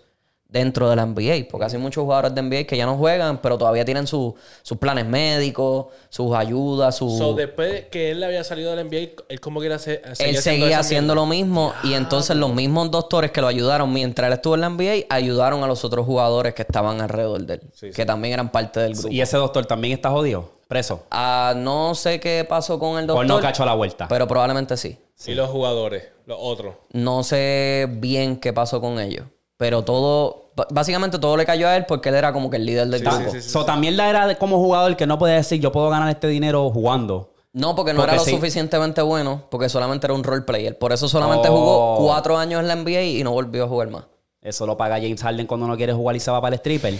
dentro 0.49 0.89
de 0.89 0.95
la 0.95 1.05
NBA. 1.05 1.47
Porque 1.51 1.65
hay 1.65 1.77
muchos 1.77 2.03
jugadores 2.03 2.33
de 2.33 2.41
NBA 2.41 2.63
que 2.65 2.77
ya 2.77 2.85
no 2.85 2.95
juegan, 2.97 3.39
pero 3.41 3.57
todavía 3.57 3.83
tienen 3.83 4.07
su- 4.07 4.33
sus 4.61 4.77
planes 4.77 5.05
médicos, 5.05 5.87
sus 6.09 6.33
ayudas, 6.35 6.95
su... 6.95 7.09
So, 7.17 7.33
después 7.33 7.71
de 7.73 7.87
que 7.89 8.11
él 8.11 8.23
había 8.23 8.43
salido 8.43 8.75
del 8.75 8.87
NBA, 8.87 9.23
él 9.29 9.39
como 9.41 9.59
quiera 9.59 9.75
hacer 9.75 10.01
él 10.19 10.37
seguía 10.37 10.79
haciendo 10.79 11.15
lo 11.15 11.25
mismo 11.25 11.73
y 11.83 11.93
entonces 11.93 12.35
los 12.37 12.53
mismos 12.53 12.89
doctores 12.91 13.31
que 13.31 13.41
lo 13.41 13.47
ayudaron 13.47 13.91
mientras 13.91 14.27
él 14.27 14.33
estuvo 14.33 14.55
en 14.55 14.61
la 14.61 14.69
NBA 14.69 15.05
ayudaron 15.09 15.63
a 15.63 15.67
los 15.67 15.83
otros 15.83 16.05
jugadores 16.05 16.53
que 16.53 16.61
estaban 16.61 17.01
alrededor 17.01 17.41
de 17.45 17.53
él, 17.55 17.93
que 17.93 18.05
también 18.05 18.33
eran 18.33 18.51
parte 18.51 18.79
del 18.79 18.93
grupo. 18.93 19.09
Y 19.09 19.21
ese 19.21 19.37
doctor 19.37 19.65
también 19.65 19.93
está 19.93 20.09
jodido, 20.11 20.49
preso. 20.67 21.03
Ah, 21.11 21.53
no 21.57 21.93
sé 21.93 22.19
qué 22.19 22.45
pasó 22.47 22.79
con 22.79 22.97
el 22.99 23.05
doctor, 23.07 23.27
Por 23.27 23.35
no 23.35 23.41
cacho 23.41 23.63
a 23.63 23.65
la 23.65 23.73
vuelta. 23.73 24.07
pero 24.07 24.27
probablemente 24.27 24.77
sí. 24.77 24.97
Y 25.25 25.33
los 25.33 25.49
jugadores, 25.49 26.05
los 26.25 26.37
otros. 26.39 26.75
No 26.93 27.23
sé 27.23 27.87
bien 27.89 28.37
qué 28.37 28.53
pasó 28.53 28.79
con 28.79 28.99
ellos, 28.99 29.25
pero 29.57 29.83
todo, 29.83 30.51
básicamente 30.71 31.19
todo 31.19 31.35
le 31.37 31.45
cayó 31.45 31.67
a 31.67 31.75
él 31.75 31.85
porque 31.87 32.09
él 32.09 32.15
era 32.15 32.31
como 32.33 32.49
que 32.49 32.57
el 32.57 32.65
líder 32.65 32.87
del 32.87 32.99
Sí, 33.01 33.05
grupo. 33.05 33.31
sí, 33.31 33.37
sí, 33.37 33.41
sí. 33.41 33.49
So, 33.49 33.65
también 33.65 33.97
la 33.97 34.09
era 34.09 34.27
de 34.27 34.37
como 34.37 34.57
jugador 34.57 34.95
que 34.95 35.05
no 35.07 35.17
puede 35.19 35.35
decir 35.35 35.59
yo 35.59 35.71
puedo 35.71 35.89
ganar 35.89 36.09
este 36.09 36.27
dinero 36.27 36.69
jugando. 36.69 37.33
No, 37.53 37.73
porque 37.75 37.91
no 37.93 38.01
Porque 38.01 38.11
era 38.13 38.21
lo 38.21 38.25
sí. 38.25 38.31
suficientemente 38.35 39.01
bueno, 39.01 39.43
porque 39.49 39.67
solamente 39.67 40.05
era 40.05 40.13
un 40.13 40.23
role 40.23 40.43
player. 40.43 40.77
Por 40.77 40.91
eso 40.93 41.07
solamente 41.09 41.47
Oh. 41.49 41.55
jugó 41.57 41.97
cuatro 42.07 42.37
años 42.37 42.61
en 42.61 42.67
la 42.67 42.75
NBA 42.75 43.01
y 43.01 43.23
no 43.23 43.31
volvió 43.31 43.63
a 43.63 43.67
jugar 43.67 43.89
más. 43.89 44.03
Eso 44.41 44.67
lo 44.67 44.77
paga 44.77 44.97
James 44.97 45.21
Harden 45.23 45.47
cuando 45.47 45.65
no 45.67 45.75
quiere 45.75 45.91
jugar 45.93 46.15
y 46.15 46.19
se 46.19 46.29
va 46.29 46.39
para 46.39 46.53
el 46.55 46.59
stripper. 46.59 46.93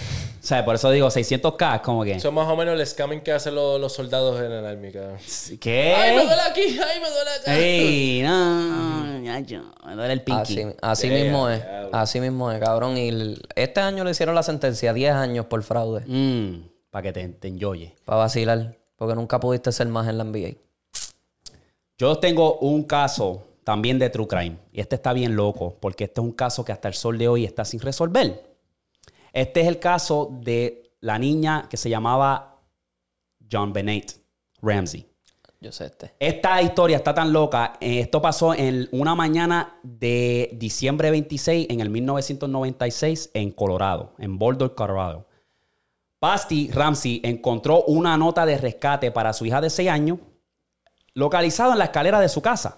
O 0.47 0.49
sea, 0.49 0.63
por 0.63 0.75
eso 0.75 0.89
digo 0.91 1.09
600k, 1.09 1.75
es 1.75 1.81
como 1.81 2.05
que. 2.05 2.13
Eso 2.13 2.29
es 2.29 2.33
más 2.33 2.47
o 2.47 2.55
menos 2.55 2.79
el 2.79 2.87
scamming 2.87 3.19
que 3.19 3.33
hacen 3.33 3.53
los, 3.53 3.81
los 3.81 3.91
soldados 3.91 4.39
en 4.39 4.49
el 4.49 4.65
army, 4.65 4.93
cabrón. 4.93 5.17
¿Qué? 5.59 5.93
¡Ay, 5.93 6.15
me 6.15 6.23
duele 6.23 6.41
aquí! 6.41 6.61
¡Ay, 6.61 7.01
me 7.01 7.09
duele 7.09 7.31
acá! 7.37 7.57
Ey, 7.59 8.21
no, 8.23 9.21
ya, 9.25 9.39
yo, 9.41 9.61
me 9.85 9.95
duele 9.95 10.13
el 10.13 10.21
pinky. 10.21 10.41
Así, 10.41 10.65
así 10.81 11.09
Yeah, 11.09 11.21
mismo 11.25 11.49
es. 11.49 11.61
Así 11.91 12.21
mismo 12.21 12.49
es, 12.49 12.61
cabrón. 12.61 12.97
Y 12.97 13.09
el- 13.09 13.45
este 13.55 13.81
año 13.81 14.05
le 14.05 14.11
hicieron 14.11 14.35
la 14.35 14.41
sentencia 14.43 14.93
10 14.93 15.11
años 15.15 15.47
por 15.47 15.61
fraude. 15.63 16.05
para 16.91 17.03
que 17.03 17.11
te, 17.11 17.27
te 17.27 17.49
enjoye. 17.49 17.93
Para 18.05 18.19
vacilar. 18.19 18.77
Porque 18.95 19.15
nunca 19.15 19.41
pudiste 19.41 19.73
ser 19.73 19.87
más 19.87 20.07
en 20.07 20.17
la 20.17 20.23
NBA. 20.23 20.55
Yo 21.97 22.19
tengo 22.19 22.57
un 22.59 22.83
caso 22.83 23.43
también 23.65 23.99
de 23.99 24.09
True 24.09 24.27
Crime. 24.29 24.57
Y 24.71 24.79
este 24.79 24.95
está 24.95 25.11
bien 25.11 25.35
loco, 25.35 25.75
porque 25.81 26.05
este 26.05 26.21
es 26.21 26.25
un 26.25 26.31
caso 26.31 26.63
que 26.63 26.71
hasta 26.71 26.87
el 26.87 26.93
sol 26.93 27.17
de 27.17 27.27
hoy 27.27 27.43
está 27.43 27.65
sin 27.65 27.81
resolver. 27.81 28.46
Este 29.33 29.61
es 29.61 29.67
el 29.67 29.79
caso 29.79 30.29
de 30.41 30.93
la 31.01 31.19
niña 31.19 31.67
que 31.69 31.77
se 31.77 31.89
llamaba 31.89 32.61
John 33.51 33.73
Bennett 33.73 34.19
Ramsey. 34.61 35.07
Yo 35.59 35.71
sé 35.71 35.85
este. 35.85 36.13
Esta 36.19 36.61
historia 36.61 36.97
está 36.97 37.13
tan 37.15 37.33
loca. 37.33 37.73
eh, 37.79 37.99
Esto 37.99 38.21
pasó 38.21 38.53
en 38.53 38.87
una 38.91 39.15
mañana 39.15 39.79
de 39.83 40.51
diciembre 40.53 41.09
26 41.09 41.67
en 41.69 41.79
el 41.81 41.89
1996 41.89 43.31
en 43.33 43.51
Colorado, 43.51 44.13
en 44.19 44.37
Boulder, 44.37 44.75
Colorado. 44.75 45.27
Basti 46.21 46.69
Ramsey 46.71 47.21
encontró 47.23 47.83
una 47.85 48.17
nota 48.17 48.45
de 48.45 48.57
rescate 48.57 49.11
para 49.11 49.33
su 49.33 49.45
hija 49.45 49.61
de 49.61 49.69
6 49.69 49.89
años 49.89 50.19
localizada 51.13 51.73
en 51.73 51.79
la 51.79 51.85
escalera 51.85 52.19
de 52.19 52.29
su 52.29 52.41
casa. 52.41 52.77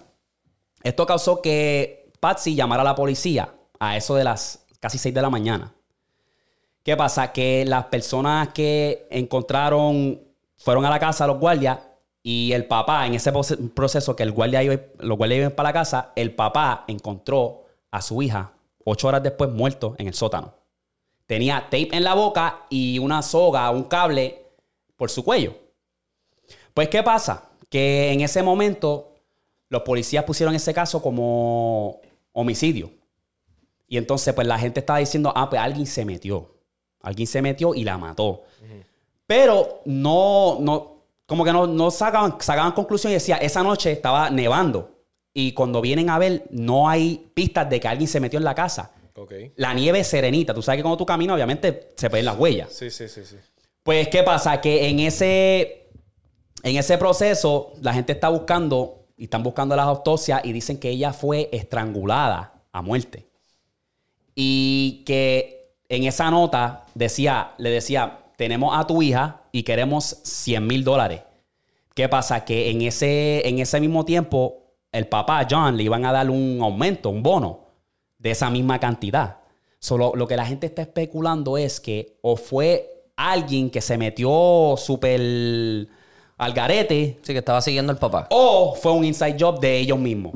Esto 0.82 1.04
causó 1.04 1.42
que 1.42 2.10
Patsy 2.20 2.54
llamara 2.54 2.80
a 2.82 2.84
la 2.84 2.94
policía 2.94 3.54
a 3.78 3.96
eso 3.96 4.14
de 4.14 4.24
las 4.24 4.64
casi 4.78 4.96
6 4.96 5.14
de 5.14 5.22
la 5.22 5.28
mañana. 5.30 5.74
¿Qué 6.82 6.96
pasa? 6.96 7.32
Que 7.32 7.64
las 7.66 7.86
personas 7.86 8.48
que 8.48 9.06
encontraron 9.10 10.20
fueron 10.56 10.84
a 10.84 10.90
la 10.90 10.98
casa, 10.98 11.26
los 11.26 11.38
guardias, 11.38 11.78
y 12.22 12.52
el 12.52 12.66
papá, 12.66 13.06
en 13.06 13.14
ese 13.14 13.32
proce- 13.32 13.72
proceso 13.72 14.14
que 14.14 14.26
los 14.26 14.34
guardias 14.34 14.64
iban 14.64 15.50
para 15.52 15.68
la 15.68 15.72
casa, 15.72 16.12
el 16.16 16.34
papá 16.34 16.84
encontró 16.86 17.64
a 17.90 18.02
su 18.02 18.20
hija 18.22 18.52
ocho 18.84 19.08
horas 19.08 19.22
después 19.22 19.50
muerto 19.50 19.94
en 19.98 20.08
el 20.08 20.14
sótano. 20.14 20.54
Tenía 21.26 21.62
tape 21.64 21.96
en 21.96 22.04
la 22.04 22.14
boca 22.14 22.66
y 22.68 22.98
una 22.98 23.22
soga, 23.22 23.70
un 23.70 23.84
cable 23.84 24.42
por 24.96 25.10
su 25.10 25.24
cuello. 25.24 25.54
Pues, 26.74 26.88
¿qué 26.88 27.02
pasa? 27.02 27.50
Que 27.68 28.12
en 28.12 28.20
ese 28.20 28.42
momento 28.42 29.14
los 29.68 29.82
policías 29.82 30.24
pusieron 30.24 30.54
ese 30.54 30.74
caso 30.74 31.00
como 31.00 32.00
homicidio. 32.32 32.90
Y 33.86 33.96
entonces, 33.96 34.34
pues 34.34 34.46
la 34.46 34.58
gente 34.58 34.80
estaba 34.80 34.98
diciendo, 34.98 35.32
ah, 35.34 35.48
pues 35.48 35.60
alguien 35.62 35.86
se 35.86 36.04
metió. 36.04 36.59
Alguien 37.02 37.26
se 37.26 37.42
metió 37.42 37.74
y 37.74 37.84
la 37.84 37.98
mató. 37.98 38.42
Pero 39.26 39.82
no, 39.84 40.58
no, 40.60 41.04
como 41.26 41.44
que 41.44 41.52
no, 41.52 41.66
no 41.66 41.90
sacaban, 41.90 42.36
sacaban 42.40 42.72
conclusión 42.72 43.12
y 43.12 43.14
decía, 43.14 43.36
esa 43.36 43.62
noche 43.62 43.92
estaba 43.92 44.30
nevando. 44.30 44.98
Y 45.32 45.52
cuando 45.52 45.80
vienen 45.80 46.10
a 46.10 46.18
ver, 46.18 46.44
no 46.50 46.88
hay 46.88 47.30
pistas 47.34 47.70
de 47.70 47.78
que 47.78 47.88
alguien 47.88 48.08
se 48.08 48.20
metió 48.20 48.38
en 48.38 48.44
la 48.44 48.54
casa. 48.54 48.92
La 49.56 49.74
nieve 49.74 50.00
es 50.00 50.08
serenita. 50.08 50.54
Tú 50.54 50.62
sabes 50.62 50.78
que 50.78 50.82
cuando 50.82 50.96
tú 50.96 51.06
caminas, 51.06 51.34
obviamente, 51.34 51.92
se 51.96 52.08
ven 52.08 52.24
las 52.24 52.38
huellas. 52.38 52.72
Sí, 52.72 52.90
sí, 52.90 53.08
sí, 53.08 53.24
sí. 53.24 53.36
Pues, 53.82 54.08
¿qué 54.08 54.22
pasa? 54.22 54.60
Que 54.60 54.88
en 54.88 55.00
ese, 55.00 55.88
en 56.62 56.76
ese 56.76 56.98
proceso, 56.98 57.72
la 57.82 57.92
gente 57.92 58.12
está 58.12 58.28
buscando 58.28 59.06
y 59.16 59.24
están 59.24 59.42
buscando 59.42 59.76
las 59.76 59.86
autopsias 59.86 60.40
y 60.44 60.52
dicen 60.52 60.78
que 60.78 60.88
ella 60.88 61.12
fue 61.12 61.48
estrangulada 61.52 62.62
a 62.72 62.82
muerte. 62.82 63.28
Y 64.34 65.02
que 65.04 65.59
en 65.90 66.04
esa 66.04 66.30
nota 66.30 66.84
decía, 66.94 67.50
le 67.58 67.68
decía, 67.68 68.20
tenemos 68.36 68.78
a 68.78 68.86
tu 68.86 69.02
hija 69.02 69.42
y 69.52 69.64
queremos 69.64 70.20
100 70.22 70.66
mil 70.66 70.84
dólares. 70.84 71.22
¿Qué 71.94 72.08
pasa? 72.08 72.44
Que 72.44 72.70
en 72.70 72.82
ese, 72.82 73.46
en 73.46 73.58
ese 73.58 73.80
mismo 73.80 74.04
tiempo, 74.04 74.62
el 74.92 75.08
papá, 75.08 75.46
John, 75.50 75.76
le 75.76 75.82
iban 75.82 76.06
a 76.06 76.12
dar 76.12 76.30
un 76.30 76.60
aumento, 76.62 77.10
un 77.10 77.24
bono 77.24 77.66
de 78.18 78.30
esa 78.30 78.48
misma 78.50 78.78
cantidad. 78.78 79.38
Solo 79.80 80.12
lo 80.14 80.28
que 80.28 80.36
la 80.36 80.46
gente 80.46 80.66
está 80.68 80.82
especulando 80.82 81.58
es 81.58 81.80
que 81.80 82.18
o 82.22 82.36
fue 82.36 83.08
alguien 83.16 83.68
que 83.68 83.80
se 83.80 83.98
metió 83.98 84.76
súper 84.78 85.20
al 86.38 86.52
garete 86.54 87.18
Sí, 87.22 87.32
que 87.32 87.38
estaba 87.40 87.60
siguiendo 87.60 87.92
al 87.92 87.98
papá. 87.98 88.28
o 88.30 88.74
fue 88.76 88.92
un 88.92 89.04
inside 89.04 89.36
job 89.38 89.58
de 89.58 89.76
ellos 89.78 89.98
mismos. 89.98 90.34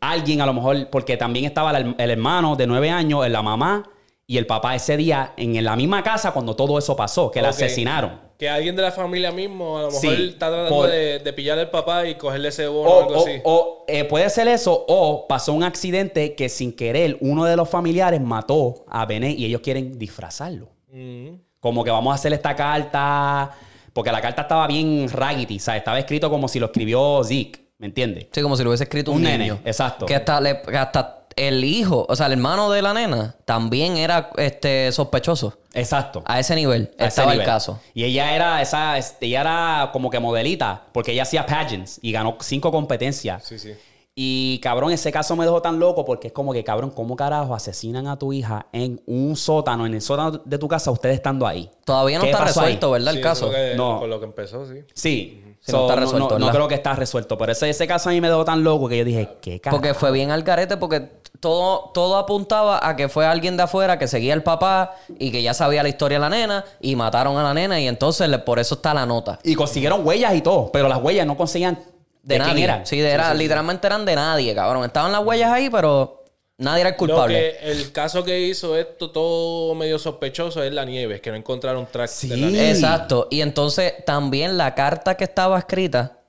Alguien 0.00 0.40
a 0.40 0.46
lo 0.46 0.54
mejor, 0.54 0.88
porque 0.90 1.16
también 1.16 1.44
estaba 1.44 1.76
el, 1.76 1.94
el 1.98 2.10
hermano 2.10 2.56
de 2.56 2.66
nueve 2.66 2.90
años, 2.90 3.28
la 3.28 3.42
mamá 3.42 3.90
y 4.26 4.38
el 4.38 4.46
papá 4.46 4.74
ese 4.74 4.96
día 4.96 5.32
en 5.36 5.62
la 5.64 5.76
misma 5.76 6.02
casa 6.02 6.32
cuando 6.32 6.56
todo 6.56 6.78
eso 6.78 6.96
pasó, 6.96 7.30
que 7.30 7.42
la 7.42 7.48
Ok. 7.50 7.54
asesinaron. 7.56 8.24
Que 8.38 8.48
alguien 8.48 8.74
de 8.74 8.82
la 8.82 8.90
familia 8.90 9.30
mismo 9.30 9.78
a 9.78 9.82
lo 9.82 9.86
mejor 9.88 10.00
Sí, 10.00 10.08
está 10.30 10.48
tratando 10.48 10.68
por- 10.70 10.90
de, 10.90 11.20
de 11.20 11.32
pillar 11.32 11.58
al 11.58 11.70
papá 11.70 12.06
y 12.06 12.16
cogerle 12.16 12.48
ese 12.48 12.66
bono 12.66 12.90
O, 12.90 12.94
o 12.96 13.02
algo 13.02 13.14
o- 13.20 13.22
así. 13.22 13.40
o, 13.44 13.84
eh, 13.86 14.04
puede 14.04 14.28
ser 14.30 14.48
eso, 14.48 14.84
o 14.88 15.26
pasó 15.28 15.52
un 15.52 15.62
accidente 15.62 16.34
que 16.34 16.48
sin 16.48 16.72
querer 16.74 17.16
uno 17.20 17.44
de 17.44 17.56
los 17.56 17.68
familiares 17.68 18.20
mató 18.20 18.84
a 18.88 19.06
Bené 19.06 19.30
y 19.32 19.44
ellos 19.44 19.60
quieren 19.60 19.98
disfrazarlo. 19.98 20.68
Mm. 20.90 21.36
Como 21.60 21.84
que 21.84 21.90
vamos 21.90 22.10
a 22.10 22.14
hacer 22.16 22.32
esta 22.32 22.56
carta, 22.56 23.52
porque 23.92 24.10
la 24.10 24.20
carta 24.20 24.42
estaba 24.42 24.66
bien 24.66 25.08
raggedy, 25.10 25.58
¿sabes? 25.58 25.78
Estaba 25.80 25.98
escrito 25.98 26.28
como 26.28 26.48
si 26.48 26.58
lo 26.58 26.66
escribió 26.66 27.22
Zeke, 27.24 27.68
¿me 27.78 27.86
entiendes? 27.86 28.26
Sí, 28.32 28.42
como 28.42 28.56
si 28.56 28.64
lo 28.64 28.70
hubiese 28.70 28.84
escrito 28.84 29.10
un, 29.12 29.18
Un 29.18 29.22
nene, 29.24 29.38
niño. 29.44 29.60
exacto. 29.64 30.06
Que 30.06 30.14
hasta, 30.16 30.40
le- 30.40 30.60
que 30.60 30.76
hasta 30.76 31.23
el 31.36 31.64
hijo, 31.64 32.06
o 32.08 32.16
sea, 32.16 32.26
el 32.26 32.32
hermano 32.32 32.70
de 32.70 32.82
la 32.82 32.92
nena, 32.94 33.36
también 33.44 33.96
era 33.96 34.30
este, 34.36 34.90
sospechoso. 34.92 35.58
Exacto. 35.72 36.22
A 36.26 36.38
ese 36.40 36.54
nivel 36.54 36.90
A 36.98 37.06
ese 37.06 37.08
estaba 37.08 37.34
el 37.34 37.42
caso. 37.44 37.80
Y 37.94 38.04
ella 38.04 38.34
era 38.34 38.62
esa, 38.62 38.96
este, 38.98 39.26
ella 39.26 39.40
era 39.40 39.90
como 39.92 40.10
que 40.10 40.20
modelita, 40.20 40.84
porque 40.92 41.12
ella 41.12 41.22
hacía 41.24 41.46
pageants 41.46 41.98
y 42.02 42.12
ganó 42.12 42.36
cinco 42.40 42.70
competencias. 42.70 43.44
Sí, 43.44 43.58
sí. 43.58 43.72
Y 44.16 44.60
cabrón, 44.60 44.92
ese 44.92 45.10
caso 45.10 45.34
me 45.34 45.44
dejó 45.44 45.60
tan 45.60 45.80
loco 45.80 46.04
porque 46.04 46.28
es 46.28 46.32
como 46.32 46.52
que, 46.52 46.62
cabrón, 46.62 46.90
¿cómo 46.90 47.16
carajo 47.16 47.52
asesinan 47.52 48.06
a 48.06 48.16
tu 48.16 48.32
hija 48.32 48.66
en 48.72 49.02
un 49.06 49.34
sótano, 49.34 49.86
en 49.86 49.94
el 49.94 50.00
sótano 50.00 50.30
de 50.44 50.56
tu 50.58 50.68
casa, 50.68 50.92
ustedes 50.92 51.16
estando 51.16 51.48
ahí? 51.48 51.68
Todavía 51.84 52.18
no 52.18 52.24
¿Qué 52.24 52.30
está 52.30 52.42
ahí? 52.42 52.46
resuelto, 52.48 52.92
¿verdad? 52.92 53.10
Sí, 53.10 53.16
El 53.18 53.22
caso. 53.24 53.50
que- 53.50 53.74
No. 53.76 53.98
Con 53.98 54.10
lo 54.10 54.20
que 54.20 54.26
empezó, 54.26 54.64
sí. 54.66 54.84
Sí. 54.94 55.43
Sí, 55.64 55.72
no 55.72 55.88
está 55.88 55.96
resuelto, 55.96 56.38
no, 56.38 56.50
creo 56.50 56.68
que 56.68 56.74
está 56.74 56.94
resuelto. 56.94 57.38
Pero 57.38 57.52
ese, 57.52 57.70
ese 57.70 57.86
caso 57.86 58.10
a 58.10 58.12
mí 58.12 58.20
me 58.20 58.28
dejó 58.28 58.44
tan 58.44 58.62
loco 58.62 58.86
que 58.86 58.98
yo 58.98 59.04
dije, 59.04 59.30
¿qué 59.40 59.60
carajo? 59.60 59.80
Porque 59.80 59.94
fue 59.94 60.12
bien 60.12 60.30
al 60.30 60.42
garete 60.42 60.76
porque 60.76 61.08
todo, 61.40 61.90
todo 61.94 62.18
apuntaba 62.18 62.86
a 62.86 62.96
que 62.96 63.08
fue 63.08 63.24
alguien 63.24 63.56
de 63.56 63.62
afuera 63.62 63.98
que 63.98 64.06
seguía 64.06 64.34
al 64.34 64.42
papá 64.42 64.94
y 65.18 65.32
que 65.32 65.42
ya 65.42 65.54
sabía 65.54 65.82
la 65.82 65.88
historia 65.88 66.18
de 66.18 66.20
la 66.20 66.28
nena 66.28 66.64
y 66.80 66.96
mataron 66.96 67.38
a 67.38 67.42
la 67.42 67.54
nena 67.54 67.80
y 67.80 67.88
entonces 67.88 68.28
por 68.38 68.58
eso 68.58 68.74
está 68.74 68.92
la 68.92 69.06
nota. 69.06 69.38
Y 69.42 69.54
consiguieron 69.54 70.06
huellas 70.06 70.34
y 70.34 70.42
todo, 70.42 70.70
pero 70.70 70.86
las 70.86 71.02
huellas 71.02 71.26
no 71.26 71.34
conseguían 71.34 71.78
De, 72.22 72.38
de, 72.38 72.44
quién 72.44 72.58
eran. 72.58 72.86
Sí, 72.86 72.98
de 72.98 73.10
era, 73.10 73.32
literalmente 73.32 73.86
eran 73.86 74.04
de 74.04 74.16
nadie, 74.16 74.54
cabrón. 74.54 74.84
Estaban 74.84 75.12
las 75.12 75.24
huellas 75.24 75.50
ahí, 75.50 75.70
pero 75.70 76.23
nadie 76.58 76.80
era 76.82 76.90
el 76.90 76.94
Lo 76.94 76.98
culpable. 76.98 77.56
que, 77.60 77.70
el 77.70 77.92
caso 77.92 78.24
que 78.24 78.40
hizo 78.40 78.76
esto 78.76 79.10
todo 79.10 79.74
medio 79.74 79.98
sospechoso 79.98 80.62
es 80.62 80.72
la 80.72 80.84
nieve, 80.84 81.20
que 81.20 81.30
no 81.30 81.36
encontraron 81.36 81.86
track 81.90 82.10
de 82.22 82.28
la 82.36 82.46
Sí. 82.46 82.52
nieve. 82.52 82.70
Exacto. 82.70 83.28
Y 83.30 83.40
entonces 83.40 83.94
también 84.06 84.56
la 84.56 84.74
carta 84.74 85.16
que 85.16 85.24
estaba 85.24 85.58
escrita 85.58 86.20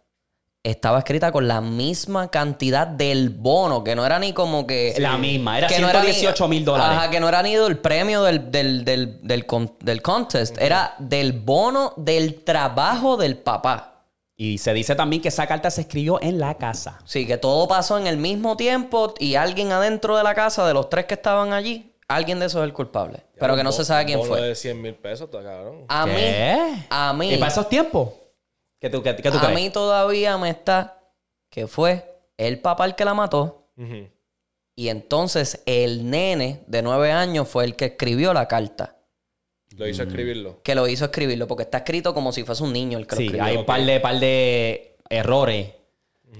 estaba 0.64 0.98
escrita 0.98 1.32
con 1.32 1.48
la 1.48 1.62
misma 1.62 2.32
cantidad 2.32 2.88
del 2.88 3.30
bono, 3.30 3.84
que 3.84 3.96
no 3.96 4.04
era 4.04 4.18
ni 4.18 4.34
como 4.34 4.66
que... 4.66 4.96
La 4.98 5.16
misma, 5.16 5.60
era 5.60 5.68
que 5.68 5.78
no 5.78 5.86
ni- 5.88 5.94
118,000 6.12 6.66
dólares. 6.66 6.98
Ajá, 6.98 7.12
que 7.12 7.20
no 7.20 7.30
era 7.30 7.44
ni 7.44 7.54
del 7.56 7.78
premio 7.78 8.24
del, 8.24 8.50
del, 8.50 8.84
del, 8.84 9.20
del 9.22 10.02
contest, 10.02 10.58
era 10.60 10.96
del 10.98 11.34
bono 11.34 11.94
del 11.98 12.44
trabajo 12.44 13.16
del 13.16 13.38
papá. 13.38 13.95
Y 14.38 14.58
se 14.58 14.74
dice 14.74 14.96
también 14.96 15.22
que 15.22 15.30
esa 15.30 15.48
carta 15.48 15.72
se 15.72 15.82
escribió 15.82 16.22
en 16.22 16.40
la 16.40 16.56
casa. 16.56 17.00
Sí, 17.06 17.26
que 17.26 17.38
todo 17.38 17.68
pasó 17.68 17.98
en 17.98 18.06
el 18.08 18.18
mismo 18.18 18.58
tiempo 18.58 19.14
y 19.18 19.36
alguien 19.36 19.72
adentro 19.72 20.18
de 20.18 20.24
la 20.24 20.36
casa, 20.36 20.68
de 20.68 20.74
los 20.74 20.90
tres 20.90 21.06
que 21.06 21.14
estaban 21.14 21.54
allí, 21.54 21.94
alguien 22.08 22.40
de 22.40 22.48
esos 22.48 22.60
es 22.62 22.66
el 22.66 22.74
culpable. 22.74 23.24
Pero 23.40 23.56
que 23.56 23.64
no 23.64 23.72
se 23.72 23.86
sabe 23.86 24.06
quién 24.06 24.22
fue. 24.24 24.42
de 24.42 24.56
100 24.56 24.82
mil 24.82 24.96
pesos, 24.96 25.30
está 25.30 25.42
cabrón. 25.42 25.86
A 25.88 26.06
mí, 26.06 26.14
a 26.90 27.14
mí, 27.14 27.34
¿Y 27.34 27.38
para 27.38 27.52
esos 27.52 27.70
tiempos? 27.70 28.10
¿Qué 28.80 28.90
tú, 28.90 29.02
qué, 29.02 29.16
qué 29.16 29.32
tú 29.32 29.38
a 29.38 29.42
crees? 29.42 29.56
mí 29.56 29.70
todavía 29.70 30.38
me 30.38 30.50
está 30.50 31.00
que 31.50 31.66
fue 31.68 32.20
el 32.38 32.60
papá 32.60 32.86
el 32.86 32.96
que 32.96 33.06
la 33.06 33.14
mató 33.14 33.70
y 34.76 34.90
entonces 34.90 35.64
el 35.66 36.10
nene 36.10 36.64
de 36.68 36.82
nueve 36.82 37.12
años 37.14 37.48
fue 37.48 37.64
el 37.64 37.78
que 37.78 37.86
escribió 37.86 38.34
la 38.34 38.48
carta. 38.50 38.95
Lo 39.78 39.88
hizo 39.88 40.04
escribirlo. 40.04 40.60
Que 40.64 40.76
lo 40.76 40.88
hizo 40.88 41.06
escribirlo 41.06 41.48
porque 41.48 41.64
está 41.64 41.80
escrito 41.80 42.14
como 42.14 42.32
si 42.32 42.44
fuese 42.44 42.64
un 42.64 42.72
niño 42.74 42.98
el 42.98 43.08
que 43.08 43.16
lo 43.16 43.20
Sí, 43.20 43.26
escribió. 43.26 43.46
hay 43.46 43.58
un 43.58 43.66
par 43.66 43.82
de, 43.84 44.00
par 44.00 44.20
de 44.20 44.98
errores. 45.10 45.70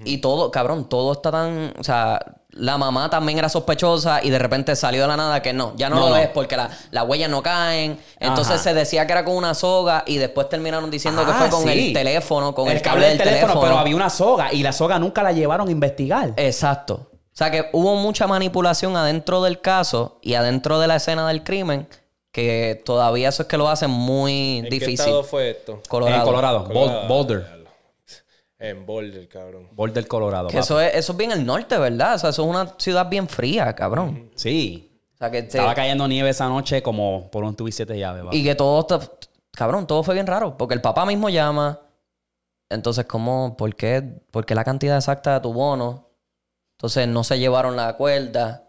Y 0.04 0.18
todo, 0.18 0.50
cabrón, 0.50 0.88
todo 0.88 1.12
está 1.12 1.30
tan. 1.30 1.72
O 1.78 1.82
sea, 1.84 2.20
la 2.50 2.76
mamá 2.76 3.08
también 3.08 3.38
era 3.38 3.48
sospechosa 3.48 4.20
y 4.22 4.28
de 4.30 4.38
repente 4.38 4.76
salió 4.76 5.02
de 5.02 5.08
la 5.08 5.16
nada 5.16 5.40
que 5.40 5.52
no, 5.54 5.72
ya 5.76 5.88
no, 5.88 5.96
No, 5.96 6.02
lo 6.02 6.08
no. 6.10 6.16
es 6.16 6.28
porque 6.28 6.54
la- 6.56 6.70
las 6.90 7.08
huellas 7.08 7.30
no 7.30 7.42
caen. 7.42 7.98
Entonces 8.20 8.54
Ajá. 8.56 8.62
se 8.62 8.74
decía 8.74 9.06
que 9.06 9.12
era 9.12 9.24
con 9.24 9.34
una 9.36 9.54
soga 9.54 10.04
y 10.06 10.18
después 10.18 10.48
terminaron 10.50 10.90
diciendo 10.90 11.24
que 11.24 11.30
Ah, 11.30 11.34
fue 11.38 11.48
con 11.50 11.62
sí. 11.62 11.88
el 11.88 11.92
teléfono, 11.94 12.54
con 12.54 12.68
el, 12.68 12.76
el 12.76 12.82
cable 12.82 13.06
del 13.08 13.18
teléfono, 13.18 13.58
pero 13.60 13.78
había 13.78 13.96
una 13.96 14.10
soga 14.10 14.52
y 14.52 14.62
la 14.62 14.72
soga 14.72 14.98
nunca 14.98 15.22
la 15.22 15.32
llevaron 15.32 15.68
a 15.68 15.70
investigar. 15.70 16.34
Exacto. 16.36 17.10
O 17.12 17.36
sea 17.38 17.50
que 17.50 17.66
hubo 17.72 17.94
mucha 17.96 18.26
manipulación 18.26 18.96
adentro 18.96 19.42
del 19.42 19.60
caso 19.62 20.18
y 20.22 20.34
adentro 20.34 20.78
de 20.78 20.88
la 20.88 20.96
escena 20.96 21.26
del 21.28 21.42
crimen 21.42 21.88
que 22.36 22.82
todavía 22.84 23.30
eso 23.30 23.42
es 23.44 23.48
que 23.48 23.56
lo 23.56 23.66
hacen 23.68 23.90
muy 23.90 24.58
¿En 24.58 24.64
qué 24.64 24.70
difícil. 24.70 24.92
estado 25.00 25.24
fue 25.24 25.50
esto? 25.50 25.80
Colorado. 25.88 26.18
En 26.20 26.24
Colorado, 26.26 26.64
Boulder. 27.08 27.66
En 28.58 28.84
Boulder, 28.86 29.26
cabrón. 29.28 29.68
Boulder, 29.72 30.06
Colorado. 30.06 30.48
Que 30.48 30.58
eso 30.58 30.78
es, 30.80 30.94
eso 30.94 31.12
es 31.12 31.18
bien 31.18 31.30
el 31.32 31.44
norte, 31.46 31.76
¿verdad? 31.78 32.14
O 32.14 32.18
sea, 32.18 32.30
eso 32.30 32.42
es 32.42 32.48
una 32.48 32.74
ciudad 32.78 33.08
bien 33.08 33.26
fría, 33.28 33.74
cabrón. 33.74 34.30
Sí. 34.34 34.90
O 35.14 35.18
sea 35.18 35.30
que 35.30 35.42
te- 35.42 35.48
Estaba 35.58 35.74
cayendo 35.74 36.06
nieve 36.08 36.28
esa 36.30 36.46
noche 36.48 36.82
como 36.82 37.30
por 37.30 37.42
un 37.44 37.56
tubo 37.56 37.68
y 37.68 37.72
siete 37.72 37.98
llaves. 37.98 38.24
papi. 38.24 38.36
Y 38.36 38.44
que 38.44 38.54
todo 38.54 38.80
está. 38.80 39.00
Cabrón, 39.52 39.86
todo 39.86 40.02
fue 40.02 40.12
bien 40.14 40.26
raro. 40.26 40.56
Porque 40.58 40.74
el 40.74 40.82
papá 40.82 41.06
mismo 41.06 41.28
llama. 41.30 41.80
Entonces, 42.68 43.06
¿cómo? 43.06 43.56
¿Por 43.56 43.74
qué? 43.76 44.02
¿Por 44.30 44.44
qué 44.44 44.54
la 44.54 44.64
cantidad 44.64 44.96
exacta 44.96 45.34
de 45.34 45.40
tu 45.40 45.52
bono? 45.54 46.10
Entonces, 46.76 47.08
no 47.08 47.24
se 47.24 47.38
llevaron 47.38 47.76
la 47.76 47.96
cuerda. 47.96 48.65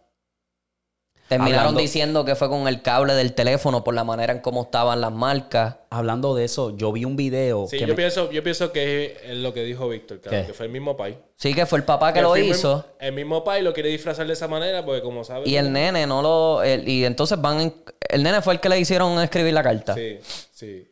Terminaron 1.28 1.60
Hablando- 1.60 1.82
diciendo 1.82 2.24
que 2.24 2.36
fue 2.36 2.48
con 2.48 2.68
el 2.70 2.82
cable 2.82 3.14
del 3.14 3.34
teléfono 3.34 3.84
por 3.84 3.94
la 3.94 4.06
manera 4.06 4.32
en 4.32 4.40
cómo 4.40 4.62
estaban 4.64 5.02
las 5.02 5.12
marcas. 5.12 5.76
Hablando 5.90 6.34
de 6.36 6.45
eso, 6.45 6.76
yo 6.78 6.91
vi 6.94 7.04
un 7.04 7.18
video 7.18 7.68
Sí, 7.68 7.78
que 7.78 7.82
yo, 7.82 7.88
me- 7.90 7.95
pienso, 7.95 8.32
yo 8.32 8.41
pienso 8.44 8.72
que 8.72 9.18
es 9.26 9.36
lo 9.36 9.54
que 9.54 9.64
dijo 9.64 9.90
Víctor, 9.90 10.22
¿Qué? 10.22 10.45
que 10.48 10.54
fue 10.54 10.68
el 10.68 10.72
mismo 10.72 10.95
país. 10.95 11.18
Sí, 11.36 11.54
que 11.54 11.66
fue 11.66 11.80
el 11.80 11.86
papá 11.86 12.14
que 12.14 12.22
lo 12.22 12.34
el 12.36 12.45
hizo. 12.45 12.76
mismo- 12.78 12.86
El 12.99 13.14
mismo 13.14 13.44
país 13.44 13.62
lo 13.64 13.74
quiere 13.74 13.90
disfrazar 13.90 14.26
de 14.26 14.34
esa 14.34 14.48
manera 14.48 14.86
porque 14.86 15.02
como 15.02 15.24
sabes... 15.26 15.48
Y 15.49 15.58
el 15.58 15.72
nene 15.74 16.08
no 16.08 16.22
lo. 16.22 16.64
el- 16.64 16.88
y 16.88 17.04
entonces 17.04 17.40
van. 17.41 17.60
en- 17.60 17.76
el 18.10 18.24
nene 18.24 18.41
fue 18.41 18.54
el 18.54 18.60
que 18.62 18.70
le 18.70 18.80
hicieron 18.80 19.20
escribir 19.22 19.54
la 19.54 19.64
carta. 19.64 19.95
Sí, 19.95 20.20
sí. 20.52 20.88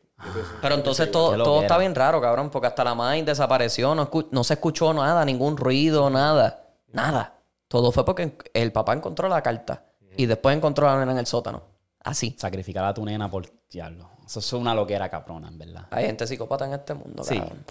Pero 0.62 0.76
entonces 0.76 1.12
todo, 1.12 1.36
todo 1.44 1.62
está 1.62 1.78
bien 1.78 1.94
raro, 1.96 2.20
cabrón, 2.20 2.50
porque 2.50 2.68
hasta 2.68 2.84
la 2.84 2.96
madre 2.96 3.22
desapareció, 3.24 3.94
no, 3.96 4.10
escu- 4.10 4.28
no 4.32 4.44
se 4.44 4.56
escuchó 4.56 4.94
nada, 4.94 5.24
ningún 5.24 5.56
ruido, 5.58 6.10
nada. 6.10 6.64
Nada. 6.92 7.34
Todo 7.68 7.92
fue 7.92 8.06
porque 8.06 8.34
el 8.54 8.72
papá 8.72 8.94
encontró 8.94 9.28
la 9.28 9.42
carta 9.42 9.84
y 10.18 10.26
después 10.26 10.56
encontró 10.56 10.88
a 10.90 10.94
la 10.94 11.00
nena 11.00 11.12
en 11.14 11.18
el 11.20 11.26
sótano. 11.26 11.64
Así. 12.04 12.36
sacrificar 12.38 12.86
a 12.86 12.94
tu 12.94 13.04
nena 13.04 13.32
por 13.32 13.48
diablo. 13.70 14.12
Eso 14.26 14.40
es 14.40 14.54
una 14.54 14.76
loquera 14.76 15.10
caprona, 15.10 15.48
en 15.48 15.58
verdad. 15.58 15.88
Hay 15.90 16.06
gente 16.06 16.28
psicópata 16.28 16.66
en 16.66 16.74
este 16.74 16.94
mundo, 16.94 17.24
Sí. 17.24 17.40
cabrón. 17.40 17.66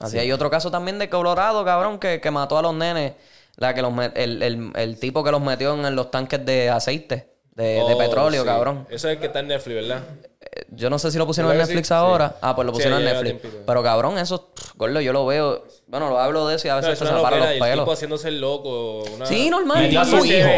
Así 0.00 0.18
hay 0.18 0.32
otro 0.32 0.48
caso 0.48 0.70
también 0.70 0.98
de 0.98 1.10
Colorado, 1.10 1.64
cabrón, 1.64 1.98
que, 1.98 2.18
que 2.20 2.30
mató 2.30 2.56
a 2.56 2.62
los 2.62 2.72
nenes. 2.74 3.12
La 3.56 3.74
que 3.74 3.82
los 3.82 3.92
met- 3.92 4.12
el, 4.14 4.42
el- 4.42 4.72
el 4.74 4.98
tipo 5.00 5.22
que 5.24 5.30
los 5.32 5.40
metió 5.42 5.74
en, 5.86 5.96
los 5.96 6.10
tanques 6.10 6.46
de 6.46 6.70
aceite, 6.70 7.34
de, 7.56 7.64
de 7.64 7.82
Oh, 7.82 7.98
petróleo, 7.98 8.42
sí. 8.42 8.46
cabrón. 8.48 8.86
Eso 8.88 9.08
es 9.08 9.14
el 9.16 9.20
que 9.20 9.26
está 9.26 9.40
en 9.40 9.48
Netflix, 9.48 9.74
¿verdad? 9.74 10.02
Eh, 10.40 10.64
Yo 10.70 10.88
no 10.88 10.98
sé 10.98 11.10
si 11.10 11.18
lo 11.18 11.26
pusieron 11.26 11.50
en 11.50 11.58
¿Verdad 11.58 11.68
que 11.68 11.74
Netflix 11.74 11.88
sí? 11.88 11.94
ahora. 11.94 12.28
Sí. 12.28 12.34
Ah, 12.40 12.54
pues 12.54 12.64
lo 12.64 12.72
pusieron 12.72 13.00
en 13.00 13.04
Netflix. 13.06 13.42
Pero 13.66 13.82
cabrón, 13.82 14.16
eso, 14.18 14.50
pff, 14.54 14.76
gordo, 14.76 15.00
yo 15.00 15.12
lo 15.12 15.26
veo. 15.26 15.64
Bueno, 15.88 16.08
lo 16.08 16.18
hablo 16.20 16.46
de 16.46 16.54
eso 16.56 16.68
y 16.68 16.70
a 16.70 16.76
veces 16.76 16.92
es 16.92 16.98
se 17.00 17.04
una 17.04 17.16
me 17.16 17.22
paran 17.22 17.40
los 17.40 17.48
y 17.48 17.50
el 17.50 17.56
tipo 17.58 17.66
pelos. 17.66 17.88
haciéndose 17.92 18.28
el 18.28 18.40
loco. 18.40 19.02
una- 19.14 19.26
Sí, 19.26 19.50
normal. 19.50 19.82
Metió 19.82 20.00
a 20.00 20.04
su 20.04 20.24
hijo. 20.24 20.48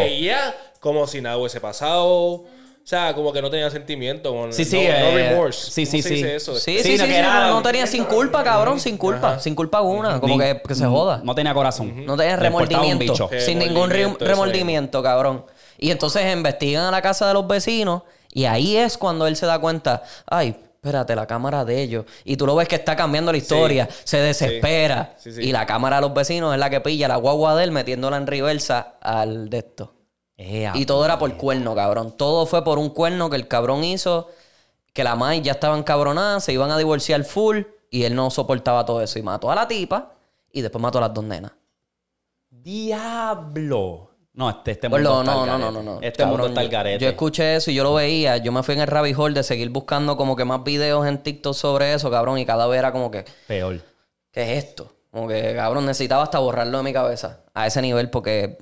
Como 0.81 1.07
si 1.07 1.21
nada 1.21 1.37
hubiese 1.37 1.61
pasado. 1.61 2.43
O 2.83 2.83
sea, 2.83 3.13
como 3.13 3.31
que 3.31 3.41
no 3.43 3.49
tenía 3.51 3.69
sentimiento. 3.69 4.31
como 4.31 4.51
Sí, 4.51 4.63
no, 4.63 4.69
sí, 4.71 4.75
no 4.77 4.81
eh, 4.81 5.29
remorse. 5.29 5.69
sí, 5.71 5.85
¿Cómo 5.85 5.91
sí, 5.91 6.01
se 6.01 6.09
sí. 6.09 6.15
dice 6.15 6.35
eso? 6.35 6.55
Sí, 6.55 6.77
Sí, 6.79 6.83
sí, 6.83 6.97
no, 6.97 7.03
sí, 7.03 7.09
que 7.09 7.13
sí, 7.13 7.19
era- 7.19 7.47
no, 7.47 7.53
no 7.53 7.61
tenía 7.61 7.85
sin 7.87 8.03
culpa, 8.05 8.43
cabrón, 8.43 8.79
sin 8.79 8.97
culpa. 8.97 9.39
Sin 9.39 9.53
culpa 9.53 9.77
alguna. 9.77 10.19
Como 10.19 10.33
Ni- 10.35 10.43
que, 10.43 10.61
que 10.67 10.73
se 10.75 10.85
joda. 10.87 11.21
No 11.23 11.33
tenía 11.35 11.53
corazón. 11.53 12.05
No 12.05 12.17
tenía 12.17 12.35
remordimiento. 12.35 12.99
bicho. 13.13 13.29
Sin 13.39 13.59
ningún 13.59 13.89
re- 13.91 14.13
Remordimiento, 14.19 15.01
cabrón. 15.03 15.45
Y 15.77 15.91
entonces 15.91 16.23
investigan 16.33 16.83
a 16.85 16.91
la 16.91 17.01
casa 17.03 17.27
de 17.27 17.35
los 17.35 17.47
vecinos 17.47 18.01
y 18.33 18.45
ahí 18.45 18.75
es 18.77 18.97
cuando 18.97 19.27
él 19.27 19.35
se 19.35 19.45
da 19.45 19.59
cuenta, 19.59 20.01
ay, 20.25 20.55
espérate, 20.75 21.15
la 21.15 21.27
cámara 21.27 21.63
de 21.63 21.79
ellos. 21.83 22.05
Y 22.25 22.35
tú 22.35 22.47
lo 22.47 22.55
ves 22.55 22.67
que 22.67 22.75
está 22.75 22.95
cambiando 22.95 23.31
la 23.31 23.37
historia, 23.37 23.87
se 24.03 24.17
desespera. 24.17 25.13
Sí, 25.19 25.31
sí. 25.31 25.41
Y 25.43 25.51
la 25.51 25.67
cámara 25.67 25.97
de 25.97 26.01
los 26.01 26.13
vecinos 26.15 26.51
es 26.53 26.59
la 26.59 26.69
que 26.71 26.81
pilla 26.81 27.07
la 27.07 27.17
guagua 27.17 27.55
de 27.55 27.65
él 27.65 27.71
metiéndola 27.71 28.17
en 28.17 28.25
reversa 28.25 28.95
al 29.01 29.49
de 29.51 29.59
esto. 29.59 29.93
Ea, 30.43 30.71
Y 30.75 30.85
todo 30.85 31.05
era 31.05 31.19
por 31.19 31.35
cuerno, 31.37 31.75
cabrón. 31.75 32.15
Todo 32.17 32.45
fue 32.45 32.63
por 32.63 32.79
un 32.79 32.89
cuerno 32.89 33.29
que 33.29 33.35
el 33.35 33.47
cabrón 33.47 33.83
hizo, 33.83 34.29
que 34.93 35.03
la 35.03 35.15
Mai 35.15 35.41
ya 35.41 35.51
estaba 35.53 35.77
encabronada, 35.77 36.39
se 36.39 36.51
iban 36.53 36.71
a 36.71 36.77
divorciar 36.77 37.23
full 37.23 37.59
y 37.89 38.03
él 38.03 38.15
no 38.15 38.29
soportaba 38.31 38.85
todo 38.85 39.01
eso. 39.01 39.19
Y 39.19 39.21
mató 39.21 39.51
a 39.51 39.55
la 39.55 39.67
tipa 39.67 40.13
y 40.51 40.61
después 40.61 40.81
mató 40.81 40.97
a 40.97 41.01
las 41.01 41.13
dos 41.13 41.23
nenas. 41.23 41.51
Diablo. 42.49 44.09
No, 44.33 44.49
este, 44.49 44.71
este 44.71 44.87
mundo 44.87 45.21
está 45.21 45.33
no, 45.33 45.41
al 45.43 45.47
no, 45.49 45.57
no, 45.57 45.71
no, 45.71 45.83
no. 45.83 45.99
Este 46.01 46.23
mundo 46.25 46.37
Cabrón, 46.43 46.51
está 46.51 46.61
al 46.61 46.67
yo- 46.67 46.71
garete. 46.71 47.03
Yo 47.03 47.09
escuché 47.09 47.55
eso 47.57 47.69
y 47.71 47.75
yo 47.75 47.83
lo 47.83 47.93
veía. 47.95 48.37
Yo 48.37 48.51
me 48.51 48.63
fui 48.63 48.75
en 48.75 48.81
el 48.81 48.87
rabbit 48.87 49.17
hole 49.17 49.33
de 49.35 49.43
seguir 49.43 49.69
buscando 49.69 50.15
como 50.15 50.35
que 50.35 50.45
más 50.45 50.63
videos 50.63 51.05
en 51.05 51.21
TikTok 51.21 51.53
sobre 51.53 51.93
eso, 51.93 52.09
cabrón. 52.09 52.37
Y 52.37 52.45
cada 52.45 52.65
vez 52.67 52.79
era 52.79 52.91
como 52.93 53.11
que, 53.11 53.25
Peor. 53.47 53.81
¿qué 54.31 54.57
es 54.57 54.63
esto? 54.65 54.93
Como 55.11 55.27
que, 55.27 55.53
cabrón, 55.55 55.85
necesitaba 55.85 56.23
hasta 56.23 56.39
borrarlo 56.39 56.77
de 56.77 56.83
mi 56.85 56.93
cabeza. 56.93 57.41
A 57.53 57.67
ese 57.67 57.81
nivel 57.81 58.09
porque... 58.09 58.57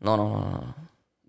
No, 0.00 0.16
no, 0.16 0.28
no, 0.28 0.40
no. 0.50 0.74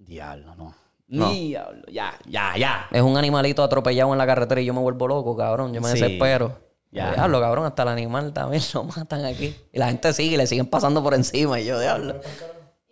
Diablo, 0.06 0.56
no. 0.56 0.74
No. 1.08 1.30
Diablo. 1.32 1.84
Ya, 1.92 2.14
ya, 2.26 2.54
ya. 2.58 2.88
Es 2.92 3.02
un 3.02 3.16
animalito 3.18 3.64
atropellado 3.64 4.12
en 4.14 4.18
la 4.18 4.26
carretera 4.26 4.62
y 4.62 4.66
yo 4.66 4.74
me 4.74 4.80
vuelvo 4.82 5.08
loco, 5.08 5.36
cabrón. 5.38 5.74
Yo 5.74 5.82
me 5.82 5.90
Sí. 5.90 6.00
desespero. 6.00 6.60
Ya. 6.92 7.12
Diablo, 7.14 7.40
cabrón, 7.42 7.66
hasta 7.66 7.84
el 7.84 7.90
animal 7.90 8.34
también 8.34 8.62
lo 8.74 8.84
matan 8.84 9.26
aquí. 9.26 9.56
Y 9.72 9.80
la 9.80 9.88
gente 9.88 10.12
sigue, 10.14 10.36
y 10.36 10.38
le 10.38 10.48
siguen 10.48 10.66
pasando 10.68 11.02
por 11.04 11.14
encima. 11.14 11.60
Y 11.60 11.66
yo, 11.66 11.80
diablo. 11.80 12.16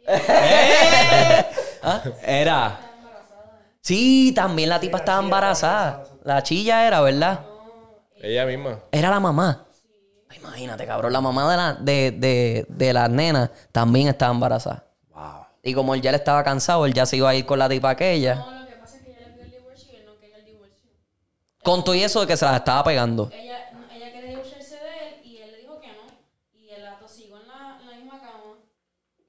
Era. 2.23 2.79
Sí, 3.81 4.31
también 4.35 4.69
la 4.69 4.79
tipa 4.79 4.99
estaba 4.99 5.23
embarazada. 5.23 6.03
La 6.23 6.43
chilla 6.43 6.85
era, 6.85 7.01
¿verdad? 7.01 7.41
Ella 8.21 8.45
misma. 8.45 8.79
Era 8.91 9.09
la 9.09 9.19
mamá. 9.19 9.65
Imagínate, 10.35 10.85
cabrón. 10.85 11.11
La 11.13 11.21
mamá 11.21 11.49
de 11.51 11.57
la, 11.57 11.73
de, 11.73 12.11
de, 12.11 12.65
de 12.69 12.93
la 12.93 13.07
nena 13.07 13.51
también 13.71 14.07
estaba 14.07 14.31
embarazada. 14.33 14.85
Y 15.63 15.73
como 15.73 15.93
él 15.95 16.01
ya 16.01 16.11
le 16.11 16.17
estaba 16.17 16.43
cansado, 16.43 16.85
él 16.85 16.93
ya 16.93 17.05
se 17.05 17.17
iba 17.17 17.29
a 17.29 17.35
ir 17.35 17.45
con 17.45 17.59
la 17.59 17.69
tipa 17.69 17.91
aquella. 17.91 18.47
No, 18.51 18.61
lo 18.61 18.67
que 18.67 18.75
pasa 18.75 18.97
es 18.97 19.03
que 19.03 19.11
ella 19.11 19.21
le 19.21 19.29
pidió 19.31 19.47
el 19.49 19.55
divorcio 19.55 19.91
y 19.91 19.97
él 19.97 20.05
no 20.05 20.17
quería 20.19 20.37
el 20.37 20.45
divorcio. 20.45 20.89
Con 21.63 21.83
todo 21.83 21.95
y 21.95 22.03
eso 22.03 22.21
de 22.21 22.27
que 22.27 22.37
se 22.37 22.45
las 22.45 22.57
estaba 22.57 22.83
pegando. 22.83 23.39
Ella, 23.53 23.73
ella 23.73 23.91
quería 24.01 24.23
divorciarse 24.23 24.85
de 24.85 25.09
él 25.09 25.21
y 25.25 25.37
él 25.41 25.49
le 25.49 25.59
dijo 25.59 25.81
que 25.81 25.93
no. 25.93 26.21
Y 26.63 26.71
él 26.73 26.83
la 26.83 26.97
tosigó 26.99 27.37
en 27.37 27.47
la, 27.47 27.77
en 27.79 27.85
la 27.85 27.93
misma 27.95 28.21
cama. 28.21 28.57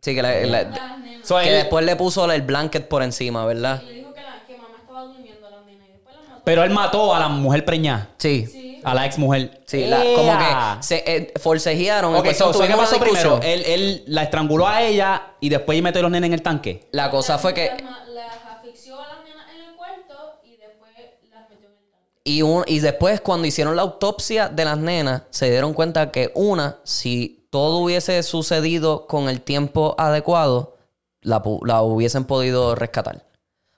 Sí, 0.01 0.15
que, 0.15 0.23
Las 0.23 0.37
nenas. 0.37 0.81
So, 1.21 1.39
que 1.39 1.51
él- 1.51 1.55
después 1.55 1.85
le 1.85 1.97
puso 1.97 2.31
el 2.31 2.43
blanket 2.43 2.89
por 2.89 3.03
encima, 3.03 3.45
¿verdad? 3.47 3.85
Y 3.85 3.93
le 3.93 3.99
dijo 3.99 4.13
que, 4.13 4.23
la, 4.23 4.45
que 4.47 4.57
mamá 4.57 4.79
estaba 4.79 5.05
durmiendo 5.05 5.47
a 5.47 5.51
las 5.51 5.65
nenas 5.67 5.89
y 5.89 5.93
después 5.93 6.15
la 6.17 6.23
mató. 6.23 6.43
Pero 6.45 6.65
él 6.65 6.71
mató 6.71 7.15
a 7.15 7.19
la 7.21 7.29
mujer 7.29 7.65
preñada. 7.65 8.15
Sí. 8.19 8.47
Sí. 8.47 8.72
A 8.85 8.95
la 8.95 9.07
ex 9.07 9.19
mujer. 9.19 9.63
Sí, 9.67 9.87
la- 9.87 9.99
como 10.17 10.37
que 10.39 10.83
se 10.83 11.05
eh, 11.07 11.33
forcejearon. 11.41 12.15
Ok, 12.17 12.33
so, 12.33 12.53
so, 12.53 12.67
¿qué 12.67 12.75
pasó 12.75 12.99
primero? 12.99 13.41
Él, 13.43 13.63
él 13.67 14.05
la 14.07 14.25
estranguló 14.25 14.67
a 14.67 14.83
ella 14.83 15.35
y 15.41 15.49
después 15.49 15.81
metió 15.83 16.01
a 16.01 16.03
los 16.03 16.11
nenes 16.11 16.29
en 16.29 16.35
el 16.35 16.43
tanque. 16.43 16.89
La 16.93 17.11
cosa 17.11 17.39
fue 17.39 17.55
que... 17.55 17.71
Las, 18.13 18.57
asfixió 18.57 18.99
a 19.01 19.09
las 19.09 19.25
nenas 19.25 19.47
en 19.55 19.63
el 19.71 19.77
cuarto 19.77 20.41
y 20.45 20.57
después 20.57 20.91
las 21.31 21.49
metió 21.51 21.69
en 21.69 21.75
el 21.75 21.91
tanque. 21.91 22.21
Y, 22.25 22.43
un, 22.43 22.65
y 22.67 22.81
después, 22.81 23.21
cuando 23.21 23.47
hicieron 23.47 23.77
la 23.77 23.83
autopsia 23.83 24.49
de 24.49 24.65
las 24.65 24.79
nenas, 24.79 25.23
se 25.31 25.51
dieron 25.51 25.75
cuenta 25.75 26.11
que 26.11 26.33
una, 26.35 26.79
si 26.85 27.47
todo 27.51 27.79
hubiese 27.79 28.23
sucedido 28.23 29.07
con 29.07 29.29
el 29.29 29.43
tiempo 29.43 29.95
adecuado, 29.99 30.77
la, 31.21 31.43
la 31.65 31.83
hubiesen 31.83 32.25
podido 32.25 32.75
rescatar. 32.75 33.27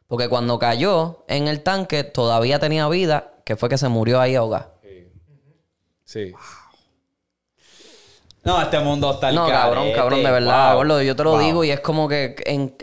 Porque 0.06 0.28
cuando 0.28 0.59
cayó 0.59 1.24
en 1.28 1.48
el 1.48 1.62
tanque, 1.62 2.05
todavía 2.05 2.59
tenía 2.59 2.89
vida, 2.89 3.32
que 3.44 3.56
fue 3.56 3.68
que 3.68 3.76
se 3.78 3.89
murió 3.89 4.20
ahí 4.20 4.35
ahogada. 4.36 4.70
Sí. 6.05 6.32
No, 8.43 8.60
este 8.60 8.78
mundo 8.78 9.10
está 9.12 9.28
al 9.28 9.35
No, 9.36 9.47
cabrón, 9.48 9.90
cabrón, 9.93 10.22
de 10.22 10.31
verdad, 10.31 10.68
Wow. 10.74 10.76
gordo, 10.76 11.02
Yo 11.02 11.16
te 11.16 11.24
lo 11.24 11.31
Wow. 11.31 11.40
digo 11.40 11.64
y 11.64 11.70
es 11.70 11.81
como 11.81 12.06
que 12.09 12.36
en, 12.44 12.76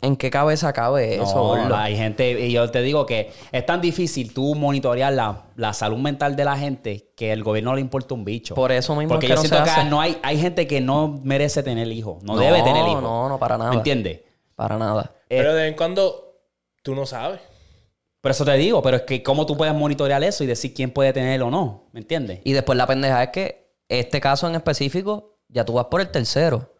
en 0.00 0.16
qué 0.16 0.30
cabeza 0.30 0.72
cabe 0.72 1.16
eso, 1.16 1.24
No, 1.34 1.42
gordo? 1.42 1.76
hay 1.76 1.96
gente, 1.96 2.30
y 2.46 2.52
yo 2.52 2.70
te 2.70 2.80
digo 2.82 3.04
que 3.04 3.32
es 3.50 3.66
tan 3.66 3.80
difícil 3.80 4.32
tú 4.32 4.54
monitorear 4.54 5.12
la, 5.12 5.46
la 5.56 5.72
salud 5.72 5.98
mental 5.98 6.36
de 6.36 6.44
la 6.44 6.56
gente 6.56 7.10
que 7.16 7.32
el 7.32 7.42
gobierno 7.42 7.70
no 7.70 7.74
le 7.76 7.80
importa 7.82 8.14
un 8.14 8.24
bicho. 8.24 8.54
Por 8.54 8.70
eso 8.70 8.94
mismo 8.94 9.14
Porque 9.14 9.26
es 9.26 9.30
que 9.30 9.36
yo 9.36 9.42
no 9.42 9.48
siento 9.48 9.58
se 9.58 9.64
que 9.74 9.80
hace. 9.80 9.90
no 9.90 10.00
hay, 10.00 10.16
hay 10.22 10.38
gente 10.38 10.68
que 10.68 10.80
no 10.80 11.20
merece 11.24 11.64
tener 11.64 11.88
hijos, 11.88 12.22
no, 12.22 12.34
No, 12.36 12.40
debe 12.40 12.62
tener 12.62 12.86
hijos. 12.86 13.02
no, 13.02 13.28
no, 13.28 13.38
para 13.40 13.58
nada. 13.58 13.70
¿Me 13.70 13.76
entiendes? 13.78 14.20
Para 14.54 14.78
nada. 14.78 15.14
Eh, 15.28 15.36
Pero 15.38 15.52
de 15.54 15.62
vez 15.62 15.70
en 15.72 15.76
cuando 15.76 16.36
tú 16.84 16.94
no 16.94 17.06
sabes. 17.06 17.40
Por 18.20 18.30
eso 18.30 18.44
te 18.44 18.52
digo, 18.54 18.82
pero 18.82 18.98
es 18.98 19.02
que 19.02 19.22
cómo 19.22 19.46
tú 19.46 19.56
puedes 19.56 19.74
monitorear 19.74 20.22
eso 20.22 20.44
y 20.44 20.46
decir 20.46 20.74
quién 20.74 20.92
puede 20.92 21.12
tenerlo 21.12 21.46
o 21.46 21.50
no, 21.50 21.88
¿me 21.92 22.00
entiendes? 22.00 22.40
Y 22.44 22.52
después 22.52 22.76
la 22.76 22.86
pendeja 22.86 23.22
es 23.22 23.30
que 23.30 23.74
este 23.88 24.20
caso 24.20 24.46
en 24.46 24.54
específico, 24.54 25.38
ya 25.48 25.64
tú 25.64 25.72
vas 25.74 25.86
por 25.86 26.00
el 26.00 26.10
tercero. 26.10 26.74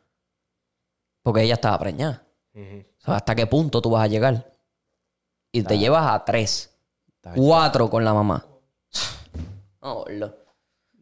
Porque 1.22 1.42
ella 1.42 1.54
estaba 1.54 1.78
preñada. 1.78 2.24
O 2.54 3.04
sea, 3.04 3.16
¿hasta 3.16 3.34
qué 3.34 3.46
punto 3.46 3.80
tú 3.80 3.90
vas 3.90 4.04
a 4.04 4.06
llegar? 4.06 4.52
Y 5.52 5.62
te 5.62 5.78
llevas 5.78 6.06
a 6.12 6.24
tres. 6.24 6.76
Está 7.16 7.32
bien. 7.32 7.46
Cuatro 7.46 7.88
con 7.90 8.04
la 8.04 8.14
mamá. 8.14 8.46
No, 9.82 9.94
gordo. 9.94 10.36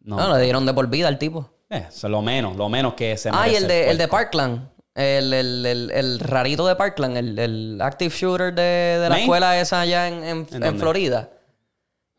No, 0.02 0.16
No, 0.16 0.36
le 0.36 0.44
dieron 0.44 0.65
de 0.65 0.73
por 0.73 0.86
vida 0.86 1.09
al 1.09 1.19
tipo. 1.19 1.51
Eh, 1.69 1.86
eso 1.89 2.06
es 2.06 2.10
lo 2.12 2.23
menos, 2.23 2.56
lo 2.56 2.69
menos 2.69 2.94
que 2.94 3.16
se 3.16 3.28
Ah, 3.32 3.48
y 3.48 3.56
el 3.56 3.66
de, 3.66 3.90
el 3.90 3.98
de. 3.98 4.06
Parkland. 4.06 4.70
El, 4.99 5.33
el, 5.33 5.65
el, 5.66 5.91
el 5.93 6.19
rarito 6.19 6.66
de 6.66 6.75
Parkland, 6.75 7.16
el, 7.16 7.39
el 7.39 7.81
active 7.81 8.12
shooter 8.15 8.53
de, 8.53 8.62
de 9.01 9.09
la 9.09 9.15
escuela 9.20 9.61
esa 9.61 9.81
allá 9.81 10.09
en, 10.09 10.15
en, 10.25 10.25
¿En 10.25 10.39
en 10.55 10.61
dónde? 10.61 10.81
Florida. 10.81 11.31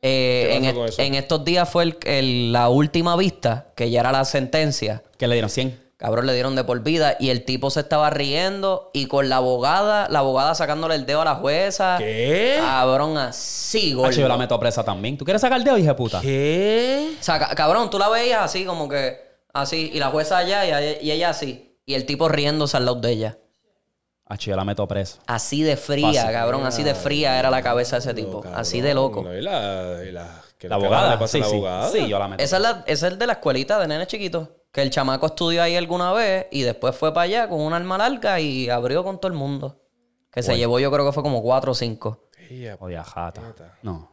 Eh, 0.01 0.47
¿Qué 0.49 0.55
en, 1.05 1.13
est- 1.15 1.23
estos 1.23 1.43
días 1.43 1.69
fue 1.69 1.93
la 2.51 2.69
última 2.69 3.15
vista, 3.17 3.67
que 3.75 3.89
ya 3.91 3.99
era 3.99 4.11
la 4.13 4.23
sentencia. 4.23 5.03
Que 5.17 5.27
le 5.27 5.35
dieron 5.35 5.49
100. 5.49 5.89
Cabrón, 5.97 6.25
le 6.27 6.33
dieron 6.33 6.55
de 6.55 6.63
por 6.63 6.81
vida 6.81 7.17
y 7.19 7.29
el 7.29 7.43
tipo 7.43 7.69
se 7.69 7.81
estaba 7.81 8.09
riendo 8.09 8.89
y 8.93 9.07
con 9.07 9.27
la 9.27 9.35
abogada, 9.35 10.07
la 10.09 10.19
abogada 10.19 10.55
sacándole 10.55 10.95
el 10.95 11.05
dedo 11.05 11.19
a 11.23 11.25
la 11.25 11.35
jueza. 11.35 11.97
¿Qué? 11.97 12.55
Cabrón, 12.61 13.17
así, 13.17 13.91
gordo. 13.91 14.11
Yo 14.11 14.29
la 14.29 14.37
meto 14.37 14.55
a 14.55 14.59
presa 14.61 14.85
también. 14.85 15.17
¿Tú 15.17 15.25
quieres 15.25 15.41
sacar 15.41 15.57
el 15.57 15.65
dedo, 15.65 15.77
hija 15.77 15.97
puta? 15.97 16.21
¿Qué? 16.21 17.09
O 17.19 17.21
sea, 17.21 17.37
ca- 17.39 17.53
cabrón, 17.53 17.89
tú 17.89 17.99
la 17.99 18.07
veías 18.07 18.41
así 18.41 18.63
como 18.63 18.87
que 18.87 19.17
así 19.51 19.91
y 19.93 19.99
la 19.99 20.07
jueza 20.07 20.37
allá 20.37 20.63
y, 21.01 21.05
y 21.05 21.11
ella 21.11 21.31
así. 21.31 21.68
Y 21.89 21.95
el 21.95 22.05
tipo 22.05 22.29
riéndose 22.29 22.77
al 22.77 22.85
lado 22.85 22.99
de 23.01 23.09
ella. 23.11 23.37
Hacho, 24.27 24.51
yo 24.51 24.55
la 24.55 24.63
meto 24.63 24.87
presa. 24.87 25.17
Así 25.25 25.63
de 25.63 25.75
fría, 25.75 26.31
cabrón, 26.31 26.63
así 26.63 26.83
de 26.83 26.93
fría 26.93 27.39
era 27.39 27.49
la 27.49 27.63
cabeza 27.63 27.95
de 27.95 28.01
ese 28.01 28.13
tipo. 28.13 28.41
Cabrón, 28.41 28.59
así 28.61 28.79
de 28.79 28.93
loco. 28.93 29.23
no, 29.23 29.33
y 29.35 29.41
la, 29.41 29.97
y 30.07 30.11
la, 30.11 30.39
¿qué 30.59 30.69
La 30.69 30.77
le 30.77 30.85
abogada. 30.85 31.17
pasa 31.17 31.31
Sí, 31.31 31.39
la 31.39 31.45
sí. 31.47 31.51
abogada? 31.55 31.89
Sí, 31.89 32.07
yo 32.07 32.19
la 32.19 32.27
meto. 32.27 32.43
Esa 32.43 32.57
es, 32.57 32.61
la, 32.61 32.83
esa 32.85 33.07
es 33.07 33.17
de 33.17 33.25
la 33.25 33.33
escuelita 33.33 33.79
de 33.79 33.87
nene 33.87 34.05
chiquito. 34.05 34.57
Que 34.71 34.83
el 34.83 34.91
chamaco 34.91 35.25
estudió 35.25 35.63
ahí 35.63 35.75
alguna 35.75 36.13
vez 36.13 36.45
y 36.51 36.61
después 36.61 36.95
fue 36.95 37.11
para 37.11 37.23
allá 37.23 37.49
con 37.49 37.59
un 37.59 37.73
arma 37.73 37.97
larga 37.97 38.39
y 38.39 38.69
abrió 38.69 39.03
con 39.03 39.19
todo 39.19 39.31
el 39.31 39.37
mundo. 39.37 39.81
Que 40.31 40.43
se 40.43 40.55
llevó 40.55 40.79
yo 40.79 40.91
creo 40.91 41.07
que 41.07 41.11
fue 41.11 41.23
como 41.23 41.41
cuatro 41.41 41.71
o 41.71 41.75
cinco. 41.75 42.27
Odia, 42.79 43.03
jata. 43.03 43.41
No. 43.81 44.11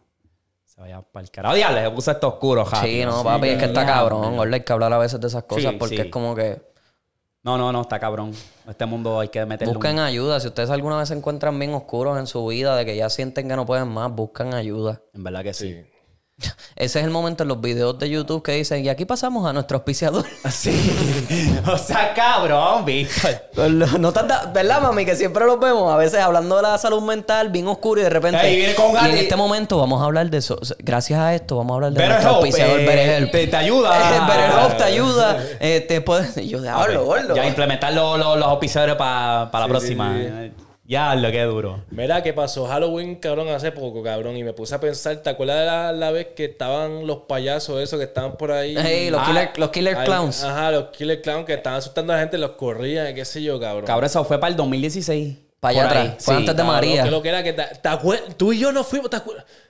Se 0.65 0.81
vaya 0.81 1.03
para 1.03 1.25
el 1.25 1.31
carajo. 1.31 1.55
Diablo, 1.55 1.79
se 1.83 1.91
puso 1.91 2.11
esto 2.11 2.29
oscuro, 2.29 2.65
jata. 2.65 2.87
Sí, 2.87 3.05
no, 3.05 3.23
papi, 3.23 3.49
es 3.51 3.59
que 3.59 3.67
está 3.67 3.85
cabrón. 3.85 4.35
gordo, 4.35 4.55
Hay 4.55 4.61
que 4.63 4.73
hablar 4.73 4.95
a 4.95 4.99
veces 4.99 5.21
de 5.21 5.27
esas 5.27 5.43
cosas 5.43 5.73
Sí, 5.73 5.77
porque 5.79 5.97
sí. 5.97 6.01
es 6.03 6.09
como 6.11 6.35
que 6.35 6.75
No, 7.47 7.57
no, 7.57 7.71
no, 7.71 7.83
está 7.83 7.99
cabrón. 8.01 8.33
Este 8.69 8.85
mundo 8.87 9.21
hay 9.21 9.29
que 9.29 9.47
meterle 9.47 9.71
un- 9.71 9.77
busquen 9.79 10.01
ayuda. 10.01 10.41
Si 10.41 10.49
ustedes 10.49 10.69
alguna 10.69 10.99
vez 10.99 11.09
se 11.09 11.15
encuentran 11.15 11.57
bien 11.59 11.73
oscuros 11.75 12.19
en 12.19 12.27
su 12.27 12.45
vida, 12.45 12.75
de 12.77 12.85
que 12.85 12.97
ya 12.97 13.09
sienten 13.09 13.49
que 13.49 13.55
no 13.55 13.65
pueden 13.65 13.87
más, 13.87 14.11
buscan 14.13 14.53
ayuda. 14.53 15.01
En 15.15 15.23
verdad 15.23 15.45
que 15.45 15.55
sí. 15.55 15.77
Ese 16.77 16.99
es 16.99 17.05
el 17.07 17.11
momento 17.11 17.45
en 17.45 17.49
los 17.49 17.61
videos 17.63 17.99
de 17.99 18.11
YouTube 18.11 18.43
que 18.43 18.53
dicen, 18.53 18.85
y 18.85 18.91
aquí 18.91 19.07
pasamos 19.07 19.47
a 19.49 19.55
nuestro 19.55 19.79
auspiciador. 19.79 20.27
Sí. 20.51 20.71
o 21.67 21.79
sea, 21.79 22.13
cabrón, 22.13 22.85
Víctor. 22.85 23.41
no 23.99 24.13
dado- 24.13 24.53
¿Verdad, 24.53 24.83
mami? 24.83 25.07
Que 25.07 25.17
siempre 25.17 25.47
los 25.47 25.59
vemos 25.59 25.91
a 25.93 25.97
veces 25.97 26.21
hablando 26.21 26.57
de 26.57 26.63
la 26.63 26.77
salud 26.77 27.01
mental 27.03 27.49
bien 27.49 27.67
oscuro 27.69 28.01
y 28.03 28.05
de 28.05 28.11
repente. 28.11 28.37
Ahí 28.39 28.57
viene 28.57 28.75
con 28.75 28.93
y 28.93 29.11
en 29.11 29.17
este 29.17 29.37
momento 29.37 29.79
vamos 29.79 30.03
a 30.03 30.05
hablar 30.05 30.29
de 30.29 30.37
eso. 30.39 30.59
Gracias 30.79 31.19
a 31.19 31.35
esto 31.35 31.57
vamos 31.57 31.73
a 31.73 31.75
hablar 31.77 31.93
de 31.93 31.99
Better 31.99 32.11
nuestro 32.13 32.31
Help, 32.33 32.37
auspiciador 32.45 32.81
eh, 32.81 32.87
BetterHelp. 32.87 33.33
te- 33.33 33.47
te 33.47 33.57
ayuda. 33.57 34.27
BetterHelp 34.29 34.77
te 34.77 34.85
ayuda. 34.93 35.45
Eh, 35.61 35.81
te 35.89 36.01
puedes... 36.03 36.37
Yo 36.47 36.61
de 36.61 36.69
hablo. 36.69 37.35
Ya 37.35 37.47
implementar 37.47 37.95
los, 37.95 38.19
los, 38.19 38.37
los 38.39 38.47
auspiciadores 38.49 38.97
para 38.97 39.49
la 39.53 39.69
próxima. 39.69 40.15
Ya, 40.89 41.15
lo 41.17 41.31
que 41.33 41.43
duro. 41.43 41.81
Mira, 41.91 42.23
que 42.23 42.33
pasó 42.33 42.67
Halloween, 42.67 43.17
cabrón, 43.17 43.49
hace 43.49 43.73
poco, 43.73 44.03
cabrón. 44.03 44.37
Y 44.37 44.45
me 44.45 44.53
puse 44.53 44.75
a 44.75 44.81
pensar, 44.81 45.17
¿te 45.17 45.31
acuerdas 45.31 45.59
de 45.61 45.67
la, 45.67 45.93
la 45.93 46.11
vez 46.13 46.29
que 46.37 46.45
estaban 46.45 47.07
los 47.07 47.19
payasos 47.29 47.81
esos 47.81 47.99
que 47.99 48.05
estaban 48.05 48.37
por 48.37 48.53
ahí? 48.53 48.77
Hey, 48.79 49.11
los 49.11 49.21
Ah, 49.21 49.27
killer, 49.27 49.51
los 49.57 49.71
killer 49.71 49.97
ay, 49.99 50.07
clowns. 50.07 50.45
Ajá, 50.45 50.71
los 50.71 50.85
killer 50.91 51.21
clowns 51.23 51.45
que 51.47 51.55
estaban 51.55 51.79
asustando 51.79 52.13
a 52.13 52.17
la 52.17 52.23
gente, 52.23 52.39
los 52.39 52.53
corrían, 52.53 53.13
qué 53.15 53.25
sé 53.25 53.43
yo, 53.43 53.59
cabrón. 53.59 53.85
Cabrón, 53.85 54.07
eso 54.07 54.25
fue 54.25 54.39
para 54.39 54.51
el 54.53 54.57
2016. 54.57 55.39
Pa' 55.59 55.71
allá 55.71 55.87
atrás. 55.87 56.17
Fue 56.21 56.35
antes 56.35 56.55
de 56.55 56.63
Cabrón, 56.63 56.75
María. 56.77 57.03
que 57.05 57.11
lo 57.11 57.23
que 57.23 57.29
era 57.31 57.43
que 57.43 57.53
te, 57.55 57.63
te 57.65 57.89
acuer- 57.89 58.35
tú 58.37 58.53
y 58.53 58.59
yo 58.59 58.71
nos 58.73 58.87
fuimos, 58.87 59.09
¿te 59.11 59.17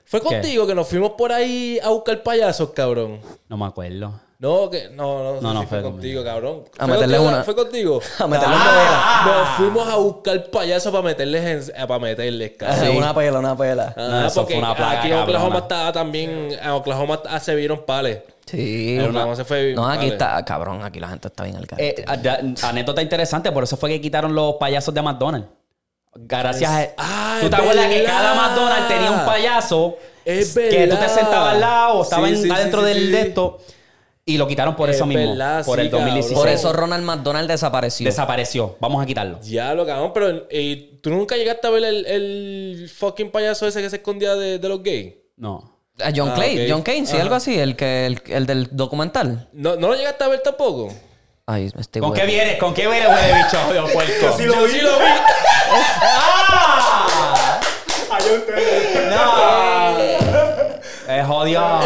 Fue 0.04 0.20
contigo 0.20 0.66
que 0.66 0.74
nos 0.74 0.86
fuimos 0.88 1.12
por 1.12 1.32
ahí 1.32 1.78
a 1.82 1.90
buscar 1.90 2.22
payasos, 2.22 2.70
cabrón. 2.70 3.20
No 3.48 3.56
me 3.56 3.64
acuerdo. 3.66 4.20
No, 4.38 4.68
que 4.68 4.90
no, 4.90 5.22
no, 5.22 5.34
No, 5.34 5.40
no, 5.40 5.54
no, 5.54 5.60
fue, 5.60 5.80
fue 5.80 5.82
contigo, 5.90 6.22
cabrón. 6.22 6.64
A 6.78 6.84
¿Fue 6.84 6.94
meterle 6.94 7.16
contigo? 7.16 7.34
una. 7.34 7.44
Fue 7.44 7.54
contigo. 7.54 8.00
A 8.18 8.26
meterle 8.26 8.54
Ah, 8.58 9.22
una 9.24 9.34
Nos 9.38 9.48
fuimos 9.56 9.88
a 9.88 9.96
buscar 9.96 10.44
payasos 10.50 10.92
para 10.92 11.02
meterles 11.02 11.70
en, 11.70 11.86
para 11.86 11.98
meterles, 11.98 12.52
cabrón. 12.58 12.96
Una 12.98 13.14
pela, 13.14 13.38
una 13.38 13.56
pela. 13.56 13.94
Ah, 13.96 14.08
No, 14.10 14.26
eso 14.26 14.40
porque 14.42 14.54
fue 14.54 14.62
una 14.62 14.74
plaga 14.76 14.98
aquí 15.00 15.10
en 15.10 15.18
Oklahoma 15.18 15.58
estaba 15.60 15.92
también, 15.92 16.50
en 16.62 16.68
Oklahoma 16.70 17.22
ah, 17.28 17.40
se 17.40 17.54
vieron 17.54 17.84
pales. 17.86 18.18
Sí. 18.44 18.98
Una- 19.00 19.34
se 19.34 19.44
fue 19.46 19.72
No, 19.74 19.86
aquí 19.88 19.96
vale. 20.00 20.08
está, 20.12 20.44
cabrón, 20.44 20.82
aquí 20.84 21.00
la 21.00 21.08
gente 21.08 21.28
está 21.28 21.42
bien 21.44 21.56
al 21.56 21.66
Eh, 21.78 22.04
anécdota 22.62 23.00
interesante, 23.00 23.50
por 23.50 23.64
eso 23.64 23.76
fue 23.78 23.88
que 23.88 24.00
quitaron 24.02 24.34
los 24.34 24.56
payasos 24.56 24.92
de 24.94 25.00
McDonald's. 25.02 25.48
Gracias 26.14 26.70
a... 26.70 26.88
Ah, 26.98 27.38
¿Tú 27.40 27.50
te 27.50 27.56
acuerdas 27.56 27.86
que 27.88 28.00
verdad. 28.02 28.10
cada 28.12 28.34
McDonald's 28.34 28.88
tenía 28.88 29.10
un 29.10 29.24
payaso 29.26 29.96
Es 30.24 30.54
que 30.54 30.62
tú 30.62 30.70
te 30.70 30.86
verdad. 30.86 31.08
sentabas 31.14 31.54
al 31.54 31.60
lado 31.60 31.94
o 31.98 32.02
estaba 32.02 32.26
Sí, 32.28 32.34
en- 32.34 32.42
sí, 32.42 32.50
adentro 32.50 32.80
sí, 32.82 32.86
del 32.86 32.98
sí, 32.98 33.06
de 33.10 33.22
sí. 33.22 33.28
esto 33.28 33.58
y 34.28 34.38
lo 34.38 34.48
quitaron 34.48 34.74
por 34.74 34.90
Es 34.90 34.96
eso 34.96 35.06
mismo, 35.06 35.28
verdad, 35.30 35.64
por 35.64 35.78
sí, 35.78 35.84
el 35.84 35.90
2016. 35.90 36.36
Por 36.38 36.48
eso 36.48 36.72
Ronald 36.72 37.04
McDonald 37.04 37.48
desapareció. 37.48 38.04
Desapareció. 38.06 38.76
Vamos 38.80 39.00
a 39.02 39.06
quitarlo. 39.06 39.38
Ya 39.42 39.72
lo 39.72 39.86
cabrón, 39.86 40.10
pero 40.12 40.46
eh, 40.50 40.98
tú 41.00 41.10
nunca 41.10 41.36
llegaste 41.36 41.64
a 41.66 41.70
ver 41.70 41.84
el, 41.84 42.04
el 42.06 42.90
fucking 42.92 43.30
payaso 43.30 43.66
ese 43.68 43.80
que 43.80 43.88
se 43.88 43.96
escondía 43.96 44.34
de, 44.34 44.58
de 44.58 44.68
los 44.68 44.82
gays. 44.82 45.14
No. 45.36 45.78
Ah, 46.00 46.10
John 46.14 46.30
Ah, 46.30 46.34
Clay. 46.34 46.68
John 46.68 46.82
Kane, 46.82 47.06
sí, 47.06 47.12
Ajá. 47.14 47.22
algo 47.22 47.36
así, 47.36 47.56
el 47.58 47.76
que 47.76 48.04
el, 48.06 48.20
el 48.26 48.46
del 48.46 48.68
documental. 48.72 49.48
¿No, 49.52 49.76
¿No 49.76 49.88
lo 49.88 49.94
llegaste 49.94 50.24
a 50.24 50.28
ver 50.28 50.40
tampoco? 50.40 50.92
Ay, 51.46 51.70
este 51.78 52.00
¿Con 52.00 52.12
qué 52.12 52.26
vienes? 52.26 52.58
¿Con 52.58 52.74
qué 52.74 52.88
vienes, 52.88 53.06
güey, 53.06 53.44
bicho? 53.44 53.58
Puerco. 53.92 54.12
Yo 54.22 54.36
sí 54.68 54.80
lo 54.80 54.98
vi. 54.98 55.04
¡Ah! 56.02 57.60
Allá 58.10 58.32
ustedes. 58.32 59.08
¡No! 59.08 61.14
Es 61.14 61.26
jodido. 61.26 61.80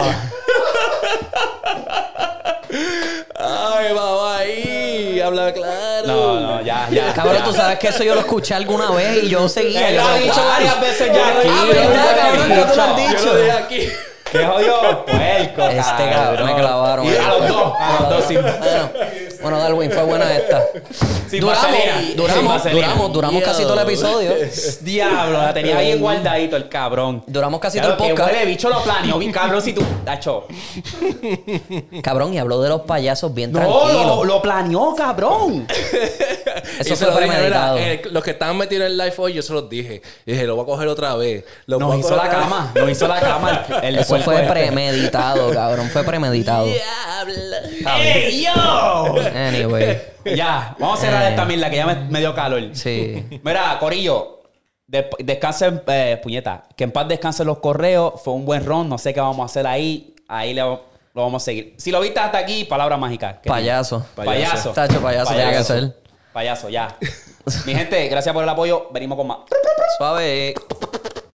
Ay, 3.80 3.92
va 3.94 4.36
ahí. 4.38 5.20
Habla 5.20 5.52
claro. 5.52 6.06
No, 6.06 6.40
no, 6.40 6.62
ya, 6.62 6.88
ya. 6.90 7.12
Cabrón, 7.14 7.36
ya. 7.38 7.44
tú 7.44 7.52
sabes 7.52 7.78
que 7.78 7.88
eso 7.88 8.02
yo 8.04 8.14
lo 8.14 8.20
escuché 8.20 8.54
alguna 8.54 8.90
vez 8.90 9.24
y 9.24 9.28
yo 9.28 9.48
seguía. 9.48 9.88
Él 9.88 9.96
yo 9.96 10.02
lo 10.02 10.08
ha 10.08 10.16
dicho 10.18 10.44
varias 10.46 10.80
veces 10.80 11.12
ya 11.14 11.28
aquí. 11.28 11.48
Ah, 11.50 11.64
¿verdad, 11.66 12.16
cabrón? 12.16 12.48
Ya 12.48 12.66
tú 12.70 12.76
lo 12.76 12.82
has 12.82 12.96
Yo 12.96 13.08
dicho. 13.08 13.26
lo 13.26 13.36
dije 13.36 13.50
aquí. 13.52 13.88
¡Qué 14.30 14.46
jodido 14.46 15.04
puerco, 15.06 15.62
Este 15.68 16.10
cabrón 16.10 16.46
me 16.46 16.54
clavaron. 16.54 17.04
Y 17.04 17.16
a 17.16 17.28
los 17.28 17.48
dos, 17.48 17.72
a 17.78 18.00
los 18.00 18.10
dos 18.10 18.24
sin... 18.26 18.40
Bueno, 19.42 19.58
Darwin, 19.58 19.90
fue 19.90 20.02
buena 20.04 20.34
esta. 20.36 20.62
Sin 21.28 21.40
duramos, 21.40 21.62
vaselina. 21.62 22.14
Duramos, 22.16 22.62
duramos, 22.72 23.12
duramos 23.12 23.42
casi 23.42 23.62
todo 23.62 23.74
el 23.74 23.80
episodio. 23.88 24.32
Diablo, 24.82 25.38
la 25.42 25.54
tenía 25.54 25.78
bien 25.80 26.00
guardadito 26.00 26.56
el 26.56 26.68
cabrón. 26.68 27.22
Duramos 27.26 27.60
casi 27.60 27.78
Claro, 27.78 27.94
todo 27.96 28.06
el 28.06 28.12
que 28.14 28.16
podcast. 28.20 28.32
huele 28.38 28.46
bicho 28.50 28.68
lo 28.68 28.82
planeó 28.82 29.18
bien 29.18 29.32
cabrón 29.32 29.62
si 29.62 29.72
tú... 29.72 29.82
Tacho. 30.04 30.46
Cabrón, 32.02 32.34
y 32.34 32.38
habló 32.38 32.60
de 32.60 32.68
los 32.68 32.82
payasos 32.82 33.32
bien 33.32 33.52
No, 33.52 33.58
tranquilo. 33.60 34.16
lo, 34.16 34.24
lo 34.24 34.42
planeó, 34.42 34.94
cabrón. 34.94 35.66
Eso 36.80 36.96
fue 36.96 37.06
lo 37.08 37.16
premeditado. 37.16 37.76
eh, 37.78 38.02
los 38.10 38.22
que 38.24 38.32
estaban 38.32 38.56
metidos 38.56 38.86
en 38.86 38.92
el 38.92 38.98
live 38.98 39.14
hoy, 39.18 39.32
yo 39.34 39.42
se 39.42 39.52
los 39.52 39.68
dije. 39.68 40.02
Y 40.26 40.32
dije, 40.32 40.46
lo 40.46 40.56
voy 40.56 40.64
a 40.64 40.66
coger 40.66 40.88
otra 40.88 41.14
vez. 41.16 41.44
Lo 41.66 41.78
Nos 41.78 41.98
hizo 41.98 42.16
la 42.16 42.28
cama. 42.28 42.72
Nos 42.74 42.90
hizo 42.90 43.06
la 43.08 43.20
cama. 43.20 43.64
El, 43.82 43.94
el 43.94 43.98
Eso 44.00 44.18
fue 44.18 44.36
este. 44.36 44.48
premeditado, 44.48 45.50
cabrón. 45.52 45.88
Fue 45.90 46.02
premeditado. 46.04 46.66
¡Ey, 47.98 48.44
yo! 48.44 49.14
Anyway. 49.34 50.00
Ya, 50.36 50.76
vamos 50.78 50.98
a 50.98 51.02
cerrar 51.02 51.22
Eh. 51.24 51.28
esta 51.30 51.44
mierda 51.46 51.70
que 51.70 51.76
ya 51.76 51.86
me, 51.86 51.94
me 51.94 52.18
dio 52.20 52.34
calor. 52.34 52.62
Sí. 52.74 53.24
Mira, 53.42 53.78
Corillo, 53.80 54.42
de- 54.86 55.08
descansen, 55.20 55.82
eh, 55.86 56.20
puñeta, 56.22 56.64
que 56.76 56.84
en 56.84 56.92
paz 56.92 57.08
descansen 57.08 57.46
los 57.46 57.58
correos. 57.58 58.14
Fue 58.22 58.34
un 58.34 58.44
buen 58.44 58.64
ron, 58.66 58.88
no 58.88 58.98
sé 58.98 59.14
qué 59.14 59.20
vamos 59.20 59.40
a 59.40 59.46
hacer 59.46 59.66
ahí. 59.66 60.14
Ahí 60.28 60.52
le- 60.54 60.60
lo 60.62 60.82
vamos 61.14 61.42
a 61.42 61.44
seguir. 61.46 61.74
Si 61.78 61.90
lo 61.90 62.00
viste 62.00 62.20
hasta 62.20 62.38
aquí, 62.38 62.64
palabra 62.64 62.96
mágica. 62.96 63.40
¿Qué 63.42 63.48
Payaso. 63.48 64.06
Payaso. 64.14 64.70
Tacho, 64.70 65.00
payaso 65.00 65.34
tiene 65.34 65.52
que 65.52 65.64
ser. 65.64 65.96
Payaso, 66.32 66.68
ya. 66.68 66.96
Mi 67.66 67.74
gente, 67.74 68.06
gracias 68.08 68.32
por 68.32 68.44
el 68.44 68.48
apoyo. 68.48 68.88
Venimos 68.92 69.16
con 69.16 69.26
más. 69.26 69.38
Suave. 69.98 70.54